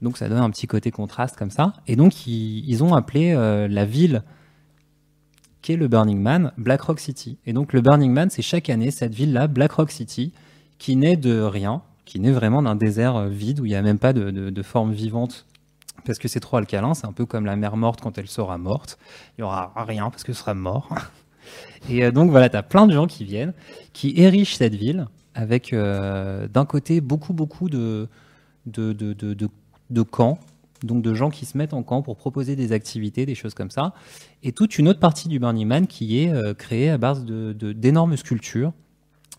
Donc 0.00 0.16
ça 0.16 0.30
donne 0.30 0.38
un 0.38 0.48
petit 0.48 0.66
côté 0.66 0.90
contraste 0.90 1.36
comme 1.36 1.50
ça. 1.50 1.74
Et 1.86 1.96
donc 1.96 2.26
ils, 2.26 2.64
ils 2.66 2.82
ont 2.82 2.94
appelé 2.94 3.34
euh, 3.36 3.68
la 3.68 3.84
ville 3.84 4.22
qui 5.60 5.72
est 5.72 5.76
le 5.76 5.88
Burning 5.88 6.18
Man 6.20 6.52
Black 6.56 6.80
Rock 6.80 7.00
City. 7.00 7.36
Et 7.44 7.52
donc 7.52 7.74
le 7.74 7.82
Burning 7.82 8.12
Man, 8.12 8.30
c'est 8.30 8.40
chaque 8.40 8.70
année 8.70 8.90
cette 8.90 9.14
ville-là, 9.14 9.46
Black 9.48 9.72
Rock 9.72 9.90
City, 9.90 10.32
qui 10.78 10.96
naît 10.96 11.16
de 11.18 11.40
rien, 11.42 11.82
qui 12.10 12.18
naît 12.18 12.32
vraiment 12.32 12.60
d'un 12.60 12.74
désert 12.74 13.14
euh, 13.14 13.28
vide 13.28 13.60
où 13.60 13.66
il 13.66 13.68
n'y 13.68 13.76
a 13.76 13.82
même 13.82 14.00
pas 14.00 14.12
de, 14.12 14.32
de- 14.32 14.50
de 14.50 14.62
forme 14.62 14.92
vivante 14.92 15.46
parce 16.04 16.18
que 16.18 16.26
c'est 16.26 16.40
trop 16.40 16.56
alcalin. 16.56 16.92
C'est 16.92 17.06
un 17.06 17.12
peu 17.12 17.24
comme 17.24 17.46
la 17.46 17.54
mer 17.54 17.76
morte 17.76 18.00
quand 18.00 18.18
elle 18.18 18.26
sera 18.26 18.58
morte. 18.58 18.98
Il 19.38 19.42
y 19.42 19.44
aura 19.44 19.72
rien 19.76 20.10
parce 20.10 20.24
que 20.24 20.32
ce 20.32 20.40
sera 20.40 20.54
mort. 20.54 20.88
Et 21.88 22.02
euh, 22.04 22.10
donc 22.10 22.32
voilà, 22.32 22.48
tu 22.48 22.56
as 22.56 22.64
plein 22.64 22.88
de 22.88 22.92
gens 22.92 23.06
qui 23.06 23.24
viennent, 23.24 23.54
qui 23.92 24.14
érigent 24.16 24.56
cette 24.56 24.74
ville 24.74 25.06
avec 25.36 25.72
euh, 25.72 26.48
d'un 26.48 26.64
côté 26.64 27.00
beaucoup, 27.00 27.32
beaucoup 27.32 27.68
de, 27.68 28.08
de, 28.66 28.92
de, 28.92 29.14
de, 29.14 30.02
camps, 30.02 30.40
donc 30.82 31.02
de 31.02 31.14
gens 31.14 31.30
qui 31.30 31.46
se 31.46 31.56
mettent 31.56 31.74
en 31.74 31.84
camp 31.84 32.02
pour 32.02 32.16
proposer 32.16 32.56
des 32.56 32.72
activités, 32.72 33.24
des 33.24 33.36
choses 33.36 33.54
comme 33.54 33.70
ça, 33.70 33.94
et 34.42 34.50
toute 34.50 34.78
une 34.78 34.88
autre 34.88 34.98
partie 34.98 35.28
du 35.28 35.38
Burning 35.38 35.68
Man 35.68 35.86
qui 35.86 36.18
est 36.18 36.56
créée 36.58 36.90
à 36.90 36.98
base 36.98 37.24
d'énormes 37.24 38.16
sculptures, 38.16 38.72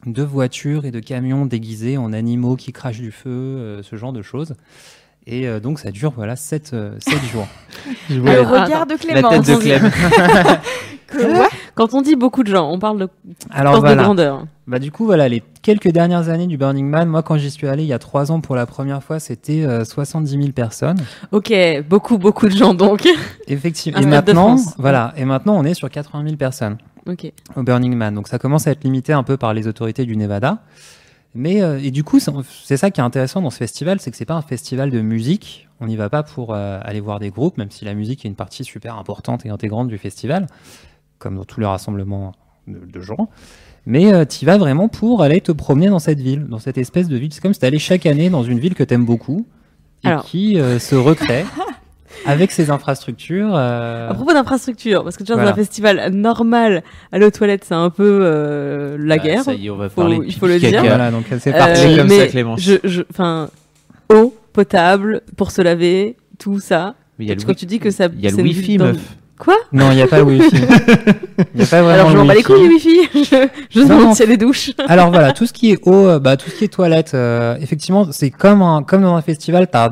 de 0.06 0.24
voitures 0.24 0.86
et 0.86 0.92
de 0.92 1.00
camions 1.00 1.46
déguisés 1.46 1.98
en 1.98 2.14
animaux 2.14 2.56
qui 2.56 2.72
crachent 2.72 3.00
du 3.02 3.12
feu, 3.12 3.30
euh, 3.30 3.84
ce 3.84 3.96
genre 3.96 4.14
de 4.14 4.22
choses. 4.22 4.54
Et 5.28 5.48
euh, 5.48 5.60
donc 5.60 5.80
ça 5.80 5.92
dure 5.92 6.12
voilà 6.16 6.36
7, 6.36 6.76
jours. 7.32 7.48
Je 8.10 8.16
Le 8.16 8.22
vois 8.22 8.58
Ah, 8.58 8.64
regard 8.66 8.86
de 8.88 8.96
Clément. 8.96 9.30
la 9.30 9.40
tête 9.40 9.48
de 9.48 9.56
Clem. 9.62 9.92
Quand 11.76 11.94
on 11.94 12.02
dit 12.02 12.16
beaucoup 12.16 12.44
de 12.44 12.48
gens, 12.50 12.70
on 12.72 12.80
parle 12.80 13.00
de 13.00 13.10
Alors 13.50 13.82
de 13.82 13.96
grandeur. 13.96 14.46
Bah 14.68 14.80
du 14.80 14.92
coup 14.92 15.06
voilà 15.06 15.28
les 15.28 15.44
quelques 15.62 15.90
dernières 15.90 16.30
années 16.30 16.48
du 16.48 16.58
Burning 16.58 16.88
Man, 16.88 17.10
moi 17.10 17.22
quand 17.24 17.38
j'y 17.38 17.52
suis 17.52 17.68
allé 17.68 17.84
il 17.84 17.88
y 17.88 17.94
a 17.94 18.00
trois 18.00 18.32
ans 18.32 18.40
pour 18.40 18.56
la 18.56 18.66
première 18.66 19.04
fois, 19.04 19.20
c'était 19.20 19.64
euh, 19.64 19.84
70 19.84 20.32
000 20.32 20.52
personnes. 20.54 20.98
Ok, 21.32 21.54
beaucoup, 21.90 22.18
beaucoup 22.18 22.48
de 22.48 22.56
gens 22.56 22.74
donc. 22.74 23.08
Effectivement. 23.48 24.00
Et 24.00 24.06
maintenant, 24.06 24.56
voilà. 24.78 25.14
Et 25.18 25.26
maintenant, 25.26 25.56
on 25.58 25.64
est 25.66 25.74
sur 25.74 25.90
80 25.90 26.24
000 26.24 26.36
personnes. 26.38 26.78
Ok. 27.08 27.32
au 27.56 27.64
Burning 27.64 27.96
Man. 27.96 28.14
Donc 28.16 28.28
ça 28.28 28.40
commence 28.40 28.68
à 28.68 28.72
être 28.72 28.84
limité 28.84 29.14
un 29.14 29.24
peu 29.24 29.38
par 29.38 29.54
les 29.54 29.68
autorités 29.68 30.06
du 30.06 30.16
Nevada. 30.16 30.60
Mais 31.34 31.62
euh, 31.62 31.80
et 31.82 31.92
du 31.92 32.04
coup, 32.04 32.20
c'est- 32.20 32.78
ça 32.78 32.92
qui 32.92 33.00
est 33.00 33.04
intéressant 33.04 33.42
dans 33.42 33.50
ce 33.50 33.58
festival, 33.58 34.00
c'est 34.02 34.12
que 34.12 34.18
c'est 34.18 34.26
pas 34.26 34.34
un 34.36 34.42
festival 34.42 34.92
de 34.92 35.00
musique. 35.02 35.70
On 35.80 35.88
n'y 35.88 35.96
va 35.96 36.10
pas 36.10 36.24
pour 36.24 36.54
euh, 36.54 36.80
aller 36.84 37.00
voir 37.00 37.20
des 37.20 37.30
groupes, 37.30 37.58
même 37.58 37.72
si 37.72 37.86
la 37.86 37.94
musique 37.94 38.26
est 38.26 38.28
une 38.30 38.36
partie 38.36 38.64
super 38.64 38.98
importante 38.98 39.46
et 39.46 39.50
intégrante 39.50 39.88
du 39.88 39.98
festival, 39.98 40.48
comme 41.20 41.38
dans 41.38 41.46
tous 41.46 41.60
les 41.60 41.66
rassemblements 41.66 42.34
de, 42.68 42.80
de 42.86 43.02
gens. 43.02 43.30
Mais 43.88 44.26
tu 44.28 44.44
y 44.44 44.46
vas 44.46 44.58
vraiment 44.60 44.90
pour 44.90 45.24
aller 45.24 45.42
te 45.42 45.52
promener 45.52 45.88
dans 45.88 45.98
cette 46.00 46.20
ville, 46.20 46.46
dans 46.48 46.60
cette 46.60 46.78
espèce 46.78 47.08
de 47.08 47.16
ville. 47.18 47.34
C'est 47.34 47.42
comme 47.42 47.54
si 47.54 47.60
tu 47.62 47.66
allais 47.66 47.80
chaque 47.80 48.06
année 48.06 48.30
dans 48.30 48.44
une 48.44 48.60
ville 48.60 48.76
que 48.76 48.84
tu 48.84 48.94
aimes 48.94 49.06
beaucoup 49.06 49.48
et 50.04 50.08
Alors. 50.10 50.24
qui 50.26 50.60
euh, 50.60 50.78
se 50.80 50.94
recrée 50.96 51.46
avec 52.26 52.52
ses 52.52 52.70
infrastructures. 52.70 53.52
euh, 53.56 54.10
À 54.10 54.14
propos 54.14 54.34
d'infrastructure, 54.34 55.04
parce 55.04 55.18
que 55.18 55.24
tu 55.24 55.34
vois, 55.34 55.42
dans 55.44 55.50
un 55.50 55.54
festival 55.54 56.12
normal, 56.14 56.84
aller 57.12 57.26
aux 57.26 57.32
toilettes, 57.32 57.64
c'est 57.68 57.74
un 57.76 57.90
peu 57.90 58.20
euh, 58.24 58.98
la 59.00 59.18
Bah, 59.18 59.24
guerre. 59.24 59.44
ça 59.44 59.54
y 59.54 59.68
est, 59.68 59.70
on 59.70 59.78
va 59.78 59.90
Faut- 59.90 60.02
parler 60.02 60.20
il 60.26 60.34
faut 60.36 60.48
le 60.48 60.60
dire. 60.60 60.82
Voilà, 60.84 61.12
donc 61.12 61.26
c'est 61.40 61.54
Euh, 61.54 61.58
parti. 61.58 61.96
comme 61.98 62.08
mais 62.08 62.20
ça, 62.20 62.28
Clémence. 62.28 62.62
je, 62.62 62.74
je, 62.84 63.02
enfin, 63.12 63.50
eau 64.14 64.36
potable 64.54 65.22
pour 65.38 65.52
se 65.52 65.62
laver, 65.62 66.18
tout 66.40 66.60
ça. 66.60 66.96
Mais 67.20 67.26
il 67.26 67.28
y 67.30 67.32
a 67.32 67.36
Quand 67.36 67.44
le 67.44 67.48
wi- 67.50 67.56
tu 67.56 67.66
dis 67.66 67.80
que 67.80 67.92
ça, 67.92 68.08
il 68.14 68.22
y 68.22 68.28
a 68.28 68.32
le 68.32 68.38
wifi, 68.38 68.78
dans- 68.78 68.86
meuf. 68.86 68.98
Quoi? 69.40 69.56
Non, 69.72 69.90
il 69.90 69.96
n'y 69.96 70.04
a 70.04 70.08
pas 70.08 70.20
le 70.20 70.24
Wi-Fi. 70.26 70.56
Il 71.56 71.58
n'y 71.58 71.64
a 71.64 71.66
pas 71.66 71.82
vraiment 71.82 71.90
Alors 71.90 72.10
je 72.10 72.14
le 72.14 72.20
m'en 72.20 72.26
bats 72.28 72.36
les 72.36 72.42
Wi-Fi. 72.42 72.54
couilles, 72.54 72.68
Wi-Fi. 72.68 73.00
je 73.16 73.48
je 73.72 73.80
Non, 73.80 73.88
demande 73.88 74.04
non. 74.04 74.14
s'il 74.14 74.26
y 74.26 74.28
a 74.28 74.32
des 74.32 74.38
douches. 74.38 74.72
Alors 74.88 75.10
voilà, 75.10 75.32
tout 75.34 75.48
ce 75.48 75.54
qui 75.54 75.72
est 75.72 75.80
eau, 75.88 75.96
euh, 76.08 76.20
bah, 76.20 76.38
tout 76.38 76.48
ce 76.52 76.56
qui 76.58 76.66
est 76.66 76.68
toilette, 76.68 77.14
euh, 77.16 77.56
effectivement, 77.60 78.06
c'est 78.12 78.30
comme, 78.30 78.62
un, 78.62 78.84
comme 78.84 79.02
dans 79.02 79.16
un 79.16 79.22
festival, 79.24 79.68
tu 79.72 79.76
as 79.76 79.92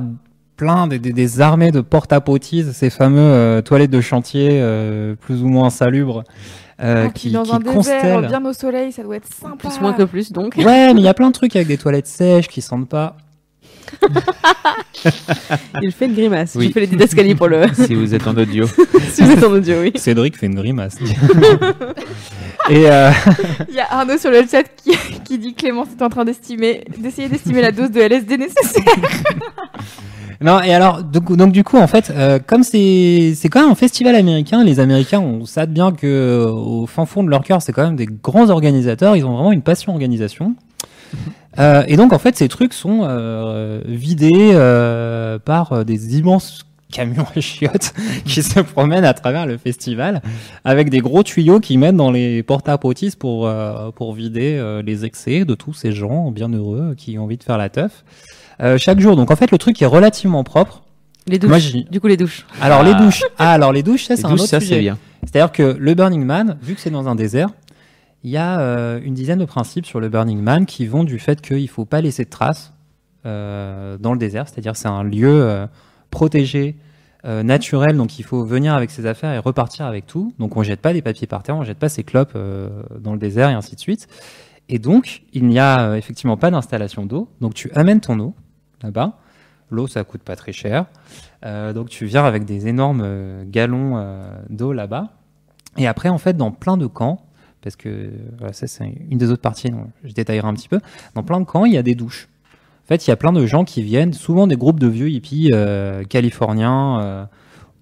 plein 0.59 0.87
des, 0.87 0.99
des, 0.99 1.13
des 1.13 1.39
armées 1.39 1.71
de 1.71 1.79
porte-à-potis, 1.79 2.73
ces 2.73 2.89
fameux 2.89 3.21
euh, 3.21 3.61
toilettes 3.61 3.91
de 3.91 4.01
chantier 4.01 4.49
euh, 4.51 5.15
plus 5.15 5.41
ou 5.41 5.47
moins 5.47 5.69
salubres, 5.69 6.25
euh, 6.81 7.05
Ah, 7.07 7.11
qui, 7.11 7.31
dans 7.31 7.43
qui 7.43 7.51
un 7.53 7.59
désert, 7.59 7.73
constellent. 7.73 8.27
bien 8.27 8.43
au 8.45 8.51
soleil, 8.51 8.91
ça 8.91 9.01
doit 9.03 9.15
être 9.15 9.33
sympa. 9.33 9.55
Plus 9.69 9.79
moins 9.79 9.93
que 9.93 10.03
plus, 10.03 10.33
donc. 10.33 10.55
Ouais, 10.57 10.93
mais 10.93 10.99
il 10.99 11.05
y 11.05 11.07
a 11.07 11.13
plein 11.13 11.29
de 11.29 11.33
trucs 11.33 11.55
avec 11.55 11.69
des 11.69 11.77
toilettes 11.77 12.07
sèches 12.07 12.49
qui 12.49 12.61
sentent 12.61 12.89
pas. 12.89 13.15
Il 15.81 15.91
fait 15.93 16.05
une 16.07 16.13
grimace. 16.13 16.53
Oui. 16.55 16.67
Je 16.67 16.71
fais 16.73 16.81
les 16.81 16.87
didascalies 16.87 17.35
pour 17.35 17.47
le. 17.47 17.63
Si 17.73 17.95
vous 17.95 18.13
êtes 18.13 18.27
en 18.27 18.35
audio. 18.35 18.67
si 19.13 19.23
vous 19.23 19.31
êtes 19.31 19.43
en 19.43 19.51
audio, 19.53 19.77
oui. 19.81 19.93
Cédric 19.95 20.37
fait 20.37 20.45
une 20.47 20.55
grimace. 20.55 20.97
Et 22.69 22.85
euh, 22.87 23.09
Il 23.69 23.75
y 23.75 23.79
a 23.79 23.87
Arnaud 23.91 24.17
sur 24.17 24.29
le 24.29 24.43
chat 24.45 24.63
qui, 24.63 24.91
qui 25.25 25.37
dit 25.39 25.53
que 25.55 25.61
Clémence 25.61 25.87
est 25.97 26.03
en 26.03 26.09
train 26.09 26.25
d'estimer, 26.25 26.83
d'essayer 26.97 27.29
d'estimer 27.29 27.61
la 27.61 27.71
dose 27.71 27.89
de 27.89 28.01
LSD 28.01 28.37
nécessaire. 28.37 28.83
Non, 30.41 30.61
et 30.61 30.73
alors, 30.73 31.03
donc, 31.03 31.35
donc 31.35 31.51
du 31.51 31.63
coup, 31.63 31.77
en 31.77 31.87
fait, 31.87 32.11
euh, 32.11 32.39
comme 32.39 32.63
c'est 32.63 33.33
c'est 33.35 33.49
quand 33.49 33.61
même 33.61 33.71
un 33.71 33.75
festival 33.75 34.15
américain, 34.15 34.63
les 34.63 34.79
Américains, 34.79 35.19
on 35.19 35.45
sait 35.45 35.67
bien 35.67 35.91
que 35.91 36.07
euh, 36.07 36.49
au 36.49 36.87
fin 36.87 37.05
fond 37.05 37.23
de 37.23 37.29
leur 37.29 37.43
cœur, 37.43 37.61
c'est 37.61 37.73
quand 37.73 37.83
même 37.83 37.97
des 37.97 38.07
grands 38.07 38.49
organisateurs, 38.49 39.17
ils 39.17 39.25
ont 39.25 39.33
vraiment 39.33 39.51
une 39.51 39.61
passion 39.63 39.91
organisation. 39.91 40.55
Euh, 41.57 41.83
et 41.87 41.97
donc, 41.97 42.13
en 42.13 42.19
fait, 42.19 42.37
ces 42.37 42.47
trucs 42.47 42.73
sont 42.73 43.01
euh, 43.03 43.81
vidés 43.85 44.51
euh, 44.53 45.39
par 45.39 45.73
euh, 45.73 45.83
des 45.83 46.17
immenses 46.17 46.63
camions 46.91 47.25
à 47.35 47.39
chiottes 47.41 47.93
qui 48.25 48.41
se 48.43 48.59
promènent 48.59 49.05
à 49.05 49.13
travers 49.13 49.45
le 49.45 49.57
festival 49.57 50.21
avec 50.65 50.89
des 50.89 50.99
gros 50.99 51.23
tuyaux 51.23 51.59
qui 51.59 51.77
mettent 51.77 51.95
dans 51.95 52.11
les 52.11 52.43
porta-potties 52.43 53.15
pour, 53.17 53.47
euh, 53.47 53.91
pour 53.91 54.13
vider 54.13 54.55
euh, 54.57 54.81
les 54.81 55.05
excès 55.05 55.45
de 55.45 55.53
tous 55.55 55.73
ces 55.73 55.91
gens 55.91 56.31
bien 56.31 56.49
heureux 56.49 56.95
qui 56.97 57.17
ont 57.17 57.23
envie 57.23 57.37
de 57.37 57.43
faire 57.43 57.57
la 57.57 57.69
teuf. 57.69 58.03
Euh, 58.61 58.77
chaque 58.77 58.99
jour. 58.99 59.15
Donc 59.15 59.31
en 59.31 59.35
fait, 59.35 59.51
le 59.51 59.57
truc 59.57 59.81
est 59.81 59.85
relativement 59.85 60.43
propre. 60.43 60.83
Les 61.27 61.39
douches. 61.39 61.73
Moi, 61.73 61.83
Du 61.89 61.99
coup, 62.01 62.07
les 62.07 62.17
douches. 62.17 62.45
Alors 62.61 62.83
les 62.83 62.91
Ah. 62.95 63.01
douches. 63.01 63.23
Ah, 63.37 63.51
alors 63.51 63.71
les 63.71 63.83
douches, 63.83 64.05
ça 64.05 64.15
c'est 64.15 64.25
un 64.25 64.31
autre 64.33 64.45
ça, 64.47 64.59
sujet. 64.59 64.75
c'est 64.75 64.79
bien. 64.81 64.97
C'est-à-dire 65.23 65.51
que 65.51 65.75
le 65.79 65.93
Burning 65.93 66.23
Man, 66.23 66.57
vu 66.61 66.75
que 66.75 66.81
c'est 66.81 66.89
dans 66.89 67.07
un 67.07 67.15
désert, 67.15 67.49
il 68.23 68.31
y 68.31 68.37
a 68.37 68.59
euh, 68.59 68.99
une 69.03 69.13
dizaine 69.13 69.39
de 69.39 69.45
principes 69.45 69.85
sur 69.85 69.99
le 69.99 70.09
Burning 70.09 70.41
Man 70.41 70.65
qui 70.65 70.87
vont 70.87 71.03
du 71.03 71.19
fait 71.19 71.39
qu'il 71.41 71.67
faut 71.69 71.85
pas 71.85 72.01
laisser 72.01 72.25
de 72.25 72.29
traces 72.29 72.73
euh, 73.25 73.97
dans 73.97 74.13
le 74.13 74.19
désert. 74.19 74.47
C'est-à-dire 74.47 74.75
c'est 74.75 74.87
un 74.87 75.03
lieu 75.03 75.41
euh, 75.43 75.67
protégé, 76.09 76.75
euh, 77.25 77.43
naturel, 77.43 77.95
donc 77.97 78.17
il 78.17 78.23
faut 78.23 78.43
venir 78.45 78.73
avec 78.73 78.91
ses 78.91 79.05
affaires 79.05 79.33
et 79.33 79.39
repartir 79.39 79.85
avec 79.85 80.05
tout. 80.07 80.33
Donc 80.39 80.55
on 80.57 80.63
jette 80.63 80.81
pas 80.81 80.93
des 80.93 81.01
papiers 81.01 81.27
par 81.27 81.43
terre, 81.43 81.55
on 81.57 81.63
jette 81.63 81.77
pas 81.79 81.89
ses 81.89 82.03
clopes 82.03 82.31
euh, 82.35 82.69
dans 82.99 83.11
le 83.13 83.19
désert 83.19 83.49
et 83.49 83.53
ainsi 83.53 83.75
de 83.75 83.79
suite. 83.81 84.07
Et 84.69 84.79
donc 84.79 85.23
il 85.33 85.45
n'y 85.45 85.59
a 85.59 85.81
euh, 85.91 85.95
effectivement 85.95 86.37
pas 86.37 86.49
d'installation 86.49 87.05
d'eau. 87.05 87.27
Donc 87.41 87.53
tu 87.53 87.69
amènes 87.75 87.99
ton 87.99 88.19
eau 88.19 88.33
là-bas. 88.81 89.17
L'eau, 89.71 89.87
ça 89.87 90.03
coûte 90.03 90.21
pas 90.21 90.35
très 90.35 90.51
cher. 90.51 90.85
Euh, 91.45 91.73
donc 91.73 91.89
tu 91.89 92.05
viens 92.05 92.25
avec 92.25 92.45
des 92.45 92.67
énormes 92.67 93.01
euh, 93.03 93.43
galons 93.45 93.97
euh, 93.97 94.31
d'eau 94.49 94.73
là-bas. 94.73 95.09
Et 95.77 95.87
après, 95.87 96.09
en 96.09 96.17
fait, 96.17 96.35
dans 96.35 96.51
plein 96.51 96.77
de 96.77 96.87
camps, 96.87 97.25
parce 97.61 97.75
que 97.75 98.11
ça 98.51 98.67
c'est 98.67 98.93
une 99.09 99.17
des 99.17 99.31
autres 99.31 99.41
parties, 99.41 99.71
je 100.03 100.13
détaillerai 100.13 100.47
un 100.47 100.53
petit 100.53 100.67
peu, 100.67 100.79
dans 101.13 101.23
plein 101.23 101.39
de 101.39 101.45
camps, 101.45 101.65
il 101.65 101.73
y 101.73 101.77
a 101.77 101.83
des 101.83 101.95
douches. 101.95 102.27
En 102.85 102.87
fait, 102.87 103.05
il 103.05 103.11
y 103.11 103.13
a 103.13 103.15
plein 103.15 103.31
de 103.31 103.45
gens 103.45 103.65
qui 103.65 103.83
viennent, 103.83 104.13
souvent 104.13 104.47
des 104.47 104.55
groupes 104.55 104.79
de 104.79 104.87
vieux 104.87 105.09
hippies 105.09 105.51
californiens 106.09 107.29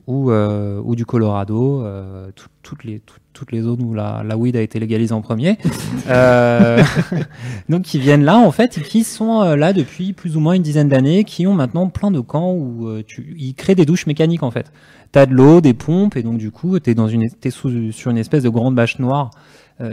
ou, 0.07 0.31
euh, 0.31 0.81
ou 0.83 0.95
du 0.95 1.05
Colorado, 1.05 1.81
euh, 1.83 2.29
tout- 2.35 2.47
toutes, 2.63 2.83
les, 2.85 2.99
tout- 2.99 3.17
toutes 3.33 3.51
les 3.51 3.61
zones 3.61 3.81
où 3.83 3.93
la, 3.93 4.23
la 4.25 4.37
weed 4.37 4.55
a 4.55 4.61
été 4.61 4.79
légalisée 4.79 5.13
en 5.13 5.21
premier. 5.21 5.57
Euh, 6.09 6.81
donc 7.69 7.81
qui 7.81 7.99
viennent 7.99 8.23
là 8.23 8.37
en 8.37 8.51
fait 8.51 8.77
et 8.77 8.81
qui 8.81 9.03
sont 9.03 9.41
euh, 9.41 9.55
là 9.57 9.73
depuis 9.73 10.13
plus 10.13 10.37
ou 10.37 10.39
moins 10.39 10.53
une 10.53 10.61
dizaine 10.61 10.87
d'années, 10.87 11.25
qui 11.25 11.45
ont 11.45 11.53
maintenant 11.53 11.89
plein 11.89 12.11
de 12.11 12.21
camps 12.21 12.53
où 12.53 13.01
tu, 13.05 13.35
ils 13.37 13.53
créent 13.55 13.75
des 13.75 13.85
douches 13.85 14.07
mécaniques 14.07 14.43
en 14.43 14.51
fait. 14.51 14.71
T'as 15.11 15.25
de 15.25 15.33
l'eau, 15.33 15.59
des 15.59 15.73
pompes 15.73 16.15
et 16.15 16.23
donc 16.23 16.37
du 16.37 16.49
coup 16.51 16.79
t'es 16.79 16.93
dans 16.95 17.09
une 17.09 17.29
t'es 17.29 17.49
sous, 17.49 17.91
sur 17.91 18.09
une 18.11 18.17
espèce 18.17 18.43
de 18.43 18.49
grande 18.49 18.75
bâche 18.75 18.99
noire 18.99 19.31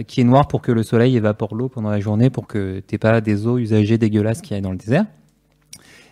qui 0.07 0.21
est 0.21 0.25
noire 0.25 0.47
pour 0.47 0.63
que 0.63 0.71
le 0.71 0.85
soleil 0.85 1.17
évapore 1.17 1.57
l'eau 1.57 1.69
pendant 1.69 1.91
la 1.91 1.99
journée 1.99 2.31
pour 2.31 2.47
que 2.47 2.79
t'aies 2.87 2.99
pas 2.99 3.21
des 3.21 3.49
eaux 3.49 3.59
usagées 3.59 3.99
dégueulasses 3.99 4.41
qui 4.41 4.55
aillent 4.55 4.63
dans 4.63 4.71
le 4.71 4.79
désert. 4.79 5.05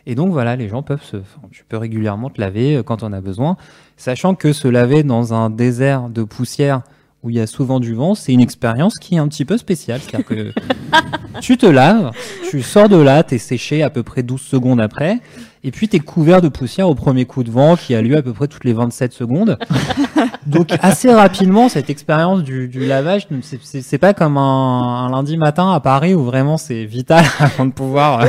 Et 0.05 0.17
donc 0.17 0.33
voilà, 0.33 0.57
les 0.57 0.69
gens 0.69 0.83
peuvent 0.83 1.05
se, 1.05 1.19
tu 1.53 1.65
peux 1.69 1.77
régulièrement 1.77 2.29
te 2.29 2.41
laver 2.41 2.83
quand 2.85 3.05
on 3.05 3.13
a 3.13 3.21
besoin, 3.21 3.57
sachant 4.03 4.35
que 4.35 4.53
se 4.53 4.67
laver 4.67 5.05
dans 5.05 5.33
un 5.33 5.49
désert 5.49 6.09
de 6.09 6.25
poussière 6.25 6.83
où 7.23 7.31
il 7.31 7.37
y 7.37 7.41
a 7.41 7.47
souvent 7.47 7.79
du 7.79 7.95
vent, 7.95 8.17
c'est 8.17 8.33
une 8.33 8.41
expérience 8.41 8.99
qui 8.99 9.15
est 9.15 9.19
un 9.19 9.29
petit 9.29 9.45
peu 9.45 9.57
spéciale. 9.57 10.01
C'est-à-dire 10.03 10.27
que 10.27 10.53
tu 11.41 11.57
te 11.57 11.67
laves, 11.67 12.11
tu 12.51 12.63
sors 12.63 12.89
de 12.89 12.97
là, 12.97 13.23
t'es 13.23 13.39
séché 13.39 13.85
à 13.85 13.91
peu 13.91 14.03
près 14.03 14.25
12 14.25 14.41
secondes 14.41 14.81
après, 14.81 15.21
et 15.63 15.71
puis 15.71 15.87
t'es 15.89 16.01
couvert 16.01 16.43
de 16.43 16.49
poussière 16.49 16.89
au 16.89 16.97
premier 16.97 17.27
coup 17.27 17.45
de 17.45 17.51
vent 17.53 17.77
qui 17.77 17.95
a 17.95 18.03
lieu 18.03 18.17
à 18.17 18.23
peu 18.23 18.33
près 18.33 18.49
toutes 18.49 18.65
les 18.65 18.73
27 18.73 19.13
secondes. 19.13 19.57
Donc 20.47 20.71
assez 20.83 21.13
rapidement, 21.13 21.69
cette 21.69 21.89
expérience 21.89 22.43
du, 22.43 22.67
du 22.67 22.85
lavage, 22.85 23.29
c'est- 23.63 23.99
pas 23.99 24.15
comme 24.15 24.37
un, 24.37 25.07
un 25.07 25.11
lundi 25.13 25.37
matin 25.37 25.73
à 25.73 25.79
Paris 25.79 26.13
où 26.15 26.25
vraiment 26.25 26.57
c'est 26.57 26.85
vital 26.87 27.25
avant 27.39 27.67
de 27.67 27.73
pouvoir 27.73 28.21
euh, 28.23 28.27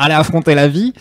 aller 0.00 0.14
affronter 0.14 0.56
la 0.56 0.66
vie. 0.66 0.92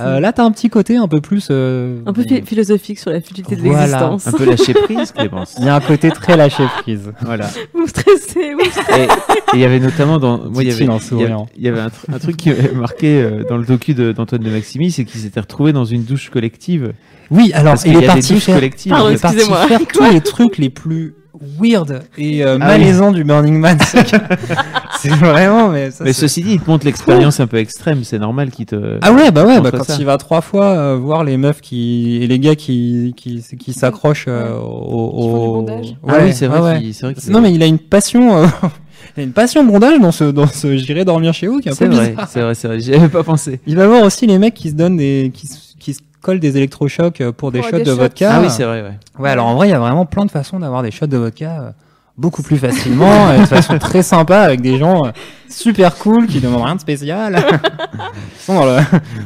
Euh, 0.00 0.20
là, 0.20 0.32
t'as 0.32 0.44
un 0.44 0.50
petit 0.50 0.68
côté 0.70 0.96
un 0.96 1.08
peu 1.08 1.20
plus... 1.20 1.48
euh, 1.50 1.98
Un 2.06 2.12
peu 2.12 2.22
phi- 2.22 2.44
philosophique 2.44 2.98
sur 2.98 3.10
la 3.10 3.20
futilité 3.20 3.56
de 3.56 3.60
Voilà. 3.62 3.82
l'existence. 3.82 4.26
Un 4.26 4.32
peu 4.32 4.44
lâcher 4.44 4.74
prise, 4.74 5.12
Clémence. 5.12 5.54
Il 5.58 5.64
y 5.64 5.68
a 5.68 5.74
un 5.74 5.80
côté 5.80 6.10
très 6.10 6.36
lâché 6.36 6.64
prise. 6.82 7.12
Voilà. 7.22 7.48
Vous 7.74 7.86
stressez, 7.86 8.54
vous 8.54 8.70
stressez. 8.70 9.02
Et 9.02 9.08
il 9.54 9.60
y 9.60 9.64
avait 9.64 9.80
notamment 9.80 10.18
dans 10.18 10.38
moi 10.50 10.62
il 10.62 10.68
y 10.68 10.72
avait 10.72 10.84
il 10.84 10.86
y 10.86 10.90
avait- 10.90 11.00
souriant. 11.00 11.46
il 11.56 11.62
y 11.64 11.68
avait 11.68 11.80
un, 11.80 11.88
tr- 11.88 12.14
un 12.14 12.18
truc 12.18 12.36
qui 12.36 12.50
m'avait 12.50 12.72
marqué 12.72 13.20
euh, 13.22 13.44
dans 13.48 13.56
le 13.56 13.64
docu 13.64 13.94
de- 13.94 14.12
d'Antoine 14.12 14.42
de 14.42 14.50
Maximi 14.50 14.90
c'est 14.90 15.04
qu'ils 15.04 15.20
s'étaient 15.20 15.40
retrouvés 15.40 15.72
dans 15.72 15.84
une 15.86 16.04
douche 16.04 16.28
collective 16.30 16.92
Oui, 17.30 17.50
alors 17.54 17.74
il 17.76 17.80
qu'il 17.80 17.90
est 17.90 17.94
y 17.94 17.96
a 17.96 18.00
des 18.00 18.06
parti 18.06 18.32
douches 18.34 18.42
faire, 18.44 18.54
collectives. 18.56 18.92
il 18.92 18.96
Pardon, 18.96 19.10
est 19.10 19.20
parti 19.20 19.36
excusez-moi. 19.38 19.66
faire 19.68 19.80
tous 19.92 20.04
les 20.12 20.20
trucs 20.20 20.58
les 20.58 20.70
plus 20.70 21.14
weird 21.60 22.00
et 22.16 22.44
euh, 22.44 22.58
Ah 22.60 22.66
malaisants 22.68 23.12
du 23.12 23.24
Burning 23.24 23.58
Man. 23.58 23.78
C'est 25.00 25.10
vraiment, 25.10 25.68
mais 25.68 25.90
ça, 25.92 26.02
mais 26.04 26.12
ceci 26.12 26.42
dit 26.42 26.54
il 26.54 26.60
te 26.60 26.68
montre 26.68 26.84
l'expérience 26.84 27.38
un 27.38 27.46
peu 27.46 27.58
extrême 27.58 28.02
c'est 28.02 28.18
normal 28.18 28.50
qu'il 28.50 28.66
te 28.66 28.98
Ah 29.00 29.12
ouais, 29.12 29.30
bah 29.30 29.44
ouais, 29.44 29.60
bah 29.60 29.70
quand 29.70 29.84
ça. 29.84 29.96
il 29.98 30.04
va 30.04 30.16
trois 30.18 30.40
fois 30.40 30.64
euh, 30.66 30.96
voir 30.96 31.22
les 31.22 31.36
meufs 31.36 31.60
qui 31.60 32.18
et 32.22 32.26
les 32.26 32.38
gars 32.40 32.56
qui 32.56 33.14
qui, 33.16 33.40
qui 33.58 33.72
s'accrochent 33.72 34.24
euh, 34.26 34.58
au, 34.58 35.08
Qui 35.20 35.28
font 35.28 35.30
du 35.30 35.38
au- 35.48 35.52
bondage. 35.52 35.96
ah 36.08 36.14
oui 36.24 36.32
c'est 36.32 36.46
vrai, 36.48 36.58
ouais, 36.60 36.64
ouais. 36.80 36.92
vrai 37.00 37.14
que 37.14 37.20
c'est- 37.20 37.30
Non 37.30 37.40
mais 37.40 37.52
il 37.54 37.62
a 37.62 37.66
une 37.66 37.78
passion, 37.78 38.38
euh, 38.42 38.46
il 39.16 39.20
a 39.20 39.22
une 39.22 39.32
passion 39.32 39.62
bondage 39.62 40.00
dans 40.00 40.10
ce 40.10 40.24
dans 40.24 40.48
ce 40.48 40.76
j'irai 40.76 41.04
dormir 41.04 41.32
chez 41.32 41.46
vous 41.46 41.60
qui 41.60 41.68
est 41.68 41.72
un 41.72 41.76
peu 41.76 41.86
vrai 41.86 42.10
bizarre. 42.10 42.28
c'est 42.28 42.40
vrai 42.40 42.54
c'est 42.56 42.66
vrai 42.66 42.80
j'y 42.80 42.94
avais 42.94 43.08
pas 43.08 43.22
pensé 43.22 43.60
Il 43.68 43.76
va 43.76 43.86
voir 43.86 44.02
aussi 44.02 44.26
les 44.26 44.38
mecs 44.38 44.54
qui 44.54 44.70
se 44.70 44.74
donnent 44.74 44.96
des 44.96 45.30
qui 45.32 45.46
se, 45.46 45.54
qui 45.78 45.94
se 45.94 46.00
collent 46.20 46.40
des 46.40 46.56
électrochocs 46.56 47.20
euh, 47.20 47.32
pour 47.32 47.52
des 47.52 47.60
Pour 47.60 47.68
shots 47.70 47.76
des 47.78 47.84
de 47.84 47.90
shots. 47.90 47.96
vodka. 47.96 48.30
ah 48.34 48.40
oui 48.40 48.50
c'est 48.50 48.64
vrai 48.64 48.82
ouais 48.82 48.98
Ouais, 49.18 49.30
alors 49.30 49.46
en 49.46 49.54
vrai, 49.54 49.68
il 49.68 49.70
y 49.70 49.74
a 49.74 49.78
vraiment 49.78 50.06
plein 50.06 50.24
de 50.26 50.30
façons 50.30 50.58
d'avoir 50.60 50.82
des 50.82 50.90
shots 50.90 51.06
de 51.06 51.16
vodka 51.16 51.60
euh, 51.60 51.70
beaucoup 52.16 52.42
plus 52.42 52.56
facilement, 52.56 53.32
et 53.32 53.38
de 53.38 53.44
façon 53.46 53.78
très 53.78 54.02
sympa, 54.02 54.40
avec 54.40 54.60
des 54.60 54.76
gens 54.78 55.06
euh, 55.06 55.10
super 55.48 55.94
cool 55.96 56.26
qui 56.26 56.40
demandent 56.40 56.64
rien 56.64 56.74
de 56.74 56.80
spécial. 56.80 57.36
Ils 57.38 58.40
sont 58.40 58.54
dans 58.54 58.64
le, 58.66 58.80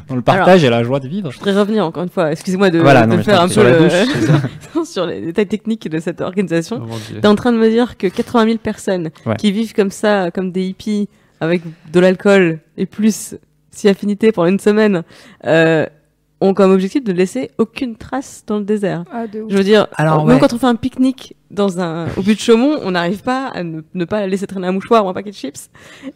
dans 0.08 0.14
le 0.16 0.20
partage 0.22 0.62
et 0.64 0.68
la 0.68 0.84
joie 0.84 1.00
de 1.00 1.08
vivre. 1.08 1.30
Je 1.30 1.38
voudrais 1.38 1.58
revenir 1.58 1.86
encore 1.86 2.02
une 2.02 2.10
fois, 2.10 2.30
excusez-moi 2.32 2.68
de, 2.68 2.80
Voilà, 2.80 3.06
de 3.06 3.10
non, 3.10 3.16
mais 3.16 3.22
faire 3.22 3.40
un 3.40 3.48
peu 3.48 3.62
le- 3.62 3.78
douche, 3.88 4.86
sur 4.88 5.06
les 5.06 5.20
détails 5.22 5.46
techniques 5.46 5.88
de 5.88 5.98
cette 6.00 6.20
organisation. 6.20 6.82
Oh. 6.86 6.94
T'es 7.20 7.26
en 7.28 7.34
train 7.34 7.52
de 7.52 7.56
me 7.58 7.70
dire 7.70 7.96
que 7.96 8.06
80 8.08 8.44
000 8.44 8.58
personnes 8.58 9.08
Ouais. 9.24 9.36
qui 9.36 9.52
vivent 9.52 9.72
comme 9.74 9.90
ça, 9.90 10.30
comme 10.30 10.52
des 10.52 10.64
hippies, 10.66 11.08
avec 11.40 11.62
de 11.92 11.98
l'alcool 12.00 12.58
et 12.76 12.84
plus 12.86 13.36
si 13.70 13.88
affinité 13.88 14.32
pendant 14.32 14.48
une 14.48 14.58
semaine, 14.60 15.02
euh, 15.46 15.86
ont 16.42 16.54
comme 16.54 16.70
objectif 16.72 17.02
de 17.04 17.12
laisser 17.12 17.50
aucune 17.58 17.96
trace 17.96 18.44
dans 18.46 18.58
le 18.58 18.64
désert. 18.64 19.04
Ah, 19.12 19.26
de 19.26 19.40
ouf. 19.42 19.50
Je 19.50 19.56
veux 19.56 19.64
dire, 19.64 19.86
Alors, 19.96 20.26
même 20.26 20.34
ouais. 20.36 20.40
quand 20.40 20.52
on 20.52 20.58
fait 20.58 20.66
un 20.66 20.74
pique-nique 20.74 21.36
dans 21.50 21.80
un, 21.80 22.06
au 22.16 22.22
but 22.22 22.34
de 22.34 22.40
Chaumont, 22.40 22.76
on 22.82 22.90
n'arrive 22.92 23.22
pas 23.22 23.48
à 23.54 23.62
ne, 23.62 23.80
ne 23.94 24.04
pas 24.04 24.26
laisser 24.26 24.46
traîner 24.46 24.66
un 24.66 24.72
mouchoir 24.72 25.04
ou 25.06 25.08
un 25.08 25.12
paquet 25.14 25.30
de 25.30 25.34
chips. 25.36 25.70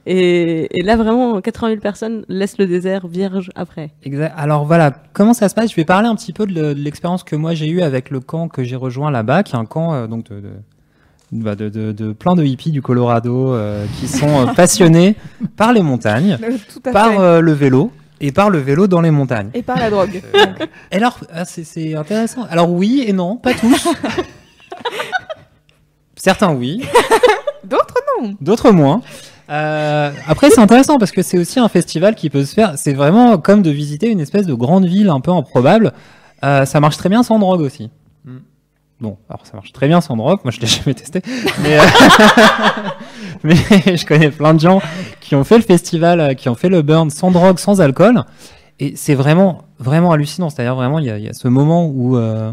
Et, 0.07 0.79
et 0.79 0.83
là, 0.83 0.97
vraiment, 0.97 1.41
80 1.41 1.69
000 1.71 1.81
personnes 1.81 2.25
laissent 2.29 2.59
le 2.59 2.67
désert 2.67 3.07
vierge 3.07 3.51
après. 3.55 3.91
Exact. 4.03 4.35
Alors 4.37 4.65
voilà, 4.65 4.93
comment 5.13 5.35
ça 5.35 5.49
se 5.49 5.55
passe? 5.55 5.71
Je 5.71 5.77
vais 5.77 5.85
parler 5.85 6.09
un 6.09 6.15
petit 6.17 6.33
peu 6.33 6.47
de 6.47 6.53
le- 6.55 6.75
de 6.75 6.81
l'expérience 6.81 7.23
que 7.25 7.37
moi 7.37 7.55
j'ai 7.55 7.69
eue 7.69 7.83
avec 7.83 8.11
le 8.11 8.21
camp 8.21 8.49
que 8.49 8.65
j'ai 8.65 8.77
rejoint 8.77 9.11
là-bas, 9.11 9.43
qui 9.43 9.55
est 9.55 9.59
un 9.59 9.65
camp 9.67 9.95
euh, 9.95 10.07
donc 10.07 10.29
de, 10.31 10.37
de, 10.41 10.51
bah, 11.33 11.55
de, 11.55 11.69
de- 11.69 11.93
de 11.93 12.13
plein 12.13 12.35
de 12.35 12.45
hippies 12.45 12.71
du 12.71 12.83
Colorado 12.83 13.53
euh, 13.53 13.85
qui 14.01 14.09
sont 14.09 14.47
euh, 14.49 14.53
passionnés 14.55 15.17
par 15.57 15.73
les 15.73 15.83
montagnes, 15.83 16.39
par 16.93 17.21
euh, 17.21 17.41
le 17.41 17.53
vélo 17.53 17.91
et 18.21 18.33
par 18.33 18.51
le 18.51 18.59
vélo 18.59 18.87
dans 18.87 19.01
les 19.01 19.11
montagnes. 19.11 19.51
Et 19.55 19.63
par 19.63 19.79
la 19.79 19.91
drogue. 19.91 20.23
Et 20.91 20.97
alors, 20.97 21.19
ah, 21.33 21.45
c'est- 21.45 21.65
c'est 21.65 21.95
intéressant. 21.95 22.45
Alors 22.51 22.71
oui 22.71 23.05
et 23.07 23.13
non, 23.13 23.37
pas 23.37 23.55
tous. 23.55 23.89
Certains 26.17 26.53
oui, 26.55 26.83
D'autres 27.65 28.01
non. 28.23 28.35
d'autres 28.41 28.71
moins. 28.71 29.03
Euh, 29.51 30.11
après, 30.27 30.51
c'est 30.51 30.61
intéressant 30.61 30.99
parce 30.99 31.11
que 31.13 31.23
c'est 31.23 31.39
aussi 31.39 31.61
un 31.61 31.69
festival 31.69 32.15
qui 32.15 32.31
peut 32.31 32.45
se 32.45 32.55
faire. 32.55 32.73
C'est 32.77 32.95
vraiment 32.95 33.39
comme 33.39 33.63
de 33.63 33.71
visiter 33.71 34.09
une 34.09 34.21
espèce 34.21 34.47
de 34.47 34.55
grande 34.55 34.87
ville 34.87 35.09
un 35.09 35.21
peu 35.21 35.31
improbable. 35.31 35.93
Euh, 36.45 36.65
ça 36.65 36.81
marche 36.81 36.97
très 36.97 37.09
bien 37.09 37.23
sans 37.23 37.39
drogue 37.39 37.61
aussi. 37.61 37.91
Mm. 38.25 38.37
Bon, 39.01 39.19
alors 39.29 39.45
ça 39.45 39.55
marche 39.55 39.73
très 39.73 39.89
bien 39.89 40.01
sans 40.01 40.17
drogue. 40.17 40.41
Moi, 40.45 40.51
je 40.51 40.61
l'ai 40.61 40.67
jamais 40.67 40.95
testé, 40.95 41.21
mais, 41.63 41.79
euh, 41.79 41.83
mais 43.45 43.55
je 43.55 44.07
connais 44.07 44.31
plein 44.31 44.55
de 44.55 44.61
gens 44.61 44.81
qui 45.21 45.35
ont 45.35 45.45
fait 45.45 45.59
le 45.59 45.65
festival, 45.65 46.21
euh, 46.21 46.35
qui 46.35 46.49
ont 46.49 46.55
fait 46.55 46.69
le 46.71 46.83
burn 46.83 47.11
sans 47.11 47.31
drogue, 47.31 47.59
sans 47.59 47.81
alcool, 47.81 48.25
et 48.81 48.97
c'est 48.97 49.15
vraiment, 49.15 49.63
vraiment 49.79 50.13
hallucinant. 50.13 50.49
C'est-à-dire 50.49 50.75
vraiment, 50.75 50.99
il 50.99 51.07
y, 51.07 51.29
a- 51.29 51.33
ce 51.35 51.49
moment 51.49 51.87
où 51.87 52.17
euh, 52.17 52.53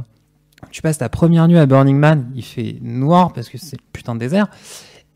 tu 0.72 0.82
passes 0.82 0.98
ta 0.98 1.08
première 1.08 1.48
nuit 1.48 1.58
à 1.58 1.66
Burning 1.66 1.98
Man, 1.98 2.30
il 2.36 2.44
fait 2.44 2.78
noir 2.82 3.32
parce 3.32 3.48
que 3.48 3.58
c'est 3.58 3.80
putain 3.94 4.14
de 4.14 4.20
désert. 4.20 4.48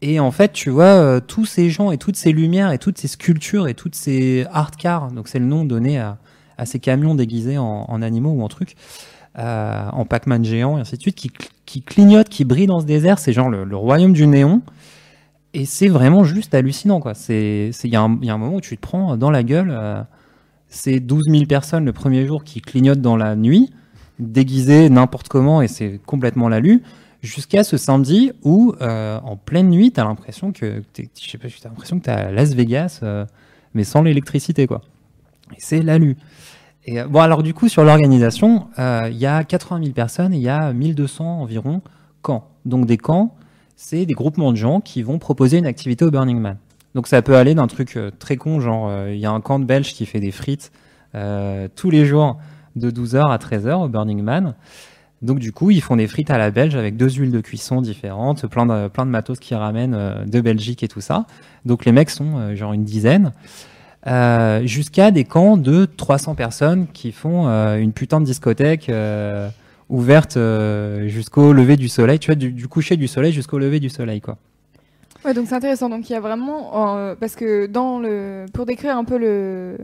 Et 0.02 0.20
en 0.20 0.32
fait, 0.32 0.54
tu 0.54 0.70
vois 0.70 0.84
euh, 0.86 1.20
tous 1.20 1.46
ces 1.46 1.70
gens 1.70 1.92
et 1.92 1.98
toutes 1.98 2.16
ces 2.16 2.32
lumières 2.32 2.72
et 2.72 2.78
toutes 2.78 3.00
ces 3.00 3.08
sculptures 3.08 3.68
et 3.68 3.74
toutes 3.74 3.96
ces 3.96 4.46
art 4.52 4.72
cars, 4.72 5.12
donc 5.12 5.28
c'est 5.28 5.40
le 5.40 5.46
nom 5.46 5.66
donné 5.66 6.00
à, 6.00 6.18
ces 6.66 6.80
camions 6.80 7.16
déguisés 7.16 7.58
en 7.60 8.02
animaux 8.02 8.32
ou 8.32 8.42
en 8.42 8.48
trucs, 8.48 8.76
euh, 9.38 9.90
en 9.92 10.06
Pac-Man 10.06 10.44
géant 10.44 10.78
et 10.78 10.82
ainsi 10.82 10.96
de 10.98 11.02
suite, 11.02 11.16
qui, 11.16 11.32
qui 11.66 11.82
clignotent, 11.82 12.30
qui 12.30 12.46
brillent 12.46 12.68
dans 12.68 12.80
ce 12.80 12.86
désert. 12.86 13.20
C'est 13.20 13.34
genre 13.34 13.50
le, 13.50 13.64
royaume 13.76 14.14
du 14.14 14.28
néon. 14.28 14.62
Et 15.54 15.66
c'est 15.66 15.88
vraiment 15.88 16.24
juste 16.24 16.54
hallucinant, 16.54 17.00
quoi. 17.00 17.14
Il 17.30 17.72
y, 17.86 17.96
a 17.96 18.02
un- 18.02 18.38
moment 18.38 18.56
où 18.56 18.62
tu 18.62 18.76
te 18.76 18.82
prends 18.82 19.18
dans 19.18 19.32
la 19.32 19.44
gueule. 19.44 19.70
euh, 19.72 20.02
c'est 20.70 21.00
12 21.00 21.26
000 21.30 21.46
personnes 21.46 21.86
le 21.86 21.94
premier 21.94 22.26
jour 22.28 22.44
qui 22.44 22.62
clignotent 22.62 23.02
dans 23.02 23.16
la 23.16 23.36
nuit, 23.36 23.72
déguisées 24.20 24.90
n'importe 24.90 25.30
comment, 25.30 25.62
et 25.62 25.68
c'est 25.68 26.00
complètement 26.06 26.50
la 26.50 26.60
lue 26.60 26.84
jusqu'à 27.22 27.64
ce 27.64 27.78
samedi 27.78 28.32
où, 28.44 28.74
euh, 28.82 29.20
en 29.24 29.38
pleine 29.38 29.70
nuit, 29.70 29.92
t'as 29.92 30.04
l'impression 30.04 30.52
que, 30.52 30.84
t'es- 30.94 31.10
je 31.20 31.28
à 32.10 32.32
Las 32.32 32.54
Vegas, 32.54 33.00
euh, 33.04 33.26
mais 33.74 33.84
sans 33.84 34.02
l'électricité, 34.02 34.68
quoi. 34.68 34.82
Et 35.54 35.60
c'est 35.60 35.82
la 35.82 35.98
lue. 35.98 36.18
Euh, 36.90 37.06
bon, 37.08 37.20
alors 37.20 37.44
du 37.44 37.54
coup, 37.54 37.68
sur 37.68 37.84
l'organisation, 37.84 38.68
euh, 38.80 39.10
il 39.12 39.18
y 39.18 39.26
a 39.26 39.44
80 39.44 39.80
000 39.84 39.94
personnes 39.94 40.34
et 40.34 40.38
il 40.38 40.44
y 40.44 40.50
a 40.50 40.72
1200 40.74 41.42
environ 41.42 41.82
camps. 42.22 42.50
Donc 42.66 42.86
des 42.86 42.98
camps, 42.98 43.36
c'est 43.76 44.06
des 44.06 44.14
groupements 44.14 44.52
de 44.52 44.58
gens 44.58 44.82
qui 44.82 45.04
vont 45.04 45.20
proposer 45.20 45.58
une 45.58 45.66
activité 45.66 46.06
au 46.06 46.12
Burning 46.12 46.40
Man. 46.40 46.58
Donc 46.96 47.08
ça 47.08 47.22
peut 47.22 47.36
aller 47.36 47.56
d'un 47.56 47.68
truc 47.68 47.96
euh, 47.98 48.12
très 48.18 48.38
con, 48.38 48.60
genre 48.60 48.92
il 49.08 49.20
y 49.20 49.26
a 49.26 49.32
un 49.32 49.42
camp 49.42 49.60
de 49.60 49.66
Belge 49.66 49.94
qui 49.94 50.06
fait 50.06 50.20
des 50.20 50.32
frites 50.32 50.72
tous 51.76 51.90
les 51.90 52.06
jours 52.06 52.38
de 52.76 52.92
12h 52.92 53.32
à 53.32 53.38
13h 53.38 53.86
au 53.86 53.88
Burning 53.88 54.22
Man. 54.22 54.54
Donc 55.24 55.40
du 55.40 55.52
coup, 55.52 55.72
ils 55.72 55.82
font 55.82 55.96
des 55.96 56.06
frites 56.06 56.30
à 56.30 56.38
la 56.38 56.52
belge 56.52 56.76
avec 56.76 56.96
deux 56.96 57.10
huiles 57.10 57.32
de 57.32 57.42
cuisson 57.42 57.82
différentes, 57.82 58.46
plein 58.46 58.68
de, 58.68 59.04
matos 59.06 59.40
qui 59.40 59.56
ramènent 59.56 60.26
de 60.28 60.42
Belgique 60.42 60.84
et 60.84 60.88
tout 60.88 61.02
ça. 61.02 61.26
Donc 61.66 61.86
les 61.86 61.92
mecs 61.92 62.12
sont 62.12 62.54
genre 62.54 62.74
une 62.74 62.84
dizaine. 62.84 63.32
Euh, 64.08 64.66
jusqu'à 64.66 65.12
des 65.12 65.26
camps 65.26 65.58
de 65.58 65.86
300 65.86 66.36
personnes 66.36 66.88
qui 66.94 67.12
font 67.12 67.48
euh, 67.48 67.78
une 67.78 67.92
putain 67.92 68.22
de 68.22 68.26
discothèque 68.26 68.90
euh, 68.90 69.50
ouverte 69.90 70.38
jusqu'au 71.08 71.52
lever 71.52 71.76
du 71.76 71.90
soleil, 71.90 72.20
tu 72.20 72.28
vois, 72.28 72.36
du, 72.36 72.52
du 72.52 72.68
coucher 72.68 72.96
du 72.96 73.08
soleil 73.08 73.34
jusqu'au 73.34 73.60
lever 73.60 73.80
du 73.80 73.90
soleil, 73.90 74.22
quoi. 74.22 74.38
Ouais, 75.26 75.34
donc 75.34 75.48
c'est 75.48 75.56
intéressant. 75.56 75.90
Donc 75.90 76.10
il 76.10 76.14
y 76.14 76.16
a 76.16 76.22
vraiment, 76.22 77.16
parce 77.20 77.36
que 77.36 77.66
dans 77.66 78.00
le, 78.00 78.46
pour 78.54 78.66
décrire 78.66 78.98
un 78.98 79.04
peu 79.04 79.18
le, 79.18 79.78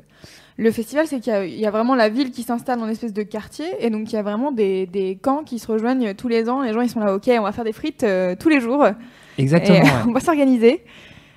le 0.57 0.71
festival, 0.71 1.05
c'est 1.07 1.19
qu'il 1.19 1.49
y 1.49 1.59
y 1.59 1.65
a 1.65 1.71
vraiment 1.71 1.95
la 1.95 2.07
ville 2.07 2.31
qui 2.31 2.43
s'installe 2.43 2.79
en 2.79 2.87
espèce 2.87 3.13
de 3.13 3.23
quartier, 3.23 3.65
et 3.79 3.89
donc 3.89 4.11
il 4.11 4.15
y 4.15 4.19
a 4.19 4.23
vraiment 4.23 4.51
des, 4.51 4.85
des 4.85 5.17
camps 5.21 5.43
qui 5.43 5.59
se 5.59 5.67
rejoignent 5.69 6.13
tous 6.13 6.27
les 6.27 6.49
ans. 6.49 6.61
Les 6.61 6.71
gens 6.71 6.81
ils 6.81 6.89
sont 6.89 6.99
là, 7.01 7.13
ok, 7.13 7.29
on 7.39 7.43
va 7.43 7.51
faire 7.51 7.65
des 7.65 7.73
frites 7.73 8.05
tous 8.39 8.49
les 8.49 8.61
jours. 8.61 8.85
Exactement, 9.37 9.77
Et, 9.77 9.81
ouais. 9.81 9.89
on 10.07 10.11
va 10.11 10.19
s'organiser. 10.19 10.81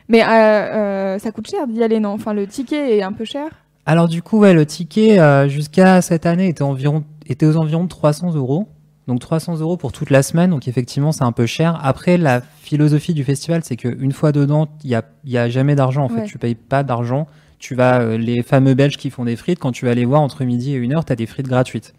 Mais 0.08 0.22
euh, 0.22 0.26
euh, 0.28 1.18
ça 1.18 1.32
coûte 1.32 1.48
cher 1.48 1.66
d'y 1.66 1.82
aller, 1.82 2.00
non? 2.00 2.10
Enfin, 2.10 2.32
le 2.32 2.46
ticket 2.46 2.96
est 2.98 3.02
un 3.02 3.12
peu 3.12 3.24
cher? 3.24 3.48
Alors 3.86 4.08
du 4.08 4.22
coup, 4.22 4.38
ouais, 4.38 4.52
le 4.54 4.66
ticket 4.66 5.18
euh, 5.18 5.48
jusqu'à 5.48 6.00
cette 6.02 6.26
année 6.26 6.48
était 6.48 6.62
environ 6.62 7.04
était 7.28 7.46
aux 7.46 7.56
environs 7.56 7.84
de 7.84 7.88
300 7.88 8.34
euros. 8.34 8.68
Donc 9.08 9.20
300 9.20 9.58
euros 9.60 9.76
pour 9.76 9.92
toute 9.92 10.10
la 10.10 10.22
semaine. 10.22 10.50
Donc 10.50 10.66
effectivement, 10.68 11.12
c'est 11.12 11.22
un 11.24 11.32
peu 11.32 11.46
cher. 11.46 11.78
Après, 11.82 12.16
la 12.18 12.40
philosophie 12.40 13.14
du 13.14 13.22
festival, 13.24 13.62
c'est 13.64 13.76
qu'une 13.76 14.10
fois 14.12 14.32
dedans, 14.32 14.68
il 14.82 14.90
y 14.90 14.94
a, 14.96 15.02
y 15.24 15.38
a 15.38 15.48
jamais 15.48 15.74
d'argent. 15.76 16.04
En 16.04 16.08
fait, 16.08 16.22
Ouais. 16.22 16.26
tu 16.26 16.38
payes 16.38 16.56
pas 16.56 16.82
d'argent. 16.82 17.26
Tu 17.58 17.74
vas 17.76 18.00
euh, 18.00 18.18
les 18.18 18.42
fameux 18.42 18.74
Belges 18.74 18.96
qui 18.96 19.10
font 19.10 19.24
des 19.24 19.36
frites. 19.36 19.58
Quand 19.60 19.70
tu 19.72 19.86
vas 19.86 19.94
les 19.94 20.04
voir 20.04 20.20
entre 20.20 20.44
midi 20.44 20.72
et 20.72 20.76
une 20.76 20.94
heure, 20.94 21.04
tu 21.04 21.12
as 21.12 21.16
des 21.16 21.26
frites 21.26 21.46
gratuites. 21.48 21.94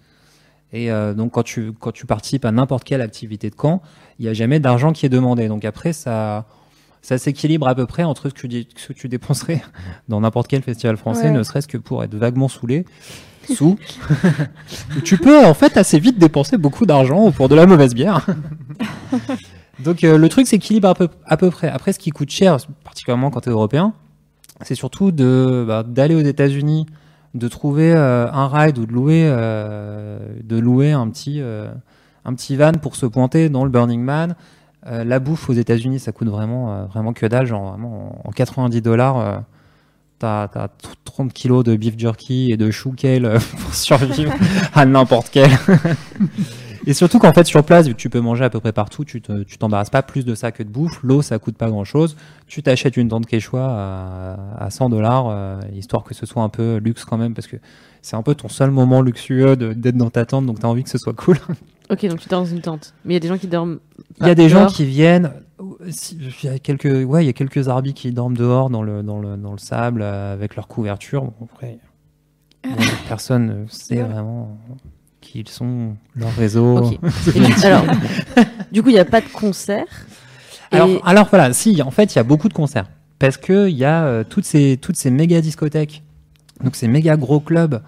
Et 0.73 0.91
euh, 0.91 1.13
donc 1.13 1.31
quand 1.31 1.43
tu 1.43 1.71
quand 1.79 1.93
tu 1.93 2.05
participes 2.05 2.43
à 2.43 2.51
n'importe 2.51 2.83
quelle 2.83 3.01
activité 3.01 3.49
de 3.49 3.55
camp, 3.55 3.81
il 4.19 4.25
y 4.25 4.29
a 4.29 4.33
jamais 4.33 4.59
d'argent 4.59 4.91
qui 4.91 5.05
est 5.05 5.09
demandé. 5.09 5.47
Donc 5.47 5.63
après, 5.63 5.93
ça 5.93 6.45
ça 7.01 7.17
s'équilibre 7.17 7.67
à 7.67 7.75
peu 7.75 7.85
près 7.85 8.03
entre 8.03 8.29
ce 8.29 8.33
que, 8.33 8.39
tu, 8.41 8.47
dis- 8.47 8.67
ce 8.75 8.87
que 8.87 8.93
tu 8.93 9.07
dépenserais 9.09 9.61
dans 10.09 10.21
n'importe 10.21 10.47
quel 10.47 10.61
festival 10.61 10.97
français, 10.97 11.25
Ouais. 11.25 11.31
ne 11.31 11.43
serait-ce 11.43 11.67
que 11.67 11.77
pour 11.77 12.03
être 12.03 12.15
vaguement 12.15 12.47
saoulé, 12.47 12.85
sous. 13.55 13.77
tu 15.05 15.17
peux 15.17 15.45
en 15.45 15.53
fait 15.53 15.77
assez 15.77 15.99
vite 15.99 16.19
dépenser 16.19 16.57
beaucoup 16.57 16.85
d'argent 16.85 17.31
pour 17.31 17.47
de 17.47 17.55
la 17.55 17.65
mauvaise 17.65 17.93
bière. 17.95 18.25
Donc 19.83 20.03
euh, 20.03 20.17
le 20.17 20.29
truc 20.29 20.47
s'équilibre 20.47 20.89
à 20.89 20.95
peu, 20.95 21.07
à 21.25 21.37
peu 21.37 21.49
près. 21.51 21.69
Après, 21.69 21.93
ce 21.93 21.99
qui 21.99 22.09
coûte 22.09 22.29
cher, 22.31 22.57
particulièrement 22.83 23.29
quand 23.29 23.41
tu 23.41 23.49
es 23.49 23.51
européen, 23.51 23.93
c'est 24.61 24.75
surtout 24.75 25.11
de 25.11 25.63
bah, 25.67 25.83
d'aller 25.83 26.15
aux 26.15 26.19
États-Unis, 26.21 26.87
de 27.35 27.47
trouver 27.47 27.93
euh, 27.93 28.29
un 28.31 28.47
ride 28.47 28.79
ou 28.79 28.85
de 28.87 28.91
louer 28.91 29.23
euh, 29.25 30.17
de 30.43 30.57
louer 30.57 30.91
un 30.93 31.07
petit 31.09 31.41
un 31.41 32.33
petit 32.33 32.55
van 32.57 32.73
pour 32.73 32.95
se 32.95 33.05
pointer 33.05 33.49
dans 33.49 33.63
le 33.63 33.69
Burning 33.69 34.01
Man. 34.01 34.35
Euh, 34.87 35.03
la 35.03 35.19
bouffe 35.19 35.49
aux 35.49 35.53
États-Unis, 35.53 35.99
ça 35.99 36.11
coûte 36.11 36.29
vraiment 36.29 36.73
euh, 36.73 36.85
vraiment 36.85 37.13
que 37.13 37.25
dalle, 37.25 37.45
genre 37.45 37.71
vraiment 37.71 38.21
en, 38.25 38.29
en 38.29 38.31
90 38.31 38.81
dollars. 38.81 39.17
euh, 39.19 39.37
T'as 40.19 40.47
t'as 40.47 40.69
30 41.05 41.31
kilos 41.31 41.63
de 41.63 41.75
beef 41.75 41.93
jerky 41.95 42.51
et 42.51 42.57
de 42.57 42.71
chou 42.71 42.91
kale 42.91 43.37
pour 43.59 43.73
survivre 43.75 44.33
à 44.73 44.83
n'importe 44.85 45.29
quel. 45.31 45.51
et 46.87 46.93
surtout 46.95 47.19
qu'en 47.19 47.33
fait, 47.33 47.45
sur 47.45 47.63
place, 47.63 47.85
vu 47.87 47.93
que 47.93 47.99
tu 47.99 48.09
peux 48.09 48.19
manger 48.19 48.43
à 48.45 48.49
peu 48.49 48.59
près 48.59 48.71
partout, 48.71 49.05
tu 49.05 49.21
te- 49.21 49.43
tu 49.43 49.59
t'embarrasses 49.59 49.91
pas 49.91 50.01
plus 50.01 50.25
de 50.25 50.33
ça 50.33 50.51
que 50.51 50.63
de 50.63 50.69
bouffe. 50.69 50.99
L'eau, 51.03 51.21
ça 51.21 51.37
coûte 51.37 51.55
pas 51.55 51.69
grand 51.69 51.83
chose. 51.83 52.15
Tu 52.47 52.63
t'achètes 52.63 52.97
une 52.97 53.09
tente 53.09 53.27
Quechua 53.27 53.63
à, 54.57 54.63
à 54.65 54.69
100 54.71 54.89
dollars, 54.89 55.59
histoire 55.75 56.03
que 56.03 56.15
ce 56.15 56.25
soit 56.25 56.41
un 56.41 56.49
peu 56.49 56.77
luxe 56.77 57.05
quand 57.05 57.17
même, 57.17 57.35
parce 57.35 57.45
que 57.47 57.57
c'est 58.01 58.15
un 58.15 58.23
peu 58.23 58.33
ton 58.33 58.47
seul 58.49 58.71
moment 58.71 59.01
luxueux 59.03 59.55
de- 59.55 59.73
d'être 59.73 59.97
dans 59.97 60.09
ta 60.09 60.25
tente, 60.25 60.47
donc 60.47 60.59
t'as 60.59 60.67
envie 60.67 60.83
que 60.83 60.89
ce 60.89 60.97
soit 60.97 61.13
cool. 61.13 61.37
Ok, 61.89 62.05
donc 62.05 62.19
tu 62.19 62.27
dors 62.29 62.41
dans 62.41 62.45
une 62.47 62.61
tente. 62.61 62.93
Mais 63.05 63.13
il 63.13 63.15
y 63.15 63.17
a 63.17 63.19
des 63.21 63.27
gens 63.29 63.37
qui 63.37 63.47
dorment. 63.47 63.79
Il 64.21 64.27
y 64.27 64.29
a 64.29 64.35
des 64.35 64.49
gens 64.49 64.65
qui 64.67 64.85
viennent. 64.85 65.31
Il 66.11 66.31
y 66.43 66.49
a 66.49 66.59
quelques, 66.59 66.85
ouais, 67.07 67.23
il 67.23 67.27
y 67.27 67.29
a 67.29 67.33
quelques 67.33 67.67
arbis 67.67 67.93
qui 67.93 68.11
dorment 68.11 68.35
dehors 68.37 68.69
dans 68.69 68.83
le, 68.83 69.01
dans 69.03 69.19
le, 69.19 69.37
dans 69.37 69.53
le 69.53 69.57
sable 69.57 70.01
euh, 70.03 70.33
avec 70.33 70.55
leur 70.55 70.67
couverture. 70.67 71.23
Bon, 71.23 71.33
après, 71.53 71.79
personne 73.07 73.63
ne 73.63 73.67
sait 73.67 74.01
vraiment 74.03 74.57
qui 75.21 75.39
ils 75.39 75.49
sont, 75.49 75.95
leur 76.15 76.33
réseau. 76.35 76.77
Ok. 76.77 76.99
Et 77.35 77.39
du- 77.39 77.53
alors, 77.65 77.83
du 78.71 78.83
coup, 78.83 78.89
il 78.89 78.93
n'y 78.93 78.99
a 78.99 79.05
pas 79.05 79.21
de 79.21 79.27
concert. 79.29 79.85
Alors, 80.71 80.89
Et- 80.89 81.01
alors 81.05 81.27
voilà, 81.29 81.53
si, 81.53 81.81
en 81.81 81.91
fait, 81.91 82.13
il 82.13 82.17
y 82.17 82.19
a 82.19 82.23
beaucoup 82.23 82.49
de 82.49 82.53
concerts. 82.53 82.89
Parce 83.19 83.37
qu'il 83.37 83.69
y 83.69 83.83
a 83.85 84.05
euh, 84.05 84.23
toutes, 84.23 84.45
ces, 84.45 84.77
toutes 84.79 84.95
ces 84.95 85.09
méga 85.09 85.41
discothèques, 85.41 86.03
donc 86.63 86.75
ces 86.75 86.87
méga 86.87 87.17
gros 87.17 87.39
clubs 87.39 87.81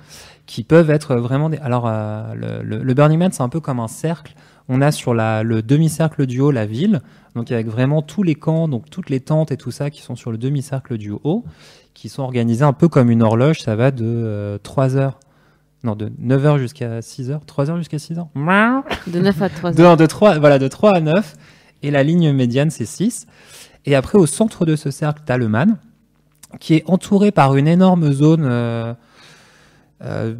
qui 0.49 0.63
peuvent 0.63 0.89
être 0.89 1.15
vraiment 1.15 1.47
des. 1.49 1.57
Alors, 1.59 1.85
euh, 1.87 2.33
le, 2.33 2.63
le- 2.63 2.81
le 2.83 2.93
Burning 2.95 3.19
Man, 3.19 3.31
c'est 3.31 3.43
un 3.43 3.49
peu 3.49 3.59
comme 3.59 3.79
un 3.79 3.87
cercle. 3.87 4.33
On 4.67 4.81
a 4.81 4.91
sur 4.91 5.13
la, 5.13 5.43
le 5.43 5.61
demi-cercle 5.61 6.25
du 6.25 6.39
haut 6.41 6.49
la 6.49 6.65
ville, 6.65 7.01
donc 7.35 7.51
avec 7.51 7.67
vraiment 7.67 8.01
tous 8.01 8.23
les 8.23 8.33
camps, 8.35 8.67
donc 8.67 8.89
toutes 8.89 9.11
les 9.11 9.19
tentes 9.19 9.51
et 9.51 9.57
tout 9.57 9.69
ça 9.69 9.91
qui 9.91 10.01
sont 10.01 10.15
sur 10.15 10.31
le 10.31 10.37
demi-cercle 10.39 10.97
du 10.97 11.11
haut, 11.23 11.43
qui 11.93 12.09
sont 12.09 12.23
organisés 12.23 12.63
un 12.65 12.73
peu 12.73 12.87
comme 12.87 13.11
une 13.11 13.21
horloge. 13.21 13.59
Ça 13.61 13.75
va 13.75 13.91
de 13.91 14.59
3 14.63 14.95
heures. 14.97 15.19
Non, 15.83 15.95
de 15.95 16.09
9h 16.21 16.57
jusqu'à 16.57 16.99
6h. 16.99 17.39
3h 17.45 17.77
jusqu'à 17.77 17.97
6h 17.97 18.25
De 19.07 19.19
9 19.19 19.41
à 19.43 19.49
3 19.49 19.71
de, 19.71 19.95
de 19.95 20.05
3, 20.07 20.39
voilà, 20.39 20.57
de 20.59 20.67
3 20.67 20.95
à 20.95 20.99
9. 20.99 21.35
Et 21.83 21.91
la 21.91 22.01
ligne 22.03 22.31
médiane, 22.33 22.71
c'est 22.71 22.85
6. 22.85 23.27
Et 23.85 23.93
après, 23.95 24.17
au 24.17 24.25
centre 24.25 24.65
de 24.65 24.75
ce 24.75 24.89
cercle, 24.91 25.21
tu 25.25 25.31
as 25.31 25.37
le 25.37 25.47
man, 25.47 25.77
qui 26.59 26.73
est 26.73 26.83
entouré 26.87 27.31
par 27.31 27.55
une 27.55 27.67
énorme 27.67 28.11
zone. 28.11 28.45
euh, 28.45 28.93
euh, 30.01 30.35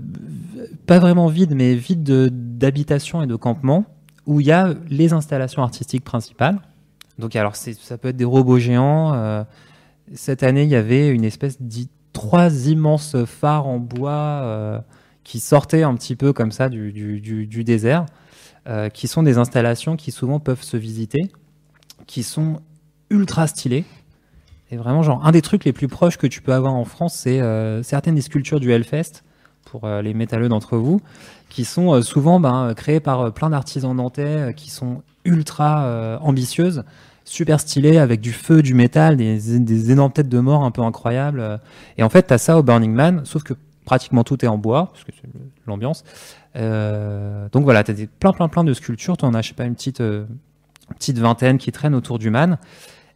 pas 0.86 1.00
vraiment 1.00 1.28
vide, 1.28 1.54
mais 1.56 1.76
vide 1.76 2.04
de- 2.04 2.30
d'habitation 2.32 3.22
et 3.22 3.28
de 3.28 3.36
campement, 3.36 3.86
où 4.26 4.40
il 4.40 4.48
y 4.48 4.52
a 4.52 4.74
les 4.90 5.14
installations 5.14 5.64
artistiques 5.64 6.04
principales. 6.04 6.60
Donc 7.18 7.36
alors 7.36 7.56
ça 7.56 7.98
peut 7.98 8.10
être 8.10 8.18
des 8.18 8.26
robots 8.26 8.60
géants. 8.60 9.14
euh, 9.14 9.44
cette 10.14 10.44
année, 10.44 10.64
il 10.64 10.70
y 10.70 10.76
avait 10.76 11.10
une 11.10 11.24
espèce 11.26 11.62
de 11.62 11.86
trois 12.14 12.68
immenses 12.68 13.16
phares 13.26 13.68
en 13.68 13.78
bois 13.80 14.12
euh, 14.44 14.80
qui 15.24 15.40
sortaient 15.40 15.84
un 15.84 15.94
petit 15.96 16.16
peu 16.16 16.34
comme 16.34 16.52
ça 16.52 16.70
du, 16.70 16.92
du- 16.92 17.64
désert, 17.64 18.06
qui 18.94 19.08
sont 19.08 19.24
des 19.24 19.38
installations 19.38 19.96
qui 19.96 20.12
souvent 20.12 20.40
peuvent 20.40 20.62
se 20.64 20.78
visiter, 20.78 21.32
qui 22.08 22.24
sont 22.24 22.62
ultra 23.10 23.48
stylées. 23.48 23.84
Et 24.72 24.78
vraiment, 24.78 25.02
genre, 25.02 25.26
un 25.26 25.32
des 25.32 25.42
trucs 25.42 25.66
les 25.66 25.74
plus 25.74 25.88
proches 25.88 26.18
que 26.18 26.28
tu 26.28 26.42
peux 26.42 26.54
avoir 26.54 26.74
en 26.76 26.86
France, 26.86 27.16
c'est 27.16 27.42
certaines 27.84 28.16
des 28.16 28.22
sculptures 28.22 28.60
du 28.60 28.72
Hellfest, 28.72 29.24
pour 29.70 29.86
euh, 29.86 30.02
les 30.02 30.14
métalleux 30.14 30.50
d'entre 30.50 30.78
vous, 30.78 31.02
qui 31.50 31.66
sont 31.66 31.94
euh, 31.94 32.02
souvent 32.02 32.40
ben, 32.40 32.74
créées 32.76 33.00
par 33.00 33.22
euh, 33.22 33.30
plein 33.32 33.50
d'artisans 33.50 33.96
nantais 33.96 34.24
euh, 34.24 34.52
qui 34.52 34.70
sont 34.70 35.02
ultra 35.26 35.84
euh, 35.84 36.18
ambitieuses, 36.22 36.84
super 37.26 37.60
stylées, 37.60 37.98
avec 37.98 38.22
du 38.22 38.34
feu, 38.34 38.62
du 38.62 38.74
métal, 38.74 39.18
des, 39.18 39.92
énormes 39.92 40.12
têtes 40.12 40.30
de 40.30 40.40
mort 40.40 40.64
un 40.64 40.72
peu 40.72 40.82
incroyables. 40.82 41.40
euh. 41.40 41.58
Et 41.98 42.04
en 42.04 42.10
fait, 42.10 42.28
tu 42.28 42.34
as 42.34 42.38
ça 42.38 42.58
au 42.58 42.64
Burning 42.64 42.94
Man, 42.94 43.22
sauf 43.26 43.44
que 43.44 43.54
pratiquement 43.86 44.24
tout 44.24 44.44
est 44.44 44.48
en 44.48 44.58
bois, 44.58 44.90
parce 44.92 45.04
que 45.04 45.12
c'est 45.12 45.30
l'ambiance. 45.68 46.04
Euh, 46.56 47.48
donc 47.52 47.64
voilà, 47.64 47.84
tu 47.84 47.92
as 47.92 47.94
des, 47.94 48.08
plein, 48.08 48.34
plein, 48.34 48.48
plein 48.48 48.64
de 48.64 48.74
sculptures. 48.74 49.18
Tu 49.18 49.26
en 49.26 49.34
as, 49.34 49.42
je 49.42 49.50
sais 49.50 49.54
pas, 49.54 49.66
une 49.66 49.76
petite, 49.76 50.02
euh, 50.02 50.26
petite 50.96 51.20
vingtaine 51.20 51.58
qui 51.58 51.72
traînent 51.72 51.96
autour 51.96 52.20
du 52.20 52.30
man. 52.30 52.58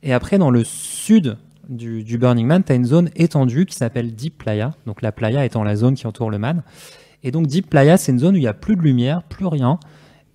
Et 0.03 0.13
après, 0.13 0.37
dans 0.37 0.51
le 0.51 0.63
sud 0.63 1.37
du, 1.69 2.17
Burning 2.17 2.45
Man, 2.45 2.63
tu 2.63 2.71
as 2.71 2.75
une 2.75 2.85
zone 2.85 3.09
étendue 3.15 3.65
qui 3.65 3.75
s'appelle 3.75 4.13
Deep 4.13 4.37
Playa. 4.37 4.71
Donc 4.85 5.01
la 5.01 5.11
playa 5.11 5.45
étant 5.45 5.63
la 5.63 5.75
zone 5.75 5.95
qui 5.95 6.07
entoure 6.07 6.29
le 6.29 6.37
man. 6.37 6.63
Et 7.23 7.31
donc 7.31 7.47
Deep 7.47 7.69
Playa, 7.69 7.97
c'est 7.97 8.11
une 8.11 8.19
zone 8.19 8.35
où 8.35 8.37
il 8.37 8.41
n'y 8.41 8.47
a 8.47 8.53
plus 8.53 8.75
de 8.75 8.81
lumière, 8.81 9.23
plus 9.23 9.45
rien. 9.45 9.79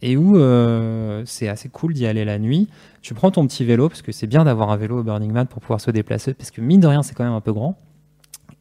Et 0.01 0.17
où 0.17 0.37
euh, 0.37 1.23
c'est 1.27 1.49
assez 1.49 1.69
cool 1.69 1.93
d'y 1.93 2.07
aller 2.07 2.25
la 2.25 2.39
nuit. 2.39 2.69
Tu 3.03 3.15
prends 3.15 3.31
ton 3.31 3.47
petit 3.47 3.65
vélo, 3.65 3.89
parce 3.89 4.03
que 4.03 4.13
c'est 4.13 4.27
bien 4.27 4.45
d'avoir 4.45 4.71
un 4.71 4.77
vélo 4.77 5.01
au 5.01 5.03
Burning 5.03 5.33
Man 5.33 5.47
pour 5.47 5.61
pouvoir 5.61 5.81
se 5.81 5.91
déplacer, 5.91 6.35
parce 6.35 6.51
que 6.51 6.61
mine 6.61 6.81
de 6.81 6.87
rien, 6.87 7.03
c'est 7.03 7.15
quand 7.15 7.25
même 7.25 7.33
un 7.33 7.41
peu 7.41 7.53
grand. 7.53 7.79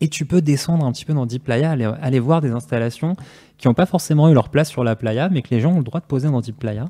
Et 0.02 0.10
tu 0.10 0.26
peux 0.26 0.42
descendre 0.42 0.86
un 0.86 0.92
petit 0.92 1.06
peu 1.06 1.14
dans 1.14 1.26
Deep 1.26 1.44
Playa, 1.44 1.72
aller, 1.72 1.90
aller 2.02 2.20
voir 2.20 2.42
des 2.42 2.52
installations 2.52 3.16
qui 3.58 3.68
n'ont 3.68 3.74
pas 3.74 3.86
forcément 3.86 4.30
eu 4.30 4.34
leur 4.34 4.50
place 4.50 4.70
sur 4.70 4.84
la 4.84 4.96
playa, 4.96 5.30
mais 5.30 5.42
que 5.42 5.50
les 5.50 5.60
gens 5.60 5.74
ont 5.74 5.80
le 5.80 5.84
droit 5.84 6.00
de 6.00 6.06
poser 6.06 6.30
dans 6.30 6.42
Deep 6.42 6.58
Playa. 6.58 6.86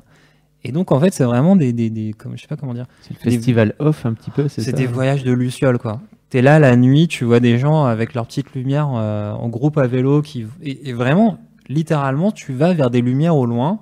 Et 0.64 0.72
donc, 0.72 0.90
en 0.92 0.98
fait, 1.00 1.12
c'est 1.14 1.24
vraiment 1.24 1.54
des, 1.56 1.72
des, 1.72 1.88
des 1.90 2.12
comme, 2.12 2.36
je 2.36 2.42
sais 2.42 2.48
pas 2.48 2.56
comment 2.56 2.74
dire. 2.74 2.86
C'est 3.02 3.14
le 3.14 3.30
festival 3.30 3.74
off 3.78 4.04
un 4.06 4.12
petit 4.12 4.30
peu, 4.30 4.48
c'est 4.48 4.60
C'est 4.62 4.72
ça 4.72 4.76
des 4.76 4.86
voyages 4.86 5.22
de 5.24 5.32
Luciole, 5.32 5.78
quoi. 5.78 6.00
T'es 6.30 6.42
là 6.42 6.58
la 6.58 6.76
nuit, 6.76 7.08
tu 7.08 7.24
vois 7.24 7.40
des 7.40 7.58
gens 7.58 7.84
avec 7.84 8.12
leur 8.14 8.26
petite 8.26 8.52
lumière 8.54 8.90
euh, 8.94 9.32
en 9.32 9.48
groupe 9.48 9.78
à 9.78 9.86
vélo 9.86 10.20
qui 10.20 10.46
et, 10.62 10.90
et 10.90 10.92
vraiment, 10.92 11.38
littéralement, 11.68 12.32
tu 12.32 12.52
vas 12.52 12.74
vers 12.74 12.90
des 12.90 13.00
lumières 13.00 13.36
au 13.36 13.46
loin 13.46 13.78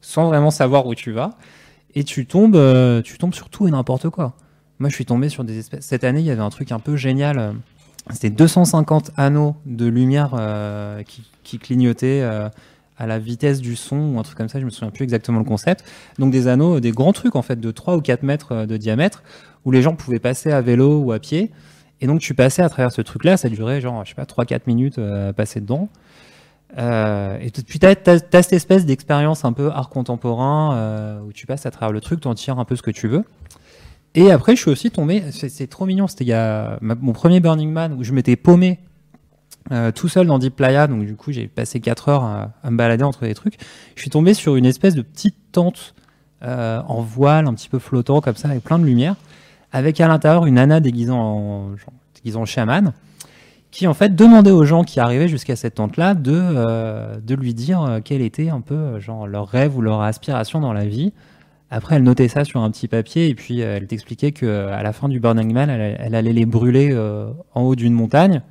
sans 0.00 0.28
vraiment 0.28 0.50
savoir 0.52 0.86
où 0.86 0.94
tu 0.94 1.10
vas 1.10 1.30
et 1.94 2.04
tu 2.04 2.26
tombes, 2.26 2.54
euh, 2.54 3.02
tu 3.02 3.18
tombes 3.18 3.34
sur 3.34 3.48
tout 3.48 3.66
et 3.66 3.70
n'importe 3.72 4.08
quoi. 4.10 4.34
Moi, 4.78 4.88
je 4.88 4.94
suis 4.94 5.04
tombé 5.04 5.28
sur 5.28 5.42
des 5.42 5.58
espèces. 5.58 5.84
Cette 5.84 6.04
année, 6.04 6.20
il 6.20 6.26
y 6.26 6.30
avait 6.30 6.40
un 6.42 6.48
truc 6.50 6.70
un 6.70 6.78
peu 6.78 6.96
génial. 6.96 7.38
euh, 7.38 7.52
C'était 8.10 8.30
250 8.30 9.10
anneaux 9.16 9.56
de 9.66 9.86
lumière 9.86 10.30
euh, 10.38 11.02
qui, 11.02 11.24
qui 11.42 11.58
clignotaient 11.58 12.22
à 13.00 13.06
la 13.06 13.18
vitesse 13.18 13.60
du 13.60 13.76
son 13.76 13.96
ou 13.96 14.18
un 14.18 14.22
truc 14.22 14.36
comme 14.36 14.50
ça. 14.50 14.60
Je 14.60 14.64
me 14.64 14.70
souviens 14.70 14.90
plus 14.90 15.04
exactement 15.04 15.38
le 15.38 15.44
concept. 15.44 15.84
Donc 16.18 16.30
des 16.30 16.46
anneaux, 16.46 16.80
des 16.80 16.92
grands 16.92 17.14
trucs 17.14 17.34
en 17.34 17.42
fait 17.42 17.58
de 17.58 17.70
3 17.70 17.96
ou 17.96 18.00
4 18.02 18.22
mètres 18.22 18.52
euh, 18.52 18.66
de 18.66 18.76
diamètre 18.76 19.22
où 19.64 19.70
les 19.72 19.82
gens 19.82 19.96
pouvaient 19.96 20.18
passer 20.20 20.52
à 20.52 20.60
vélo 20.60 20.98
ou 20.98 21.10
à 21.12 21.18
pied. 21.18 21.50
Et 22.02 22.06
donc 22.06 22.20
tu 22.20 22.34
passais 22.34 22.62
à 22.62 22.68
travers 22.68 22.92
ce 22.92 23.00
truc-là, 23.00 23.36
ça 23.36 23.48
durait 23.48 23.80
genre, 23.80 24.04
je 24.04 24.10
sais 24.10 24.14
pas, 24.14 24.24
3-4 24.24 24.60
minutes 24.66 24.98
euh, 24.98 25.30
à 25.30 25.32
passer 25.32 25.60
dedans. 25.60 25.88
Euh, 26.78 27.38
et 27.40 27.50
puis 27.50 27.78
tu 27.78 27.86
as, 27.86 27.96
cette 27.96 28.52
espèce 28.52 28.84
d'expérience 28.84 29.44
un 29.44 29.52
peu 29.52 29.70
art 29.70 29.88
contemporain 29.88 31.20
où 31.26 31.32
tu 31.32 31.46
passes 31.46 31.66
à 31.66 31.70
travers 31.70 31.92
le 31.92 32.00
truc, 32.00 32.20
tu 32.20 32.28
en 32.28 32.34
tires 32.34 32.58
un 32.58 32.64
peu 32.64 32.76
ce 32.76 32.82
que 32.82 32.92
tu 32.92 33.08
veux. 33.08 33.24
Et 34.14 34.30
après, 34.30 34.56
je 34.56 34.62
suis 34.62 34.70
aussi 34.70 34.90
tombé, 34.90 35.22
c'est 35.30 35.68
trop 35.68 35.84
mignon, 35.84 36.06
c'était 36.06 36.32
mon 36.80 37.12
premier 37.12 37.40
Burning 37.40 37.70
Man 37.70 37.94
où 37.94 38.04
je 38.04 38.12
m'étais 38.12 38.36
paumé 38.36 38.78
euh, 39.72 39.92
tout 39.92 40.08
seul 40.08 40.26
dans 40.26 40.38
Deep 40.38 40.56
Playa, 40.56 40.86
donc 40.86 41.04
du 41.04 41.14
coup 41.14 41.30
j'ai 41.30 41.46
passé 41.46 41.80
4 41.80 42.08
heures 42.08 42.24
à, 42.24 42.70
me 42.70 42.76
balader 42.76 43.04
entre 43.04 43.24
les 43.24 43.34
trucs. 43.34 43.56
Je 43.94 44.00
suis 44.00 44.10
tombé 44.10 44.34
sur 44.34 44.56
une 44.56 44.66
espèce 44.66 44.94
de 44.94 45.02
petite 45.02 45.36
tente 45.52 45.94
euh, 46.42 46.82
en 46.88 47.02
voile, 47.02 47.46
un 47.46 47.54
petit 47.54 47.68
peu 47.68 47.78
flottant 47.78 48.20
comme 48.20 48.34
ça, 48.34 48.48
avec 48.48 48.64
plein 48.64 48.78
de 48.78 48.84
lumière, 48.84 49.14
avec 49.72 50.00
à 50.00 50.08
l'intérieur 50.08 50.46
une 50.46 50.58
Anna 50.58 50.80
déguisée 50.80 51.12
en, 51.12 51.76
genre, 51.76 52.46
chaman, 52.46 52.92
qui 53.70 53.86
en 53.86 53.94
fait 53.94 54.16
demandait 54.16 54.50
aux 54.50 54.64
gens 54.64 54.82
qui 54.82 54.98
arrivaient 54.98 55.28
jusqu'à 55.28 55.54
cette 55.54 55.76
tente-là 55.76 56.14
de, 56.14 56.32
euh, 56.34 57.20
de 57.20 57.34
lui 57.36 57.54
dire 57.54 58.00
quel 58.04 58.22
était 58.22 58.48
un 58.48 58.60
peu 58.60 58.98
genre 58.98 59.28
leur 59.28 59.46
rêve 59.46 59.76
ou 59.76 59.82
leur 59.82 60.00
aspiration 60.00 60.58
dans 60.58 60.72
la 60.72 60.86
vie. 60.86 61.12
Après, 61.70 61.94
elle 61.94 62.02
notait 62.02 62.26
ça 62.26 62.44
sur 62.44 62.60
un 62.60 62.70
petit 62.72 62.88
papier 62.88 63.28
et 63.28 63.36
puis 63.36 63.60
elle 63.60 63.86
t'expliquait 63.86 64.32
qu'à 64.32 64.82
la 64.82 64.92
fin 64.92 65.08
du 65.08 65.20
Burning 65.20 65.52
Man, 65.52 65.70
elle, 65.70 66.16
allait 66.16 66.32
les 66.32 66.46
brûler 66.46 66.92
en 67.54 67.62
haut 67.62 67.76
d'une 67.76 67.92
montagne. 67.92 68.42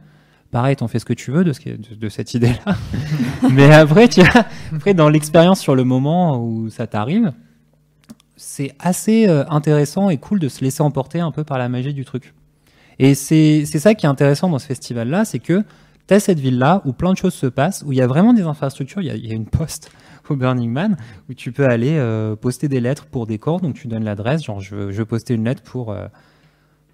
Pareil, 0.51 0.75
t'en 0.75 0.87
fais 0.87 0.97
ce 0.97 1.05
que 1.05 1.13
tu 1.13 1.31
veux 1.31 1.43
de, 1.43 2.09
cette 2.09 2.33
idée-là. 2.33 2.75
Mais 3.51 3.71
après, 3.71 4.09
après, 4.73 4.93
dans 4.95 5.07
l'expérience 5.07 5.59
sur 5.59 5.75
le 5.75 5.83
moment 5.83 6.43
où 6.43 6.69
ça 6.69 6.87
t'arrive, 6.87 7.33
c'est 8.35 8.73
assez 8.79 9.27
euh, 9.27 9.45
intéressant 9.49 10.09
et 10.09 10.17
cool 10.17 10.39
de 10.39 10.49
se 10.49 10.63
laisser 10.63 10.81
emporter 10.81 11.19
un 11.19 11.31
peu 11.31 11.43
par 11.43 11.59
la 11.59 11.69
magie 11.69 11.93
du 11.93 12.03
truc. 12.03 12.33
Et 12.97 13.13
c'est 13.13 13.65
ça 13.65 13.93
qui 13.93 14.07
est 14.07 14.09
intéressant 14.09 14.49
dans 14.49 14.59
ce 14.59 14.65
festival-là, 14.65 15.23
c'est 15.23 15.39
que 15.39 15.63
tu 16.07 16.13
as 16.15 16.19
cette 16.19 16.39
ville-là 16.39 16.81
où 16.83 16.93
plein 16.93 17.13
de 17.13 17.17
choses 17.17 17.35
se 17.35 17.45
passent, 17.45 17.83
où 17.85 17.93
il 17.93 17.99
y 17.99 18.01
a 18.01 18.07
vraiment 18.07 18.33
des 18.33 18.41
infrastructures. 18.41 19.01
Il 19.01 19.07
y 19.07 19.11
a, 19.11 19.15
y 19.15 19.31
a 19.31 19.35
une 19.35 19.45
poste 19.45 19.91
au 20.29 20.35
Burning 20.35 20.71
Man 20.71 20.97
où 21.29 21.35
tu 21.35 21.51
peux 21.51 21.65
aller 21.65 21.97
euh, 21.97 22.35
poster 22.35 22.67
des 22.67 22.79
lettres 22.79 23.05
pour 23.05 23.27
des 23.27 23.37
corps. 23.37 23.61
Donc 23.61 23.75
tu 23.75 23.87
donnes 23.87 24.03
l'adresse, 24.03 24.43
genre 24.43 24.61
je 24.61 24.75
veux, 24.75 24.91
je 24.91 24.97
veux 24.97 25.05
poster 25.05 25.35
une 25.35 25.45
lettre 25.45 25.61
pour, 25.61 25.91
euh, 25.91 26.07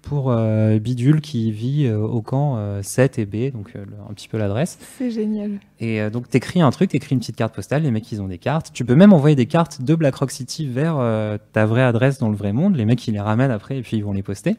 pour 0.08 0.30
euh, 0.30 0.78
Bidule 0.78 1.20
qui 1.20 1.50
vit 1.50 1.86
euh, 1.86 1.98
au 1.98 2.22
camp 2.22 2.56
euh, 2.56 2.82
7 2.82 3.18
et 3.18 3.26
B, 3.26 3.52
donc 3.52 3.72
euh, 3.74 3.84
un 4.08 4.14
petit 4.14 4.28
peu 4.28 4.38
l'adresse. 4.38 4.78
C'est 4.98 5.10
génial. 5.10 5.58
Et 5.80 6.00
euh, 6.00 6.10
donc, 6.10 6.28
t'écris 6.28 6.60
un 6.60 6.70
truc, 6.70 6.90
t'écris 6.90 7.14
une 7.14 7.20
petite 7.20 7.36
carte 7.36 7.54
postale, 7.54 7.82
les 7.82 7.90
mecs, 7.90 8.10
ils 8.12 8.22
ont 8.22 8.28
des 8.28 8.38
cartes. 8.38 8.70
Tu 8.72 8.84
peux 8.84 8.94
même 8.94 9.12
envoyer 9.12 9.34
des 9.34 9.46
cartes 9.46 9.82
de 9.82 9.94
Black 9.94 10.14
Rock 10.14 10.30
City 10.30 10.66
vers 10.66 10.96
euh, 10.98 11.38
ta 11.52 11.66
vraie 11.66 11.82
adresse 11.82 12.18
dans 12.18 12.28
le 12.28 12.36
vrai 12.36 12.52
monde. 12.52 12.76
Les 12.76 12.84
mecs, 12.84 13.06
ils 13.08 13.14
les 13.14 13.20
ramènent 13.20 13.50
après 13.50 13.78
et 13.78 13.82
puis 13.82 13.96
ils 13.96 14.04
vont 14.04 14.12
les 14.12 14.22
poster. 14.22 14.56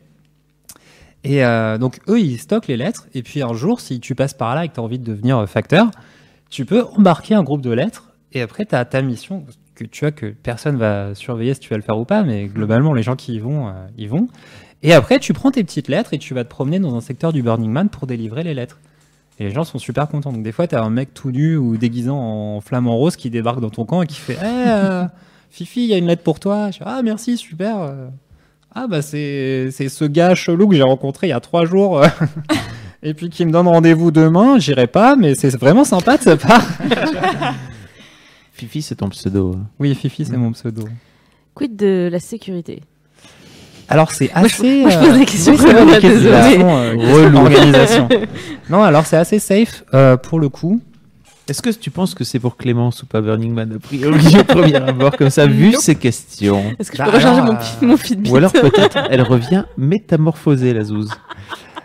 Et 1.23 1.43
euh, 1.43 1.77
donc, 1.77 1.99
eux, 2.07 2.19
ils 2.19 2.37
stockent 2.39 2.67
les 2.67 2.77
lettres. 2.77 3.07
Et 3.13 3.23
puis, 3.23 3.41
un 3.41 3.53
jour, 3.53 3.79
si 3.79 3.99
tu 3.99 4.15
passes 4.15 4.33
par 4.33 4.53
là 4.55 4.65
et 4.65 4.69
que 4.69 4.73
tu 4.73 4.79
as 4.79 4.83
envie 4.83 4.99
de 4.99 5.05
devenir 5.05 5.37
euh, 5.37 5.45
facteur, 5.45 5.89
tu 6.49 6.65
peux 6.65 6.83
embarquer 6.95 7.35
un 7.35 7.43
groupe 7.43 7.61
de 7.61 7.71
lettres. 7.71 8.11
Et 8.33 8.41
après, 8.41 8.65
tu 8.65 8.75
as 8.75 8.85
ta 8.85 9.01
mission 9.01 9.45
que 9.75 9.83
tu 9.85 10.05
vois 10.05 10.11
que 10.11 10.27
personne 10.27 10.75
va 10.75 11.13
surveiller 11.15 11.53
si 11.53 11.59
tu 11.59 11.69
vas 11.69 11.77
le 11.77 11.83
faire 11.83 11.97
ou 11.97 12.05
pas. 12.05 12.23
Mais 12.23 12.45
globalement, 12.47 12.93
les 12.93 13.03
gens 13.03 13.15
qui 13.15 13.35
y 13.35 13.39
vont, 13.39 13.67
euh, 13.67 13.71
y 13.97 14.07
vont. 14.07 14.27
Et 14.87 14.93
après, 14.93 15.19
tu 15.19 15.33
prends 15.33 15.51
tes 15.51 15.65
petites 15.65 15.89
lettres 15.89 16.13
et 16.13 16.17
tu 16.17 16.33
vas 16.33 16.45
te 16.45 16.49
promener 16.49 16.79
dans 16.79 16.95
un 16.95 17.01
secteur 17.01 17.33
du 17.33 17.43
Burning 17.43 17.69
Man 17.69 17.89
pour 17.89 18.07
délivrer 18.07 18.45
les 18.45 18.53
lettres. 18.53 18.79
Et 19.37 19.43
les 19.43 19.51
gens 19.51 19.65
sont 19.65 19.79
super 19.79 20.07
contents. 20.07 20.31
Donc 20.31 20.43
des 20.43 20.53
fois, 20.53 20.65
tu 20.65 20.75
as 20.75 20.81
un 20.81 20.89
mec 20.89 21.13
tout 21.13 21.29
nu 21.29 21.57
ou 21.57 21.75
déguisant 21.75 22.17
en 22.17 22.61
flamant 22.61 22.95
rose 22.95 23.17
qui 23.17 23.29
débarque 23.29 23.59
dans 23.59 23.69
ton 23.69 23.83
camp 23.83 24.01
et 24.01 24.07
qui 24.07 24.15
fait 24.15 24.37
Eh, 24.41 24.45
euh, 24.45 25.03
Fifi, 25.49 25.83
il 25.83 25.89
y 25.89 25.93
a 25.93 25.97
une 25.97 26.07
lettre 26.07 26.23
pour 26.23 26.39
toi. 26.39 26.71
Je 26.71 26.77
fais, 26.77 26.85
ah, 26.87 27.01
merci, 27.03 27.35
super. 27.35 27.75
Ah, 28.73 28.87
bah 28.87 29.01
c'est 29.01 29.71
c'est 29.71 29.89
ce 29.89 30.05
gars 30.05 30.35
chelou 30.35 30.69
que 30.69 30.75
j'ai 30.75 30.83
rencontré 30.83 31.27
il 31.27 31.31
y 31.31 31.33
a 31.33 31.41
trois 31.41 31.65
jours. 31.65 32.01
et 33.03 33.13
puis 33.13 33.29
qui 33.29 33.45
me 33.45 33.51
donne 33.51 33.67
rendez-vous 33.67 34.11
demain. 34.11 34.57
J'irai 34.57 34.87
pas, 34.87 35.17
mais 35.17 35.35
c'est 35.35 35.53
vraiment 35.57 35.83
sympa 35.83 36.15
de 36.15 36.23
sa 36.23 36.37
part. 36.37 36.65
Fifi, 38.53 38.81
c'est 38.81 38.95
ton 38.95 39.09
pseudo. 39.09 39.57
Oui, 39.79 39.93
Fifi, 39.95 40.23
c'est 40.23 40.37
mon 40.37 40.53
pseudo. 40.53 40.87
Quid 41.55 41.75
de 41.75 42.07
la 42.09 42.21
sécurité? 42.21 42.83
Alors 43.89 44.11
c'est 44.11 44.29
Moi, 44.35 44.47
je- 44.47 44.53
assez. 44.55 44.81
moi, 44.81 44.89
je 44.89 44.97
pose 44.99 45.07
euh, 45.09 45.17
des 45.19 45.25
questions 45.25 45.53
oui, 45.53 45.59
c'est 45.61 45.73
vrai, 45.73 45.73
vraiment 45.73 45.91
des 45.93 45.99
questions 46.01 46.77
euh, 46.77 46.95
question 46.95 47.35
organisation. 47.41 48.09
non, 48.69 48.83
alors 48.83 49.05
c'est 49.05 49.17
assez 49.17 49.39
safe 49.39 49.83
euh, 49.93 50.17
pour 50.17 50.39
le 50.39 50.49
coup. 50.49 50.81
Est-ce 51.49 51.61
que 51.61 51.69
tu 51.69 51.89
penses 51.91 52.13
que 52.13 52.25
c'est 52.25 52.39
pour 52.39 52.57
Clémence 52.57 53.03
ou 53.03 53.05
pas 53.05 53.21
Burning 53.21 53.53
Man 53.53 53.71
a 53.77 53.79
priori 53.79 54.19
au 54.37 54.43
premier 54.43 54.75
abord 54.75 55.15
comme 55.15 55.29
ça 55.29 55.47
vu 55.47 55.69
Nope. 55.71 55.79
ces 55.81 55.95
questions? 55.95 56.61
Est-ce 56.77 56.91
que 56.91 56.97
je 56.97 57.03
peux 57.03 57.09
recharger 57.09 57.41
mon, 57.41 57.55
mon 57.87 57.95
Fitbit? 57.95 58.29
Ou 58.29 58.35
alors 58.35 58.51
peut-être 58.51 58.97
elle 59.09 59.21
revient 59.21 59.63
métamorphosée 59.77 60.73
la 60.73 60.83
zouze. 60.83 61.09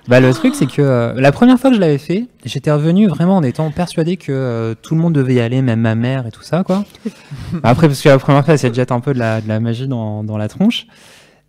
Bah, 0.09 0.19
le 0.19 0.35
truc, 0.35 0.57
c'est 0.57 0.67
que 0.67 0.83
euh, 0.83 1.13
la 1.15 1.31
première 1.31 1.61
fois 1.61 1.71
que 1.71 1.77
je 1.77 1.81
l'avais 1.81 1.99
fait, 1.99 2.27
j'étais 2.45 2.73
revenu 2.73 3.07
vraiment 3.07 3.37
en 3.37 3.45
étant 3.45 3.71
persuadé 3.71 4.17
que 4.17 4.33
euh, 4.33 4.75
tout 4.83 4.97
le 4.97 5.01
monde 5.01 5.13
devait 5.13 5.35
y 5.35 5.41
aller, 5.41 5.63
même 5.63 5.79
ma 5.83 5.95
mère 5.95 6.27
et 6.27 6.33
tout 6.33 6.43
ça, 6.43 6.65
quoi. 6.65 6.85
Après, 7.63 7.87
parce 7.87 8.03
que 8.03 8.09
la 8.09 8.19
première 8.19 8.45
fois, 8.45 8.57
ça 8.57 8.69
te 8.69 8.75
jette 8.75 8.91
un 8.91 8.99
peu 8.99 9.15
de 9.15 9.21
la, 9.21 9.41
de 9.41 9.47
la 9.47 9.61
magie 9.61 9.87
dans, 9.87 10.25
dans 10.25 10.37
la 10.39 10.49
tronche. 10.49 10.87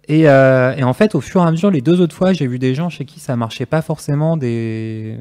Et, 0.07 0.27
euh, 0.27 0.75
et 0.75 0.83
en 0.83 0.93
fait, 0.93 1.15
au 1.15 1.21
fur 1.21 1.41
et 1.41 1.47
à 1.47 1.51
mesure, 1.51 1.71
les 1.71 1.81
deux 1.81 2.01
autres 2.01 2.15
fois, 2.15 2.33
j'ai 2.33 2.47
vu 2.47 2.59
des 2.59 2.75
gens 2.75 2.89
chez 2.89 3.05
qui 3.05 3.19
ça 3.19 3.35
marchait 3.35 3.65
pas 3.65 3.81
forcément, 3.81 4.37
des 4.37 5.17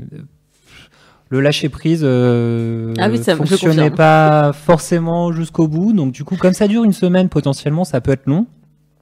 le 1.28 1.40
lâcher 1.40 1.70
prise 1.70 2.02
euh, 2.04 2.92
Ah 2.98 3.08
oui, 3.08 3.16
ça, 3.16 3.36
fonctionnait 3.36 3.90
pas 3.90 4.52
forcément 4.52 5.32
jusqu'au 5.32 5.66
bout. 5.66 5.94
Donc 5.94 6.12
du 6.12 6.24
coup, 6.24 6.36
comme 6.36 6.52
ça 6.52 6.68
dure 6.68 6.84
une 6.84 6.92
semaine, 6.92 7.30
potentiellement, 7.30 7.84
ça 7.84 8.00
peut 8.00 8.12
être 8.12 8.26
long. 8.26 8.46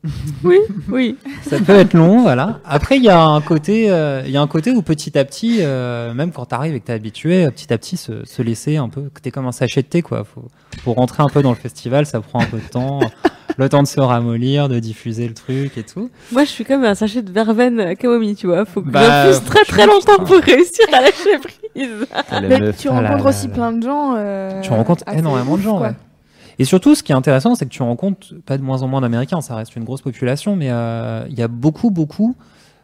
Oui, 0.45 0.59
oui. 0.89 1.17
Ça 1.43 1.59
peut 1.59 1.75
être 1.75 1.95
long, 1.95 2.23
voilà. 2.23 2.61
Après, 2.65 2.97
il 2.97 3.05
y 3.05 3.09
a 3.09 3.23
un 3.23 3.41
côté, 3.41 3.91
euh, 3.91 4.23
il 4.25 4.31
y 4.31 4.37
a 4.37 4.41
un 4.41 4.47
côté 4.47 4.71
où 4.71 4.83
petit 4.83 5.19
à 5.19 5.25
petit, 5.25 5.59
euh, 5.61 6.15
même 6.15 6.33
quand 6.33 6.47
t'arrives 6.47 6.75
et 6.75 6.81
que 6.81 6.87
t'es 6.87 6.93
habitué, 6.93 7.45
euh, 7.45 7.51
petit 7.51 7.73
à 7.73 7.79
petit, 7.79 7.97
se, 7.97 8.25
se 8.25 8.43
laisser 8.43 8.77
un 8.77 8.89
peu, 8.89 9.11
que 9.13 9.21
t'es 9.21 9.31
comme 9.31 9.47
un 9.47 9.53
sachet 9.53 9.83
de 9.83 9.89
thé, 9.89 10.03
quoi. 10.03 10.25
Faut, 10.25 10.45
pour 10.85 10.97
rentrer 10.97 11.23
un 11.23 11.29
peu 11.29 11.43
dans 11.43 11.51
le 11.51 11.57
festival, 11.57 12.07
ça 12.07 12.21
prend 12.21 12.41
un 12.41 12.47
peu 12.47 12.59
de 12.59 12.69
temps, 12.69 13.01
le 13.57 13.69
temps 13.69 13.83
de 13.83 13.89
se 13.89 14.01
ramollir, 14.01 14.69
de 14.69 14.79
diffuser 14.79 15.27
le 15.29 15.35
truc 15.35 15.77
et 15.79 15.83
tout. 15.83 16.11
Moi, 16.33 16.45
je 16.45 16.51
suis 16.51 16.65
comme 16.65 16.85
un 16.85 16.95
sachet 16.95 17.23
de 17.23 17.31
verveine 17.33 17.81
à 17.81 17.95
Kaomi, 17.95 18.35
tu 18.37 18.47
vois. 18.47 18.65
Faut 18.65 18.83
que 18.83 18.89
Bah, 18.91 19.25
j'infuse 19.27 19.45
très 19.45 19.65
très 19.65 19.87
longtemps 19.87 20.17
pour 20.25 20.37
réussir 20.39 20.87
à 20.93 21.01
lâcher 21.01 21.39
prise. 21.39 21.91
Mais 22.49 22.73
tu 22.73 22.89
Ah 22.89 22.93
rencontres 22.93 23.25
là 23.25 23.29
aussi 23.31 23.49
plein 23.49 23.73
de 23.73 23.83
gens. 23.83 24.15
euh, 24.17 24.61
tu 24.61 24.71
rencontres 24.71 25.05
énormément 25.13 25.57
de 25.57 25.63
gens, 25.63 25.79
quoi. 25.79 25.89
ouais. 25.89 25.95
Et 26.59 26.65
surtout, 26.65 26.95
ce 26.95 27.03
qui 27.03 27.13
est 27.13 27.15
intéressant, 27.15 27.55
c'est 27.55 27.65
que 27.65 27.71
tu 27.71 27.83
rencontres 27.83 28.35
pas 28.45 28.59
de 28.59 28.63
moins 28.63 28.83
en 28.83 28.89
moins 28.89 29.01
d'Américains, 29.01 29.41
ça 29.41 29.55
reste 29.55 29.77
une 29.77 29.85
grosse 29.85 30.03
population, 30.03 30.57
mais 30.57 30.69
euh, 30.71 31.25
il 31.31 31.39
y 31.39 31.43
a 31.43 31.49
beaucoup, 31.49 31.91
beaucoup, 31.91 32.37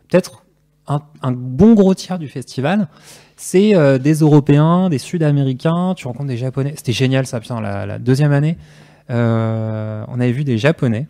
peut-être 0.09 0.44
un, 0.88 1.01
un 1.22 1.32
bon 1.32 1.74
gros 1.74 1.94
tiers 1.94 2.18
du 2.18 2.28
festival, 2.28 2.88
c'est 3.36 3.74
euh, 3.74 3.98
des 3.98 4.14
Européens, 4.20 4.88
des 4.88 4.97
Sud-Américains, 4.97 5.93
tu 5.94 6.06
rencontres 6.06 6.28
des 6.28 6.38
Japonais. 6.38 6.72
C'était 6.76 6.93
génial 6.93 7.26
ça, 7.26 7.38
putain, 7.38 7.60
la, 7.60 7.84
la 7.84 7.98
deuxième 7.98 8.32
année, 8.32 8.56
euh, 8.56 8.62
on 9.08 10.20
avait 10.20 10.32
vu 10.32 10.44
des 10.44 10.58
Japonais, 10.58 11.06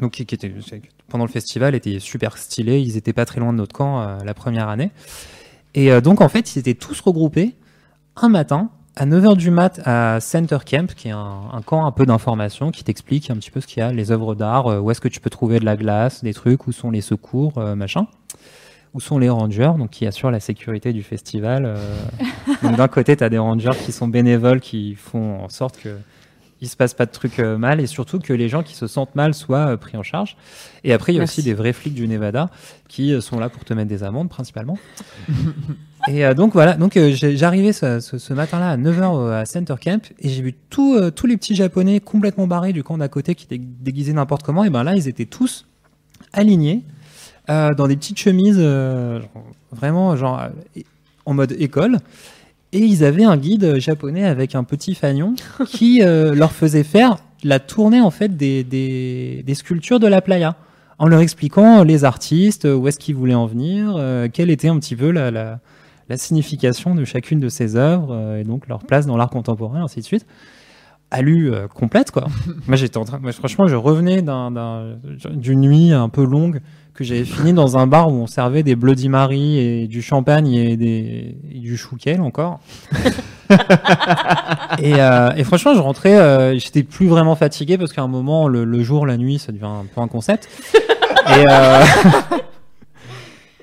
donc 0.00 0.12
qui, 0.12 0.26
qui 0.26 0.34
étaient 0.34 0.52
pendant 1.08 1.24
le 1.24 1.30
festival, 1.30 1.74
étaient 1.74 1.98
super 1.98 2.36
stylés, 2.36 2.80
ils 2.80 2.96
étaient 2.96 3.12
pas 3.12 3.24
très 3.24 3.40
loin 3.40 3.52
de 3.52 3.58
notre 3.58 3.74
camp 3.74 4.00
euh, 4.00 4.18
la 4.24 4.34
première 4.34 4.68
année. 4.68 4.90
Et 5.74 5.92
euh, 5.92 6.00
donc 6.00 6.20
en 6.20 6.28
fait, 6.28 6.56
ils 6.56 6.58
étaient 6.58 6.74
tous 6.74 7.00
regroupés 7.00 7.54
un 8.16 8.28
matin 8.28 8.70
à 8.96 9.04
9h 9.04 9.36
du 9.36 9.50
mat 9.50 9.80
à 9.84 10.20
Center 10.20 10.58
Camp, 10.64 10.94
qui 10.94 11.08
est 11.08 11.12
un, 11.12 11.42
un 11.52 11.60
camp 11.62 11.84
un 11.84 11.92
peu 11.92 12.06
d'information 12.06 12.70
qui 12.70 12.82
t'explique 12.82 13.30
un 13.30 13.36
petit 13.36 13.50
peu 13.50 13.60
ce 13.60 13.66
qu'il 13.66 13.80
y 13.80 13.82
a, 13.82 13.92
les 13.92 14.10
œuvres 14.10 14.34
d'art, 14.34 14.68
euh, 14.68 14.80
où 14.80 14.90
est-ce 14.90 15.00
que 15.00 15.08
tu 15.08 15.20
peux 15.20 15.30
trouver 15.30 15.60
de 15.60 15.64
la 15.64 15.76
glace, 15.76 16.24
des 16.24 16.32
trucs, 16.34 16.66
où 16.66 16.72
sont 16.72 16.90
les 16.90 17.02
secours, 17.02 17.58
euh, 17.58 17.74
machin. 17.74 18.06
Où 18.94 19.00
sont 19.00 19.18
les 19.18 19.28
rangers, 19.28 19.72
donc 19.76 19.90
qui 19.90 20.06
assurent 20.06 20.30
la 20.30 20.40
sécurité 20.40 20.94
du 20.94 21.02
festival. 21.02 21.66
euh. 21.66 21.76
donc 22.62 22.76
d'un 22.76 22.88
côté, 22.88 23.14
tu 23.14 23.22
as 23.22 23.28
des 23.28 23.36
rangers 23.38 23.76
qui 23.84 23.92
sont 23.92 24.08
bénévoles, 24.08 24.60
qui 24.60 24.94
font 24.94 25.44
en 25.44 25.50
sorte 25.50 25.78
que 25.78 25.90
il 26.62 26.68
se 26.68 26.76
passe 26.76 26.94
pas 26.94 27.04
de 27.06 27.10
trucs 27.10 27.38
euh, 27.38 27.58
mal 27.58 27.80
et 27.80 27.86
surtout 27.86 28.18
que 28.18 28.32
les 28.32 28.48
gens 28.48 28.62
qui 28.62 28.74
se 28.74 28.86
sentent 28.86 29.14
mal 29.14 29.34
soient 29.34 29.72
euh, 29.72 29.76
pris 29.76 29.96
en 29.98 30.02
charge. 30.02 30.36
Et 30.84 30.92
après, 30.94 31.12
il 31.12 31.16
y 31.16 31.18
a 31.18 31.20
Merci. 31.20 31.40
aussi 31.40 31.44
des 31.48 31.52
vrais 31.54 31.72
flics 31.74 31.92
du 31.94 32.08
Nevada 32.08 32.48
qui 32.88 33.12
euh, 33.12 33.20
sont 33.20 33.38
là 33.38 33.48
pour 33.50 33.64
te 33.64 33.74
mettre 33.74 33.88
des 33.88 34.02
amendes 34.04 34.28
principalement. 34.30 34.78
Et 36.08 36.22
donc 36.34 36.52
voilà, 36.52 36.74
donc 36.74 36.96
j'arrivais 37.14 37.72
ce, 37.72 37.98
ce- 37.98 38.18
ce 38.18 38.32
matin-là 38.32 38.70
à 38.70 38.76
9h 38.76 39.32
à 39.32 39.44
Center 39.44 39.74
Camp 39.82 40.12
et 40.20 40.28
j'ai 40.28 40.40
vu 40.40 40.54
tout, 40.70 41.10
tous 41.10 41.26
les 41.26 41.36
petits 41.36 41.56
japonais 41.56 41.98
complètement 41.98 42.46
barrés 42.46 42.72
du 42.72 42.84
camp 42.84 42.96
d'à 42.96 43.08
côté 43.08 43.34
qui 43.34 43.44
étaient 43.46 43.58
déguisés 43.60 44.12
n'importe 44.12 44.44
comment. 44.44 44.62
Et 44.62 44.70
ben 44.70 44.84
là, 44.84 44.94
ils 44.94 45.08
étaient 45.08 45.24
tous 45.24 45.66
alignés 46.32 46.82
dans 47.48 47.88
des 47.88 47.96
petites 47.96 48.18
chemises 48.20 48.60
genre, 48.60 49.20
vraiment 49.72 50.14
genre 50.16 50.42
en 51.24 51.34
mode 51.34 51.56
école. 51.58 51.98
Et 52.76 52.80
ils 52.84 53.04
avaient 53.04 53.24
un 53.24 53.36
guide 53.36 53.78
japonais 53.78 54.24
avec 54.24 54.54
un 54.54 54.64
petit 54.64 54.94
fanion 54.94 55.34
qui 55.66 56.02
euh, 56.02 56.34
leur 56.34 56.52
faisait 56.52 56.84
faire 56.84 57.16
la 57.42 57.58
tournée 57.58 58.00
en 58.00 58.10
fait 58.10 58.36
des, 58.36 58.64
des, 58.64 59.42
des 59.46 59.54
sculptures 59.54 60.00
de 60.00 60.06
la 60.06 60.20
playa 60.20 60.56
en 60.98 61.06
leur 61.08 61.20
expliquant 61.20 61.82
les 61.84 62.04
artistes, 62.04 62.64
où 62.66 62.88
est-ce 62.88 62.98
qu'ils 62.98 63.14
voulaient 63.14 63.34
en 63.34 63.46
venir, 63.46 63.94
euh, 63.98 64.28
quelle 64.32 64.50
était 64.50 64.68
un 64.68 64.78
petit 64.78 64.96
peu 64.96 65.10
la, 65.10 65.30
la, 65.30 65.58
la 66.08 66.16
signification 66.16 66.94
de 66.94 67.04
chacune 67.04 67.38
de 67.40 67.48
ces 67.50 67.76
œuvres 67.76 68.12
euh, 68.12 68.40
et 68.40 68.44
donc 68.44 68.66
leur 68.68 68.78
place 68.84 69.06
dans 69.06 69.16
l'art 69.16 69.28
contemporain, 69.30 69.82
ainsi 69.84 70.00
de 70.00 70.04
suite. 70.06 70.26
Alu 71.10 71.52
euh, 71.54 71.68
complète 71.68 72.10
quoi. 72.10 72.26
moi 72.66 72.76
j'étais 72.76 72.96
en 72.96 73.04
train, 73.04 73.18
moi, 73.20 73.30
franchement 73.32 73.66
je 73.68 73.76
revenais 73.76 74.22
d'un- 74.22 74.50
d'un- 74.50 74.96
d'une 75.34 75.60
nuit 75.60 75.92
un 75.92 76.08
peu 76.08 76.24
longue 76.24 76.60
que 76.96 77.04
j'avais 77.04 77.24
fini 77.24 77.52
dans 77.52 77.78
un 77.78 77.86
bar 77.86 78.08
où 78.08 78.14
on 78.14 78.26
servait 78.26 78.62
des 78.62 78.74
Bloody 78.74 79.08
Mary 79.08 79.58
et 79.58 79.86
du 79.86 80.02
champagne 80.02 80.52
et, 80.52 80.76
des, 80.76 81.36
et 81.52 81.58
du 81.58 81.76
chouquel 81.76 82.20
encore. 82.20 82.60
et, 84.80 84.94
euh, 84.94 85.30
et 85.36 85.44
franchement, 85.44 85.74
je 85.74 85.80
rentrais, 85.80 86.16
euh, 86.16 86.58
j'étais 86.58 86.82
plus 86.82 87.06
vraiment 87.06 87.36
fatigué 87.36 87.78
parce 87.78 87.92
qu'à 87.92 88.02
un 88.02 88.08
moment, 88.08 88.48
le, 88.48 88.64
le 88.64 88.82
jour, 88.82 89.06
la 89.06 89.16
nuit, 89.16 89.38
ça 89.38 89.52
devient 89.52 89.64
un 89.64 89.84
peu 89.94 90.00
un 90.00 90.08
concept. 90.08 90.48
et 90.74 91.44
euh, 91.48 91.84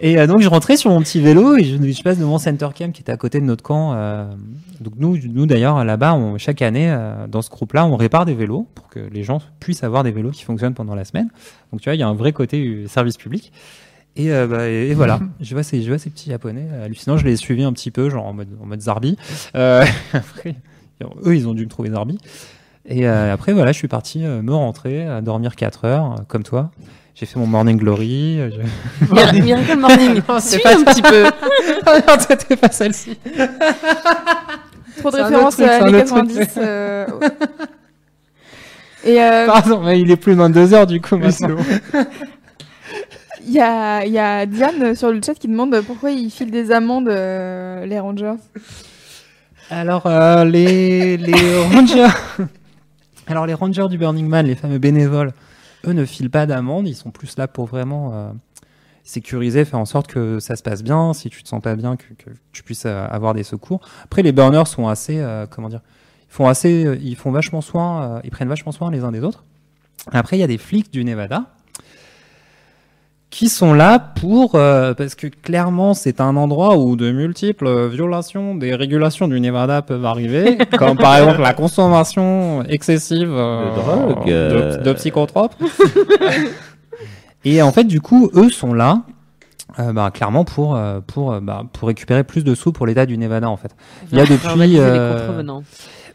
et 0.06 0.20
euh, 0.20 0.28
donc, 0.28 0.42
je 0.42 0.50
rentrais 0.50 0.76
sur 0.76 0.92
mon 0.92 1.00
petit 1.00 1.22
vélo 1.22 1.56
et 1.56 1.64
je, 1.64 1.78
je 1.78 2.04
passe 2.04 2.18
devant 2.18 2.38
Center 2.38 2.68
Camp 2.78 2.92
qui 2.92 3.02
était 3.02 3.14
à 3.14 3.16
côté 3.16 3.40
de 3.40 3.46
notre 3.46 3.64
camp. 3.64 3.94
euh, 3.94 4.26
donc, 4.82 4.96
nous, 4.98 5.18
nous 5.18 5.46
d'ailleurs, 5.46 5.86
là-bas, 5.86 6.20
chaque 6.38 6.62
année, 6.62 6.92
euh, 6.92 7.26
dans 7.28 7.42
ce 7.42 7.50
groupe-là, 7.50 7.86
on 7.86 7.96
répare 7.96 8.26
des 8.26 8.34
vélos 8.34 8.68
pour 8.76 8.90
que 8.90 9.00
les 9.00 9.24
gens 9.24 9.40
puissent 9.62 9.86
avoir 9.86 10.04
des 10.04 10.12
vélos 10.12 10.32
qui 10.32 10.44
fonctionnent 10.44 10.74
pendant 10.74 10.94
la 10.94 11.06
semaine. 11.06 11.30
Donc, 11.72 11.80
tu 11.80 11.86
vois, 11.86 11.96
il 11.96 12.00
y 12.00 12.04
a 12.04 12.08
un 12.10 12.16
vrai 12.16 12.34
côté 12.34 12.84
service 12.88 13.16
public. 13.16 13.54
Et, 14.18 14.28
bah, 14.30 14.70
et, 14.70 14.90
et 14.90 14.94
voilà, 14.94 15.22
je 15.40 15.54
vois, 15.54 15.64
ces, 15.64 15.82
je 15.82 15.88
vois 15.88 15.98
ces 15.98 16.10
petits 16.10 16.30
japonais 16.30 16.68
hallucinants. 16.84 17.16
Je 17.16 17.24
les 17.24 17.32
ai 17.32 17.38
suivis 17.38 17.64
un 17.64 17.72
petit 17.72 17.90
peu, 17.90 18.10
genre 18.10 18.26
en 18.26 18.34
mode, 18.34 18.50
en 18.62 18.66
mode 18.66 18.82
Zarbi. 18.82 19.16
Après, 19.54 20.56
eux, 21.26 21.34
ils 21.34 21.48
ont 21.48 21.54
dû 21.54 21.64
me 21.64 21.70
trouver 21.70 21.92
Zarbi. 21.92 22.18
Et 22.86 23.08
après, 23.08 23.54
voilà, 23.54 23.72
je 23.72 23.78
suis 23.78 23.88
parti 23.88 24.20
me 24.20 24.54
rentrer, 24.54 25.08
à 25.08 25.22
dormir 25.22 25.56
4 25.56 25.86
heures, 25.86 26.16
comme 26.28 26.44
toi. 26.44 26.72
J'ai 27.16 27.26
fait 27.28 27.38
mon 27.40 27.46
morning 27.48 27.78
glory. 27.78 28.40
euh, 28.40 28.50
je- 28.52 29.42
Miracle 29.42 29.78
Morning. 29.78 30.22
Non, 30.28 30.38
c'est 30.40 30.60
pas 30.60 30.76
un 30.78 30.84
petit 30.84 31.02
peu. 31.02 31.26
Ah 31.86 32.00
non, 32.08 32.16
c'était 32.28 32.56
pas 32.56 32.70
celle-ci. 32.72 33.18
Trop 35.00 35.12
de 35.12 35.18
références 35.18 35.60
à 35.60 35.80
truc. 35.80 35.96
90. 35.96 36.50
euh, 36.58 37.06
Et 39.04 39.22
euh, 39.22 39.46
Pardon, 39.46 39.82
mais 39.84 40.00
il 40.00 40.10
est 40.10 40.16
plus 40.16 40.34
22 40.34 40.74
heures 40.74 40.88
du 40.88 41.02
coup 41.02 41.18
maintenant. 41.18 41.58
il 43.46 43.52
y 43.52 43.60
a, 43.60 44.06
il 44.06 44.14
y 44.14 44.20
a 44.20 44.46
Diane 44.46 44.96
sur 44.96 45.12
le 45.12 45.20
chat 45.24 45.34
qui 45.36 45.48
demande 45.48 45.80
pourquoi 45.86 46.12
ils 46.12 46.32
filent 46.32 46.52
des 46.52 46.72
amendes, 46.72 47.10
euh, 47.10 47.86
les 47.86 48.00
Rangers? 48.00 48.36
Alors, 49.70 50.06
euh, 50.06 50.46
les, 50.46 51.18
les 51.18 51.64
rangers. 51.74 52.08
Alors, 53.28 53.46
les 53.46 53.54
rangers 53.54 53.88
du 53.90 53.98
Burning 53.98 54.28
Man, 54.28 54.46
les 54.46 54.56
fameux 54.56 54.78
bénévoles, 54.78 55.34
eux 55.86 55.94
ne 55.94 56.06
filent 56.06 56.30
pas 56.30 56.46
d'amende. 56.46 56.88
Ils 56.88 56.96
sont 56.96 57.12
plus 57.12 57.38
là 57.38 57.48
pour 57.48 57.66
vraiment 57.66 58.14
euh, 58.14 58.32
sécuriser, 59.04 59.66
faire 59.66 59.80
en 59.80 59.86
sorte 59.86 60.08
que 60.08 60.40
ça 60.40 60.56
se 60.56 60.64
passe 60.64 60.84
bien. 60.84 61.14
Si 61.14 61.30
tu 61.30 61.44
te 61.44 61.48
sens 61.48 61.62
pas 61.62 61.76
bien, 61.76 61.96
que, 61.96 62.06
tu 62.52 62.64
puisses 62.64 62.86
euh, 62.86 63.08
avoir 63.08 63.34
des 63.34 63.44
secours. 63.44 63.82
Après, 64.04 64.22
les 64.22 64.32
burners 64.32 64.68
sont 64.68 64.88
assez, 64.88 65.20
euh, 65.20 65.46
comment 65.50 65.70
dire, 65.70 65.82
ils 66.30 66.34
font 66.34 66.48
assez, 66.48 66.98
ils 67.02 67.16
font 67.16 67.32
vachement 67.32 67.62
soin, 67.62 68.22
ils 68.24 68.32
prennent 68.32 68.50
vachement 68.50 68.72
soin 68.72 68.90
les 68.90 69.04
uns 69.04 69.12
des 69.12 69.22
autres. 69.22 69.44
Après, 70.12 70.38
il 70.38 70.40
y 70.40 70.44
a 70.44 70.48
des 70.48 70.58
flics 70.58 70.92
du 70.92 71.04
Nevada 71.04 71.54
qui 73.34 73.50
sont 73.50 73.74
là 73.74 73.98
pour 73.98 74.54
euh, 74.54 74.94
parce 74.94 75.16
que 75.16 75.26
clairement 75.26 75.96
c'est 75.96 76.22
un 76.22 76.36
endroit 76.36 76.78
où 76.78 76.96
de 76.96 77.12
multiples 77.12 77.66
euh, 77.66 77.88
violations 77.88 78.54
des 78.54 78.76
régulations 78.76 79.28
du 79.28 79.40
Nevada 79.40 79.82
peuvent 79.82 80.06
arriver, 80.06 80.60
comme 80.78 80.98
par 80.98 81.18
exemple 81.18 81.42
la 81.42 81.56
consommation 81.56 82.62
excessive 82.70 83.32
euh, 83.34 83.72
De 83.72 83.76
drogue, 83.76 84.26
de, 84.28 84.32
euh. 84.32 84.78
de 84.78 84.94
psychotropes. 84.94 85.56
Et 87.44 87.62
en 87.64 87.72
fait, 87.72 87.86
du 87.86 88.02
coup, 88.02 88.30
eux 88.36 88.50
sont 88.52 88.74
là. 88.74 89.02
euh, 89.80 89.92
bah, 89.94 90.12
clairement 90.14 90.46
pour 90.46 90.80
pour 91.08 91.42
bah, 91.42 91.64
pour 91.74 91.88
récupérer 91.88 92.24
plus 92.24 92.44
de 92.44 92.54
sous 92.54 92.72
pour 92.72 92.86
l'État 92.86 93.08
du 93.08 93.18
Nevada 93.18 93.50
en 93.50 93.58
fait. 93.58 93.76
Il 94.12 94.18
y 94.20 94.22
a 94.22 94.26
depuis 94.26 94.78
euh, 94.78 95.42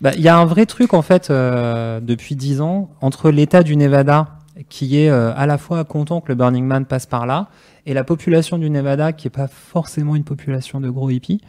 bah, 0.01 0.13
il 0.15 0.23
y 0.23 0.29
a 0.29 0.39
un 0.39 0.45
vrai 0.45 0.67
truc 0.67 0.95
en 0.95 1.03
fait 1.03 1.31
euh, 1.31 1.99
depuis 2.01 2.37
10 2.37 2.61
ans 2.61 2.91
entre 3.01 3.31
l'État 3.31 3.65
du 3.65 3.75
Nevada 3.77 4.38
qui 4.69 5.01
est 5.01 5.11
euh, 5.11 5.33
à 5.37 5.47
la 5.47 5.59
fois 5.59 5.85
content 5.85 6.21
que 6.21 6.29
le 6.29 6.35
Burning 6.35 6.65
Man 6.65 6.85
passe 6.85 7.07
par 7.07 7.27
là 7.27 7.49
et 7.87 7.95
la 7.95 8.05
population 8.05 8.59
du 8.59 8.69
Nevada 8.71 9.13
qui 9.13 9.29
est 9.29 9.31
pas 9.31 9.49
forcément 9.49 10.17
une 10.17 10.25
population 10.25 10.81
de 10.81 10.91
gros 10.91 11.11
hippies 11.11 11.41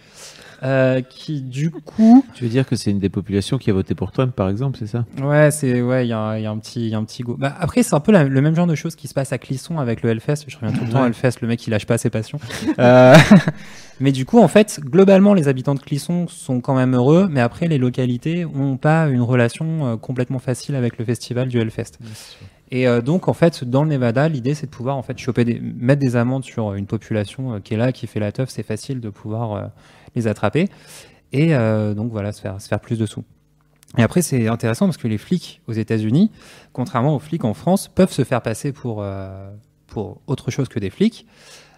euh, 0.62 1.02
qui 1.02 1.42
du 1.42 1.72
coup 1.72 2.26
Tu 2.34 2.44
veux 2.44 2.50
dire 2.50 2.68
que 2.68 2.76
c'est 2.76 2.92
une 2.92 3.00
des 3.00 3.08
populations 3.10 3.58
qui 3.58 3.70
a 3.70 3.74
voté 3.74 3.96
pour 3.96 4.12
Trump, 4.12 4.36
par 4.36 4.50
exemple, 4.50 4.78
c'est 4.78 4.88
ça? 4.88 5.06
Ouais, 5.22 5.52
c'est 5.52 5.82
ouais, 5.82 6.06
il 6.06 6.10
y, 6.10 6.14
a 6.14 6.20
un- 6.20 6.38
il 6.38 6.44
y 6.44 6.46
a 6.46 6.52
un 6.52 6.58
petit, 6.58 6.82
il 6.88 6.90
y 6.90 6.96
a 6.96 6.98
un 6.98 7.04
petit 7.06 7.24
go. 7.24 7.38
Bah, 7.40 7.56
après, 7.62 7.82
c'est 7.82 7.96
un 7.96 8.02
peu 8.02 8.12
la- 8.12 8.26
le 8.26 8.42
même 8.42 8.56
genre 8.56 8.68
de 8.68 8.76
choses 8.76 8.96
qui 8.98 9.08
se 9.08 9.14
passe 9.14 9.32
à 9.32 9.38
Clisson 9.38 9.80
avec 9.80 10.02
le 10.04 10.10
Hellfest. 10.10 10.44
Je 10.48 10.58
reviens 10.58 10.78
tout 10.78 10.84
le 10.86 10.92
temps 10.92 11.02
à. 11.04 11.08
Hellfest, 11.08 11.40
le 11.42 11.48
mec 11.48 11.66
il 11.66 11.70
lâche 11.70 11.86
pas 11.86 11.98
ses 11.98 12.10
passions. 12.10 12.40
Euh, 12.80 13.16
mais 14.02 14.12
du 14.12 14.26
coup, 14.26 14.40
en 14.40 14.48
fait, 14.50 14.80
globalement, 14.84 15.34
les 15.34 15.48
habitants 15.48 15.76
de 15.76 15.80
Clisson 15.80 16.28
sont 16.28 16.60
quand 16.62 16.76
même 16.76 16.94
heureux, 16.94 17.28
mais 17.32 17.40
après, 17.42 17.68
les 17.68 17.78
localités 17.78 18.46
ont 18.46 18.76
pas 18.78 19.08
une 19.08 19.22
relation 19.22 19.88
euh, 19.88 19.96
complètement 19.98 20.40
facile 20.40 20.76
avec 20.76 20.98
le 20.98 21.06
festival 21.06 21.48
du 21.48 21.60
Hellfest. 21.60 22.00
Et 22.72 22.88
euh, 22.88 23.02
donc, 23.02 23.28
en 23.28 23.34
fait, 23.34 23.64
dans 23.64 23.84
le 23.84 23.90
Nevada, 23.90 24.30
l'idée 24.30 24.54
c'est 24.54 24.68
de 24.68 24.72
pouvoir 24.72 24.96
en 24.96 25.02
fait 25.02 25.18
choper 25.18 25.44
des, 25.44 25.60
mettre 25.60 26.00
des 26.00 26.16
amendes 26.16 26.44
sur 26.44 26.74
une 26.74 26.86
population 26.86 27.54
euh, 27.54 27.60
qui 27.60 27.74
est 27.74 27.78
là, 27.78 27.92
qui 27.92 28.06
fait 28.08 28.20
la 28.20 28.32
teuf. 28.32 28.50
C'est 28.50 28.64
facile 28.64 29.00
de 29.00 29.10
pouvoir 29.10 29.54
euh, 29.54 29.66
les 30.16 30.28
attraper. 30.28 30.70
Et 31.32 31.56
euh, 31.56 31.94
donc 31.94 32.12
voilà, 32.12 32.32
se 32.32 32.42
faire, 32.42 32.60
se 32.62 32.68
faire 32.68 32.80
plus 32.80 32.98
de 32.98 33.06
sous. 33.06 33.24
Et 33.98 34.04
après, 34.04 34.22
c'est 34.22 34.48
intéressant 34.48 34.86
parce 34.86 34.98
que 34.98 35.08
les 35.08 35.18
flics 35.18 35.62
aux 35.68 35.74
États-Unis, 35.74 36.32
contrairement 36.74 37.16
aux 37.16 37.20
flics 37.20 37.44
en 37.44 37.54
France, 37.54 37.88
peuvent 37.88 38.12
se 38.12 38.24
faire 38.24 38.42
passer 38.42 38.72
pour, 38.72 39.02
euh, 39.02 39.50
pour 39.88 40.22
autre 40.28 40.52
chose 40.52 40.70
que 40.70 40.80
des 40.80 40.90
flics, 40.90 41.26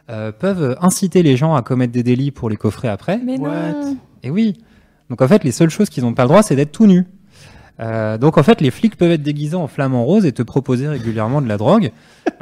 euh, 0.10 0.32
peuvent 0.32 0.78
inciter 0.82 1.24
les 1.24 1.38
gens 1.38 1.56
à 1.56 1.62
commettre 1.62 1.94
des 1.94 2.04
délits 2.04 2.32
pour 2.32 2.50
les 2.50 2.58
coffrer 2.58 2.90
après. 2.90 3.18
Mais 3.18 3.38
non. 3.38 3.98
Et 4.24 4.30
oui. 4.30 4.58
Donc 5.10 5.22
en 5.22 5.28
fait, 5.28 5.44
les 5.44 5.52
seules 5.52 5.70
choses 5.70 5.90
qu'ils 5.90 6.04
n'ont 6.04 6.14
pas 6.14 6.24
le 6.24 6.30
droit, 6.30 6.44
c'est 6.44 6.56
d'être 6.56 6.72
tout 6.72 6.88
nus. 6.88 7.06
Euh, 7.80 8.18
donc 8.18 8.38
en 8.38 8.44
fait, 8.44 8.62
les 8.62 8.70
flics 8.70 8.96
peuvent 8.96 9.12
être 9.12 9.24
déguisés 9.24 9.56
en 9.56 9.68
flamant 9.68 10.04
rose 10.04 10.26
et 10.26 10.32
te 10.32 10.44
proposer 10.44 10.88
régulièrement 10.88 11.42
de 11.42 11.48
la 11.48 11.58
drogue. 11.58 11.92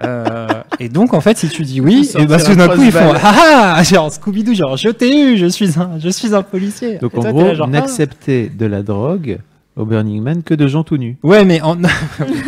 Euh, 0.03 0.47
et 0.79 0.89
donc 0.89 1.13
en 1.13 1.21
fait, 1.21 1.37
si 1.37 1.49
tu 1.49 1.63
dis 1.63 1.79
oui, 1.79 2.09
et 2.17 2.25
bah, 2.25 2.35
un 2.35 2.37
tout 2.39 2.55
d'un 2.55 2.67
coup 2.67 2.81
ils 2.81 2.91
font 2.91 3.13
ah 3.21 3.75
ah, 3.77 3.83
genre 3.83 4.11
Scooby-Doo, 4.11 4.53
genre 4.53 4.75
je 4.75 4.89
t'ai 4.89 5.17
eu, 5.17 5.37
je 5.37 5.45
suis 5.45 5.79
un, 5.79 5.91
je 5.99 6.09
suis 6.09 6.35
un 6.35 6.41
policier. 6.41 6.97
Donc 6.97 7.13
Et 7.13 7.17
en 7.17 7.21
toi, 7.21 7.31
gros, 7.31 7.53
genre, 7.53 7.67
ah. 7.69 7.71
n'accepter 7.71 8.49
de 8.49 8.65
la 8.65 8.81
drogue 8.81 9.39
au 9.79 9.85
Burning 9.85 10.21
Man 10.21 10.43
que 10.43 10.53
de 10.53 10.67
gens 10.67 10.83
tout 10.83 10.97
nus. 10.97 11.17
Ouais, 11.23 11.45
mais 11.45 11.61
en... 11.61 11.77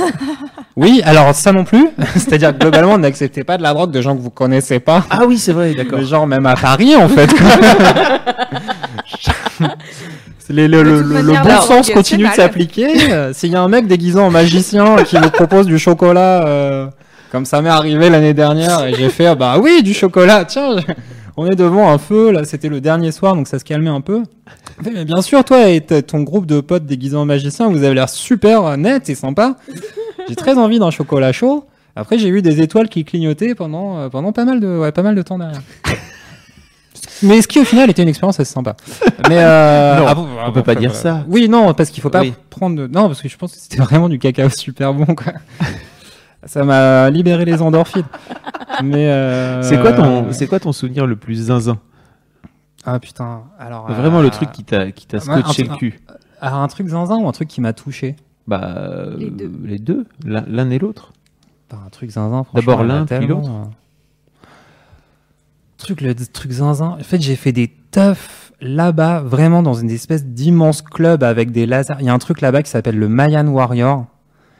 oui, 0.75 1.01
alors 1.05 1.33
ça 1.33 1.53
non 1.53 1.63
plus. 1.63 1.87
C'est-à-dire 2.15 2.51
que 2.53 2.59
globalement, 2.59 2.97
n'acceptez 2.97 3.45
pas 3.45 3.57
de 3.57 3.63
la 3.63 3.73
drogue 3.73 3.91
de 3.91 4.01
gens 4.01 4.15
que 4.17 4.21
vous 4.21 4.29
connaissez 4.29 4.81
pas. 4.81 5.05
Ah 5.09 5.21
oui, 5.25 5.37
c'est 5.37 5.53
vrai, 5.53 5.73
d'accord. 5.73 6.01
Genre 6.01 6.27
même 6.27 6.45
à 6.45 6.55
Paris, 6.55 6.93
en 6.95 7.07
fait. 7.07 7.29
Le, 10.51 10.67
De 10.67 10.77
le- 10.77 10.97
toute 11.01 11.07
le- 11.07 11.21
le 11.21 11.33
manière, 11.33 11.43
bon 11.61 11.65
sens 11.65 11.89
continue 11.89 12.23
de 12.27 12.29
s'appliquer. 12.33 13.11
Euh, 13.11 13.33
S'il 13.33 13.51
y 13.51 13.55
a 13.55 13.61
un 13.61 13.67
mec 13.67 13.87
déguisé 13.87 14.19
en 14.19 14.29
magicien 14.31 14.95
qui 15.05 15.17
vous 15.17 15.29
propose 15.29 15.65
du 15.65 15.79
chocolat, 15.79 16.45
euh, 16.47 16.87
comme 17.31 17.45
ça 17.45 17.61
m'est 17.61 17.69
arrivé 17.69 18.09
l'année 18.09 18.33
dernière, 18.33 18.85
et 18.85 18.93
j'ai 18.93 19.09
fait 19.09 19.25
ah 19.27 19.35
bah 19.35 19.57
oui 19.61 19.83
du 19.83 19.93
chocolat. 19.93 20.45
Tiens, 20.45 20.75
on 21.37 21.47
est 21.47 21.55
devant 21.55 21.89
un 21.89 21.97
feu. 21.97 22.31
Là, 22.31 22.43
c'était 22.43 22.69
le 22.69 22.81
dernier 22.81 23.11
soir, 23.11 23.35
donc 23.35 23.47
ça 23.47 23.57
se 23.59 23.63
calmait 23.63 23.89
un 23.89 24.01
peu. 24.01 24.23
Mais 24.83 25.05
bien 25.05 25.21
sûr, 25.21 25.43
toi 25.43 25.69
et 25.69 25.81
ton 25.81 26.21
groupe 26.21 26.45
de 26.45 26.59
potes 26.59 26.85
déguisés 26.85 27.15
en 27.17 27.25
magicien, 27.25 27.69
vous 27.69 27.83
avez 27.83 27.93
l'air 27.95 28.09
super 28.09 28.77
net 28.77 29.09
et 29.09 29.15
sympa. 29.15 29.55
J'ai 30.27 30.35
très 30.35 30.57
envie 30.57 30.79
d'un 30.79 30.91
chocolat 30.91 31.31
chaud. 31.31 31.65
Après, 31.95 32.17
j'ai 32.17 32.29
eu 32.29 32.41
des 32.41 32.61
étoiles 32.61 32.87
qui 32.87 33.03
clignotaient 33.03 33.53
pendant, 33.53 33.97
euh, 33.99 34.09
pendant 34.09 34.31
pas, 34.31 34.45
mal 34.45 34.59
de, 34.61 34.77
ouais, 34.79 34.91
pas 34.93 35.01
mal 35.03 35.13
de 35.15 35.21
temps 35.21 35.37
derrière. 35.37 35.61
Mais 37.23 37.41
ce 37.41 37.47
qui 37.47 37.59
au 37.59 37.65
final 37.65 37.89
était 37.89 38.01
une 38.03 38.09
expérience 38.09 38.39
assez 38.39 38.51
sympa. 38.51 38.75
Mais 39.29 39.37
euh, 39.43 39.95
Non, 39.99 40.05
ah 40.07 40.15
bon, 40.15 40.27
ah 40.39 40.43
on 40.43 40.47
bon, 40.47 40.53
peut 40.53 40.63
pas 40.63 40.75
dire 40.75 40.91
voilà. 40.91 41.19
ça. 41.19 41.25
Oui, 41.27 41.47
non, 41.49 41.73
parce 41.73 41.89
qu'il 41.89 42.01
faut 42.01 42.09
pas 42.09 42.21
Oui. 42.21 42.33
prendre. 42.49 42.75
de- 42.75 42.87
Non, 42.87 43.07
parce 43.07 43.21
que 43.21 43.29
je 43.29 43.37
pense 43.37 43.53
que 43.53 43.59
c'était 43.59 43.81
vraiment 43.81 44.09
du 44.09 44.19
cacao 44.19 44.49
super 44.49 44.93
bon. 44.93 45.05
Quoi. 45.15 45.33
Ça 46.45 46.63
m'a 46.63 47.09
libéré 47.11 47.45
les 47.45 47.61
endorphines. 47.61 48.05
Mais 48.83 49.07
euh, 49.11 49.61
C'est 49.61 49.79
quoi 49.79 49.93
ton, 49.93 50.31
c'est 50.31 50.47
quoi 50.47 50.59
ton 50.59 50.71
souvenir 50.71 51.05
le 51.05 51.15
plus 51.15 51.35
zinzin? 51.47 51.77
Ah 52.83 52.99
putain. 52.99 53.43
Alors 53.59 53.87
Vraiment 53.91 54.19
euh, 54.19 54.23
le 54.23 54.29
truc 54.31 54.51
qui 54.51 54.63
t'a, 54.63 54.91
qui 54.91 55.05
t'a 55.05 55.19
scotché 55.19 55.63
truc- 55.65 55.69
le 55.69 55.75
cul. 55.77 55.99
Alors 56.41 56.59
un 56.59 56.67
truc 56.67 56.87
zinzin 56.87 57.17
ou 57.17 57.27
un 57.27 57.31
truc 57.31 57.47
qui 57.47 57.61
m'a 57.61 57.73
touché? 57.73 58.15
Bah 58.47 59.05
les 59.63 59.77
deux, 59.77 60.05
l'un 60.25 60.69
et 60.71 60.79
l'autre. 60.79 61.13
Bah, 61.69 61.77
un 61.85 61.89
truc 61.89 62.09
zinzin. 62.09 62.43
franchement, 62.43 62.59
D'abord 62.71 62.83
l'un 62.83 63.05
puis 63.05 63.27
l'autre. 63.27 63.49
Truc 65.81 66.01
le 66.01 66.13
truc 66.15 66.51
zinzin. 66.51 66.97
En 66.99 67.03
fait, 67.03 67.19
j'ai 67.21 67.35
fait 67.35 67.51
des 67.51 67.67
teufs 67.91 68.51
là-bas, 68.61 69.21
vraiment 69.25 69.63
dans 69.63 69.73
une 69.73 69.89
espèce 69.89 70.23
d'immense 70.25 70.81
club 70.83 71.23
avec 71.23 71.51
des 71.51 71.65
lasers. 71.65 71.95
Il 71.99 72.05
y 72.05 72.09
a 72.09 72.13
un 72.13 72.19
truc 72.19 72.41
là-bas 72.41 72.61
qui 72.61 72.69
s'appelle 72.69 72.97
le 72.97 73.09
Mayan 73.09 73.47
Warrior. 73.47 74.05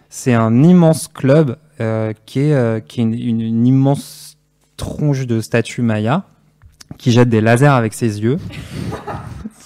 C'est 0.10 0.34
un 0.34 0.64
immense 0.64 1.07
club 1.07 1.57
euh, 1.80 2.11
qui 2.26 2.39
est, 2.39 2.53
euh, 2.53 2.80
qui 2.80 3.02
est 3.02 3.03
une, 3.03 3.14
une- 3.14 3.41
une 3.41 3.68
immense 3.68 4.38
tronche 4.77 5.27
de 5.27 5.41
statue 5.41 5.84
Maya 5.84 6.23
qui 6.98 7.11
jette 7.11 7.30
des 7.30 7.39
lasers 7.41 7.68
avec 7.68 7.93
ses 7.93 8.22
yeux. 8.22 8.38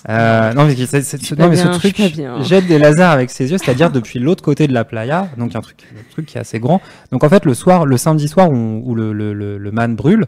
Euh, 0.08 0.54
non, 0.54 0.66
mais, 0.66 0.76
non, 0.76 1.56
ce 1.56 1.64
bien, 1.64 1.72
truc 1.80 1.96
bien. 2.16 2.40
jette 2.44 2.68
des 2.68 2.78
lasers 2.78 3.02
avec 3.02 3.32
ses 3.32 3.50
yeux, 3.52 3.58
c'est-à-dire 3.58 3.90
depuis 3.90 4.20
l'autre 4.20 4.44
côté 4.44 4.68
de 4.68 4.74
la 4.74 4.86
playa, 4.86 5.30
donc 5.36 5.56
un 5.56 5.62
truc, 5.62 5.78
un 6.00 6.12
truc 6.12 6.28
qui 6.28 6.38
est 6.38 6.42
assez 6.42 6.60
grand. 6.60 6.80
Donc 7.12 7.24
en 7.24 7.30
fait, 7.30 7.44
le 7.44 7.56
soir, 7.56 7.88
le 7.88 7.98
samedi 7.98 8.28
soir 8.28 8.52
où, 8.52 8.84
où 8.86 8.94
le, 8.94 9.14
le, 9.14 9.34
le, 9.34 9.58
le 9.58 9.72
man 9.72 9.96
brûle, 9.96 10.28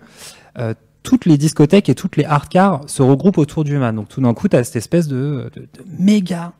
toutes 1.08 1.26
les 1.26 1.38
discothèques 1.38 1.88
et 1.88 1.96
toutes 1.96 2.18
les 2.18 2.26
hard 2.26 2.50
cars 2.50 2.82
se 2.88 3.02
regroupent 3.02 3.38
autour 3.38 3.64
du 3.64 3.78
man. 3.78 3.96
Donc 3.96 4.10
tout 4.10 4.20
d'un 4.20 4.34
coup, 4.34 4.50
tu 4.50 4.58
as 4.58 4.66
cette 4.66 4.76
espèce 4.76 5.08
de, 5.08 5.50
méga 5.98 6.52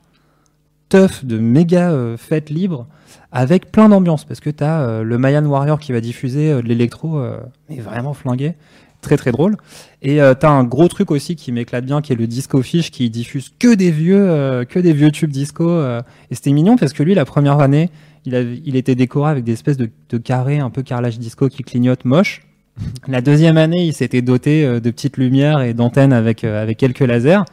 teuf, 0.88 1.26
de 1.26 1.38
méga 1.38 1.92
euh, 1.92 2.16
fête 2.16 2.50
libre 2.50 2.88
avec 3.34 3.74
plein 3.74 3.90
d'ambiance 3.90 4.24
parce 4.24 4.40
que 4.40 4.50
tu 4.50 4.64
as 4.64 5.04
le 5.04 5.18
Mayan 5.18 5.44
Warrior 5.46 5.80
qui 5.80 5.92
va 5.92 6.00
diffuser 6.00 6.50
euh, 6.50 6.62
de 6.62 6.68
l'électro, 6.70 7.20
euh, 7.20 7.42
mais 7.70 7.80
vraiment 7.80 8.14
flingué. 8.14 8.56
Très 9.02 9.18
très 9.18 9.34
drôle. 9.34 9.58
Et 10.02 10.22
euh, 10.22 10.34
t'as 10.34 10.50
un 10.50 10.64
gros 10.64 10.88
truc 10.88 11.12
aussi 11.12 11.36
qui 11.36 11.52
m'éclate 11.52 11.86
bien, 11.86 12.02
qui 12.02 12.14
est 12.14 12.16
le 12.16 12.26
Disco 12.26 12.62
Fish, 12.62 12.90
qui 12.90 13.10
diffuse 13.10 13.52
que 13.60 13.76
des 13.76 13.92
vieux, 13.92 14.30
euh, 14.30 14.64
que 14.64 14.80
des 14.80 14.94
vieux 14.94 15.12
tubes 15.12 15.30
disco. 15.30 15.70
euh. 15.70 16.02
et 16.32 16.36
c'était 16.36 16.52
mignon 16.52 16.78
parce 16.78 16.94
que 16.94 17.04
lui, 17.04 17.14
la 17.16 17.26
première 17.26 17.60
année, 17.60 17.90
il, 18.26 18.62
il 18.66 18.78
était 18.78 18.96
décoré 18.96 19.30
avec 19.30 19.44
des 19.44 19.54
espèces 19.54 19.78
de, 19.78 19.90
de 20.10 20.18
carrés 20.18 20.60
un 20.60 20.70
peu 20.70 20.84
carrelage 20.84 21.20
disco 21.20 21.50
qui 21.50 21.64
clignotent 21.64 22.06
moche. 22.06 22.47
La 23.08 23.22
deuxième 23.22 23.58
année, 23.58 23.86
il 23.86 23.94
s'était 23.94 24.22
doté 24.22 24.66
euh, 24.66 24.80
de 24.80 24.92
petites 24.92 25.18
lumières 25.18 25.62
et 25.62 25.74
d'antennes 25.74 26.14
avec, 26.14 26.44
euh, 26.44 26.62
avec 26.62 26.78
quelques 26.78 27.00
lasers. 27.00 27.44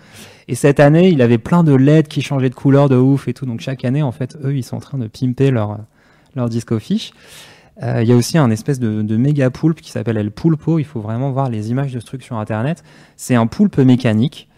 Et 0.49 0.55
cette 0.55 0.81
année, 0.81 1.09
il 1.09 1.23
avait 1.23 1.39
plein 1.39 1.65
de 1.65 1.75
LED 1.75 2.09
qui 2.09 2.21
changeaient 2.21 2.51
de 2.51 2.55
couleur 2.55 2.89
de 2.89 2.97
ouf 2.97 3.29
et 3.29 3.35
tout. 3.35 3.47
Donc 3.47 3.61
chaque 3.61 3.85
année, 3.85 4.03
en 4.03 4.13
fait, 4.13 4.37
eux, 4.45 4.55
ils 4.55 4.63
sont 4.63 4.77
en 4.77 4.81
train 4.81 4.99
de 4.99 5.07
pimper 5.07 5.51
leur, 5.51 5.79
leur 6.35 6.49
disco 6.49 6.79
fish. 6.79 7.13
Euh, 7.83 8.03
Il 8.03 8.09
y 8.09 8.13
a 8.13 8.17
aussi 8.17 8.39
un 8.39 8.51
espèce 8.51 8.79
de, 8.79 9.17
méga 9.17 9.51
poulpe 9.51 9.81
qui 9.81 9.91
s'appelle 9.91 10.17
El 10.17 10.31
Pulpo. 10.31 10.79
Il 10.79 10.85
faut 10.85 11.01
vraiment 11.01 11.31
voir 11.31 11.51
les 11.51 11.71
images 11.71 11.93
de 11.93 12.01
ce 12.01 12.07
truc 12.07 12.23
sur 12.23 12.37
Internet. 12.37 12.83
C'est 13.17 13.35
un 13.35 13.47
poulpe 13.47 13.79
mécanique 13.79 14.49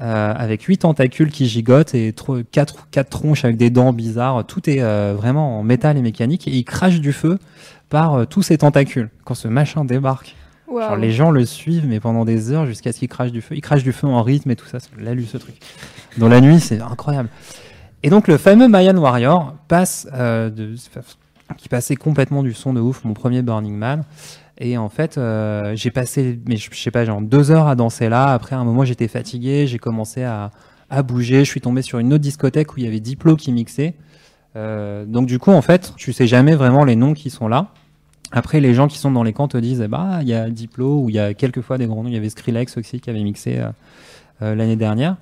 euh, 0.00 0.34
avec 0.36 0.62
huit 0.62 0.78
tentacules 0.78 1.30
qui 1.30 1.46
gigotent 1.46 1.94
et 1.94 2.12
quatre, 2.50 2.88
quatre 2.90 3.10
tronches 3.10 3.44
avec 3.44 3.56
des 3.56 3.70
dents 3.70 3.92
bizarres. 3.92 4.44
Tout 4.46 4.68
est 4.68 4.82
euh, 4.82 5.14
vraiment 5.16 5.60
en 5.60 5.62
métal 5.62 5.96
et 5.96 6.02
mécanique 6.02 6.48
et 6.48 6.50
il 6.50 6.64
crache 6.64 7.00
du 7.00 7.12
feu 7.12 7.38
par 7.88 8.14
euh, 8.14 8.24
tous 8.24 8.42
ces 8.42 8.58
tentacules. 8.58 9.10
Quand 9.24 9.34
ce 9.34 9.48
machin 9.48 9.84
débarque, 9.84 10.34
genre, 10.68 10.96
les 10.96 11.12
gens 11.12 11.30
le 11.30 11.44
suivent 11.44 11.86
mais 11.86 12.00
pendant 12.00 12.24
des 12.24 12.52
heures 12.52 12.66
jusqu'à 12.66 12.92
ce 12.92 12.98
qu'il 12.98 13.08
crache 13.08 13.32
du 13.32 13.40
feu. 13.40 13.54
Il 13.56 13.60
crache 13.60 13.82
du 13.82 13.92
feu 13.92 14.06
en 14.06 14.22
rythme 14.22 14.50
et 14.50 14.56
tout 14.56 14.66
ça. 14.66 14.80
C'est 14.80 14.90
l'alu 15.00 15.24
ce 15.24 15.36
truc. 15.36 15.56
Dans 16.18 16.28
la 16.28 16.40
nuit, 16.40 16.60
c'est 16.60 16.80
incroyable. 16.80 17.28
Et 18.02 18.10
donc 18.10 18.28
le 18.28 18.36
fameux 18.36 18.68
Mayan 18.68 18.96
Warrior 18.96 19.54
passe 19.68 20.06
euh, 20.12 20.50
de, 20.50 20.74
qui 21.56 21.68
passait 21.68 21.96
complètement 21.96 22.42
du 22.42 22.52
son 22.52 22.72
de 22.72 22.80
ouf, 22.80 23.04
mon 23.04 23.14
premier 23.14 23.42
Burning 23.42 23.76
Man. 23.76 24.04
Et 24.58 24.78
en 24.78 24.88
fait, 24.88 25.18
euh, 25.18 25.74
j'ai 25.74 25.90
passé, 25.90 26.38
mais 26.46 26.56
je 26.56 26.68
je 26.70 26.78
sais 26.78 26.90
pas, 26.90 27.04
genre 27.04 27.20
deux 27.20 27.50
heures 27.50 27.66
à 27.66 27.74
danser 27.74 28.08
là. 28.08 28.28
Après, 28.28 28.54
à 28.54 28.58
un 28.58 28.64
moment, 28.64 28.84
j'étais 28.84 29.08
fatigué, 29.08 29.66
j'ai 29.66 29.78
commencé 29.78 30.22
à, 30.22 30.50
à 30.90 31.02
bouger. 31.02 31.40
Je 31.40 31.50
suis 31.50 31.60
tombé 31.60 31.82
sur 31.82 31.98
une 31.98 32.12
autre 32.12 32.22
discothèque 32.22 32.74
où 32.74 32.78
il 32.78 32.84
y 32.84 32.86
avait 32.86 33.00
Diplo 33.00 33.36
qui 33.36 33.52
mixait. 33.52 33.94
Euh, 34.56 35.04
donc 35.04 35.26
du 35.26 35.38
coup, 35.38 35.50
en 35.50 35.62
fait, 35.62 35.92
tu 35.96 36.12
sais 36.12 36.26
jamais 36.26 36.54
vraiment 36.54 36.84
les 36.84 36.96
noms 36.96 37.14
qui 37.14 37.30
sont 37.30 37.48
là. 37.48 37.68
Après, 38.32 38.60
les 38.60 38.74
gens 38.74 38.88
qui 38.88 38.98
sont 38.98 39.10
dans 39.10 39.22
les 39.22 39.32
camps 39.32 39.48
te 39.48 39.56
disent, 39.58 39.80
eh 39.84 39.88
bah, 39.88 40.18
il 40.22 40.28
y 40.28 40.34
a 40.34 40.48
Diplo 40.50 41.00
ou 41.02 41.08
il 41.10 41.14
y 41.14 41.18
a 41.18 41.34
quelques 41.34 41.60
fois 41.60 41.78
des 41.78 41.86
grands 41.86 42.02
noms. 42.02 42.08
Il 42.08 42.14
y 42.14 42.18
avait 42.18 42.28
Skrillex 42.30 42.76
aussi 42.76 43.00
qui 43.00 43.10
avait 43.10 43.22
mixé 43.22 43.58
euh, 43.58 43.68
euh, 44.42 44.54
l'année 44.54 44.76
dernière. 44.76 45.16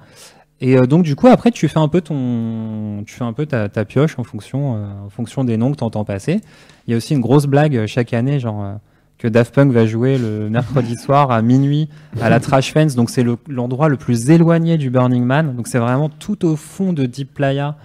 Et 0.61 0.77
donc 0.87 1.03
du 1.03 1.17
coup, 1.17 1.27
après, 1.27 1.51
tu 1.51 1.67
fais 1.67 1.81
un 1.81 1.89
peu 1.89 2.01
ton, 2.01 3.03
tu 3.05 3.15
fais 3.15 3.25
un 3.25 3.33
peu 3.33 3.47
ta, 3.47 3.69
pioche 3.85 4.17
en 4.17 4.23
fonction, 4.23 4.75
en 5.05 5.11
fonction 5.11 5.43
des 5.43 5.57
noms 5.57 5.73
que 5.73 5.77
t'entends 5.79 6.05
passer. 6.05 6.41
Il 6.87 6.93
y 6.93 6.95
a 6.95 6.97
aussi 6.97 7.15
une 7.15 7.21
grosse 7.21 7.47
blague 7.47 7.85
chaque 7.87 8.15
année, 8.15 8.39
genre 8.39 8.77
que 9.19 9.27
Daft 9.27 9.53
Punk 9.53 9.73
va 9.73 9.87
jouer 9.87 10.19
le 10.19 10.49
mercredi 10.51 10.95
soir 10.95 11.33
à 11.33 11.43
minuit 11.43 11.89
à 12.21 12.31
la 12.31 12.39
Trash 12.39 12.73
Fence. 12.73 12.95
Donc 12.95 13.11
c'est 13.11 13.25
le- 13.25 13.39
l'endroit 13.49 13.89
le 13.89 13.97
plus 13.97 14.31
éloigné 14.31 14.79
du 14.79 14.89
Burning 14.89 15.25
Man. 15.25 15.57
Donc 15.57 15.67
c'est 15.67 15.79
vraiment 15.81 16.09
tout 16.09 16.45
au 16.45 16.55
fond 16.55 16.93
de 16.93 17.07
Deep 17.07 17.35
Playa. 17.35 17.77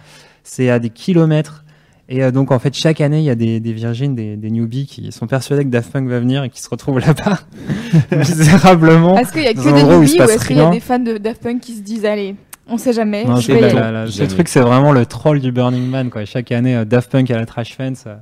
C'est 0.50 0.70
à 0.70 0.80
des 0.80 0.90
kilomètres. 0.90 1.64
Et 2.10 2.24
euh, 2.24 2.32
donc 2.32 2.52
en 2.54 2.60
fait 2.60 2.74
chaque 2.74 3.02
année 3.02 3.18
il 3.20 3.26
y 3.26 3.30
a 3.30 3.36
des, 3.36 3.60
des 3.60 3.74
virgines, 3.74 4.16
des, 4.16 4.38
des 4.38 4.50
newbies 4.50 4.86
qui 4.88 5.12
sont 5.12 5.28
persuadés 5.28 5.66
que 5.66 5.70
Daft 5.70 5.92
Punk 5.92 6.08
va 6.08 6.20
venir 6.22 6.42
et 6.46 6.50
qui 6.50 6.62
se 6.62 6.70
retrouvent 6.70 7.00
là-bas 7.00 7.40
misérablement. 8.16 9.18
Est-ce 9.18 9.34
qu'il 9.34 9.44
y 9.44 9.48
a 9.48 9.54
que 9.54 9.60
des 9.60 9.72
newbies 9.74 10.18
ou 10.20 10.24
est-ce 10.24 10.48
qu'il 10.48 10.58
y 10.58 10.62
a 10.62 10.70
des 10.70 10.80
fans 10.80 11.00
de 11.00 11.18
Daft 11.18 11.44
Punk 11.44 11.60
qui 11.60 11.74
se 11.76 11.82
disent 11.82 12.06
allez, 12.06 12.36
on 12.70 12.78
sait 12.78 12.94
jamais, 12.94 13.26
Non, 13.26 13.36
je 13.38 13.48
c'est 13.48 13.54
vais 13.54 13.60
y 13.60 13.62
pas- 13.62 13.68
aller. 13.68 13.76
la- 13.80 13.92
la- 13.92 14.08
ce 14.08 14.18
Jamais. 14.18 14.30
truc, 14.30 14.48
c'est 14.48 14.62
vraiment 14.62 14.94
le 14.94 15.06
troll 15.06 15.40
du 15.42 15.52
Burning 15.52 15.90
Man. 15.90 16.10
Quoi. 16.10 16.24
Chaque 16.26 16.52
année, 16.54 16.76
euh, 16.78 16.86
Daft 16.86 17.12
Punk 17.12 17.30
à 17.32 17.36
la 17.38 17.46
Trash 17.46 17.76
Fence, 17.76 18.06
euh, 18.08 18.16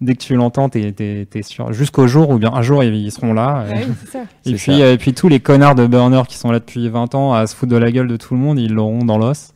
dès 0.00 0.14
que 0.14 0.20
tu 0.22 0.34
l'entends, 0.36 0.68
t'es, 0.68 0.92
t'es, 0.92 1.26
t'es 1.28 1.42
sûr. 1.42 1.72
Jusqu'au 1.72 2.06
jour 2.06 2.30
où 2.30 2.38
bien 2.38 2.52
un 2.54 2.62
jour 2.62 2.84
ils, 2.84 2.94
ils 2.94 3.10
seront 3.12 3.32
là. 3.32 3.64
Ouais, 3.68 3.82
et, 3.82 3.84
oui, 3.84 3.92
c'est 4.04 4.10
ça. 4.12 4.18
et 4.20 4.24
C'est 4.44 4.50
puis, 4.54 4.78
ça. 4.80 4.90
et 4.92 4.96
puis 4.96 5.12
tous 5.12 5.28
les 5.28 5.40
connards 5.40 5.74
de 5.74 5.86
Burner 5.88 6.22
qui 6.28 6.36
sont 6.36 6.52
là 6.52 6.60
depuis 6.60 6.88
20 6.88 7.14
ans 7.16 7.32
à 7.34 7.46
se 7.48 7.56
foutre 7.56 7.72
de 7.72 7.76
la 7.78 7.90
gueule 7.90 8.06
de 8.08 8.16
tout 8.16 8.34
le 8.34 8.40
monde, 8.40 8.60
ils 8.60 8.72
l'auront 8.72 9.04
dans 9.04 9.18
l'os. 9.18 9.52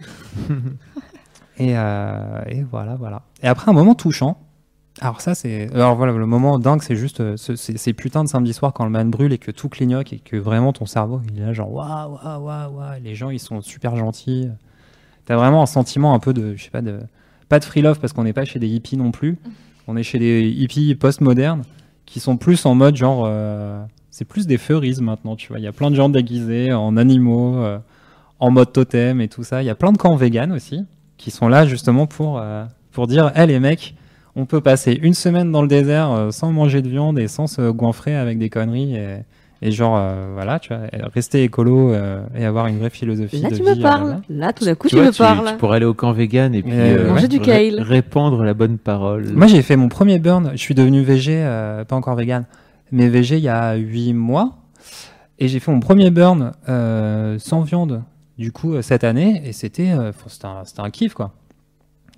et, 1.68 1.76
euh, 1.76 2.43
et 2.48 2.62
voilà, 2.62 2.94
voilà. 2.97 3.22
Et 3.43 3.48
après 3.48 3.70
un 3.70 3.74
moment 3.74 3.94
touchant. 3.94 4.39
Alors 5.01 5.22
ça 5.22 5.34
c'est 5.34 5.72
alors 5.74 5.97
voilà 5.97 6.12
le 6.12 6.26
moment 6.26 6.59
dingue 6.59 6.82
c'est 6.82 6.97
juste 6.97 7.20
euh, 7.20 7.36
ces 7.39 7.93
putains 7.94 8.24
de 8.24 8.28
samedi 8.28 8.52
soir 8.52 8.74
quand 8.74 8.84
le 8.84 8.90
man 8.90 9.10
brûle 9.10 9.32
et 9.32 9.39
que 9.39 9.51
tout 9.51 9.70
clignote 9.70 10.12
et 10.12 10.18
que 10.18 10.36
vraiment 10.36 10.74
ton 10.74 10.84
cerveau 10.84 11.22
il 11.32 11.40
est 11.40 11.47
là 11.47 11.55
genre 11.55 11.72
waouh 11.72 12.18
waouh 12.22 12.44
waouh 12.44 12.76
waouh 12.76 13.01
les 13.02 13.14
gens 13.14 13.30
ils 13.30 13.40
sont 13.40 13.62
super 13.62 13.97
gentils 13.97 14.51
T'as 15.24 15.36
vraiment 15.36 15.62
un 15.62 15.66
sentiment 15.66 16.14
un 16.14 16.18
peu 16.18 16.32
de, 16.32 16.56
je 16.56 16.64
sais 16.64 16.70
pas, 16.70 16.82
de, 16.82 17.01
pas 17.48 17.59
de 17.59 17.64
free 17.64 17.82
love 17.82 18.01
parce 18.01 18.12
qu'on 18.12 18.24
n'est 18.24 18.32
pas 18.32 18.44
chez 18.44 18.59
des 18.59 18.68
hippies 18.68 18.97
non 18.97 19.10
plus. 19.10 19.39
On 19.89 19.97
est 19.97 20.05
chez 20.05 20.18
des 20.18 20.48
hippies 20.48 20.94
post-modernes 20.94 21.62
qui 22.06 22.20
sont 22.20 22.36
plus 22.36 22.66
en 22.66 22.74
mode 22.76 22.94
genre, 22.94 23.24
euh, 23.26 23.82
c'est 24.10 24.24
plus 24.24 24.47
des 24.47 24.56
furries 24.56 25.01
maintenant, 25.01 25.34
tu 25.34 25.48
vois. 25.48 25.59
Il 25.59 25.62
y 25.62 25.66
a 25.66 25.72
plein 25.72 25.90
de 25.90 25.97
gens 25.97 26.09
déguisés 26.09 26.72
en 26.72 26.97
animaux, 26.97 27.56
euh, 27.56 27.78
en 28.39 28.52
mode 28.52 28.72
totem 28.72 29.20
et 29.20 29.28
tout 29.28 29.43
ça. 29.43 29.60
Il 29.60 29.66
y 29.66 29.70
a 29.70 29.74
plein 29.74 29.90
de 29.90 29.98
camps 29.98 30.14
vegan 30.14 30.52
aussi 30.52 30.84
qui 31.22 31.30
sont 31.30 31.48
là 31.48 31.66
justement 31.66 32.06
pour, 32.06 32.38
euh, 32.38 32.64
pour 32.92 33.06
dire, 33.06 33.32
hé 33.36 33.46
les 33.46 33.60
mecs, 33.60 33.94
on 34.34 34.44
peut 34.46 34.60
passer 34.60 34.98
une 35.02 35.14
semaine 35.14 35.52
dans 35.52 35.62
le 35.62 35.68
désert 35.68 36.10
euh, 36.10 36.30
sans 36.30 36.50
manger 36.52 36.82
de 36.82 36.88
viande 36.88 37.18
et 37.18 37.28
sans 37.28 37.46
se 37.46 37.70
goinfrer 37.70 38.16
avec 38.16 38.38
des 38.38 38.48
conneries 38.50 38.96
et, 38.96 39.18
Et 39.64 39.70
genre, 39.70 39.96
euh, 39.96 40.30
voilà, 40.34 40.58
tu 40.58 40.70
vois, 40.74 40.80
rester 41.14 41.44
écolo 41.44 41.92
euh, 41.92 42.24
et 42.36 42.44
avoir 42.44 42.66
une 42.66 42.78
vraie 42.80 42.90
philosophie 42.90 43.40
Là, 43.40 43.50
de 43.50 43.56
tu 43.56 43.62
vie. 43.62 43.68
me 43.70 43.76
euh, 43.78 43.82
parles. 43.82 44.08
là. 44.10 44.20
Là, 44.28 44.52
tout 44.52 44.64
d'un 44.64 44.74
coup, 44.74 44.88
tu, 44.88 44.96
vois, 44.96 45.04
me 45.06 45.12
parles. 45.12 45.50
Tu 45.52 45.56
pourrais 45.58 45.76
aller 45.76 45.86
au 45.86 45.94
camp 45.94 46.10
vegan 46.12 46.52
et 46.54 46.62
puis 46.62 46.72
Euh, 46.74 47.08
Manger 47.12 47.28
du 47.28 47.38
kale. 47.38 47.80
répandre 47.80 48.42
la 48.42 48.54
bonne 48.54 48.78
parole. 48.78 49.30
Moi, 49.32 49.46
j'ai 49.46 49.62
fait 49.62 49.76
mon 49.76 49.88
premier 49.88 50.18
burn. 50.18 50.50
Je 50.52 50.56
suis 50.56 50.74
devenu 50.74 51.02
végé, 51.02 51.34
euh, 51.36 51.84
pas 51.84 51.94
encore 51.94 52.16
vegan, 52.16 52.44
mais 52.90 53.08
végé 53.08 53.36
il 53.36 53.44
y 53.44 53.48
a 53.48 53.74
8 53.76 54.14
mois. 54.14 54.56
Et 55.38 55.46
j'ai 55.46 55.60
fait 55.60 55.70
mon 55.70 55.78
premier 55.80 56.10
burn 56.10 56.52
euh, 56.68 57.36
sans 57.38 57.60
viande, 57.62 58.02
du 58.43 58.52
coup, 58.52 58.74
euh, 58.74 58.82
cette 58.82 59.05
année. 59.05 59.40
Et 59.47 59.52
c'était 59.52 59.93
euh, 59.93 60.12
un, 60.44 60.64
c'était 60.64 60.81
un 60.81 60.90
kiff, 60.90 61.14
quoi. 61.14 61.31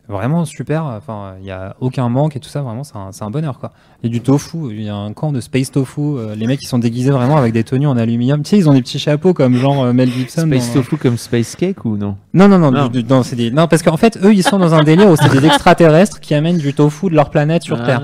Vraiment 0.06 0.44
super. 0.44 0.84
Enfin, 0.84 1.34
il 1.38 1.44
n'y 1.44 1.50
a 1.50 1.76
aucun 1.80 2.10
manque 2.10 2.36
et 2.36 2.40
tout 2.40 2.48
ça. 2.50 2.60
Vraiment, 2.60 2.84
c'est 2.84 2.94
un, 2.96 3.10
c'est 3.12 3.24
un 3.24 3.30
bonheur, 3.30 3.58
quoi. 3.58 3.72
Il 4.02 4.06
y 4.06 4.10
a 4.10 4.12
du 4.12 4.20
tofu. 4.20 4.58
Il 4.70 4.82
y 4.82 4.88
a 4.90 4.94
un 4.94 5.14
camp 5.14 5.32
de 5.32 5.40
space 5.40 5.70
tofu. 5.70 6.00
euh, 6.02 6.34
les 6.34 6.46
mecs, 6.46 6.62
ils 6.62 6.66
sont 6.66 6.78
déguisés 6.78 7.10
vraiment 7.10 7.38
avec 7.38 7.54
des 7.54 7.64
tenues 7.64 7.86
en 7.86 7.96
aluminium. 7.96 8.42
Tu 8.42 8.50
sais, 8.50 8.58
ils 8.58 8.68
ont 8.68 8.74
des 8.74 8.82
petits 8.82 8.98
chapeaux 8.98 9.32
comme 9.32 9.54
genre 9.56 9.82
euh, 9.82 9.92
Mel 9.94 10.10
Gibson. 10.10 10.46
Space 10.46 10.68
dans- 10.68 10.80
tofu 10.82 10.98
comme 10.98 11.16
space 11.16 11.56
cake 11.56 11.84
ou 11.86 11.96
non? 11.96 12.16
Non, 12.34 12.48
non, 12.48 12.58
non, 12.58 12.70
Non. 12.70 12.88
du- 12.88 13.02
du- 13.02 13.08
non, 13.10 13.22
c'est 13.22 13.36
des- 13.36 13.50
non, 13.50 13.66
parce 13.66 13.82
qu'en 13.82 13.96
fait, 13.96 14.18
eux, 14.22 14.34
ils 14.34 14.42
sont 14.42 14.58
dans 14.58 14.74
un 14.74 14.82
délire 14.82 15.08
où 15.08 15.16
c'est 15.16 15.30
des 15.30 15.46
extraterrestres 15.46 16.20
qui 16.20 16.34
amènent 16.34 16.58
du 16.58 16.74
tofu 16.74 17.08
de 17.08 17.14
leur 17.14 17.30
planète 17.30 17.62
sur 17.62 17.82
Terre. 17.82 18.00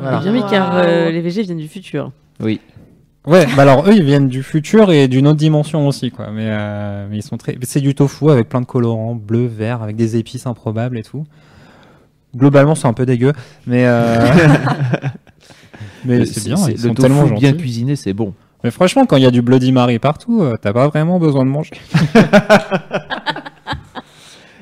Voilà. 0.00 0.18
Bien 0.20 0.32
mis, 0.32 0.42
car 0.50 0.72
euh, 0.74 1.10
les 1.10 1.22
VG 1.22 1.42
viennent 1.44 1.56
du 1.56 1.68
futur. 1.68 2.10
Oui. 2.40 2.60
Ouais, 3.26 3.46
bah 3.56 3.62
alors 3.62 3.88
eux, 3.88 3.94
ils 3.94 4.02
viennent 4.02 4.28
du 4.28 4.42
futur 4.42 4.92
et 4.92 5.08
d'une 5.08 5.26
autre 5.26 5.38
dimension 5.38 5.88
aussi, 5.88 6.10
quoi. 6.10 6.30
Mais, 6.30 6.44
euh, 6.46 7.06
mais 7.10 7.16
ils 7.18 7.22
sont 7.22 7.38
très. 7.38 7.56
C'est 7.62 7.80
du 7.80 7.94
tofu 7.94 8.30
avec 8.30 8.48
plein 8.50 8.60
de 8.60 8.66
colorants, 8.66 9.14
bleu, 9.14 9.46
vert, 9.46 9.82
avec 9.82 9.96
des 9.96 10.16
épices 10.16 10.46
improbables 10.46 10.98
et 10.98 11.02
tout. 11.02 11.24
Globalement, 12.36 12.74
c'est 12.74 12.86
un 12.88 12.92
peu 12.92 13.06
dégueu, 13.06 13.32
mais. 13.66 13.84
euh, 13.86 14.26
mais 16.04 16.26
c'est 16.26 16.44
bien, 16.44 16.56
c'est- 16.56 16.72
ils 16.72 16.82
le 16.82 16.88
sont 16.88 16.94
tofu 16.94 17.08
tellement 17.08 17.24
bien 17.28 17.50
gentils. 17.50 17.56
cuisiné, 17.62 17.96
c'est 17.96 18.12
bon. 18.12 18.34
Mais 18.62 18.70
franchement, 18.70 19.06
quand 19.06 19.16
il 19.16 19.22
y 19.22 19.26
a 19.26 19.30
du 19.30 19.40
Bloody 19.42 19.72
Mary 19.72 19.98
partout, 19.98 20.42
euh, 20.42 20.56
t'as 20.60 20.72
pas 20.72 20.88
vraiment 20.88 21.18
besoin 21.18 21.44
de 21.44 21.50
manger. 21.50 21.72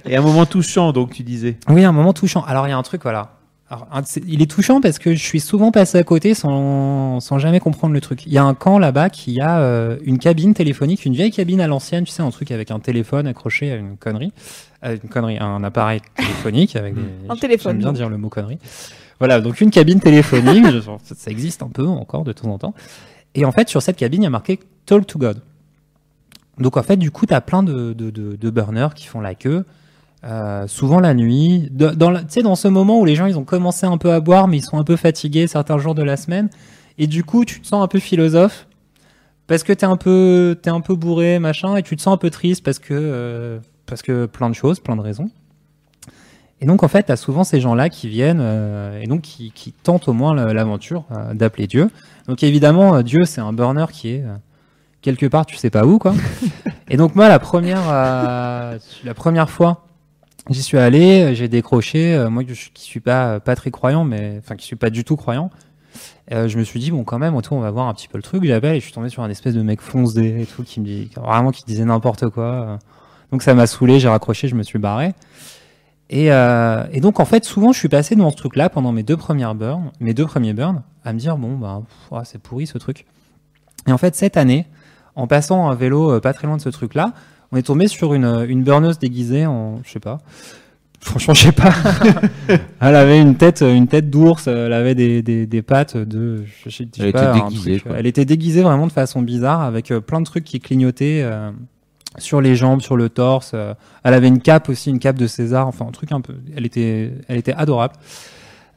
Et 0.05 0.16
un 0.16 0.20
moment 0.20 0.47
touchant, 0.47 0.93
donc 0.93 1.10
tu 1.12 1.22
disais. 1.22 1.56
Oui, 1.68 1.84
un 1.84 1.93
moment 1.93 2.12
touchant. 2.12 2.43
Alors, 2.44 2.66
il 2.66 2.70
y 2.70 2.72
a 2.72 2.76
un 2.78 2.82
truc, 2.82 3.02
voilà. 3.02 3.34
Alors, 3.73 3.89
il 4.28 4.43
est 4.43 4.51
touchant 4.51 4.82
parce 4.82 4.99
que 4.99 5.15
je 5.15 5.23
suis 5.23 5.40
souvent 5.40 5.70
passé 5.73 5.97
à 5.97 6.03
côté 6.05 6.35
sans, 6.35 7.20
sans 7.20 7.39
jamais 7.39 7.59
comprendre 7.59 7.94
le 7.94 8.03
truc. 8.03 8.27
Il 8.27 8.32
y 8.32 8.36
a 8.36 8.44
un 8.44 8.53
camp 8.53 8.78
là-bas 8.78 9.09
qui 9.09 9.40
a 9.40 9.61
euh, 9.61 9.97
une 10.05 10.19
cabine 10.19 10.53
téléphonique, 10.53 11.07
une 11.07 11.15
vieille 11.15 11.31
cabine 11.31 11.59
à 11.62 11.66
l'ancienne, 11.66 12.05
tu 12.05 12.12
sais, 12.12 12.23
un 12.23 12.28
truc 12.31 12.51
avec 12.51 12.70
un 12.70 12.81
téléphone 12.81 13.27
accroché 13.27 13.73
à 13.73 13.77
une 13.77 13.97
connerie. 13.97 14.32
Une 14.85 15.09
connerie, 15.09 15.39
un 15.39 15.65
appareil 15.65 16.01
téléphonique 16.16 16.77
avec 16.77 16.94
des. 16.94 17.01
Un 17.31 17.36
téléphone, 17.36 17.73
J'aime 17.73 17.78
bien 17.81 17.93
dire 17.93 18.11
le 18.11 18.19
mot 18.19 18.28
connerie. 18.28 18.59
Voilà, 19.20 19.40
donc 19.40 19.61
une 19.62 19.70
cabine 19.70 20.01
téléphonique, 20.01 20.66
je- 20.70 20.81
ça, 20.81 21.15
ça 21.16 21.31
existe 21.31 21.62
un 21.62 21.69
peu 21.69 21.86
encore 21.86 22.24
de 22.24 22.32
temps 22.32 22.49
en 22.49 22.59
temps. 22.59 22.74
Et 23.35 23.44
en 23.47 23.53
fait, 23.53 23.69
sur 23.70 23.81
cette 23.81 23.97
cabine, 23.97 24.20
il 24.23 24.24
y 24.24 24.27
a 24.27 24.31
marqué 24.31 24.59
Talk 24.85 25.07
to 25.07 25.19
God. 25.19 25.40
Donc 26.59 26.77
en 26.77 26.82
fait, 26.82 26.97
du 26.99 27.11
coup, 27.11 27.24
tu 27.27 27.32
as 27.32 27.40
plein 27.40 27.62
de, 27.62 27.93
de, 27.94 28.11
de, 28.11 28.36
de 28.36 28.51
burners 28.51 28.89
qui 28.94 29.07
font 29.07 29.20
la 29.20 29.35
queue, 29.35 29.65
euh, 30.24 30.66
souvent 30.66 31.01
la 31.01 31.15
nuit. 31.15 31.69
De- 31.70 31.90
dans 31.90 32.12
Tu 32.15 32.24
sais, 32.28 32.43
dans 32.43 32.55
ce 32.57 32.69
moment 32.69 33.01
où 33.01 33.05
les 33.05 33.15
gens, 33.16 33.27
ils 33.27 33.39
ont 33.39 33.44
commencé 33.44 33.86
un 33.86 33.99
peu 33.99 34.12
à 34.12 34.20
boire, 34.20 34.49
mais 34.49 34.59
ils 34.59 34.62
sont 34.62 34.78
un 34.78 34.85
peu 34.85 34.97
fatigués 34.97 35.47
certains 35.47 35.78
jours 35.78 35.94
de 35.94 36.03
la 36.03 36.16
semaine. 36.16 36.49
Et 36.99 37.07
du 37.07 37.24
coup, 37.24 37.44
tu 37.44 37.61
te 37.61 37.66
sens 37.66 37.82
un 37.82 37.89
peu 37.89 37.99
philosophe, 37.99 38.66
parce 39.47 39.62
que 39.65 39.73
tu 39.73 39.81
es, 39.85 39.89
un 39.89 39.97
peu- 39.97 40.57
t'es 40.62 40.70
un 40.70 40.81
peu 40.81 40.94
bourré, 40.94 41.39
machin, 41.39 41.77
et 41.77 41.82
tu 41.82 41.97
te 41.97 42.03
sens 42.03 42.15
un 42.15 42.19
peu 42.19 42.31
triste 42.31 42.65
parce 42.65 42.78
que, 42.78 42.93
euh, 42.94 43.59
parce 43.86 44.03
que 44.03 44.27
plein 44.27 44.49
de 44.51 44.55
choses, 44.55 44.78
plein 44.81 44.94
de 44.97 45.01
raisons. 45.01 45.31
Et 46.61 46.66
donc, 46.66 46.85
en 46.85 46.89
fait, 46.89 47.05
tu 47.05 47.12
as 47.12 47.16
souvent 47.16 47.43
ces 47.43 47.61
gens-là 47.61 47.89
qui 47.89 48.09
viennent 48.09 48.39
euh, 48.40 49.01
et 49.01 49.07
donc 49.09 49.23
qui, 49.23 49.51
qui 49.51 49.73
tentent 49.73 50.07
au 50.07 50.12
moins 50.12 50.32
la- 50.35 50.53
l'aventure 50.55 51.05
d'appeler 51.35 51.66
Dieu. 51.66 51.90
Donc, 52.28 52.44
évidemment, 52.44 53.03
Dieu, 53.03 53.24
c'est 53.24 53.40
un 53.40 53.53
burner 53.53 53.86
qui 53.90 54.11
est 54.11 54.24
quelque 55.01 55.27
part, 55.27 55.44
tu 55.44 55.57
sais 55.57 55.70
pas 55.70 55.85
où, 55.85 55.99
quoi. 55.99 56.15
et 56.89 56.97
donc, 56.97 57.16
moi, 57.16 57.28
la 57.28 57.40
première, 57.40 57.89
la 57.90 59.15
première 59.16 59.51
fois, 59.51 59.86
j'y 60.51 60.62
suis 60.62 60.78
allé, 60.78 61.23
euh, 61.23 61.35
j'ai 61.35 61.48
décroché. 61.48 62.14
euh, 62.14 62.31
moi, 62.31 62.43
je, 62.47 62.70
qui 62.73 62.82
suis 62.82 63.01
pas, 63.01 63.40
pas 63.40 63.56
très 63.56 63.70
croyant, 63.70 64.05
mais 64.05 64.36
enfin, 64.39 64.56
qui 64.56 64.66
suis 64.66 64.77
pas 64.77 64.90
du 64.90 65.05
tout 65.05 65.16
croyant. 65.16 65.51
euh, 66.32 66.48
je 66.48 66.59
me 66.59 66.64
suis 66.64 66.81
dit, 66.81 66.90
bon, 66.90 67.05
quand 67.05 67.19
même, 67.19 67.35
autour, 67.35 67.56
on 67.56 67.60
va 67.60 67.70
voir 67.70 67.89
un 67.89 67.94
petit 67.94 68.09
peu 68.09 68.19
le 68.19 68.23
truc. 68.23 68.44
J'appelle 68.44 68.77
et 68.77 68.81
je 68.81 68.85
suis 68.85 68.93
tombé 68.94 69.09
sur 69.09 69.23
un 69.23 69.31
espèce 69.31 69.55
de 69.55 69.62
mec 69.62 69.81
foncé 69.81 70.43
et 70.43 70.47
tout, 70.47 70.62
qui 70.62 70.81
me 70.81 70.86
dit, 70.86 71.10
vraiment, 71.16 71.51
qui 71.51 71.64
disait 71.64 71.85
n'importe 71.85 72.28
quoi. 72.31 72.44
euh. 72.44 72.77
Donc, 73.31 73.43
ça 73.43 73.55
m'a 73.55 73.66
saoulé, 73.66 73.98
j'ai 74.01 74.09
raccroché, 74.09 74.48
je 74.48 74.55
me 74.55 74.62
suis 74.62 74.78
barré. 74.78 75.14
Et, 76.10 76.31
euh, 76.32 76.85
et 76.93 77.01
donc, 77.01 77.20
en 77.20 77.24
fait, 77.24 77.44
souvent, 77.44 77.73
je 77.73 77.78
suis 77.78 77.89
passé 77.89 78.14
dans 78.16 78.31
ce 78.31 78.36
truc-là 78.36 78.69
pendant 78.69 78.93
mes 78.93 79.02
deux 79.02 79.16
premières 79.16 79.55
burns, 79.55 79.90
mes 80.01 80.12
deux 80.12 80.27
premiers 80.27 80.52
burns, 80.52 80.82
à 81.05 81.12
me 81.14 81.19
dire, 81.19 81.39
bon, 81.39 81.59
pff, 81.59 82.12
ouais, 82.12 82.24
c'est 82.24 82.40
pourri 82.40 82.66
ce 82.66 82.77
truc. 82.77 83.06
Et 83.86 83.93
en 83.93 83.98
fait, 83.98 84.14
cette 84.14 84.36
année, 84.36 84.66
en 85.16 85.27
passant 85.27 85.69
un 85.70 85.74
vélo 85.74 86.12
euh, 86.12 86.20
pas 86.20 86.32
très 86.35 86.47
loin 86.47 86.56
de 86.56 86.62
ce 86.62 86.69
truc-là, 86.69 87.12
on 87.53 87.57
est 87.57 87.62
tombé 87.62 87.87
sur 87.89 88.15
une, 88.15 88.47
une 88.49 88.62
burneuse 88.62 88.99
déguisée 88.99 89.47
en, 89.47 89.81
je 89.85 89.91
sais 89.93 90.01
pas, 90.01 90.19
franchement, 91.01 91.35
je 91.35 91.43
sais 91.45 91.53
pas. 91.53 91.73
elle 92.81 92.97
avait 92.97 93.20
une 93.20 93.37
tête, 93.37 93.61
une 93.62 93.87
tête 93.89 94.11
d'ours, 94.11 94.47
elle 94.47 94.73
avait 94.73 94.95
des, 94.95 95.23
des, 95.23 95.47
des 95.47 95.62
pattes 95.62 95.97
de, 95.97 96.45
je 96.65 96.70
sais, 96.70 96.89
je 96.97 97.01
sais 97.03 97.07
Elle 97.07 97.12
pas, 97.12 97.31
était 97.31 97.45
déguisée, 97.45 97.79
truc. 97.81 97.93
Elle 97.97 98.07
était 98.07 98.24
déguisée 98.24 98.62
vraiment 98.62 98.87
de 98.87 98.93
façon 98.93 99.23
bizarre, 99.23 99.61
avec 99.62 99.91
euh, 99.91 100.01
plein 100.01 100.20
de 100.20 100.27
trucs 100.27 100.45
qui 100.45 100.61
clignotaient. 100.61 101.20
euh, 101.23 101.51
sur 102.19 102.43
les 102.43 102.57
jambes, 102.57 102.83
sur 102.83 102.95
le 102.99 103.09
torse. 103.09 103.53
euh, 103.55 103.73
elle 104.05 104.12
avait 104.12 104.29
une 104.29 104.41
cape 104.43 104.69
aussi, 104.69 104.91
une 104.91 104.99
cape 104.99 105.16
de 105.16 105.27
César, 105.27 105.66
enfin 105.66 105.87
un 105.87 105.93
truc 105.93 106.12
un 106.12 106.20
peu. 106.20 106.35
Elle 106.55 106.66
était, 106.66 107.11
elle 107.27 107.39
était 107.39 107.55
adorable. 107.55 107.95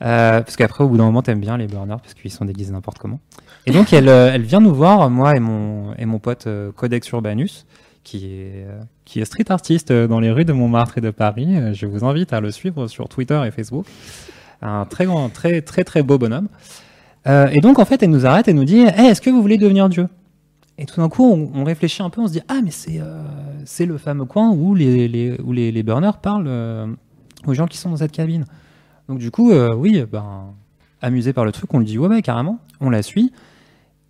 Euh, 0.01 0.39
parce 0.41 0.55
qu'après, 0.55 0.85
au 0.85 0.87
bout 0.87 0.95
d'un 0.97 1.03
moment, 1.05 1.21
t'aimes 1.21 1.41
bien 1.41 1.57
les 1.57 1.67
burners 1.67 1.97
parce 2.01 2.13
qu'ils 2.13 2.31
sont 2.31 2.45
déguisés 2.45 2.71
n'importe 2.71 2.97
comment. 2.97 3.19
Et 3.65 3.71
donc, 3.71 3.91
elle, 3.91 4.07
euh, 4.07 4.31
elle 4.33 4.43
vient 4.43 4.61
nous 4.61 4.73
voir, 4.73 5.09
moi 5.09 5.35
et 5.35 5.41
mon, 5.41 5.93
et 5.97 6.05
mon 6.05 6.17
pote 6.19 6.47
euh, 6.47 6.71
Codex 6.71 7.09
Urbanus, 7.09 7.65
qui 8.05 8.27
est, 8.27 8.65
qui 9.03 9.19
est 9.19 9.25
street 9.25 9.49
artiste 9.49 9.91
euh, 9.91 10.07
dans 10.07 10.21
les 10.21 10.31
rues 10.31 10.45
de 10.45 10.53
Montmartre 10.53 10.99
et 10.99 11.01
de 11.01 11.09
Paris. 11.09 11.57
Euh, 11.57 11.73
Je 11.73 11.87
vous 11.87 12.05
invite 12.05 12.31
à 12.31 12.39
le 12.39 12.51
suivre 12.51 12.87
sur 12.87 13.09
Twitter 13.09 13.41
et 13.45 13.51
Facebook. 13.51 13.85
Un 14.61 14.85
très 14.85 15.05
grand, 15.05 15.27
très, 15.27 15.61
très, 15.61 15.83
très 15.83 16.03
beau 16.03 16.17
bonhomme. 16.17 16.47
Euh, 17.27 17.47
et 17.47 17.59
donc, 17.59 17.79
en 17.79 17.85
fait, 17.85 18.01
elle 18.03 18.11
nous 18.11 18.25
arrête 18.25 18.47
et 18.47 18.53
nous 18.53 18.63
dit 18.63 18.81
Hey, 18.81 19.07
Est-ce 19.07 19.19
que 19.19 19.29
vous 19.29 19.41
voulez 19.41 19.57
devenir 19.57 19.89
Dieu? 19.89 20.07
Et 20.77 20.85
tout 20.85 21.01
d'un 21.01 21.09
coup, 21.09 21.49
on, 21.53 21.63
réfléchit 21.63 22.03
un 22.03 22.09
peu, 22.09 22.21
on 22.21 22.27
se 22.27 22.33
dit 22.33 22.41
Ah, 22.47 22.59
mais 22.63 22.71
c'est 22.71 22.99
euh, 22.99 23.85
le 23.85 23.97
fameux 23.97 24.25
coin 24.25 24.51
où 24.51 24.75
les, 24.75 25.35
où 25.43 25.51
les, 25.51 25.83
burners 25.83 26.17
parlent 26.21 26.95
aux 27.47 27.53
gens 27.53 27.65
qui 27.65 27.77
sont 27.77 27.89
dans 27.89 27.97
cette 27.97 28.11
cabine. 28.11 28.45
Donc, 29.09 29.19
du 29.19 29.31
coup, 29.31 29.51
oui, 29.53 30.03
ben, 30.11 30.53
amusé 31.01 31.33
par 31.33 31.45
le 31.45 31.51
truc, 31.51 31.73
on 31.73 31.79
lui 31.79 31.85
dit 31.85 31.97
Ouais, 31.97 32.07
ouais, 32.07 32.21
carrément. 32.21 32.59
On 32.81 32.89
la 32.89 33.01
suit. 33.01 33.31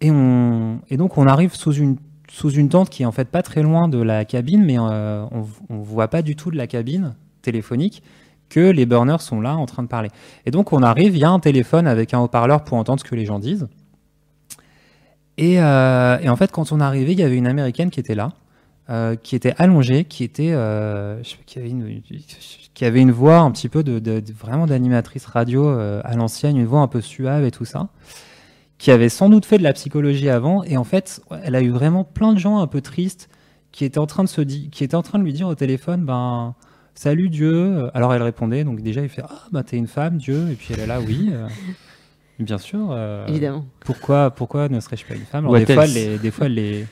Et, 0.01 0.11
on, 0.11 0.79
et 0.89 0.97
donc, 0.97 1.17
on 1.17 1.27
arrive 1.27 1.53
sous 1.53 1.71
une, 1.71 1.97
sous 2.37 2.51
une 2.51 2.67
tente 2.67 2.89
qui 2.89 3.03
est 3.03 3.05
en 3.05 3.13
fait 3.13 3.29
pas 3.29 3.41
très 3.43 3.61
loin 3.63 3.87
de 3.87 3.97
la 4.01 4.25
cabine, 4.25 4.61
mais 4.65 4.77
euh, 4.77 5.23
on 5.31 5.45
on 5.69 5.77
voit 5.77 6.09
pas 6.09 6.21
du 6.21 6.35
tout 6.35 6.51
de 6.51 6.57
la 6.57 6.67
cabine 6.67 7.15
téléphonique 7.41 8.03
que 8.49 8.59
les 8.59 8.85
burners 8.85 9.21
sont 9.21 9.39
là 9.39 9.55
en 9.55 9.65
train 9.65 9.83
de 9.83 9.87
parler. 9.87 10.09
Et 10.45 10.51
donc 10.51 10.73
on 10.73 10.83
arrive, 10.83 11.15
il 11.15 11.19
y 11.19 11.23
a 11.23 11.29
un 11.29 11.39
téléphone 11.39 11.87
avec 11.87 12.13
un 12.13 12.19
haut-parleur 12.19 12.65
pour 12.65 12.77
entendre 12.77 12.99
ce 12.99 13.05
que 13.09 13.15
les 13.15 13.25
gens 13.25 13.39
disent. 13.39 13.67
Et, 15.37 15.61
euh, 15.61 16.17
en 16.29 16.35
fait, 16.35 16.51
quand 16.51 16.71
on 16.73 16.79
est 16.81 16.83
arrivé, 16.83 17.13
il 17.13 17.19
y 17.19 17.23
avait 17.23 17.37
une 17.37 17.47
américaine 17.47 17.89
qui 17.89 17.99
était 18.01 18.15
là, 18.15 18.33
euh, 18.89 19.15
qui 19.15 19.35
était 19.37 19.53
allongée, 19.57 20.03
qui 20.03 20.23
était, 20.25 20.53
qui 21.45 21.59
avait 21.59 21.69
une, 21.69 22.01
qui 22.73 22.83
avait 22.85 23.01
une 23.01 23.11
voix 23.11 23.37
un 23.39 23.51
petit 23.51 23.69
peu 23.69 23.81
de, 23.83 23.99
de- 23.99 24.21
vraiment 24.37 24.65
d'animatrice 24.67 25.25
radio 25.25 25.69
à 25.69 26.13
l'ancienne, 26.15 26.57
une 26.57 26.65
voix 26.67 26.81
un 26.81 26.87
peu 26.89 26.99
suave 27.01 27.45
et 27.45 27.51
tout 27.51 27.65
ça, 27.65 27.87
qui 28.77 28.91
avait 28.91 29.09
sans 29.09 29.29
doute 29.29 29.45
fait 29.45 29.57
de 29.57 29.63
la 29.63 29.73
psychologie 29.73 30.29
avant. 30.29 30.63
Et 30.63 30.77
en 30.77 30.83
fait, 30.83 31.21
elle 31.43 31.55
a 31.55 31.61
eu 31.61 31.69
vraiment 31.69 32.03
plein 32.03 32.33
de 32.33 32.39
gens 32.39 32.59
un 32.59 32.67
peu 32.67 32.81
tristes 32.81 33.29
qui 33.71 33.85
étaient 33.85 33.97
en 33.99 34.05
train 34.07 34.23
de 34.23 34.29
se 34.29 34.41
di- 34.41 34.69
qui 34.69 34.83
étaient 34.83 34.95
en 34.95 35.01
train 35.01 35.19
de 35.19 35.23
lui 35.23 35.33
dire 35.33 35.47
au 35.47 35.55
téléphone, 35.55 36.05
ben 36.05 36.55
salut 36.93 37.29
Dieu. 37.29 37.89
Alors 37.93 38.13
elle 38.13 38.21
répondait, 38.23 38.63
donc 38.63 38.81
déjà 38.81 39.01
il 39.01 39.09
fait 39.09 39.23
ah 39.27 39.43
bah 39.51 39.63
t'es 39.63 39.77
une 39.77 39.87
femme 39.87 40.17
Dieu, 40.17 40.49
et 40.51 40.55
puis 40.55 40.69
elle 40.73 40.79
est 40.81 40.87
là 40.87 40.99
oui. 41.01 41.29
euh, 41.31 41.47
Bien 42.39 42.57
sûr. 42.57 42.89
euh, 42.91 43.25
Évidemment. 43.27 43.65
Pourquoi, 43.81 44.29
pourquoi 44.31 44.67
ne 44.69 44.79
serais-je 44.81 45.05
pas 45.05 45.15
une 45.15 45.21
femme? 45.25 45.45
Alors, 45.45 45.53
What 45.53 45.59
des, 45.65 45.73
fois, 45.73 45.85
les, 45.87 46.17
des 46.17 46.31
fois, 46.31 46.47
elle 46.47 46.53
les, 46.55 46.85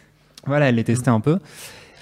voilà, 0.47 0.69
elle 0.69 0.75
les 0.75 0.83
testait 0.85 1.09
un 1.09 1.19
peu. 1.19 1.39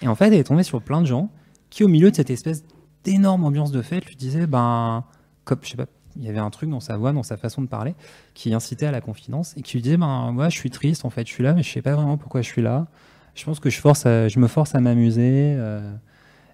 Et 0.04 0.08
en 0.08 0.14
fait, 0.16 0.28
elle 0.28 0.34
est 0.36 0.44
tombée 0.44 0.62
sur 0.64 0.80
plein 0.82 1.02
de 1.02 1.08
gens 1.08 1.32
qui, 1.72 1.84
au 1.84 1.88
milieu 1.88 2.12
de 2.12 2.16
cette 2.16 2.30
espèce 2.30 2.64
d'énorme 3.04 3.44
ambiance 3.44 3.72
de 3.72 3.82
fête, 3.82 4.06
lui 4.06 4.16
disaient, 4.16 4.46
ben, 4.46 5.04
comme, 5.44 5.58
je 5.64 5.70
sais 5.70 5.78
pas, 5.78 5.86
il 6.18 6.24
y 6.24 6.30
avait 6.30 6.40
un 6.40 6.50
truc 6.50 6.70
dans 6.70 6.80
sa 6.80 6.98
voix, 6.98 7.12
dans 7.14 7.24
sa 7.24 7.38
façon 7.38 7.62
de 7.62 7.68
parler, 7.68 7.96
qui 8.34 8.54
incitait 8.54 8.86
à 8.86 8.92
la 8.92 9.02
confidence 9.02 9.54
et 9.58 9.62
qui 9.62 9.78
lui 9.78 9.82
disait, 9.84 9.98
ben, 9.98 10.32
moi, 10.32 10.50
je 10.50 10.58
suis 10.58 10.70
triste, 10.70 11.06
en 11.06 11.10
fait, 11.10 11.28
je 11.28 11.32
suis 11.32 11.44
là, 11.44 11.54
mais 11.54 11.64
je 11.64 11.70
sais 11.72 11.82
pas 11.82 11.94
vraiment 11.96 12.18
pourquoi 12.18 12.42
je 12.42 12.48
suis 12.48 12.62
là. 12.62 12.88
Je 13.36 13.46
pense 13.46 13.60
que 13.60 13.70
je, 13.70 13.80
force 13.80 14.06
à- 14.06 14.28
je 14.28 14.40
me 14.40 14.48
force 14.48 14.76
à 14.76 14.80
m'amuser. 14.82 15.56
euh, 15.58 15.92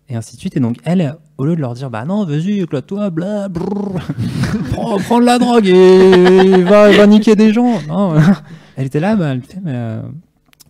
et 0.09 0.15
ainsi 0.15 0.35
de 0.35 0.39
suite. 0.39 0.55
Et 0.55 0.61
donc, 0.61 0.77
elle, 0.85 1.17
au 1.37 1.45
lieu 1.45 1.55
de 1.57 1.59
leur 1.59 1.73
dire, 1.73 1.89
bah 1.89 2.05
non, 2.05 2.23
vas-y, 2.23 2.61
éclate-toi, 2.61 3.09
bla, 3.09 3.49
brrr, 3.49 3.99
prends, 4.71 4.97
prends 4.99 5.19
de 5.19 5.25
la 5.25 5.37
drogue 5.37 5.67
et 5.67 6.63
va, 6.63 6.89
va 6.91 7.07
niquer 7.07 7.35
des 7.35 7.51
gens. 7.51 7.81
Non, 7.89 8.15
elle 8.77 8.85
était 8.85 9.01
là, 9.01 9.17
bah, 9.17 9.33
elle 9.33 9.41
fait, 9.41 9.59
mais 9.61 9.73
euh, 9.75 10.01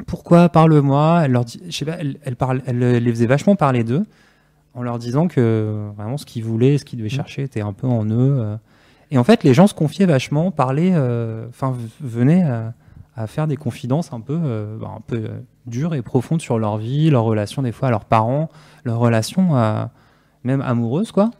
pourquoi, 0.07 0.49
parle-moi? 0.49 1.22
Elle 1.26 1.34
leur 1.34 1.45
dit, 1.45 1.61
je 1.68 1.72
sais 1.76 1.85
pas, 1.85 1.97
elle, 1.99 2.18
elle, 2.23 2.35
parle, 2.35 2.64
elle 2.65 2.80
les 2.80 3.11
faisait 3.11 3.27
vachement 3.27 3.55
parler 3.55 3.84
d'eux, 3.84 4.05
en 4.73 4.81
leur 4.81 4.97
disant 4.97 5.27
que 5.27 5.88
vraiment 5.95 6.18
ce 6.18 6.26
qu'ils 6.26 6.43
voulaient, 6.43 6.77
ce 6.80 6.85
qu'ils 6.85 6.97
devaient 6.97 7.09
chercher 7.09 7.43
était 7.43 7.61
un 7.61 7.73
peu 7.73 7.85
en 7.88 8.05
eux. 8.05 8.38
euh. 8.39 8.55
Et 9.11 9.17
en 9.17 9.23
fait, 9.23 9.43
les 9.43 9.53
gens 9.53 9.67
se 9.67 9.73
confiaient 9.73 10.05
vachement, 10.05 10.51
parlaient, 10.51 10.91
euh, 10.93 11.47
enfin, 11.49 11.75
venaient 12.01 12.43
à, 12.43 13.25
faire 13.27 13.47
des 13.47 13.55
confidences 13.57 14.13
un 14.13 14.19
peu, 14.19 14.38
euh, 14.39 14.77
bah, 14.79 14.91
un 14.95 15.01
peu 15.01 15.15
euh, 15.15 15.39
dures 15.65 15.95
et 15.95 16.01
profondes 16.03 16.41
sur 16.41 16.59
leur 16.59 16.77
vie, 16.77 17.09
leurs 17.09 17.23
relations 17.23 17.61
des 17.63 17.71
fois 17.71 17.88
à 17.88 17.91
leurs 17.91 18.05
parents, 18.05 18.49
leurs 18.84 18.99
relations 18.99 19.57
euh, 19.57 19.85
même 20.43 20.61
amoureuses, 20.61 21.11
quoi. 21.11 21.31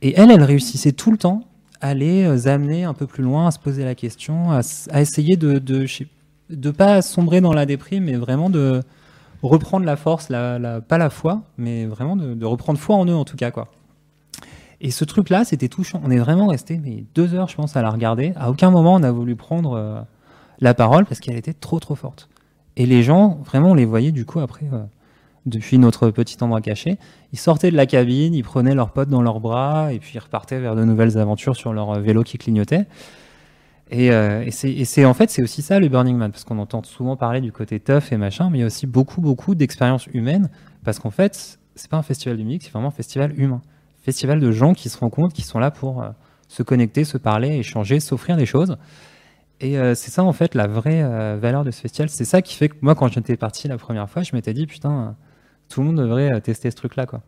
Et 0.00 0.14
elle, 0.18 0.30
elle 0.30 0.42
réussissait 0.42 0.92
tout 0.92 1.10
le 1.10 1.18
temps 1.18 1.42
à 1.82 1.92
les 1.92 2.48
amener 2.48 2.84
un 2.84 2.94
peu 2.94 3.06
plus 3.06 3.22
loin, 3.22 3.48
à 3.48 3.50
se 3.50 3.58
poser 3.58 3.84
la 3.84 3.94
question, 3.94 4.50
à, 4.52 4.60
essayer 5.00 5.36
de, 5.36 5.58
de 5.58 6.70
pas 6.70 7.02
sombrer 7.02 7.40
dans 7.42 7.52
la 7.52 7.66
déprime, 7.66 8.04
mais 8.04 8.14
vraiment 8.16 8.48
de 8.48 8.82
reprendre 9.42 9.84
la 9.84 9.96
force, 9.96 10.28
la, 10.30 10.58
la- 10.58 10.80
pas 10.80 10.96
la 10.98 11.10
foi, 11.10 11.42
mais 11.58 11.84
vraiment 11.86 12.16
de, 12.16 12.34
de 12.34 12.46
reprendre 12.46 12.78
foi 12.78 12.96
en 12.96 13.04
eux 13.06 13.14
en 13.14 13.24
tout 13.24 13.36
cas, 13.36 13.50
quoi. 13.50 13.68
Et 14.80 14.90
ce 14.90 15.04
truc-là, 15.04 15.44
c'était 15.44 15.68
touchant. 15.68 16.00
On 16.04 16.10
est 16.10 16.18
vraiment 16.18 16.46
resté 16.48 16.80
deux 17.14 17.34
heures, 17.34 17.48
je 17.48 17.56
pense, 17.56 17.76
à 17.76 17.82
la 17.82 17.90
regarder. 17.90 18.32
À 18.36 18.50
aucun 18.50 18.70
moment 18.70 18.94
on 18.94 19.02
a 19.02 19.10
voulu 19.10 19.34
prendre 19.36 19.72
euh, 19.72 20.00
la 20.60 20.74
parole 20.74 21.06
parce 21.06 21.20
qu'elle 21.20 21.36
était 21.36 21.54
trop 21.54 21.80
trop 21.80 21.94
forte. 21.94 22.28
Et 22.76 22.84
les 22.86 23.02
gens, 23.02 23.40
vraiment, 23.44 23.70
on 23.70 23.74
les 23.74 23.86
voyait 23.86 24.12
du 24.12 24.26
coup 24.26 24.40
après, 24.40 24.66
euh, 24.72 24.82
depuis 25.46 25.78
notre 25.78 26.10
petit 26.10 26.36
endroit 26.42 26.60
caché. 26.60 26.98
Ils 27.32 27.38
sortaient 27.38 27.70
de 27.70 27.76
la 27.76 27.86
cabine, 27.86 28.34
ils 28.34 28.42
prenaient 28.42 28.74
leurs 28.74 28.90
potes 28.90 29.08
dans 29.08 29.22
leurs 29.22 29.40
bras 29.40 29.92
et 29.94 29.98
puis 29.98 30.12
ils 30.14 30.18
repartaient 30.18 30.60
vers 30.60 30.74
de 30.76 30.84
nouvelles 30.84 31.16
aventures 31.16 31.56
sur 31.56 31.72
leur 31.72 31.90
euh, 31.96 32.00
vélo 32.00 32.22
qui 32.22 32.36
clignotait. 32.36 32.86
Et 33.90 34.10
c'est- 34.50 35.04
en 35.04 35.14
fait 35.14 35.30
c'est 35.30 35.42
aussi 35.42 35.62
ça 35.62 35.78
le 35.78 35.88
Burning 35.88 36.16
Man 36.16 36.32
parce 36.32 36.42
qu'on 36.42 36.58
entend 36.58 36.82
souvent 36.82 37.16
parler 37.16 37.40
du 37.40 37.52
côté 37.52 37.78
tough 37.78 38.10
et 38.10 38.16
machin, 38.16 38.50
mais 38.50 38.58
il 38.58 38.60
y 38.62 38.64
a 38.64 38.66
aussi 38.66 38.86
beaucoup 38.86 39.20
beaucoup 39.20 39.54
d'expériences 39.54 40.08
humaines 40.08 40.50
parce 40.84 40.98
qu'en 40.98 41.12
fait 41.12 41.58
c'est 41.76 41.88
pas 41.88 41.96
un 41.96 42.02
festival 42.02 42.36
de 42.36 42.42
musique, 42.42 42.64
c'est 42.64 42.72
vraiment 42.72 42.88
un 42.88 42.90
festival 42.90 43.38
humain, 43.38 43.62
festival 44.06 44.38
de 44.38 44.52
gens 44.52 44.72
qui 44.72 44.88
se 44.88 44.98
rencontrent, 44.98 45.34
qui 45.34 45.42
sont 45.42 45.58
là 45.58 45.72
pour 45.72 46.00
euh, 46.00 46.10
se 46.46 46.62
connecter, 46.62 47.02
se 47.02 47.18
parler, 47.18 47.56
échanger, 47.56 47.98
s'offrir 47.98 48.36
des 48.36 48.46
choses. 48.46 48.76
Et 49.60 49.78
euh, 49.78 49.94
c'est 49.94 50.12
ça 50.12 50.22
en 50.22 50.32
fait 50.32 50.54
la 50.54 50.68
vraie 50.68 51.02
euh, 51.02 51.36
valeur 51.36 51.64
de 51.64 51.72
ce 51.72 51.80
festival. 51.80 52.08
C'est 52.08 52.24
ça 52.24 52.40
qui 52.40 52.54
fait 52.54 52.68
que 52.68 52.76
moi 52.82 52.94
quand 52.94 53.08
j'étais 53.08 53.36
parti 53.36 53.66
la 53.66 53.78
première 53.78 54.08
fois, 54.08 54.22
je 54.22 54.34
m'étais 54.34 54.54
dit 54.54 54.66
putain 54.66 55.16
tout 55.68 55.80
le 55.80 55.88
monde 55.88 55.96
devrait 55.96 56.40
tester 56.40 56.70
ce 56.70 56.76
truc 56.76 56.94
là 56.94 57.06
quoi. 57.06 57.20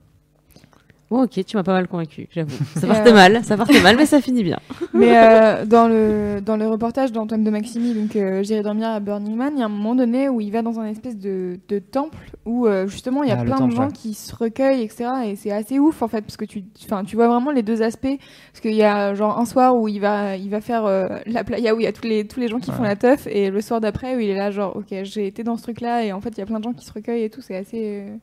Bon, 1.11 1.23
ok, 1.23 1.43
tu 1.47 1.57
m'as 1.57 1.63
pas 1.63 1.73
mal 1.73 1.89
convaincu, 1.89 2.29
j'avoue. 2.31 2.51
Ça 2.75 2.87
partait 2.87 3.11
euh, 3.11 3.15
mal, 3.15 3.43
ça 3.43 3.57
partait 3.57 3.81
mal, 3.81 3.97
mais 3.97 4.05
ça 4.05 4.21
finit 4.21 4.43
bien. 4.43 4.59
Mais 4.93 5.17
euh, 5.17 5.65
dans, 5.65 5.89
le, 5.89 6.41
dans 6.45 6.59
le 6.59 6.69
reportage 6.69 7.13
d'Antoine 7.13 7.45
de 7.45 7.51
Maximi, 7.51 7.95
donc 7.95 8.15
euh, 8.15 8.43
J'irai 8.43 8.63
dormir 8.63 8.89
à 8.89 9.01
Burning 9.01 9.35
Man, 9.35 9.53
il 9.57 9.61
y 9.61 9.63
a 9.63 9.67
un 9.67 9.71
moment 9.71 9.95
donné 9.95 10.29
où 10.29 10.43
il 10.43 10.51
va 10.53 10.61
dans 10.61 10.81
un 10.81 10.85
espèce 10.85 11.17
de, 11.17 11.59
de 11.69 11.79
temple 11.79 12.19
où 12.45 12.67
euh, 12.67 12.87
justement 12.89 13.23
il 13.23 13.31
y 13.31 13.33
a 13.33 13.37
Ah, 13.39 13.43
le 13.43 13.47
plein 13.47 13.57
temple, 13.57 13.71
de 13.71 13.77
gens 13.77 13.87
ouais. 13.87 13.93
qui 13.93 14.13
se 14.13 14.37
recueillent, 14.37 14.83
etc. 14.83 15.09
Et 15.29 15.37
c'est 15.37 15.51
assez 15.51 15.79
ouf 15.79 16.03
en 16.03 16.09
fait, 16.09 16.21
parce 16.21 16.37
que 16.37 16.45
tu, 16.45 16.63
enfin, 16.85 17.05
tu 17.05 17.17
vois 17.17 17.29
vraiment 17.29 17.53
les 17.53 17.63
deux 17.63 17.81
aspects. 17.81 18.07
Parce 18.53 18.61
qu'il 18.61 18.75
y 18.75 18.83
a 18.83 19.15
genre 19.15 19.39
un 19.39 19.47
soir 19.47 19.77
où 19.77 19.89
il 19.89 20.01
va, 20.01 20.37
il 20.37 20.51
va 20.51 20.61
faire 20.61 20.85
euh, 20.85 21.09
la 21.25 21.43
playa 21.43 21.75
où 21.75 21.81
il 21.81 21.85
y 21.85 21.87
a 21.87 21.93
tous 21.93 22.07
les, 22.07 22.27
tous 22.27 22.39
les 22.41 22.49
gens 22.49 22.59
qui 22.59 22.71
font 22.71 22.83
la 22.83 22.97
teuf, 22.97 23.27
et 23.29 23.51
le 23.51 23.61
soir 23.63 23.81
d'après 23.81 24.15
où 24.15 24.19
il 24.21 24.29
est 24.29 24.37
là, 24.37 24.51
genre, 24.51 24.77
ok, 24.77 24.95
j'ai 25.05 25.27
été 25.27 25.43
dans 25.43 25.57
ce 25.57 25.63
truc 25.63 25.81
là, 25.81 26.05
et 26.05 26.13
en 26.13 26.21
fait 26.21 26.31
il 26.31 26.39
y 26.39 26.43
a 26.43 26.47
plein 26.47 26.59
de 26.59 26.65
gens 26.65 26.75
qui 26.75 26.85
se 26.85 26.93
recueillent 26.93 27.25
et 27.25 27.31
tout, 27.31 27.41
c'est 27.41 27.57
assez, 27.57 28.03
euh, 28.07 28.17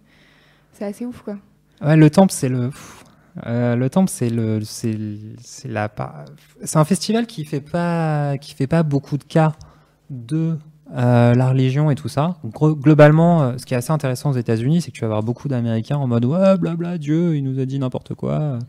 c'est 0.72 0.86
assez 0.86 1.04
ouf 1.06 1.22
quoi. 1.24 1.38
Le 1.82 2.10
temple, 2.10 2.32
c'est 2.34 2.50
le. 2.50 2.70
euh, 3.46 3.76
le 3.76 3.90
temple, 3.90 4.10
c'est 4.10 4.30
le, 4.30 4.60
c'est, 4.64 4.98
la. 5.66 5.92
C'est 6.64 6.78
un 6.78 6.86
festival 6.86 7.26
qui 7.28 7.46
fait 7.46 7.62
pas, 7.62 8.38
qui 8.38 8.54
fait 8.54 8.68
pas 8.68 8.84
beaucoup 8.84 9.18
de 9.18 9.24
cas 9.24 9.54
de 10.10 10.58
euh, 10.96 11.34
la 11.34 11.50
religion 11.50 11.90
et 11.92 11.96
tout 11.96 12.08
ça. 12.08 12.36
Globalement, 12.62 13.42
euh, 13.44 13.54
ce 13.58 13.66
qui 13.66 13.74
est 13.74 13.78
assez 13.78 13.92
intéressant 13.92 14.30
aux 14.32 14.36
États-Unis, 14.38 14.82
c'est 14.82 14.92
que 14.92 14.96
tu 14.96 15.02
vas 15.02 15.08
avoir 15.08 15.24
beaucoup 15.24 15.48
d'Américains 15.48 15.98
en 15.98 16.08
mode 16.08 16.26
ouais, 16.26 16.58
blabla, 16.58 16.98
Dieu, 16.98 17.36
il 17.36 17.44
nous 17.44 17.60
a 17.60 17.66
dit 17.66 17.78
n'importe 17.80 18.14
quoi. 18.14 18.60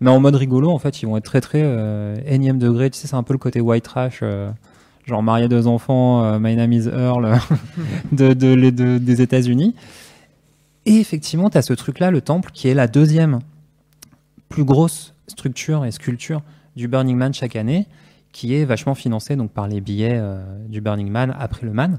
Mais 0.00 0.10
en 0.10 0.20
mode 0.20 0.36
rigolo, 0.36 0.70
en 0.70 0.78
fait, 0.78 1.02
ils 1.02 1.06
vont 1.06 1.16
être 1.16 1.24
très 1.24 1.40
très 1.40 1.62
énième 2.26 2.58
degré. 2.58 2.90
Tu 2.90 2.98
sais, 2.98 3.08
c'est 3.08 3.16
un 3.16 3.22
peu 3.24 3.34
le 3.34 3.38
côté 3.38 3.60
white 3.60 3.84
trash. 3.84 4.22
Genre 5.04 5.22
marié 5.22 5.48
deux 5.48 5.66
enfants, 5.66 6.38
My 6.40 6.56
name 6.56 6.72
is 6.72 6.86
Earl 6.88 7.38
de- 8.12 8.98
des 8.98 9.20
États-Unis. 9.20 9.74
Et 10.86 10.96
effectivement, 10.96 11.50
tu 11.50 11.58
as 11.58 11.62
ce 11.62 11.72
truc-là, 11.72 12.10
le 12.10 12.20
temple, 12.20 12.50
qui 12.52 12.68
est 12.68 12.74
la 12.74 12.86
deuxième 12.86 13.40
plus 14.48 14.64
grosse 14.64 15.14
structure 15.26 15.84
et 15.84 15.90
sculpture 15.90 16.42
du 16.76 16.88
Burning 16.88 17.16
Man 17.16 17.32
chaque 17.32 17.56
année, 17.56 17.86
qui 18.32 18.54
est 18.54 18.64
vachement 18.64 18.94
financée 18.94 19.36
donc, 19.36 19.52
par 19.52 19.68
les 19.68 19.80
billets 19.80 20.18
euh, 20.18 20.42
du 20.68 20.80
Burning 20.80 21.08
Man 21.08 21.34
après 21.38 21.66
le 21.66 21.72
Man, 21.72 21.98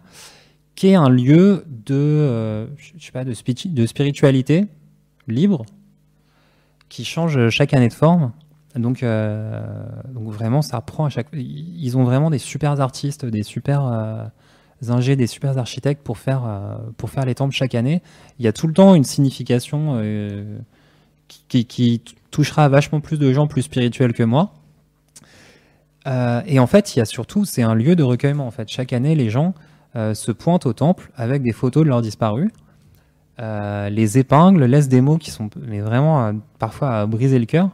qui 0.75 0.87
est 0.87 0.95
un 0.95 1.09
lieu 1.09 1.65
de, 1.67 1.95
euh, 1.95 2.67
pas, 3.13 3.23
de, 3.23 3.33
spiritualité 3.85 4.67
libre, 5.27 5.65
qui 6.89 7.05
change 7.05 7.49
chaque 7.49 7.73
année 7.73 7.87
de 7.87 7.93
forme. 7.93 8.33
Donc, 8.75 9.01
euh, 9.01 9.65
donc 10.13 10.29
vraiment, 10.29 10.61
ça 10.61 10.81
prend 10.81 11.05
à 11.05 11.09
chaque. 11.09 11.27
Ils 11.33 11.97
ont 11.97 12.03
vraiment 12.03 12.29
des 12.29 12.37
super 12.37 12.79
artistes, 12.81 13.25
des 13.25 13.43
super 13.43 14.31
ingés, 14.87 15.15
des 15.15 15.27
super 15.27 15.57
architectes 15.57 16.03
pour 16.03 16.17
faire 16.17 16.43
euh, 16.45 16.77
pour 16.97 17.09
faire 17.09 17.25
les 17.25 17.35
temples 17.35 17.53
chaque 17.53 17.75
année. 17.75 18.01
Il 18.39 18.45
y 18.45 18.47
a 18.47 18.53
tout 18.53 18.67
le 18.67 18.73
temps 18.73 18.95
une 18.95 19.03
signification 19.03 19.97
euh, 20.01 20.57
qui, 21.47 22.01
touchera 22.31 22.67
vachement 22.67 22.99
plus 22.99 23.17
de 23.17 23.31
gens 23.31 23.47
plus 23.47 23.61
spirituels 23.61 24.11
que 24.11 24.23
moi. 24.23 24.51
Euh, 26.05 26.41
et 26.45 26.59
en 26.59 26.67
fait, 26.67 26.95
il 26.95 26.99
y 26.99 27.01
a 27.01 27.05
surtout, 27.05 27.45
c'est 27.45 27.63
un 27.63 27.75
lieu 27.75 27.95
de 27.95 28.03
recueillement. 28.03 28.45
En 28.45 28.51
fait, 28.51 28.67
chaque 28.67 28.91
année, 28.91 29.15
les 29.15 29.29
gens 29.29 29.53
se 29.95 30.33
pointent 30.33 30.65
au 30.65 30.73
temple 30.73 31.09
avec 31.15 31.41
des 31.41 31.53
photos 31.53 31.85
de 31.85 31.87
leurs 31.87 32.01
disparus, 32.01 32.51
les 33.39 34.17
épingles, 34.17 34.65
laissent 34.65 34.89
des 34.89 34.99
mots 34.99 35.17
qui 35.17 35.31
sont, 35.31 35.49
mais 35.65 35.79
vraiment 35.79 36.33
parfois 36.59 36.99
à 36.99 37.05
briser 37.05 37.39
le 37.39 37.45
cœur. 37.45 37.69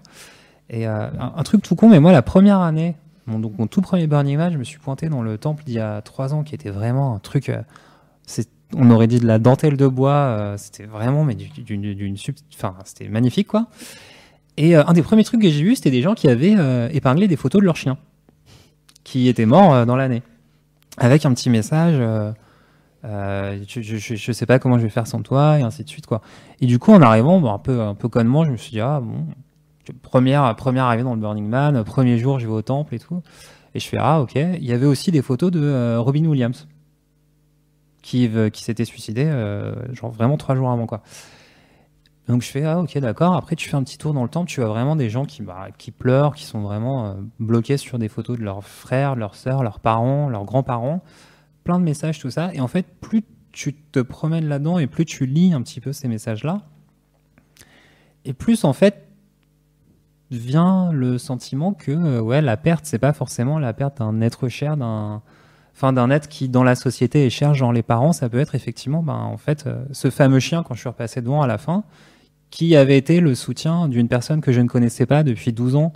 Et 0.70 0.86
un, 0.86 1.34
un 1.36 1.42
truc 1.42 1.64
tout 1.64 1.76
con, 1.76 1.90
mais 1.90 2.00
moi, 2.00 2.12
la 2.12 2.22
première 2.22 2.60
année, 2.60 2.96
mon, 3.32 3.40
donc 3.40 3.58
mon 3.58 3.68
tout 3.68 3.82
premier 3.82 4.08
Burning 4.08 4.38
Man, 4.38 4.54
je 4.54 4.58
me 4.58 4.64
suis 4.64 4.80
pointé 4.80 5.10
dans 5.10 5.22
le 5.22 5.38
temple 5.38 5.64
d'il 5.64 5.76
y 5.76 5.80
a 5.80 6.02
trois 6.02 6.34
ans, 6.34 6.44
qui 6.44 6.54
était 6.56 6.70
vraiment 6.70 7.16
un 7.16 7.20
truc. 7.20 7.50
euh, 7.50 7.62
on 8.76 8.90
aurait 8.90 9.08
dit 9.08 9.20
de 9.20 9.28
la 9.28 9.40
dentelle 9.40 9.76
de 9.76 9.88
bois. 9.88 10.12
euh, 10.12 10.58
c'était 10.58 10.86
vraiment, 10.86 11.24
mais 11.26 11.36
du- 11.36 11.50
d'une, 11.62 11.94
d'une 11.94 12.16
enfin, 12.54 12.76
c'était 12.86 13.10
magnifique, 13.10 13.48
quoi. 13.48 13.68
Et 14.58 14.76
euh, 14.78 14.84
un 14.86 14.94
des 14.94 15.02
premiers 15.02 15.24
trucs 15.24 15.42
que 15.42 15.50
j'ai 15.50 15.64
vu, 15.64 15.76
c'était 15.76 15.92
des 15.92 16.02
gens 16.02 16.14
qui 16.14 16.28
avaient 16.30 16.56
épinglé 16.94 17.28
des 17.28 17.36
photos 17.38 17.62
de 17.62 17.66
leurs 17.66 17.78
chiens, 17.78 17.98
qui 19.04 19.28
étaient 19.28 19.46
morts 19.46 19.86
dans 19.86 19.96
l'année, 19.96 20.24
avec 20.98 21.26
un 21.26 21.34
petit 21.34 21.50
message. 21.50 21.96
je, 23.04 23.82
je, 24.16 24.32
sais 24.32 24.46
pas 24.46 24.60
comment 24.60 24.78
je 24.78 24.84
vais 24.84 24.90
faire 24.90 25.08
sans 25.08 25.22
toi, 25.22 25.60
et 25.60 25.64
ainsi 25.64 25.84
de 25.84 25.90
suite, 25.90 26.06
quoi. 26.06 26.22
Et 26.62 26.66
du 26.66 26.80
coup, 26.80 26.92
en 26.94 27.02
arrivant, 27.02 27.54
un 27.54 27.60
peu, 27.60 27.82
un 27.82 27.96
peu 27.96 28.08
connement, 28.10 28.46
je 28.46 28.52
me 28.52 28.58
suis 28.58 28.72
dit, 28.72 28.82
ah 28.82 29.02
bon, 29.02 29.26
première, 30.02 30.56
première 30.56 30.86
arrivée 30.86 31.04
dans 31.04 31.16
le 31.16 31.22
Burning 31.22 31.48
Man, 31.48 31.84
premier 31.84 32.18
jour, 32.18 32.40
je 32.40 32.48
vais 32.48 32.54
au 32.54 32.62
temple 32.62 32.96
et 32.96 33.00
tout. 33.00 33.22
Et 33.74 33.80
je 33.80 33.88
fais, 33.88 33.98
ah 34.00 34.22
ok. 34.22 34.36
Il 34.36 34.64
y 34.64 34.74
avait 34.74 34.86
aussi 34.86 35.12
des 35.12 35.22
photos 35.22 35.52
de 35.52 35.62
euh, 35.62 36.00
Robin 36.00 36.26
Williams, 36.26 36.68
qui, 38.02 38.28
euh, 38.28 38.50
s'était 38.54 38.86
suicidé, 38.86 39.26
euh, 39.26 39.74
genre 39.94 40.12
vraiment 40.12 40.38
trois 40.38 40.56
jours 40.56 40.70
avant, 40.70 40.86
quoi. 40.86 41.02
Donc 42.28 42.44
je 42.44 42.50
fais, 42.50 42.64
ah 42.64 42.80
ok, 42.80 42.98
d'accord. 43.00 43.34
Après, 43.34 43.56
tu 43.56 43.68
fais 43.70 43.76
un 43.76 43.84
petit 43.84 43.98
tour 43.98 44.14
dans 44.14 44.24
le 44.24 44.30
temple, 44.30 44.50
tu 44.50 44.62
vois 44.62 44.70
vraiment 44.70 44.96
des 44.96 45.10
gens 45.10 45.26
qui, 45.26 45.42
bah, 45.42 45.68
qui 45.78 45.92
pleurent, 45.92 46.36
qui 46.36 46.46
sont 46.46 46.62
vraiment 46.62 47.16
bloqués 47.40 47.78
sur 47.78 47.98
des 48.00 48.08
photos 48.08 48.38
de 48.38 48.44
leurs 48.44 48.64
frères, 48.64 49.16
leurs 49.16 49.36
sœurs, 49.36 49.64
leurs 49.64 49.80
parents, 49.80 50.30
leurs 50.30 50.46
grands-parents. 50.46 51.02
Plein 51.64 51.80
de 51.80 51.84
messages, 51.84 52.20
tout 52.20 52.30
ça. 52.30 52.54
Et 52.54 52.62
en 52.62 52.68
fait, 52.68 52.86
plus 53.02 53.24
tu 53.52 53.74
te 53.74 54.00
promènes 54.00 54.48
là-dedans 54.48 54.80
et 54.80 54.88
plus 54.88 55.06
tu 55.06 55.26
lis 55.26 55.54
un 55.54 55.62
petit 55.62 55.82
peu 55.82 55.94
ces 55.94 56.08
messages-là, 56.08 56.62
et 58.26 58.34
plus 58.34 58.64
en 58.64 58.74
fait 58.74 59.08
vient 60.32 60.92
le 60.94 61.18
sentiment 61.18 61.74
que 61.74 61.92
euh, 61.92 62.22
ouais 62.22 62.42
la 62.42 62.58
perte 62.58 62.86
c'est 62.86 63.00
pas 63.00 63.14
forcément 63.14 63.60
la 63.60 63.74
perte 63.74 63.98
d'un 64.00 64.22
être 64.22 64.48
cher 64.48 64.78
d'un 64.78 65.22
enfin 65.76 65.94
d'un 65.94 66.10
être 66.10 66.30
qui 66.30 66.48
dans 66.48 66.64
la 66.64 66.76
société 66.76 67.26
est 67.26 67.30
cher 67.30 67.54
genre 67.54 67.74
les 67.74 67.84
parents. 67.84 68.14
Ça 68.14 68.30
peut 68.30 68.40
être 68.40 68.56
effectivement 68.56 69.04
ben 69.04 69.14
en 69.14 69.38
fait 69.38 69.68
euh, 69.68 69.84
ce 69.92 70.10
fameux 70.10 70.40
chien 70.40 70.64
quand 70.64 70.74
je 70.74 70.80
suis 70.80 70.90
repassé 70.90 71.22
devant 71.22 71.42
à 71.42 71.48
la 71.48 71.58
fin 71.58 71.84
qui 72.50 72.76
avait 72.76 72.98
été 72.98 73.20
le 73.20 73.36
soutien 73.36 73.88
d'une 73.88 74.08
personne 74.08 74.42
que 74.42 74.52
je 74.52 74.62
ne 74.62 74.68
connaissais 74.68 75.06
pas 75.06 75.24
depuis 75.24 75.52
12 75.54 75.76
ans 75.76 75.94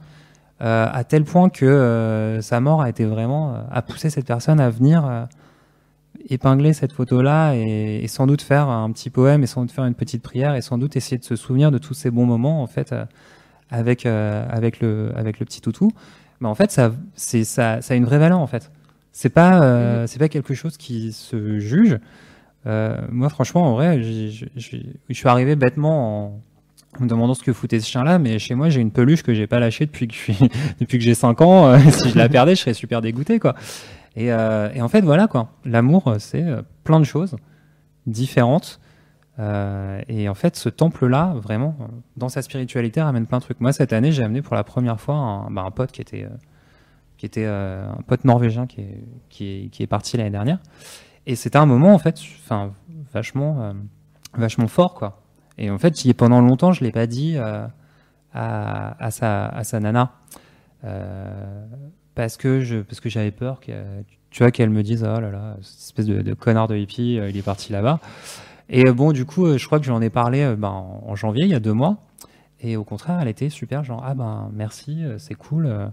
euh, 0.61 0.87
à 0.91 1.03
tel 1.03 1.23
point 1.23 1.49
que 1.49 2.39
sa 2.41 2.59
mort 2.59 2.81
a 2.81 2.89
été 2.89 3.05
vraiment 3.05 3.55
a 3.71 3.81
poussé 3.81 4.09
cette 4.09 4.25
personne 4.25 4.59
à 4.59 4.69
venir 4.69 5.27
épingler 6.29 6.73
cette 6.73 6.93
photo 6.93 7.21
là 7.21 7.53
et, 7.53 8.01
et 8.03 8.07
sans 8.07 8.27
doute 8.27 8.41
faire 8.41 8.69
un 8.69 8.91
petit 8.91 9.09
poème 9.09 9.43
et 9.43 9.47
sans 9.47 9.61
doute 9.61 9.71
faire 9.71 9.85
une 9.85 9.95
petite 9.95 10.23
prière 10.23 10.55
et 10.55 10.61
sans 10.61 10.77
doute 10.77 10.95
essayer 10.95 11.17
de 11.17 11.25
se 11.25 11.35
souvenir 11.35 11.71
de 11.71 11.77
tous 11.77 11.93
ces 11.93 12.09
bons 12.09 12.25
moments 12.25 12.63
en 12.63 12.67
fait 12.67 12.93
avec 13.75 14.05
euh, 14.05 14.45
avec 14.49 14.79
le 14.79 15.11
avec 15.15 15.39
le 15.39 15.45
petit 15.45 15.61
toutou. 15.61 15.91
Mais 16.39 16.47
en 16.47 16.55
fait 16.55 16.71
ça 16.71 16.91
c'est 17.15 17.43
ça, 17.43 17.81
ça 17.81 17.93
a 17.93 17.97
une 17.97 18.05
vraie 18.05 18.17
valeur 18.17 18.39
en 18.39 18.47
fait. 18.47 18.71
C'est 19.11 19.29
pas 19.29 19.61
euh, 19.63 20.07
c'est 20.07 20.19
pas 20.19 20.29
quelque 20.29 20.53
chose 20.53 20.77
qui 20.77 21.11
se 21.13 21.59
juge. 21.59 21.99
Euh, 22.67 22.97
moi 23.11 23.29
franchement 23.29 23.63
en 23.67 23.73
vrai 23.73 24.01
je 24.01 24.47
suis 25.11 25.27
arrivé 25.27 25.55
bêtement 25.55 26.25
en, 26.25 26.41
en 26.99 27.03
me 27.03 27.07
demandant 27.07 27.35
ce 27.35 27.43
que 27.43 27.53
foutait 27.53 27.79
ce 27.79 27.87
chien 27.87 28.03
là 28.03 28.17
mais 28.17 28.39
chez 28.39 28.55
moi 28.55 28.69
j'ai 28.69 28.81
une 28.81 28.89
peluche 28.89 29.21
que 29.21 29.35
j'ai 29.35 29.45
pas 29.45 29.59
lâchée 29.59 29.85
depuis 29.85 30.07
que 30.07 30.15
je 30.15 30.19
suis 30.19 30.37
depuis 30.79 30.97
que 30.97 31.03
j'ai 31.03 31.13
5 31.13 31.41
ans. 31.41 31.67
Euh, 31.67 31.79
si 31.91 32.09
je 32.09 32.17
la 32.17 32.29
perdais 32.29 32.55
je 32.55 32.61
serais 32.61 32.73
super 32.73 33.01
dégoûté 33.01 33.39
quoi. 33.39 33.55
Et, 34.15 34.31
euh, 34.31 34.69
et 34.73 34.81
en 34.81 34.87
fait 34.87 35.01
voilà 35.01 35.27
quoi. 35.27 35.49
L'amour 35.65 36.15
c'est 36.19 36.45
plein 36.83 36.99
de 36.99 37.05
choses 37.05 37.35
différentes 38.07 38.79
euh, 39.37 40.01
et 40.07 40.29
en 40.29 40.33
fait, 40.33 40.55
ce 40.55 40.69
temple-là, 40.69 41.33
vraiment, 41.35 41.75
dans 42.15 42.29
sa 42.29 42.41
spiritualité, 42.41 43.01
ramène 43.01 43.25
plein 43.25 43.39
de 43.39 43.43
trucs. 43.43 43.59
Moi, 43.59 43.73
cette 43.73 43.93
année, 43.93 44.11
j'ai 44.11 44.23
amené 44.23 44.41
pour 44.41 44.55
la 44.55 44.63
première 44.63 44.99
fois 44.99 45.15
un, 45.15 45.51
bah, 45.51 45.67
pote 45.75 45.91
qui 45.91 46.01
était, 46.01 46.23
euh, 46.23 46.35
qui 47.17 47.25
était 47.25 47.45
euh, 47.45 47.89
un 47.89 48.01
pote 48.03 48.23
norvégien 48.23 48.65
qui 48.65 48.81
est, 48.81 49.03
qui 49.29 49.45
est, 49.45 49.69
qui 49.69 49.83
est 49.83 49.87
parti 49.87 50.17
l'année 50.17 50.29
dernière. 50.29 50.59
Et 51.25 51.35
c'était 51.35 51.57
un 51.57 51.65
moment, 51.65 51.93
en 51.93 51.99
fait, 51.99 52.19
enfin, 52.43 52.71
vachement, 53.13 53.73
vachement 54.33 54.67
fort, 54.67 54.93
quoi. 54.93 55.23
Et 55.57 55.71
en 55.71 55.77
fait, 55.79 56.13
pendant 56.13 56.41
longtemps, 56.41 56.71
je 56.71 56.83
l'ai 56.83 56.91
pas 56.91 57.07
dit 57.07 57.37
à, 58.33 59.11
sa, 59.11 59.47
à 59.47 59.63
sa 59.63 59.79
nana. 59.79 60.11
Parce 62.13 62.37
que 62.37 62.81
parce 62.83 62.99
que 62.99 63.09
j'avais 63.09 63.31
peur 63.31 63.59
que 63.59 63.71
tu 64.29 64.51
qu'elle 64.51 64.69
me 64.69 64.83
dise 64.83 65.03
oh 65.03 65.19
là 65.19 65.31
là 65.31 65.57
cette 65.61 65.79
espèce 65.79 66.05
de, 66.05 66.33
connard 66.33 66.67
de 66.67 66.77
hippie 66.77 67.15
il 67.15 67.35
est 67.35 67.41
parti 67.41 67.73
là-bas 67.73 67.99
et 68.69 68.87
euh, 68.87 68.93
bon 68.93 69.11
du 69.11 69.25
coup 69.25 69.45
euh, 69.45 69.57
je 69.57 69.65
crois 69.65 69.79
que 69.79 69.85
j'en 69.85 70.01
ai 70.01 70.09
parlé 70.09 70.41
euh, 70.41 70.55
ben, 70.55 70.69
en, 70.69 71.15
janvier 71.15 71.43
il 71.43 71.49
y 71.49 71.55
a 71.55 71.59
deux 71.59 71.73
mois. 71.73 71.97
Et 72.61 72.77
au 72.77 72.83
contraire 72.83 73.19
elle 73.21 73.27
était 73.27 73.49
super 73.49 73.83
genre 73.83 74.03
ah 74.05 74.15
ben 74.15 74.49
merci 74.53 75.03
c'est 75.17 75.35
cool 75.35 75.91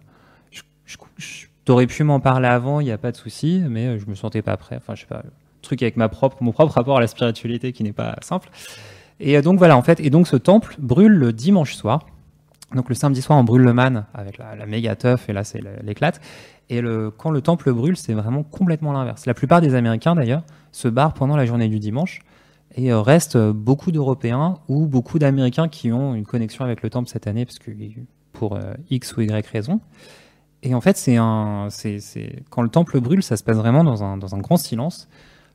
je, 0.86 1.46
t'aurais 1.64 1.86
pu 1.86 2.04
m'en 2.04 2.20
parler 2.20 2.48
avant 2.48 2.80
il 2.80 2.84
n'y 2.84 2.92
a 2.92 2.98
pas 2.98 3.12
de 3.12 3.16
souci 3.16 3.62
mais 3.68 3.98
je 3.98 4.06
me 4.06 4.14
sentais 4.14 4.42
pas 4.42 4.56
prêt. 4.56 4.76
Enfin 4.76 4.94
je 4.94 5.02
sais 5.02 5.06
pas 5.06 5.22
truc 5.60 5.82
avec 5.82 5.96
ma 5.96 6.08
propre 6.08 6.38
mon 6.40 6.52
propre 6.52 6.74
rapport 6.74 6.96
à 6.96 7.00
la 7.00 7.06
spiritualité 7.08 7.72
qui 7.72 7.82
n'est 7.82 7.92
pas 7.92 8.16
simple. 8.22 8.50
Et 9.20 9.40
donc 9.42 9.58
voilà 9.58 9.76
en 9.76 9.82
fait 9.82 10.00
et 10.00 10.08
donc 10.08 10.26
ce 10.26 10.36
temple 10.36 10.76
brûle 10.78 11.12
le 11.12 11.32
dimanche 11.32 11.74
soir. 11.74 12.06
Donc 12.74 12.88
le 12.88 12.94
samedi 12.94 13.20
soir, 13.20 13.38
on 13.38 13.44
brûle 13.44 13.62
le 13.62 13.74
man 13.74 14.06
avec 14.14 14.38
la, 14.38 14.64
méga 14.64 14.96
teuf 14.96 15.28
et 15.28 15.34
là 15.34 15.44
c'est 15.44 15.60
l'éclate. 15.82 16.20
Et 16.70 16.80
quand 17.18 17.30
le 17.30 17.42
temple 17.42 17.70
brûle, 17.72 17.98
c'est 17.98 18.14
vraiment 18.14 18.44
complètement 18.44 18.92
l'inverse. 18.92 19.26
La 19.26 19.34
plupart 19.34 19.60
des 19.60 19.74
Américains 19.74 20.14
d'ailleurs 20.14 20.42
se 20.70 20.88
barrent 20.88 21.12
pendant 21.12 21.36
la 21.36 21.44
journée 21.44 21.68
du 21.68 21.78
dimanche 21.78 22.20
et 22.74 22.92
euh, 22.92 23.00
restent 23.00 23.36
euh, 23.36 23.52
beaucoup 23.52 23.92
d'Européens 23.92 24.58
ou 24.68 24.86
beaucoup 24.86 25.18
d'Américains 25.18 25.68
qui 25.68 25.92
ont 25.92 26.14
une 26.14 26.24
connexion 26.24 26.64
avec 26.64 26.82
le 26.82 26.90
temple 26.90 27.08
cette 27.08 27.26
année 27.26 27.44
parce 27.44 27.58
que 27.58 27.70
pour 28.32 28.56
euh, 28.56 28.74
X 28.90 29.16
ou 29.16 29.22
Y 29.22 29.46
raison. 29.46 29.80
Et 30.62 30.74
en 30.74 30.80
fait, 30.80 30.96
c'est 30.96 31.16
un, 31.16 31.68
c'est, 31.70 31.98
quand 32.50 32.62
le 32.62 32.68
temple 32.68 33.00
brûle, 33.00 33.22
ça 33.22 33.36
se 33.36 33.42
passe 33.42 33.56
vraiment 33.56 33.82
dans 33.82 34.04
un, 34.04 34.16
dans 34.16 34.34
un 34.34 34.38
grand 34.38 34.56
silence. 34.56 35.08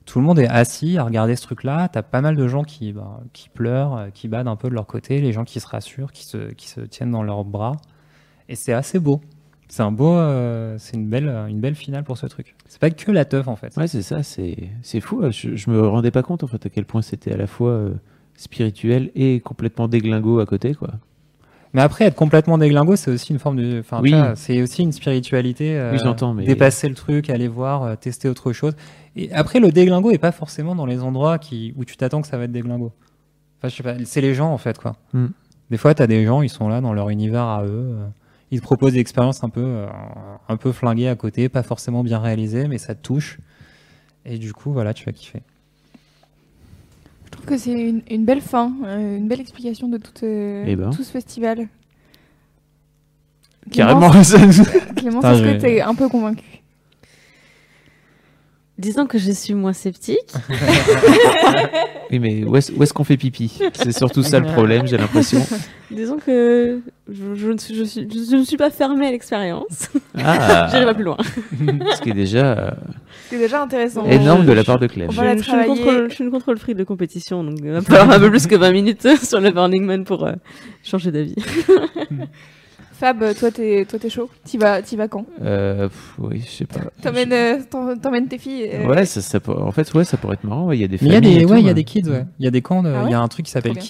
Tout 0.05 0.19
le 0.19 0.25
monde 0.25 0.39
est 0.39 0.47
assis 0.47 0.97
à 0.97 1.03
regarder 1.03 1.35
ce 1.35 1.43
truc-là. 1.43 1.87
T'as 1.89 2.01
pas 2.01 2.21
mal 2.21 2.35
de 2.35 2.47
gens 2.47 2.63
qui, 2.63 2.91
bah, 2.93 3.21
qui 3.33 3.49
pleurent, 3.49 4.07
qui 4.13 4.27
badent 4.27 4.47
un 4.47 4.55
peu 4.57 4.69
de 4.69 4.73
leur 4.73 4.85
côté, 4.85 5.21
les 5.21 5.31
gens 5.31 5.45
qui 5.45 5.59
se 5.59 5.67
rassurent, 5.67 6.11
qui 6.11 6.25
se, 6.25 6.51
qui 6.53 6.67
se 6.67 6.81
tiennent 6.81 7.11
dans 7.11 7.23
leurs 7.23 7.45
bras. 7.45 7.77
Et 8.49 8.55
c'est 8.55 8.73
assez 8.73 8.99
beau. 8.99 9.21
C'est 9.69 9.83
un 9.83 9.91
beau, 9.91 10.13
euh, 10.15 10.75
c'est 10.79 10.95
une 10.95 11.07
belle, 11.07 11.27
une 11.49 11.59
belle 11.59 11.75
finale 11.75 12.03
pour 12.03 12.17
ce 12.17 12.25
truc. 12.25 12.55
C'est 12.67 12.79
pas 12.79 12.89
que 12.89 13.11
la 13.11 13.25
teuf 13.25 13.47
en 13.47 13.55
fait. 13.57 13.75
Ouais, 13.75 13.87
c'est 13.87 14.01
ça, 14.01 14.23
c'est 14.23 14.69
c'est 14.81 15.01
fou. 15.01 15.21
hein. 15.23 15.31
Je, 15.31 15.55
je 15.55 15.69
me 15.69 15.85
rendais 15.87 16.11
pas 16.11 16.23
compte 16.23 16.43
en 16.43 16.47
fait 16.47 16.65
à 16.65 16.69
quel 16.69 16.85
point 16.85 17.01
c'était 17.01 17.33
à 17.33 17.37
la 17.37 17.47
fois 17.47 17.71
euh, 17.71 17.93
spirituel 18.35 19.11
et 19.15 19.39
complètement 19.41 19.87
déglingo 19.87 20.39
à 20.39 20.45
côté, 20.45 20.73
quoi. 20.73 20.91
Mais 21.73 21.81
après, 21.81 22.05
être 22.05 22.15
complètement 22.15 22.57
déglingo, 22.57 22.95
c'est 22.95 23.11
aussi 23.11 23.33
une 23.33 23.39
forme 23.39 23.57
de. 23.57 23.79
Enfin, 23.81 23.99
Oui. 24.01 24.13
c'est 24.35 24.61
aussi 24.61 24.83
une 24.83 24.93
spiritualité. 24.93 25.77
euh, 25.77 25.91
Oui, 25.91 25.99
j'entends, 26.01 26.33
mais- 26.33 26.45
Dépasser 26.45 26.87
le 26.87 26.95
truc, 26.95 27.29
aller 27.29 27.49
voir, 27.49 27.83
euh, 27.83 27.95
tester 27.95 28.29
autre 28.29 28.53
chose. 28.53 28.73
Et 29.17 29.31
après, 29.33 29.59
le 29.59 29.69
déglingo 29.71 30.11
est 30.11 30.17
pas 30.17 30.31
forcément 30.31 30.75
dans 30.75 30.85
les 30.85 31.01
endroits 31.03 31.39
qui, 31.39 31.73
où 31.75 31.83
tu 31.83 31.97
t'attends 31.97 32.21
que 32.21 32.27
ça 32.27 32.37
va 32.37 32.45
être 32.45 32.53
déglingo. 32.53 32.93
Enfin, 33.59 33.67
je 33.67 33.75
sais 33.75 33.83
pas, 33.83 33.95
c'est 34.05 34.21
les 34.21 34.33
gens 34.33 34.49
en 34.53 34.57
fait, 34.57 34.77
quoi. 34.77 34.95
Mm. 35.13 35.25
Des 35.71 35.77
fois, 35.77 35.93
tu 35.93 36.01
as 36.01 36.07
des 36.07 36.25
gens, 36.25 36.41
ils 36.41 36.49
sont 36.49 36.69
là 36.69 36.79
dans 36.79 36.93
leur 36.93 37.09
univers 37.09 37.43
à 37.43 37.65
eux. 37.65 37.97
Ils 38.51 38.59
te 38.59 38.63
proposent 38.65 38.93
des 38.93 38.99
expériences 38.99 39.43
un 39.43 39.49
peu, 39.49 39.61
euh, 39.63 39.87
un 40.47 40.57
peu 40.57 40.71
flinguées 40.71 41.09
à 41.09 41.15
côté, 41.15 41.49
pas 41.49 41.63
forcément 41.63 42.03
bien 42.03 42.19
réalisées, 42.19 42.67
mais 42.67 42.77
ça 42.77 42.95
te 42.95 43.01
touche. 43.01 43.39
Et 44.25 44.37
du 44.37 44.53
coup, 44.53 44.71
voilà, 44.71 44.93
tu 44.93 45.05
vas 45.05 45.11
kiffer. 45.11 45.41
Je 47.25 47.31
trouve 47.31 47.45
que 47.45 47.57
c'est 47.57 47.71
une, 47.71 48.01
une 48.09 48.25
belle 48.25 48.41
fin, 48.41 48.73
euh, 48.85 49.17
une 49.17 49.27
belle 49.27 49.41
explication 49.41 49.87
de 49.89 49.97
tout, 49.97 50.11
euh, 50.23 50.63
Eh 50.67 50.75
ben. 50.75 50.89
tout 50.91 51.03
ce 51.03 51.11
festival. 51.11 51.67
Carrément. 53.71 54.09
Clémence, 54.09 54.33
est-ce 54.33 55.41
que 55.43 55.59
t'es 55.59 55.81
un 55.81 55.93
peu 55.93 56.07
convaincue 56.07 56.56
Disons 58.77 59.07
que 59.07 59.17
je 59.17 59.31
suis 59.31 59.53
moins 59.53 59.73
sceptique. 59.73 60.33
Oui, 62.09 62.19
mais 62.19 62.45
où 62.45 62.55
est-ce 62.55 62.93
qu'on 62.93 63.03
fait 63.03 63.17
pipi? 63.17 63.59
C'est 63.73 63.91
surtout 63.91 64.23
ça 64.23 64.39
le 64.39 64.45
problème, 64.45 64.87
j'ai 64.87 64.95
l'impression. 64.95 65.41
Disons 65.91 66.17
que 66.17 66.79
je, 67.09 67.35
je 67.35 67.51
ne 67.51 67.57
suis, 67.57 67.75
je, 67.75 67.83
suis, 67.83 68.07
je 68.09 68.35
ne 68.37 68.45
suis 68.45 68.55
pas 68.55 68.69
fermée 68.69 69.07
à 69.07 69.11
l'expérience. 69.11 69.89
Ah. 70.17 70.67
J'irai 70.71 70.85
pas 70.85 70.93
plus 70.93 71.03
loin. 71.03 71.17
Ce 71.19 72.01
qui 72.01 72.11
est 72.11 72.13
déjà 72.13 72.57
euh, 72.57 72.71
C'est 73.29 73.37
déjà 73.37 73.61
intéressant. 73.61 74.05
énorme 74.05 74.45
de 74.45 74.53
la 74.53 74.63
part 74.63 74.79
de 74.79 74.87
Clem. 74.87 75.07
On 75.09 75.11
va 75.11 75.25
la 75.25 75.35
je, 75.35 75.43
je, 75.43 75.49
suis 75.49 75.65
contrôle, 75.65 76.09
je 76.09 76.15
suis 76.15 76.23
une 76.23 76.31
contrôle 76.31 76.57
free 76.57 76.75
de 76.75 76.85
compétition, 76.85 77.43
donc 77.43 77.59
il 77.61 77.71
va 77.71 77.81
falloir 77.81 78.09
un 78.09 78.19
peu 78.19 78.29
plus 78.29 78.47
que 78.47 78.55
20 78.55 78.71
minutes 78.71 79.07
sur 79.23 79.41
le 79.41 79.51
Burning 79.51 79.83
Man 79.83 80.05
pour 80.05 80.25
euh, 80.25 80.33
changer 80.83 81.11
d'avis. 81.11 81.35
Fab, 82.99 83.23
toi 83.35 83.51
t'es 83.51 83.85
toi 83.87 83.99
t'es 83.99 84.09
chaud? 84.09 84.27
T'y 84.43 84.57
vas 84.57 84.81
t'y 84.81 84.95
vas 84.95 85.07
quand? 85.07 85.25
Euh, 85.41 85.87
pff, 85.87 86.13
oui, 86.17 86.41
je 86.45 86.49
sais 86.51 86.65
pas. 86.65 86.79
T'emmènes 87.01 87.31
euh, 87.33 87.59
t'emmènes 88.01 88.27
tes 88.27 88.39
filles. 88.39 88.67
euh, 88.73 88.87
Ouais, 88.87 89.05
ça, 89.05 89.21
ça 89.21 89.39
en 89.47 89.71
fait, 89.71 89.93
ouais, 89.93 90.03
ça 90.03 90.17
pourrait 90.17 90.33
être 90.33 90.43
marrant. 90.43 90.65
ouais, 90.65 90.77
Il 90.77 90.81
y 90.81 90.83
a 90.83 90.87
des 90.87 90.97
Mais 91.01 91.07
il 91.09 91.11
y 91.11 91.15
a 91.15 91.21
familles 91.21 91.35
des, 91.35 91.41
et 91.41 91.45
tout, 91.45 91.51
ouais, 91.53 91.59
il 91.59 91.63
y 91.63 91.65
a 91.65 91.67
ouais. 91.69 91.73
des 91.75 91.83
kids, 91.83 92.09
ouais. 92.09 92.25
Il 92.39 92.45
y 92.45 92.47
a 92.47 92.51
des 92.51 92.61
camps, 92.63 92.81
de- 92.81 92.89
il 92.89 92.95
Ah 92.95 93.09
y 93.09 93.13
a 93.13 93.19
un 93.21 93.27
truc 93.27 93.45
qui 93.45 93.51
s'appelle 93.51 93.73
bien. 93.73 93.81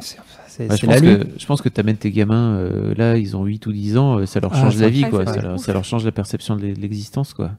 C'est, 0.00 0.16
c'est, 0.48 0.68
Ouais, 0.70 0.76
je, 0.76 0.80
c'est 0.80 0.86
pense 0.86 0.94
la 0.96 1.00
que, 1.00 1.26
je 1.38 1.46
pense 1.46 1.62
que 1.62 1.68
t'amènes 1.68 1.96
tes 1.96 2.10
gamins, 2.10 2.56
euh, 2.56 2.94
là, 2.96 3.16
ils 3.16 3.36
ont 3.36 3.44
8 3.44 3.64
ou 3.66 3.72
10 3.72 3.96
ans, 3.96 4.18
euh, 4.18 4.26
ça 4.26 4.40
leur 4.40 4.52
Ah, 4.54 4.60
change 4.62 4.74
ça- 4.76 4.82
la 4.82 4.88
vie, 4.88 5.02
Ah, 5.06 5.10
quoi. 5.10 5.24
ça 5.24 5.26
Ça, 5.26 5.30
doit 5.32 5.38
être 5.38 5.46
leur, 5.46 5.54
ouf. 5.58 5.64
ça 5.64 5.72
leur 5.72 5.84
change 5.84 6.04
la 6.04 6.12
perception 6.12 6.56
de 6.56 6.62
l'e- 6.62 6.74
de 6.74 6.80
l'existence, 6.80 7.32
quoi. 7.34 7.52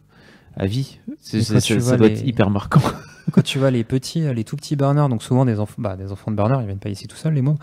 À 0.57 0.65
vie. 0.65 0.99
C'est- 1.21 1.37
Et 1.37 1.41
c'est- 1.43 1.53
quand 1.53 1.59
ça 1.61 1.65
tu 1.65 1.73
ça 1.75 1.79
vois 1.79 1.97
doit 1.97 2.07
les- 2.09 2.19
être 2.19 2.27
hyper 2.27 2.49
marquant. 2.49 2.81
Quand 3.31 3.43
tu 3.43 3.59
vois 3.59 3.71
les 3.71 3.83
petits, 3.83 4.21
les 4.33 4.43
tout 4.43 4.55
petits 4.55 4.75
burners, 4.75 5.07
donc 5.09 5.21
souvent 5.23 5.45
des 5.45 5.59
enfants, 5.59 5.75
bah, 5.77 5.95
des 5.95 6.11
enfants 6.11 6.31
de 6.31 6.35
burners, 6.35 6.57
ils 6.61 6.65
viennent 6.65 6.79
pas 6.79 6.89
ici 6.89 7.07
tout 7.07 7.15
seuls, 7.15 7.33
les 7.33 7.41
mômes. 7.41 7.57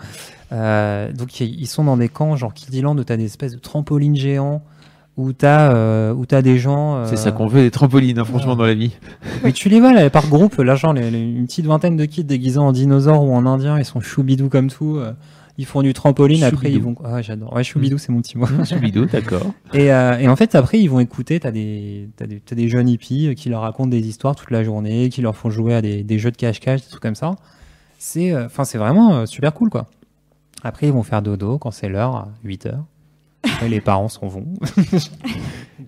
Euh, 0.51 1.11
donc 1.11 1.39
ils 1.41 1.67
sont 1.67 1.83
dans 1.83 1.97
des 1.97 2.09
camps, 2.09 2.35
genre 2.35 2.53
Kiddieland, 2.53 2.97
où 2.97 3.03
t'as 3.03 3.17
des 3.17 3.25
espèces 3.25 3.53
de 3.53 3.59
trampolines 3.59 4.15
géants, 4.15 4.63
où 5.17 5.33
t'as, 5.33 5.73
euh, 5.73 6.13
où 6.13 6.25
t'as 6.25 6.41
des 6.41 6.57
gens. 6.57 6.95
euh, 6.95 7.05
C'est 7.05 7.17
ça 7.17 7.31
qu'on 7.31 7.47
veut, 7.47 7.61
des 7.61 7.71
trampolines, 7.71 8.17
hein, 8.19 8.23
franchement, 8.25 8.55
dans 8.55 8.65
la 8.65 8.73
vie. 8.73 8.95
Mais 9.43 9.51
tu 9.51 9.69
les 9.69 9.79
vois 9.79 9.93
là, 9.93 10.09
par 10.09 10.27
groupe, 10.27 10.55
là, 10.57 10.75
genre 10.75 10.93
les- 10.93 11.11
les- 11.11 11.19
une 11.21 11.45
petite 11.45 11.65
vingtaine 11.65 11.97
de 11.97 12.05
kids 12.05 12.23
déguisés 12.23 12.57
en 12.59 12.71
dinosaures 12.71 13.23
ou 13.23 13.33
en 13.35 13.45
indien, 13.45 13.77
ils 13.77 13.85
sont 13.85 13.99
choubidou 13.99 14.49
comme 14.49 14.69
tout. 14.69 14.99
Ils 15.59 15.65
font 15.65 15.81
du 15.81 15.91
trampoline, 15.93 16.43
après 16.45 16.71
ils 16.71 16.81
vont. 16.81 16.95
Ah, 17.03 17.21
j'adore. 17.21 17.51
Ouais, 17.53 17.65
choubidou, 17.65 17.97
c'est 17.97 18.13
mon 18.13 18.21
petit 18.21 18.37
mot. 18.37 18.47
Choubidou, 18.63 19.05
d'accord. 19.11 19.53
Et, 19.73 19.91
euh, 19.91 20.17
et 20.17 20.29
en 20.29 20.35
fait, 20.37 20.55
après, 20.55 20.79
ils 20.79 20.87
vont 20.89 21.01
écouter. 21.01 21.37
T'as 21.41 21.51
des, 21.51 22.07
t'as 22.15 22.27
des, 22.27 22.39
t'as 22.39 22.55
des 22.55 22.69
jeunes 22.69 22.87
hippies 22.87 23.27
euh, 23.27 23.33
qui 23.33 23.49
leur 23.49 23.61
racontent 23.61 23.89
des 23.89 24.07
histoires 24.07 24.35
toute 24.37 24.51
la 24.51 24.63
journée, 24.63 25.09
qui 25.09 25.21
leur 25.21 25.35
font 25.35 25.49
jouer 25.49 25.75
à 25.75 25.81
des, 25.81 26.01
des 26.03 26.17
jeux 26.17 26.31
de 26.31 26.37
cache-cache, 26.37 26.81
des 26.83 26.87
trucs 26.87 27.01
comme 27.03 27.15
ça. 27.15 27.35
C'est, 27.97 28.31
euh, 28.31 28.45
enfin, 28.45 28.63
c'est 28.63 28.77
vraiment 28.77 29.13
euh, 29.17 29.25
super 29.25 29.53
cool, 29.53 29.69
quoi. 29.69 29.87
Après, 30.63 30.87
ils 30.87 30.93
vont 30.93 31.03
faire 31.03 31.21
dodo 31.21 31.57
quand 31.57 31.71
c'est 31.71 31.89
l'heure, 31.89 32.15
à 32.15 32.29
8 32.45 32.65
heures. 32.67 32.85
Après, 33.43 33.67
les 33.67 33.81
parents 33.81 34.07
s'en 34.09 34.27
vont. 34.27 34.45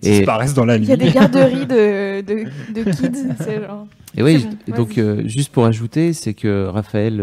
Ils 0.02 0.08
Et- 0.08 0.18
disparaissent 0.18 0.54
dans 0.54 0.64
la 0.64 0.78
nuit. 0.78 0.86
Il 0.86 0.90
y 0.90 0.92
a 0.92 0.96
des 0.96 1.10
garderies 1.10 1.66
de, 1.66 2.20
de, 2.74 2.82
de 2.82 2.90
kids. 2.90 3.34
c'est 3.38 3.60
genre- 3.62 3.86
Et 4.16 4.22
oui, 4.22 4.46
donc 4.74 4.98
euh, 4.98 5.26
juste 5.26 5.52
pour 5.52 5.64
ajouter, 5.66 6.12
c'est 6.12 6.34
que 6.34 6.66
Raphaël 6.66 7.20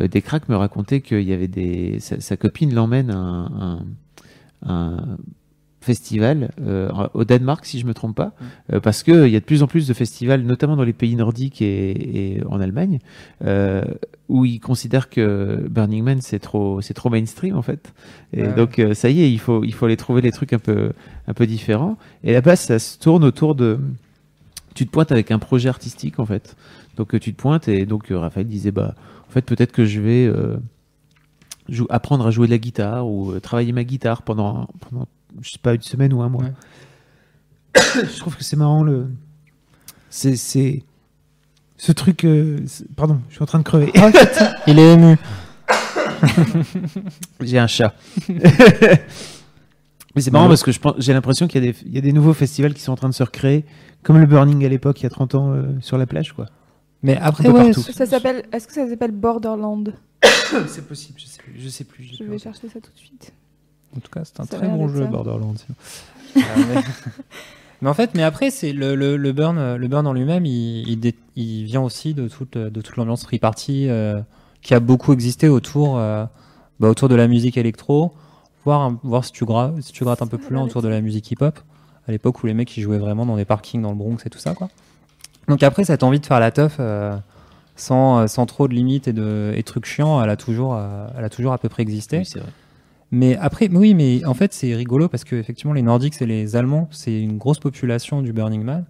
euh, 0.00 0.04
euh, 0.04 0.08
Descraques 0.08 0.48
me 0.48 0.56
racontait 0.56 1.00
qu'il 1.00 1.22
y 1.22 1.32
avait 1.32 1.48
des, 1.48 1.98
sa, 2.00 2.20
sa 2.20 2.36
copine 2.36 2.74
l'emmène 2.74 3.10
à 3.10 3.16
un, 3.16 3.46
un- 3.46 3.84
un 4.66 5.16
festival 5.80 6.50
euh, 6.62 6.90
au 7.14 7.24
Danemark, 7.24 7.64
si 7.64 7.78
je 7.78 7.86
me 7.86 7.94
trompe 7.94 8.16
pas, 8.16 8.32
euh, 8.72 8.80
parce 8.80 9.04
que 9.04 9.26
il 9.26 9.32
y 9.32 9.36
a 9.36 9.40
de 9.40 9.44
plus 9.44 9.62
en 9.62 9.68
plus 9.68 9.86
de 9.86 9.94
festivals, 9.94 10.42
notamment 10.42 10.74
dans 10.74 10.82
les 10.82 10.92
pays 10.92 11.14
nordiques 11.14 11.62
et, 11.62 12.36
et 12.38 12.42
en 12.46 12.60
Allemagne, 12.60 12.98
où 14.28 14.44
ils 14.44 14.58
considèrent 14.58 15.08
que 15.08 15.64
Burning 15.70 16.02
Man 16.02 16.18
c'est 16.20 16.40
trop, 16.40 16.80
c'est 16.80 16.94
trop 16.94 17.08
mainstream 17.10 17.54
en 17.56 17.62
fait. 17.62 17.92
Et 18.32 18.42
Ouais, 18.42 18.54
donc 18.54 18.82
ça 18.94 19.08
y 19.10 19.22
est, 19.22 19.30
il 19.32 19.38
faut, 19.38 19.62
il 19.62 19.72
faut 19.72 19.86
aller 19.86 19.96
trouver 19.96 20.22
les 20.22 20.32
trucs 20.32 20.52
un 20.52 20.58
peu, 20.58 20.90
un 21.28 21.34
peu 21.34 21.46
différents. 21.46 21.96
Et 22.24 22.32
là-bas, 22.32 22.56
ça 22.56 22.80
se 22.80 22.98
tourne 22.98 23.22
autour 23.22 23.54
de 23.54 23.78
tu 24.74 24.86
te 24.86 24.90
pointes 24.90 25.12
avec 25.12 25.30
un 25.30 25.38
projet 25.38 25.68
artistique 25.68 26.18
en 26.18 26.26
fait. 26.26 26.56
Donc 26.96 27.18
tu 27.20 27.32
te 27.32 27.40
pointes 27.40 27.68
et 27.68 27.86
donc 27.86 28.08
Raphaël 28.10 28.46
disait 28.48 28.72
bah 28.72 28.94
en 29.28 29.32
fait 29.32 29.42
peut-être 29.42 29.72
que 29.72 29.84
je 29.84 30.00
vais 30.00 30.26
euh, 30.26 30.56
jou- 31.68 31.86
apprendre 31.90 32.26
à 32.26 32.30
jouer 32.30 32.46
de 32.46 32.52
la 32.52 32.58
guitare 32.58 33.06
ou 33.08 33.32
euh, 33.32 33.40
travailler 33.40 33.72
ma 33.72 33.84
guitare 33.84 34.22
pendant 34.22 34.68
pendant 34.80 35.06
je 35.42 35.50
sais 35.50 35.58
pas 35.60 35.74
une 35.74 35.82
semaine 35.82 36.12
ou 36.12 36.22
un 36.22 36.28
mois. 36.28 36.44
je 37.94 38.18
trouve 38.18 38.36
que 38.36 38.44
c'est 38.44 38.56
marrant 38.56 38.82
le 38.82 39.06
c'est 40.10 40.36
c'est 40.36 40.82
ce 41.76 41.92
truc 41.92 42.24
euh, 42.24 42.58
c'est- 42.66 42.86
pardon, 42.94 43.20
je 43.28 43.34
suis 43.34 43.42
en 43.42 43.46
train 43.46 43.58
de 43.58 43.64
crever. 43.64 43.92
Il 44.66 44.78
est 44.78 44.94
ému. 44.94 45.16
J'ai 47.40 47.58
un 47.58 47.66
chat. 47.66 47.94
Mais 50.14 50.22
c'est 50.22 50.30
marrant 50.30 50.48
parce 50.48 50.62
que 50.62 50.72
je 50.72 50.80
pense- 50.80 50.94
j'ai 50.98 51.12
l'impression 51.12 51.46
qu'il 51.46 51.62
y, 51.62 51.68
a 51.68 51.72
des- 51.72 51.78
il 51.84 51.92
y 51.94 51.98
a 51.98 52.00
des 52.00 52.12
nouveaux 52.12 52.32
festivals 52.32 52.72
qui 52.72 52.80
sont 52.80 52.92
en 52.92 52.96
train 52.96 53.08
de 53.10 53.14
se 53.14 53.22
recréer, 53.22 53.66
comme 54.02 54.18
le 54.18 54.24
Burning 54.26 54.64
à 54.64 54.68
l'époque, 54.68 54.98
il 55.00 55.02
y 55.02 55.06
a 55.06 55.10
30 55.10 55.34
ans, 55.34 55.52
euh, 55.52 55.64
sur 55.80 55.98
la 55.98 56.06
plage. 56.06 56.32
quoi. 56.32 56.46
Mais 57.06 57.16
après, 57.16 57.48
ouais, 57.48 57.72
partout. 57.72 57.80
Ça 57.92 58.04
s'appelle. 58.06 58.44
Est-ce 58.52 58.66
que 58.66 58.74
ça 58.74 58.88
s'appelle 58.88 59.12
Borderland 59.12 59.94
c'est 60.68 60.86
possible, 60.86 61.18
je 61.18 61.26
sais 61.26 61.38
plus. 61.38 61.54
Je 61.58 61.68
sais 61.68 61.84
plus 61.84 62.04
Je 62.18 62.24
vais 62.24 62.38
chercher 62.38 62.68
ça 62.68 62.80
tout 62.80 62.90
de 62.92 62.98
suite. 62.98 63.32
En 63.96 64.00
tout 64.00 64.10
cas, 64.10 64.22
c'est 64.24 64.40
un 64.40 64.44
Ça 64.44 64.56
très 64.58 64.68
bon 64.68 64.88
jeu, 64.88 65.02
ça. 65.02 65.06
Borderlands. 65.06 65.54
Euh, 66.36 66.40
mais... 66.68 66.82
mais 67.82 67.88
en 67.88 67.94
fait, 67.94 68.10
mais 68.14 68.22
après, 68.22 68.50
c'est 68.50 68.72
le, 68.72 68.94
le, 68.94 69.16
le 69.16 69.32
burn, 69.32 69.76
le 69.76 69.88
burn 69.88 70.06
en 70.06 70.12
lui-même, 70.12 70.44
il, 70.46 70.88
il, 70.88 70.98
dé- 71.00 71.14
il 71.36 71.64
vient 71.64 71.82
aussi 71.82 72.12
de 72.14 72.28
toute, 72.28 72.58
de 72.58 72.80
toute 72.80 72.96
l'ambiance 72.96 73.24
free 73.24 73.38
party 73.38 73.88
euh, 73.88 74.20
qui 74.62 74.74
a 74.74 74.80
beaucoup 74.80 75.12
existé 75.12 75.48
autour, 75.48 75.96
euh, 75.98 76.24
bah, 76.80 76.88
autour 76.88 77.08
de 77.08 77.14
la 77.14 77.28
musique 77.28 77.56
électro. 77.56 78.12
voir, 78.64 78.80
un- 78.82 78.98
voir 79.04 79.24
si, 79.24 79.32
tu 79.32 79.44
gra- 79.44 79.80
si 79.80 79.92
tu 79.92 80.04
grattes 80.04 80.22
un 80.22 80.26
peu 80.26 80.38
plus 80.38 80.54
loin 80.54 80.64
autour 80.64 80.82
de 80.82 80.88
la 80.88 81.00
musique 81.00 81.30
hip-hop, 81.30 81.58
à 82.08 82.12
l'époque 82.12 82.42
où 82.42 82.46
les 82.46 82.54
mecs 82.54 82.76
ils 82.76 82.82
jouaient 82.82 82.98
vraiment 82.98 83.26
dans 83.26 83.36
des 83.36 83.44
parkings 83.44 83.82
dans 83.82 83.90
le 83.90 83.96
Bronx 83.96 84.18
et 84.26 84.30
tout 84.30 84.38
ça. 84.38 84.54
Quoi. 84.54 84.68
Donc 85.48 85.62
après, 85.62 85.84
cette 85.84 86.02
envie 86.02 86.20
de 86.20 86.26
faire 86.26 86.40
la 86.40 86.50
teuf 86.50 86.76
euh, 86.80 87.16
sans, 87.76 88.18
euh, 88.20 88.26
sans 88.26 88.46
trop 88.46 88.68
de 88.68 88.74
limites 88.74 89.06
et 89.08 89.12
de 89.12 89.52
et 89.54 89.62
trucs 89.62 89.86
chiants, 89.86 90.22
elle 90.22 90.30
a 90.30 90.36
toujours, 90.36 90.74
euh, 90.76 91.06
elle 91.16 91.24
a 91.24 91.28
toujours 91.30 91.52
à 91.52 91.58
peu 91.58 91.68
près 91.68 91.82
existé. 91.82 92.18
Oui, 92.18 92.24
c'est 92.24 92.38
vrai. 92.40 92.48
Mais 93.12 93.36
après, 93.40 93.68
oui, 93.72 93.94
mais 93.94 94.24
en 94.24 94.34
fait, 94.34 94.52
c'est 94.52 94.74
rigolo 94.74 95.08
parce 95.08 95.22
que 95.22 95.36
effectivement, 95.36 95.72
les 95.72 95.82
Nordiques 95.82 96.20
et 96.20 96.26
les 96.26 96.56
Allemands, 96.56 96.88
c'est 96.90 97.20
une 97.20 97.38
grosse 97.38 97.60
population 97.60 98.20
du 98.20 98.32
Burning 98.32 98.64
Man. 98.64 98.84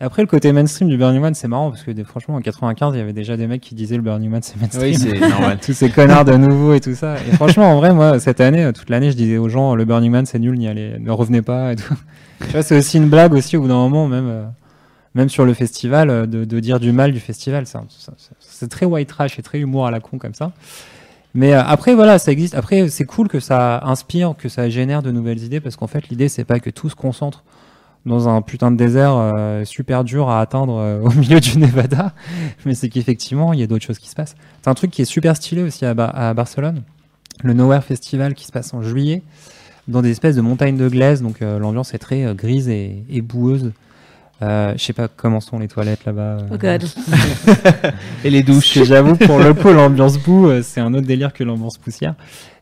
Après, 0.00 0.22
le 0.22 0.26
côté 0.26 0.50
mainstream 0.52 0.88
du 0.88 0.96
Burning 0.96 1.20
Man, 1.20 1.34
c'est 1.34 1.46
marrant 1.46 1.70
parce 1.70 1.84
que 1.84 1.90
des- 1.92 2.02
franchement, 2.04 2.34
en 2.34 2.40
95, 2.40 2.94
il 2.94 2.98
y 2.98 3.00
avait 3.02 3.12
déjà 3.12 3.36
des 3.36 3.46
mecs 3.46 3.60
qui 3.60 3.74
disaient 3.76 3.96
le 3.96 4.02
Burning 4.02 4.30
Man, 4.30 4.40
c'est 4.42 4.58
mainstream. 4.60 4.82
Oui, 4.82 4.96
c'est 4.96 5.20
normal. 5.28 5.58
Tous 5.64 5.74
ces 5.74 5.90
connards 5.90 6.24
de 6.24 6.32
nouveau 6.36 6.72
et 6.74 6.80
tout 6.80 6.94
ça. 6.94 7.16
Et 7.18 7.32
franchement, 7.36 7.70
en 7.70 7.76
vrai, 7.76 7.92
moi, 7.92 8.18
cette 8.18 8.40
année, 8.40 8.72
toute 8.72 8.88
l'année, 8.90 9.12
je 9.12 9.16
disais 9.16 9.36
aux 9.36 9.48
gens, 9.50 9.74
le 9.76 9.84
Burning 9.84 10.10
Man, 10.10 10.26
c'est 10.26 10.38
nul, 10.40 10.58
n'y 10.58 10.66
allez, 10.66 10.98
ne 10.98 11.10
revenez 11.12 11.42
pas 11.42 11.72
et 11.74 11.76
tout. 11.76 11.94
tu 12.40 12.48
vois, 12.52 12.62
c'est 12.62 12.76
aussi 12.78 12.96
une 12.96 13.08
blague 13.10 13.34
aussi 13.34 13.56
au 13.56 13.60
bout 13.60 13.68
d'un 13.68 13.74
moment, 13.74 14.08
même, 14.08 14.50
même 15.14 15.28
sur 15.28 15.44
le 15.44 15.54
festival, 15.54 16.10
euh, 16.10 16.26
de, 16.26 16.60
dire 16.60 16.80
du 16.80 16.92
mal 16.92 17.12
du 17.12 17.20
festival. 17.20 17.64
C'est 18.38 18.68
très 18.68 18.86
white 18.86 19.08
trash 19.08 19.38
et 19.38 19.42
très 19.42 19.58
humour 19.58 19.86
à 19.86 19.90
la 19.90 20.00
con 20.00 20.18
comme 20.18 20.34
ça. 20.34 20.52
Mais 21.34 21.52
euh, 21.52 21.62
après, 21.62 21.94
voilà, 21.94 22.18
ça 22.18 22.32
existe. 22.32 22.54
Après, 22.54 22.88
c'est 22.88 23.04
cool 23.04 23.28
que 23.28 23.40
ça 23.40 23.82
inspire, 23.84 24.34
que 24.36 24.48
ça 24.48 24.68
génère 24.68 25.02
de 25.02 25.10
nouvelles 25.10 25.42
idées, 25.42 25.60
parce 25.60 25.76
qu'en 25.76 25.86
fait, 25.86 26.08
l'idée, 26.08 26.28
c'est 26.28 26.44
pas 26.44 26.60
que 26.60 26.70
tout 26.70 26.88
se 26.88 26.96
concentre 26.96 27.44
dans 28.06 28.28
un 28.28 28.40
putain 28.40 28.70
de 28.70 28.76
désert 28.76 29.12
euh, 29.14 29.64
super 29.64 30.04
dur 30.04 30.30
à 30.30 30.40
atteindre 30.40 31.00
au 31.04 31.10
milieu 31.10 31.38
du 31.40 31.58
Nevada, 31.58 32.14
mais 32.64 32.74
c'est 32.74 32.88
qu'effectivement, 32.88 33.52
il 33.52 33.60
y 33.60 33.62
a 33.62 33.66
d'autres 33.66 33.84
choses 33.84 33.98
qui 33.98 34.08
se 34.08 34.14
passent. 34.14 34.36
C'est 34.62 34.70
un 34.70 34.74
truc 34.74 34.90
qui 34.90 35.02
est 35.02 35.06
super 35.06 35.36
stylé 35.36 35.62
aussi 35.62 35.84
à, 35.84 35.92
Ba- 35.92 36.06
à 36.06 36.32
Barcelone, 36.32 36.82
le 37.42 37.52
Nowhere 37.52 37.82
Festival 37.84 38.34
qui 38.34 38.46
se 38.46 38.52
passe 38.52 38.72
en 38.72 38.82
juillet, 38.82 39.22
dans 39.86 40.00
des 40.02 40.10
espèces 40.10 40.36
de 40.36 40.40
montagnes 40.40 40.78
de 40.78 40.88
glace, 40.88 41.20
donc 41.20 41.40
l'ambiance 41.40 41.92
est 41.94 41.98
très 41.98 42.34
grise 42.34 42.68
et 42.68 43.20
boueuse. 43.22 43.72
Euh, 44.42 44.72
je 44.76 44.82
sais 44.82 44.92
pas 44.94 45.08
comment 45.08 45.40
sont 45.40 45.58
les 45.58 45.68
toilettes 45.68 46.04
là-bas. 46.06 46.38
euh. 46.38 46.48
Oh 46.52 46.56
God. 46.56 46.84
Et 48.24 48.30
les 48.30 48.42
douches. 48.42 48.82
J'avoue, 48.84 49.16
pour 49.16 49.38
le 49.38 49.52
coup, 49.54 49.68
l'ambiance 49.70 50.18
boue, 50.18 50.46
euh, 50.48 50.62
c'est 50.62 50.80
un 50.80 50.94
autre 50.94 51.06
délire 51.06 51.32
que 51.32 51.44
l'ambiance 51.44 51.76
poussière. 51.78 52.14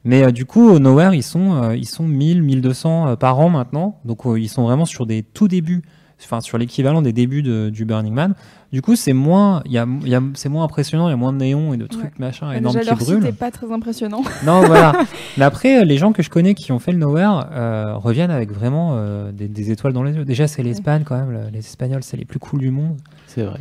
Mais 0.05 0.25
euh, 0.25 0.31
du 0.33 0.45
coup, 0.45 0.69
au 0.71 0.79
Nowhere, 0.79 1.15
ils 1.15 1.23
sont, 1.23 1.63
euh, 1.63 1.77
ils 1.77 1.87
sont 1.87 2.05
1000, 2.05 2.43
1200 2.43 3.09
euh, 3.09 3.17
par 3.17 3.39
an 3.39 3.49
maintenant. 3.49 4.01
Donc, 4.05 4.27
euh, 4.27 4.39
ils 4.41 4.49
sont 4.49 4.65
vraiment 4.65 4.87
sur 4.87 5.07
des 5.07 5.23
tout 5.23 5.47
débuts, 5.49 5.83
enfin, 6.25 6.41
sur 6.41 6.59
l'équivalent 6.59 7.03
des 7.03 7.13
débuts 7.13 7.43
de- 7.43 7.71
du 7.71 7.85
Burning 7.85 8.13
Man. 8.13 8.35
Du 8.73 8.83
coup, 8.83 8.97
c'est 8.97 9.13
moins, 9.15 9.63
il 9.65 9.73
y 9.73 9.79
a, 9.79 9.87
il 10.03 10.09
y 10.09 10.15
a- 10.15 10.23
c'est 10.35 10.49
moins 10.51 10.65
impressionnant, 10.65 11.09
il 11.09 11.11
y 11.11 11.15
a 11.15 11.17
moins 11.17 11.33
de 11.33 11.39
néons 11.39 11.73
et 11.73 11.77
de 11.79 11.87
trucs 11.87 12.05
Ouais. 12.05 12.11
machin 12.19 12.49
Ouais, 12.51 12.59
énormes 12.59 12.77
déjà, 12.77 12.95
qui 12.95 12.99
leur 13.05 13.19
brûlent. 13.19 13.27
est 13.27 13.33
pas 13.33 13.51
très 13.51 13.71
impressionnant. 13.73 14.23
Non, 14.45 14.61
voilà. 14.67 14.93
Mais 15.39 15.45
après, 15.45 15.81
euh, 15.81 15.85
les 15.85 15.97
gens 15.97 16.13
que 16.13 16.23
je 16.23 16.29
connais 16.31 16.55
qui 16.55 16.71
ont 16.73 16.79
fait 16.79 16.93
le 16.93 16.99
Nowhere 16.99 17.47
euh, 17.53 17.95
reviennent 17.95 18.31
avec 18.31 18.53
vraiment 18.53 18.91
euh, 18.97 19.33
des, 19.33 19.49
des 19.49 19.71
étoiles 19.71 19.93
dans 19.95 20.03
les 20.03 20.13
yeux. 20.15 20.25
Déjà, 20.25 20.47
c'est 20.49 20.63
l'Espagne 20.63 21.03
quand 21.05 21.17
même. 21.17 21.31
le- 21.31 21.49
Les 21.51 21.61
Espagnols, 21.61 22.03
c'est 22.03 22.17
les 22.19 22.25
plus 22.27 22.39
cool 22.39 22.61
du 22.61 22.71
monde. 22.71 22.97
C'est 23.27 23.45
vrai. 23.45 23.61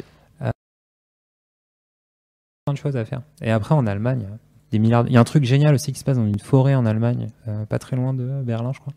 plein 2.66 2.74
de 2.74 2.78
choses 2.78 2.98
à 2.98 3.06
faire. 3.06 3.22
Et 3.42 3.52
après, 3.52 3.76
en 3.76 3.88
Allemagne, 3.88 4.28
euh, 4.30 4.36
des 4.72 4.80
milliards. 4.80 5.06
Il 5.08 5.14
y 5.14 5.18
a 5.18 5.22
un 5.22 5.24
truc 5.24 5.46
génial 5.46 5.74
aussi 5.74 5.94
qui 5.94 6.00
se 6.00 6.04
passe 6.04 6.18
dans 6.18 6.26
une 6.26 6.40
forêt 6.40 6.76
en 6.76 6.86
Allemagne, 6.86 7.28
euh, 7.48 7.66
pas 7.66 7.80
très 7.80 7.96
loin 7.96 8.14
de 8.14 8.42
Berlin, 8.44 8.72
je 8.74 8.80
crois. 8.82 8.92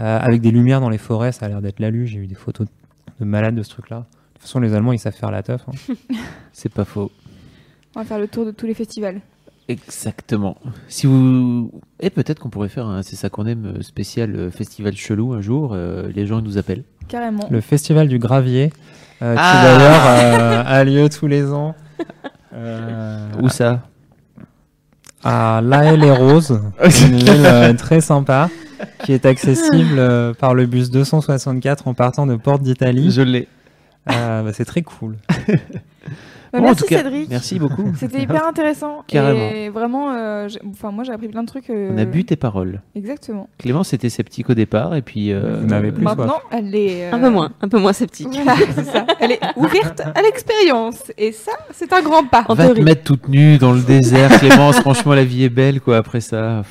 Euh, 0.00 0.18
avec 0.20 0.40
des 0.40 0.50
lumières 0.50 0.80
dans 0.80 0.88
les 0.88 0.98
forêts, 0.98 1.32
ça 1.32 1.46
a 1.46 1.48
l'air 1.48 1.62
d'être 1.62 1.78
la 1.80 1.90
lue. 1.90 2.06
J'ai 2.06 2.18
eu 2.18 2.26
des 2.26 2.34
photos 2.34 2.66
de 3.20 3.24
malades 3.24 3.54
de 3.54 3.62
ce 3.62 3.70
truc-là. 3.70 3.98
De 3.98 4.04
toute 4.34 4.42
façon, 4.42 4.60
les 4.60 4.74
Allemands, 4.74 4.92
ils 4.92 4.98
savent 4.98 5.14
faire 5.14 5.30
la 5.30 5.42
teuf. 5.42 5.62
hein. 5.68 5.94
C'est 6.52 6.72
pas 6.72 6.84
faux. 6.84 7.10
On 7.94 8.00
va 8.00 8.04
faire 8.04 8.18
le 8.18 8.26
tour 8.28 8.44
de 8.44 8.50
tous 8.50 8.66
les 8.66 8.74
festivals. 8.74 9.20
Exactement. 9.68 10.58
Si 10.88 11.06
vous 11.06 11.70
et 12.00 12.10
peut-être 12.10 12.38
qu'on 12.38 12.50
pourrait 12.50 12.68
faire 12.68 12.86
un 12.86 13.02
c'est 13.02 13.16
ça 13.16 13.30
qu'on 13.30 13.46
aime 13.46 13.76
euh, 13.78 13.82
spécial 13.82 14.34
euh, 14.36 14.50
festival 14.50 14.94
chelou 14.94 15.32
un 15.32 15.40
jour. 15.40 15.70
euh, 15.72 16.10
les 16.14 16.26
gens 16.26 16.38
ils 16.40 16.44
nous 16.44 16.58
appellent. 16.58 16.84
Carrément. 17.08 17.46
Le 17.50 17.60
festival 17.62 18.08
du 18.08 18.18
gravier, 18.18 18.72
euh, 19.22 19.34
Ah 19.38 19.50
qui 19.52 19.62
d'ailleurs 19.62 20.02
euh, 20.06 20.62
a 20.66 20.84
lieu 20.84 21.08
tous 21.08 21.26
les 21.28 21.50
ans. 21.50 21.74
Euh, 22.52 23.26
Où 23.40 23.48
ça? 23.48 23.88
à 25.22 25.62
La 25.62 25.86
Haye 25.92 25.98
les 25.98 26.10
Roses, 26.10 26.60
une 27.06 27.16
ville 27.16 27.46
euh, 27.46 27.72
très 27.72 28.02
sympa 28.02 28.50
qui 29.04 29.12
est 29.12 29.26
accessible 29.26 29.98
euh, 29.98 30.32
par 30.34 30.54
le 30.54 30.66
bus 30.66 30.90
264 30.90 31.88
en 31.88 31.94
partant 31.94 32.26
de 32.26 32.36
Porte 32.36 32.62
d'Italie. 32.62 33.10
Je 33.10 33.22
l'ai. 33.22 33.48
Euh, 34.10 34.42
bah, 34.42 34.52
c'est 34.52 34.64
très 34.64 34.82
cool. 34.82 35.16
Bah, 36.52 36.60
Bon, 36.60 36.66
en 36.66 36.68
merci 36.68 36.82
tout 36.84 36.88
cas, 36.88 37.02
Cédric. 37.02 37.28
merci 37.30 37.58
beaucoup. 37.58 37.92
C'était 37.98 38.22
hyper 38.22 38.46
intéressant. 38.48 39.02
Carrément. 39.08 39.50
Et 39.50 39.70
vraiment, 39.70 40.12
euh, 40.14 40.46
j'ai- 40.46 40.60
enfin 40.70 40.92
moi 40.92 41.02
j'ai 41.02 41.10
appris 41.12 41.26
plein 41.26 41.42
de 41.42 41.48
trucs. 41.48 41.68
euh, 41.68 41.90
On 41.92 41.98
a 41.98 42.04
bu 42.04 42.24
tes 42.24 42.36
paroles. 42.36 42.80
Exactement. 42.94 43.48
Clémence 43.58 43.92
était 43.92 44.08
sceptique 44.08 44.48
au 44.50 44.54
départ 44.54 44.94
et 44.94 45.02
puis 45.02 45.32
euh, 45.32 45.58
Vous 45.62 45.66
n'avez 45.66 45.90
plus 45.90 46.04
Maintenant, 46.04 46.38
elle 46.52 46.72
est. 46.76 47.10
Un 47.10 47.18
peu 47.18 47.28
moins, 47.28 47.50
un 47.60 47.66
peu 47.68 47.80
moins 47.80 47.92
sceptique. 47.92 48.28
Voilà, 48.44 48.54
c'est 48.72 48.84
ça. 48.84 49.04
Elle 49.18 49.32
est 49.32 49.40
ouverte 49.56 50.00
à 50.14 50.22
l'expérience. 50.22 51.10
Et 51.18 51.32
ça, 51.32 51.50
c'est 51.72 51.92
un 51.92 52.02
grand 52.02 52.24
pas. 52.24 52.44
En 52.48 52.54
va 52.54 52.62
te 52.62 52.68
théorie. 52.68 52.82
mettre 52.84 53.02
toute 53.02 53.26
nue 53.28 53.58
dans 53.58 53.72
le 53.72 53.80
désert, 53.80 54.30
Clémence. 54.38 54.78
franchement, 54.78 55.14
la 55.14 55.24
vie 55.24 55.42
est 55.42 55.48
belle 55.48 55.80
quoi 55.80 55.96
après 55.96 56.20
ça. 56.20 56.62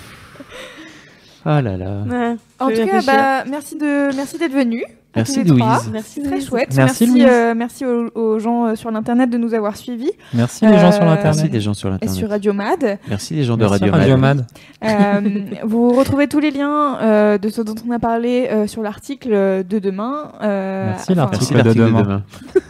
Ah 1.45 1.61
là 1.61 1.75
là. 1.77 2.03
Ouais, 2.09 2.35
En 2.59 2.69
tout 2.69 2.85
cas, 2.87 3.01
bah, 3.05 3.43
merci 3.49 3.77
de 3.77 4.15
merci 4.15 4.37
d'être 4.37 4.53
venu. 4.53 4.83
à 5.13 5.17
Merci, 5.17 5.43
tous 5.43 5.53
les 5.53 5.59
trois. 5.59 5.75
Louise. 5.77 5.89
Merci, 5.91 6.21
Très 6.23 6.31
Louise. 6.31 6.47
chouette. 6.47 6.69
Merci, 6.75 7.03
Merci, 7.03 7.05
Louise. 7.07 7.25
euh, 7.29 7.53
merci 7.55 7.85
aux, 7.85 8.09
aux 8.15 8.39
gens 8.39 8.65
euh, 8.67 8.75
sur 8.75 8.89
l'internet 8.91 9.29
de 9.29 9.37
nous 9.37 9.53
avoir 9.53 9.75
suivis 9.75 10.11
Merci 10.33 10.65
les 10.65 10.79
gens 10.79 10.91
sur 10.91 11.01
Euh, 11.03 11.05
l'internet. 11.05 11.23
Merci 11.35 11.49
les 11.49 11.59
gens 11.61 11.73
sur 11.73 11.89
et 11.89 11.91
l'internet. 11.91 12.15
sur 12.15 12.29
Radio 12.29 12.53
Mad. 12.53 12.97
Merci 13.09 13.33
les 13.35 13.43
gens 13.43 13.55
de 13.57 13.61
Merci, 13.61 13.73
Radio, 13.83 13.91
Radio 13.93 14.17
Mad. 14.17 14.37
Mad. 14.37 14.45
Euh, 14.85 15.39
vous 15.65 15.91
retrouvez 15.91 16.27
tous 16.27 16.39
les 16.39 16.51
liens 16.51 16.97
euh, 17.01 17.37
de 17.37 17.49
ce 17.49 17.61
dont 17.61 17.75
on 17.87 17.91
a 17.91 17.99
parlé 17.99 18.47
euh, 18.49 18.65
sur 18.67 18.81
l'article 18.81 19.29
de 19.67 19.79
demain. 19.79 20.31
euh, 20.41 20.85
Merci, 20.91 21.11
enfin, 21.11 21.15
l'article 21.15 21.63
de 21.63 21.73
demain. 21.73 22.01
demain. 22.03 22.23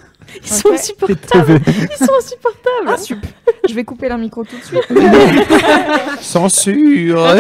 Ils 0.44 0.48
sont 0.48 0.72
insupportables. 0.74 1.60
Ils 1.68 2.06
sont 2.06 2.12
insupportables. 2.18 2.88
Ah, 2.88 2.98
sup. 2.98 3.20
Je 3.70 3.74
vais 3.76 3.84
couper 3.84 4.10
leur 4.10 4.18
micro 4.18 4.44
tout 4.44 4.56
de 4.58 4.64
suite. 4.64 4.82
Censure. 6.22 7.36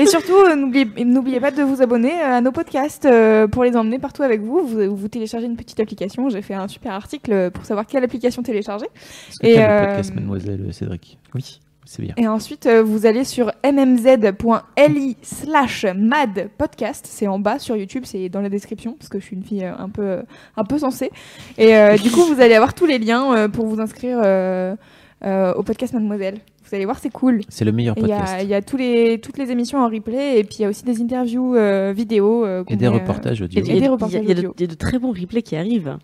Et 0.00 0.06
surtout, 0.06 0.34
euh, 0.34 0.56
n'oubliez 0.56 1.40
pas 1.40 1.50
de 1.50 1.62
vous 1.62 1.82
abonner 1.82 2.12
à 2.20 2.40
nos 2.40 2.52
podcasts 2.52 3.06
euh, 3.06 3.46
pour 3.46 3.64
les 3.64 3.76
emmener 3.76 3.98
partout 3.98 4.22
avec 4.22 4.40
vous. 4.40 4.66
Vous, 4.66 4.96
vous 4.96 5.08
téléchargez 5.08 5.46
une 5.46 5.56
petite 5.56 5.80
application. 5.80 6.28
J'ai 6.28 6.42
fait 6.42 6.54
un 6.54 6.68
super 6.68 6.92
article 6.92 7.50
pour 7.50 7.64
savoir 7.64 7.86
quelle 7.86 8.04
application 8.04 8.42
télécharger. 8.42 8.86
Et, 9.42 9.56
le 9.56 9.62
euh, 9.62 9.86
podcast 9.86 10.14
Mademoiselle 10.14 10.72
Cédric 10.72 11.18
Oui. 11.34 11.60
C'est 11.92 12.02
bien. 12.02 12.14
Et 12.18 12.28
ensuite, 12.28 12.66
euh, 12.66 12.84
vous 12.84 13.04
allez 13.04 13.24
sur 13.24 13.50
mmz.li 13.64 15.16
slash 15.22 15.86
mad 15.96 16.48
podcast. 16.56 17.04
C'est 17.08 17.26
en 17.26 17.40
bas 17.40 17.58
sur 17.58 17.76
YouTube, 17.76 18.04
c'est 18.06 18.28
dans 18.28 18.40
la 18.40 18.48
description, 18.48 18.92
parce 18.92 19.08
que 19.08 19.18
je 19.18 19.24
suis 19.24 19.34
une 19.34 19.42
fille 19.42 19.64
euh, 19.64 19.74
un 19.76 19.88
peu, 19.88 20.02
euh, 20.02 20.22
un 20.56 20.62
peu 20.62 20.78
sensée. 20.78 21.10
Et 21.58 21.74
euh, 21.74 21.96
du 21.96 22.12
coup, 22.12 22.22
vous 22.22 22.40
allez 22.40 22.54
avoir 22.54 22.74
tous 22.74 22.86
les 22.86 22.98
liens 22.98 23.34
euh, 23.34 23.48
pour 23.48 23.66
vous 23.66 23.80
inscrire 23.80 24.20
euh, 24.22 24.76
euh, 25.24 25.52
au 25.54 25.64
podcast 25.64 25.92
Mademoiselle. 25.92 26.38
Vous 26.70 26.76
allez 26.76 26.84
voir, 26.84 26.98
c'est 27.00 27.10
cool. 27.10 27.40
C'est 27.48 27.64
le 27.64 27.72
meilleur 27.72 27.96
Et 27.98 28.00
Il 28.02 28.06
y 28.06 28.10
podcast. 28.10 28.32
a, 28.32 28.42
il 28.44 28.48
y 28.48 28.54
a 28.54 28.62
tous 28.62 28.76
les, 28.76 29.18
toutes 29.20 29.38
les 29.38 29.50
émissions 29.50 29.78
en 29.80 29.88
replay, 29.88 30.38
et 30.38 30.44
puis 30.44 30.56
il 30.60 30.62
y 30.62 30.64
a 30.64 30.68
aussi 30.68 30.84
des 30.84 31.02
interviews 31.02 31.56
euh, 31.56 31.92
vidéo. 31.92 32.44
euh, 32.46 32.62
qu'on 32.62 32.74
Et 32.74 32.76
des 32.76 32.86
euh, 32.86 32.90
reportages 32.90 33.40
Il 33.40 33.44
audio. 33.44 33.58
y, 33.64 33.70
a- 33.70 33.74
Et 33.74 33.76
y 33.76 33.80
des 33.80 33.88
reportages 33.88 34.22
y 34.22 34.24
il 34.24 34.60
y 34.60 34.64
a 34.64 34.66
de 34.68 34.74
très 34.74 35.00
bons 35.00 35.10
replays 35.12 35.42
qui 35.42 35.56
arrivent. 35.56 35.98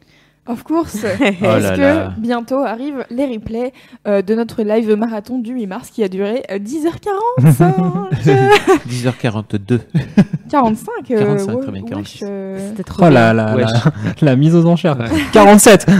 Of 0.48 0.62
course. 0.62 0.96
Oh 1.20 1.34
Parce 1.40 1.62
là 1.62 1.76
que 1.76 1.80
là. 1.80 2.14
bientôt 2.18 2.58
arrivent 2.62 3.04
les 3.10 3.26
replays 3.26 3.72
euh, 4.06 4.22
de 4.22 4.34
notre 4.34 4.62
live 4.62 4.94
marathon 4.94 5.38
du 5.38 5.52
8 5.52 5.66
mars 5.66 5.90
qui 5.90 6.02
a 6.04 6.08
duré 6.08 6.42
euh, 6.50 6.58
10h45. 6.58 7.72
10h42. 8.88 9.80
45, 10.48 11.10
euh, 11.10 11.18
45, 11.18 11.54
ouais, 11.56 11.62
très 11.62 11.72
bien, 11.72 11.80
wesh, 11.82 11.90
46. 11.90 12.22
euh, 12.24 12.68
C'était 12.70 12.82
trop 12.84 13.02
Oh 13.04 13.08
bien. 13.10 13.32
la, 13.32 13.56
la, 14.22 14.36
mise 14.36 14.54
aux 14.54 14.66
enchères. 14.66 14.98
Ouais. 14.98 15.06
47 15.32 15.86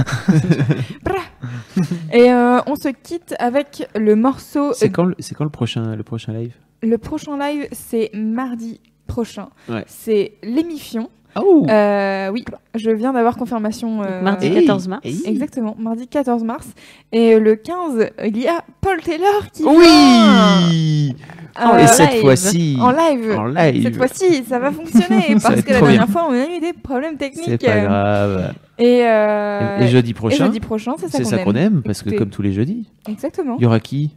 Et 2.12 2.30
euh, 2.32 2.60
on 2.66 2.76
se 2.76 2.88
quitte 2.88 3.34
avec 3.38 3.88
le 3.94 4.16
morceau. 4.16 4.72
C'est 4.72 4.90
quand, 4.90 5.04
le- 5.04 5.16
c'est 5.18 5.34
quand 5.34 5.44
le 5.44 5.50
prochain, 5.50 5.94
le 5.94 6.02
prochain 6.02 6.32
live? 6.32 6.54
Le 6.82 6.96
prochain 6.98 7.36
live, 7.38 7.66
c'est 7.72 8.10
mardi 8.14 8.80
prochain. 9.06 9.48
Ouais. 9.68 9.84
C'est 9.86 10.32
l'émission. 10.42 11.10
Oh 11.38 11.66
Euh, 11.68 12.30
oui, 12.30 12.44
je 12.74 12.90
viens 12.90 13.12
d'avoir 13.12 13.36
confirmation. 13.36 14.02
euh, 14.02 14.22
Mardi 14.22 14.46
Hey, 14.46 14.54
14 14.66 14.88
mars. 14.88 15.00
hey. 15.04 15.22
Exactement, 15.26 15.76
mardi 15.78 16.06
14 16.08 16.42
mars. 16.44 16.66
Et 17.12 17.34
euh, 17.34 17.38
le 17.40 17.56
15, 17.56 18.10
il 18.24 18.38
y 18.38 18.48
a 18.48 18.64
Paul 18.80 19.00
Taylor 19.02 19.50
qui 19.52 19.62
vient, 19.62 19.72
Oui 19.72 21.14
euh, 21.60 21.78
Et 21.78 21.86
cette 21.86 22.12
live. 22.12 22.20
fois-ci, 22.22 22.76
En 22.80 22.90
live. 22.90 23.34
en 23.38 23.46
live. 23.46 23.82
Cette 23.82 23.96
fois-ci, 23.96 24.44
ça 24.44 24.58
va 24.58 24.70
fonctionner 24.72 25.36
parce 25.42 25.62
que 25.62 25.72
la 25.72 25.80
dernière 25.80 26.04
bien. 26.04 26.06
fois, 26.06 26.26
on 26.28 26.32
a 26.32 26.44
eu 26.56 26.60
des 26.60 26.72
problèmes 26.72 27.16
techniques. 27.16 27.44
C'est 27.46 27.66
pas 27.66 27.80
grave. 27.80 28.54
Et, 28.78 29.00
euh, 29.04 29.78
Et, 29.80 29.84
et 29.84 29.88
jeudi 29.88 30.10
et 30.10 30.14
prochain, 30.14 30.44
jeudi 30.46 30.60
prochain, 30.60 30.94
c'est 30.98 31.08
ça 31.08 31.18
c'est 31.18 31.24
qu'on 31.24 31.30
ça 31.30 31.36
aime. 31.38 31.44
qu'on 31.44 31.54
aime, 31.54 31.82
parce 31.82 32.02
que 32.02 32.10
comme 32.10 32.28
tous 32.28 32.42
les 32.42 32.52
jeudis, 32.52 32.88
Exactement. 33.08 33.56
il 33.58 33.62
y 33.62 33.66
aura 33.66 33.80
qui? 33.80 34.10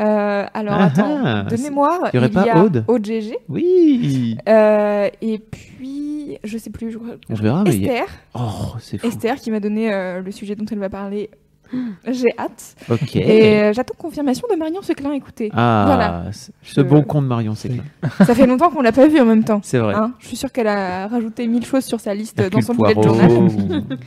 Euh, 0.00 0.46
alors 0.54 0.74
Ah 0.78 0.84
attends, 0.84 1.18
ah, 1.24 1.42
de 1.44 1.56
mémoire, 1.62 2.00
il 2.12 2.16
y 2.16 2.18
aurait 2.18 2.28
pas 2.28 2.42
a 2.42 2.62
Aude 2.62 2.84
Aude 2.86 3.04
GG. 3.04 3.36
Oui 3.48 4.36
Euh, 4.48 5.08
et 5.20 5.38
puis, 5.38 6.38
je 6.44 6.56
sais 6.58 6.70
plus, 6.70 6.92
je 6.92 6.98
crois. 6.98 7.14
On 7.28 7.34
verra, 7.34 7.64
mais 7.64 7.76
y 7.76 7.88
a- 7.88 7.92
Esther. 7.92 8.06
Oh, 8.34 8.76
c'est 8.80 8.98
fou. 8.98 9.06
Esther 9.08 9.36
qui 9.36 9.50
m'a 9.50 9.60
donné 9.60 9.92
euh, 9.92 10.20
le 10.22 10.30
sujet 10.30 10.54
dont 10.54 10.64
elle 10.70 10.78
va 10.78 10.88
parler 10.88 11.30
J'ai 12.06 12.28
hâte. 12.38 12.76
Ok. 12.90 13.16
Et 13.16 13.72
j'attends 13.74 13.94
confirmation 13.98 14.46
de 14.50 14.56
Marion 14.56 14.82
Seclin, 14.82 15.12
écoutez. 15.12 15.50
Ah, 15.52 15.84
Voilà. 15.86 16.24
ce 16.62 16.80
bon 16.80 17.02
con 17.02 17.20
de 17.22 17.26
Marion, 17.26 17.54
clair. 17.54 17.82
Ça 18.26 18.34
fait 18.34 18.46
longtemps 18.46 18.70
qu'on 18.70 18.82
l'a 18.82 18.92
pas 18.92 19.06
vu 19.06 19.20
en 19.20 19.26
même 19.26 19.44
temps. 19.44 19.60
C'est 19.62 19.78
vrai. 19.78 19.94
Hein, 19.94 20.12
je 20.18 20.28
suis 20.28 20.36
sûre 20.36 20.52
qu'elle 20.52 20.68
a 20.68 21.08
rajouté 21.08 21.46
mille 21.46 21.66
choses 21.66 21.84
sur 21.84 22.00
sa 22.00 22.14
liste 22.14 22.38
Hercule 22.38 22.60
dans 22.60 22.66
son 22.66 22.74
bullet 22.74 22.94
journal. 22.94 23.30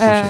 Euh, 0.00 0.22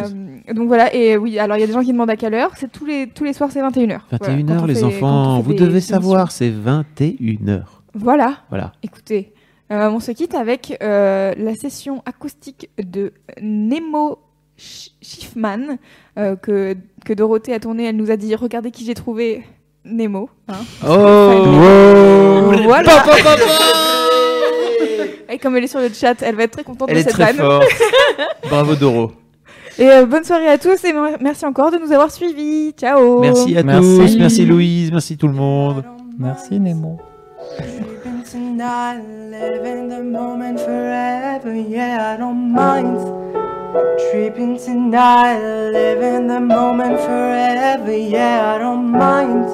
donc 0.55 0.67
voilà, 0.69 0.95
et 0.95 1.17
oui, 1.17 1.39
alors 1.39 1.57
il 1.57 1.61
y 1.61 1.63
a 1.63 1.67
des 1.67 1.73
gens 1.73 1.83
qui 1.83 1.93
demandent 1.93 2.11
à 2.11 2.17
quelle 2.17 2.35
heure. 2.35 2.51
C'est 2.57 2.71
tous 2.73 2.85
les, 2.87 3.07
tous 3.09 3.25
les 3.25 3.33
soirs, 3.33 3.51
c'est 3.53 3.61
21h. 3.61 4.01
21h, 4.13 4.67
les 4.67 4.83
enfants, 4.85 5.41
vous 5.41 5.55
devez 5.55 5.81
savoir, 5.81 6.31
c'est 6.33 6.51
21h. 6.51 7.63
Voilà. 7.95 8.37
Voilà. 8.49 8.73
Écoutez, 8.83 9.33
euh, 9.71 9.91
on 9.91 10.01
se 10.01 10.11
quitte 10.13 10.35
avec 10.35 10.79
euh, 10.83 11.35
la 11.37 11.55
session 11.55 12.03
acoustique 12.07 12.71
de 12.83 13.13
Nemo 13.41 14.19
Sch- 14.59 14.91
Schiffman 15.03 15.77
euh, 16.19 16.37
que, 16.37 16.75
que 17.05 17.13
Dorothée 17.13 17.53
a 17.55 17.61
tournée. 17.61 17.85
Elle 17.89 17.97
nous 17.97 18.11
a 18.11 18.17
dit 18.17 18.35
Regardez 18.35 18.71
qui 18.71 18.85
j'ai 18.87 18.95
trouvé 18.95 19.45
Nemo. 19.85 20.31
hein. 20.49 20.55
Oh, 20.87 20.89
wow. 20.89 22.63
Voilà. 22.65 22.85
Pa, 22.85 23.05
pa, 23.05 23.17
pa, 23.23 23.37
Et 25.33 25.39
comme 25.39 25.57
elle 25.57 25.65
est 25.65 25.69
sur 25.69 25.81
le 25.81 25.89
chat, 25.93 26.21
elle 26.23 26.37
va 26.37 26.45
être 26.45 26.53
très 26.53 26.65
contente 26.65 26.89
Elle 26.91 26.97
de 26.97 27.01
est 27.01 27.05
cette 27.05 27.13
très 27.15 27.33
vanne. 27.33 27.37
forte. 27.37 27.67
Bravo 28.49 28.75
Doro. 28.75 29.13
Et 29.79 29.89
euh, 29.91 30.07
bonne 30.07 30.25
soirée 30.25 30.49
à 30.49 30.59
tous 30.59 30.85
et 30.85 30.93
mer- 30.93 31.17
merci 31.21 31.45
encore 31.47 31.71
de 31.71 31.79
nous 31.79 31.93
avoir 31.93 32.11
suivis. 32.11 32.73
Ciao. 32.73 33.21
Merci 33.21 33.57
à 33.57 33.63
tous, 33.63 34.17
merci 34.19 34.45
Louise, 34.45 34.91
merci 34.93 35.17
tout 35.17 35.29
le 35.29 35.35
monde. 35.35 35.83
Merci 36.19 36.61
Nemo. 36.61 36.99
Sleeping 37.59 38.23
tonight, 38.31 39.01
living 39.31 39.89
the 39.89 40.03
moment 40.03 40.59
forever, 40.59 41.55
yeah, 41.55 42.15
I 42.15 42.19
don't 42.19 42.53
mind. 42.53 42.99
Tripping 44.11 44.59
tonight, 44.59 45.39
living 45.73 46.29
the 46.29 46.39
moment 46.41 46.99
forever, 47.01 47.91
yeah, 47.97 48.55
I 48.55 48.59
don't 48.59 48.91
mind. 48.93 49.47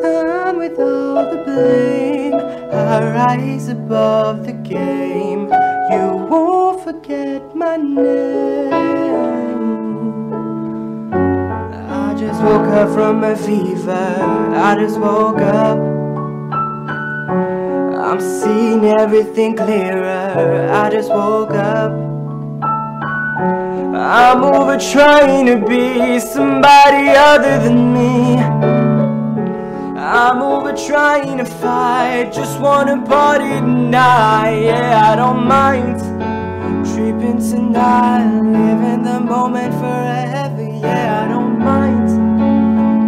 Done 0.00 0.58
with 0.58 0.78
all 0.78 1.24
the 1.30 1.42
blame, 1.44 2.34
I 2.72 3.00
rise 3.12 3.68
above 3.68 4.46
the 4.46 4.52
game. 4.52 5.48
Forget 6.84 7.56
my 7.56 7.76
name. 7.76 8.72
I 11.90 12.14
just 12.16 12.40
woke 12.42 12.68
up 12.68 12.88
from 12.94 13.24
a 13.24 13.36
fever, 13.36 13.92
I 13.92 14.76
just 14.78 14.98
woke 14.98 15.40
up. 15.40 15.78
I'm 18.08 18.20
seeing 18.20 18.84
everything 18.84 19.56
clearer. 19.56 20.70
I 20.72 20.88
just 20.90 21.10
woke 21.10 21.50
up. 21.50 21.92
I'm 23.94 24.42
over 24.44 24.78
trying 24.78 25.46
to 25.46 25.56
be 25.66 26.20
somebody 26.20 27.10
other 27.10 27.58
than 27.64 27.92
me. 27.92 28.36
I'm 29.98 30.40
over 30.40 30.72
trying 30.74 31.38
to 31.38 31.44
fight. 31.44 32.32
Just 32.32 32.60
wanna 32.60 33.04
party 33.04 33.48
tonight. 33.60 34.60
Yeah, 34.62 35.12
I 35.12 35.16
don't 35.16 35.46
mind. 35.46 36.37
Tripping 36.98 37.38
tonight. 37.38 38.26
Living 38.42 39.04
the 39.04 39.20
moment 39.20 39.72
forever. 39.74 40.64
Yeah, 40.82 41.26
I 41.26 41.28
don't 41.28 41.56
mind. 41.56 42.08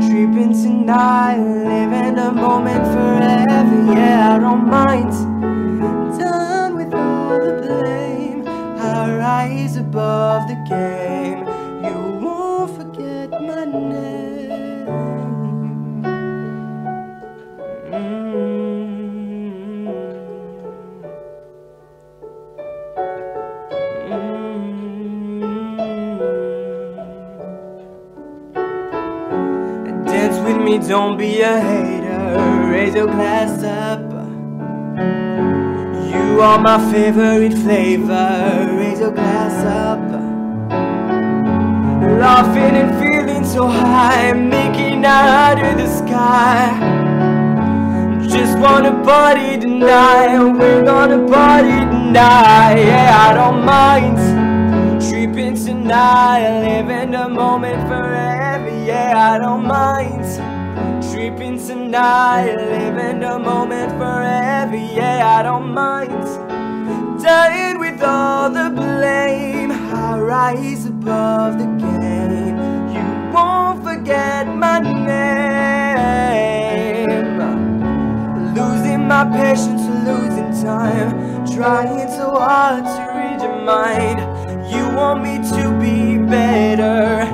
Tripping 0.00 0.52
tonight. 0.52 1.38
Living 1.38 2.14
the 2.14 2.30
moment 2.30 2.84
forever. 2.94 3.92
Yeah, 3.92 4.36
I 4.36 4.38
don't 4.38 4.68
mind. 4.68 5.10
Done 6.20 6.76
with 6.76 6.94
all 6.94 7.30
the 7.30 7.66
blame. 7.66 8.46
I 8.46 9.12
rise 9.16 9.76
above 9.76 10.46
the 10.46 10.54
game. 10.68 10.99
Don't 30.88 31.16
be 31.16 31.40
a 31.40 31.60
hater. 31.60 32.70
Raise 32.70 32.94
your 32.94 33.06
glass 33.06 33.62
up. 33.62 34.00
You 36.10 36.40
are 36.40 36.58
my 36.58 36.78
favorite 36.92 37.54
flavor. 37.54 38.74
Raise 38.76 39.00
your 39.00 39.10
glass 39.10 39.64
up. 39.64 40.00
Laughing 42.18 42.76
and 42.76 42.90
feeling 43.02 43.44
so 43.44 43.66
high, 43.66 44.32
making 44.32 45.04
out 45.04 45.58
of 45.58 45.76
the 45.78 45.88
sky. 45.88 46.70
Just 48.28 48.58
wanna 48.58 48.92
party 49.04 49.58
tonight. 49.58 50.38
We're 50.38 50.84
gonna 50.84 51.26
party 51.28 51.80
tonight. 51.92 52.78
Yeah, 52.78 53.28
I 53.28 53.34
don't 53.34 53.64
mind. 53.64 54.18
Tripping 55.08 55.54
tonight, 55.54 56.60
living 56.60 57.10
the 57.12 57.28
moment 57.28 57.80
forever. 57.88 58.70
Yeah, 58.84 59.34
I 59.34 59.38
don't 59.38 59.66
mind. 59.66 60.29
Tripping 61.20 61.58
tonight, 61.58 62.54
living 62.56 63.20
the 63.20 63.38
moment 63.38 63.92
forever. 63.98 64.74
Yeah, 64.74 65.38
I 65.38 65.42
don't 65.42 65.74
mind. 65.74 66.24
Dying 67.22 67.78
with 67.78 68.02
all 68.02 68.48
the 68.48 68.70
blame. 68.70 69.70
I 69.70 70.18
rise 70.18 70.86
above 70.86 71.58
the 71.58 71.66
game. 71.66 72.56
You 72.88 73.04
won't 73.34 73.84
forget 73.84 74.46
my 74.46 74.78
name. 74.80 76.30
Losing 78.54 79.06
my 79.06 79.24
patience, 79.26 79.82
losing 80.08 80.52
time. 80.64 81.44
Trying 81.44 82.08
so 82.08 82.30
hard 82.30 82.82
to 82.82 83.02
read 83.14 83.42
your 83.42 83.60
mind. 83.60 84.20
You 84.72 84.88
want 84.96 85.22
me 85.22 85.36
to 85.36 85.70
be 85.78 86.16
better. 86.16 87.28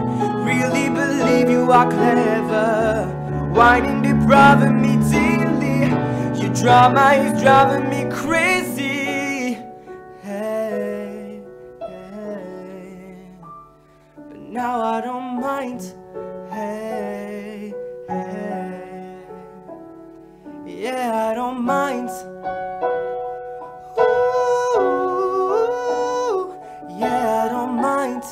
Really 0.44 0.88
believe 0.90 1.48
you 1.48 1.70
are 1.70 1.88
clever. 1.88 3.15
Whining, 3.56 4.02
depriving 4.02 4.82
me 4.82 4.96
daily. 5.10 5.88
Your 6.38 6.52
drama 6.52 7.14
is 7.14 7.40
driving 7.40 7.88
me 7.88 8.04
crazy. 8.14 9.56
Hey, 10.22 11.40
hey. 11.80 13.30
But 14.14 14.40
now 14.40 14.82
I 14.82 15.00
don't 15.00 15.40
mind. 15.40 15.80
Hey, 16.50 17.72
hey. 18.10 19.22
Yeah, 20.66 21.30
I 21.30 21.34
don't 21.34 21.62
mind. 21.62 22.10
Ooh, 23.98 25.24
yeah, 26.98 27.44
I 27.46 27.48
don't 27.48 27.80
mind. 27.80 28.22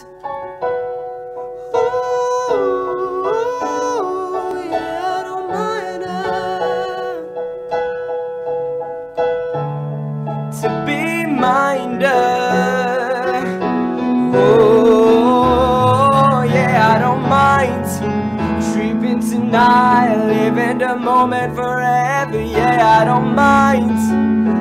Tripping 19.64 19.78
tonight, 19.78 20.26
living 20.26 20.78
the 20.78 20.94
moment 20.94 21.54
forever. 21.56 22.38
Yeah, 22.38 23.00
I 23.00 23.04
don't 23.06 23.34
mind. 23.34 23.96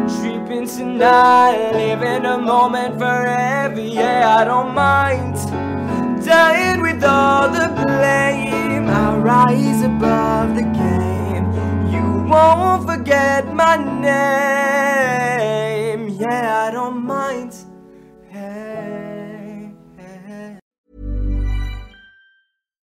Tripping 0.08 0.66
tonight, 0.66 1.74
living 1.74 2.24
the 2.24 2.38
moment 2.38 2.98
forever. 2.98 3.82
Yeah, 3.82 4.38
I 4.38 4.46
don't 4.46 4.74
mind. 4.74 5.36
Dying 6.24 6.82
with 6.82 7.04
all 7.04 7.50
the 7.50 7.68
blame. 7.76 8.88
I 8.88 9.18
rise 9.18 9.84
above 9.84 10.56
the 10.56 10.62
game. 10.62 11.52
You 11.92 12.24
won't 12.26 12.86
forget 12.88 13.54
my 13.54 13.76
name. 13.76 14.08
Yeah, 16.18 16.68
I 16.68 16.72
don't 16.72 17.04
mind. 17.04 17.23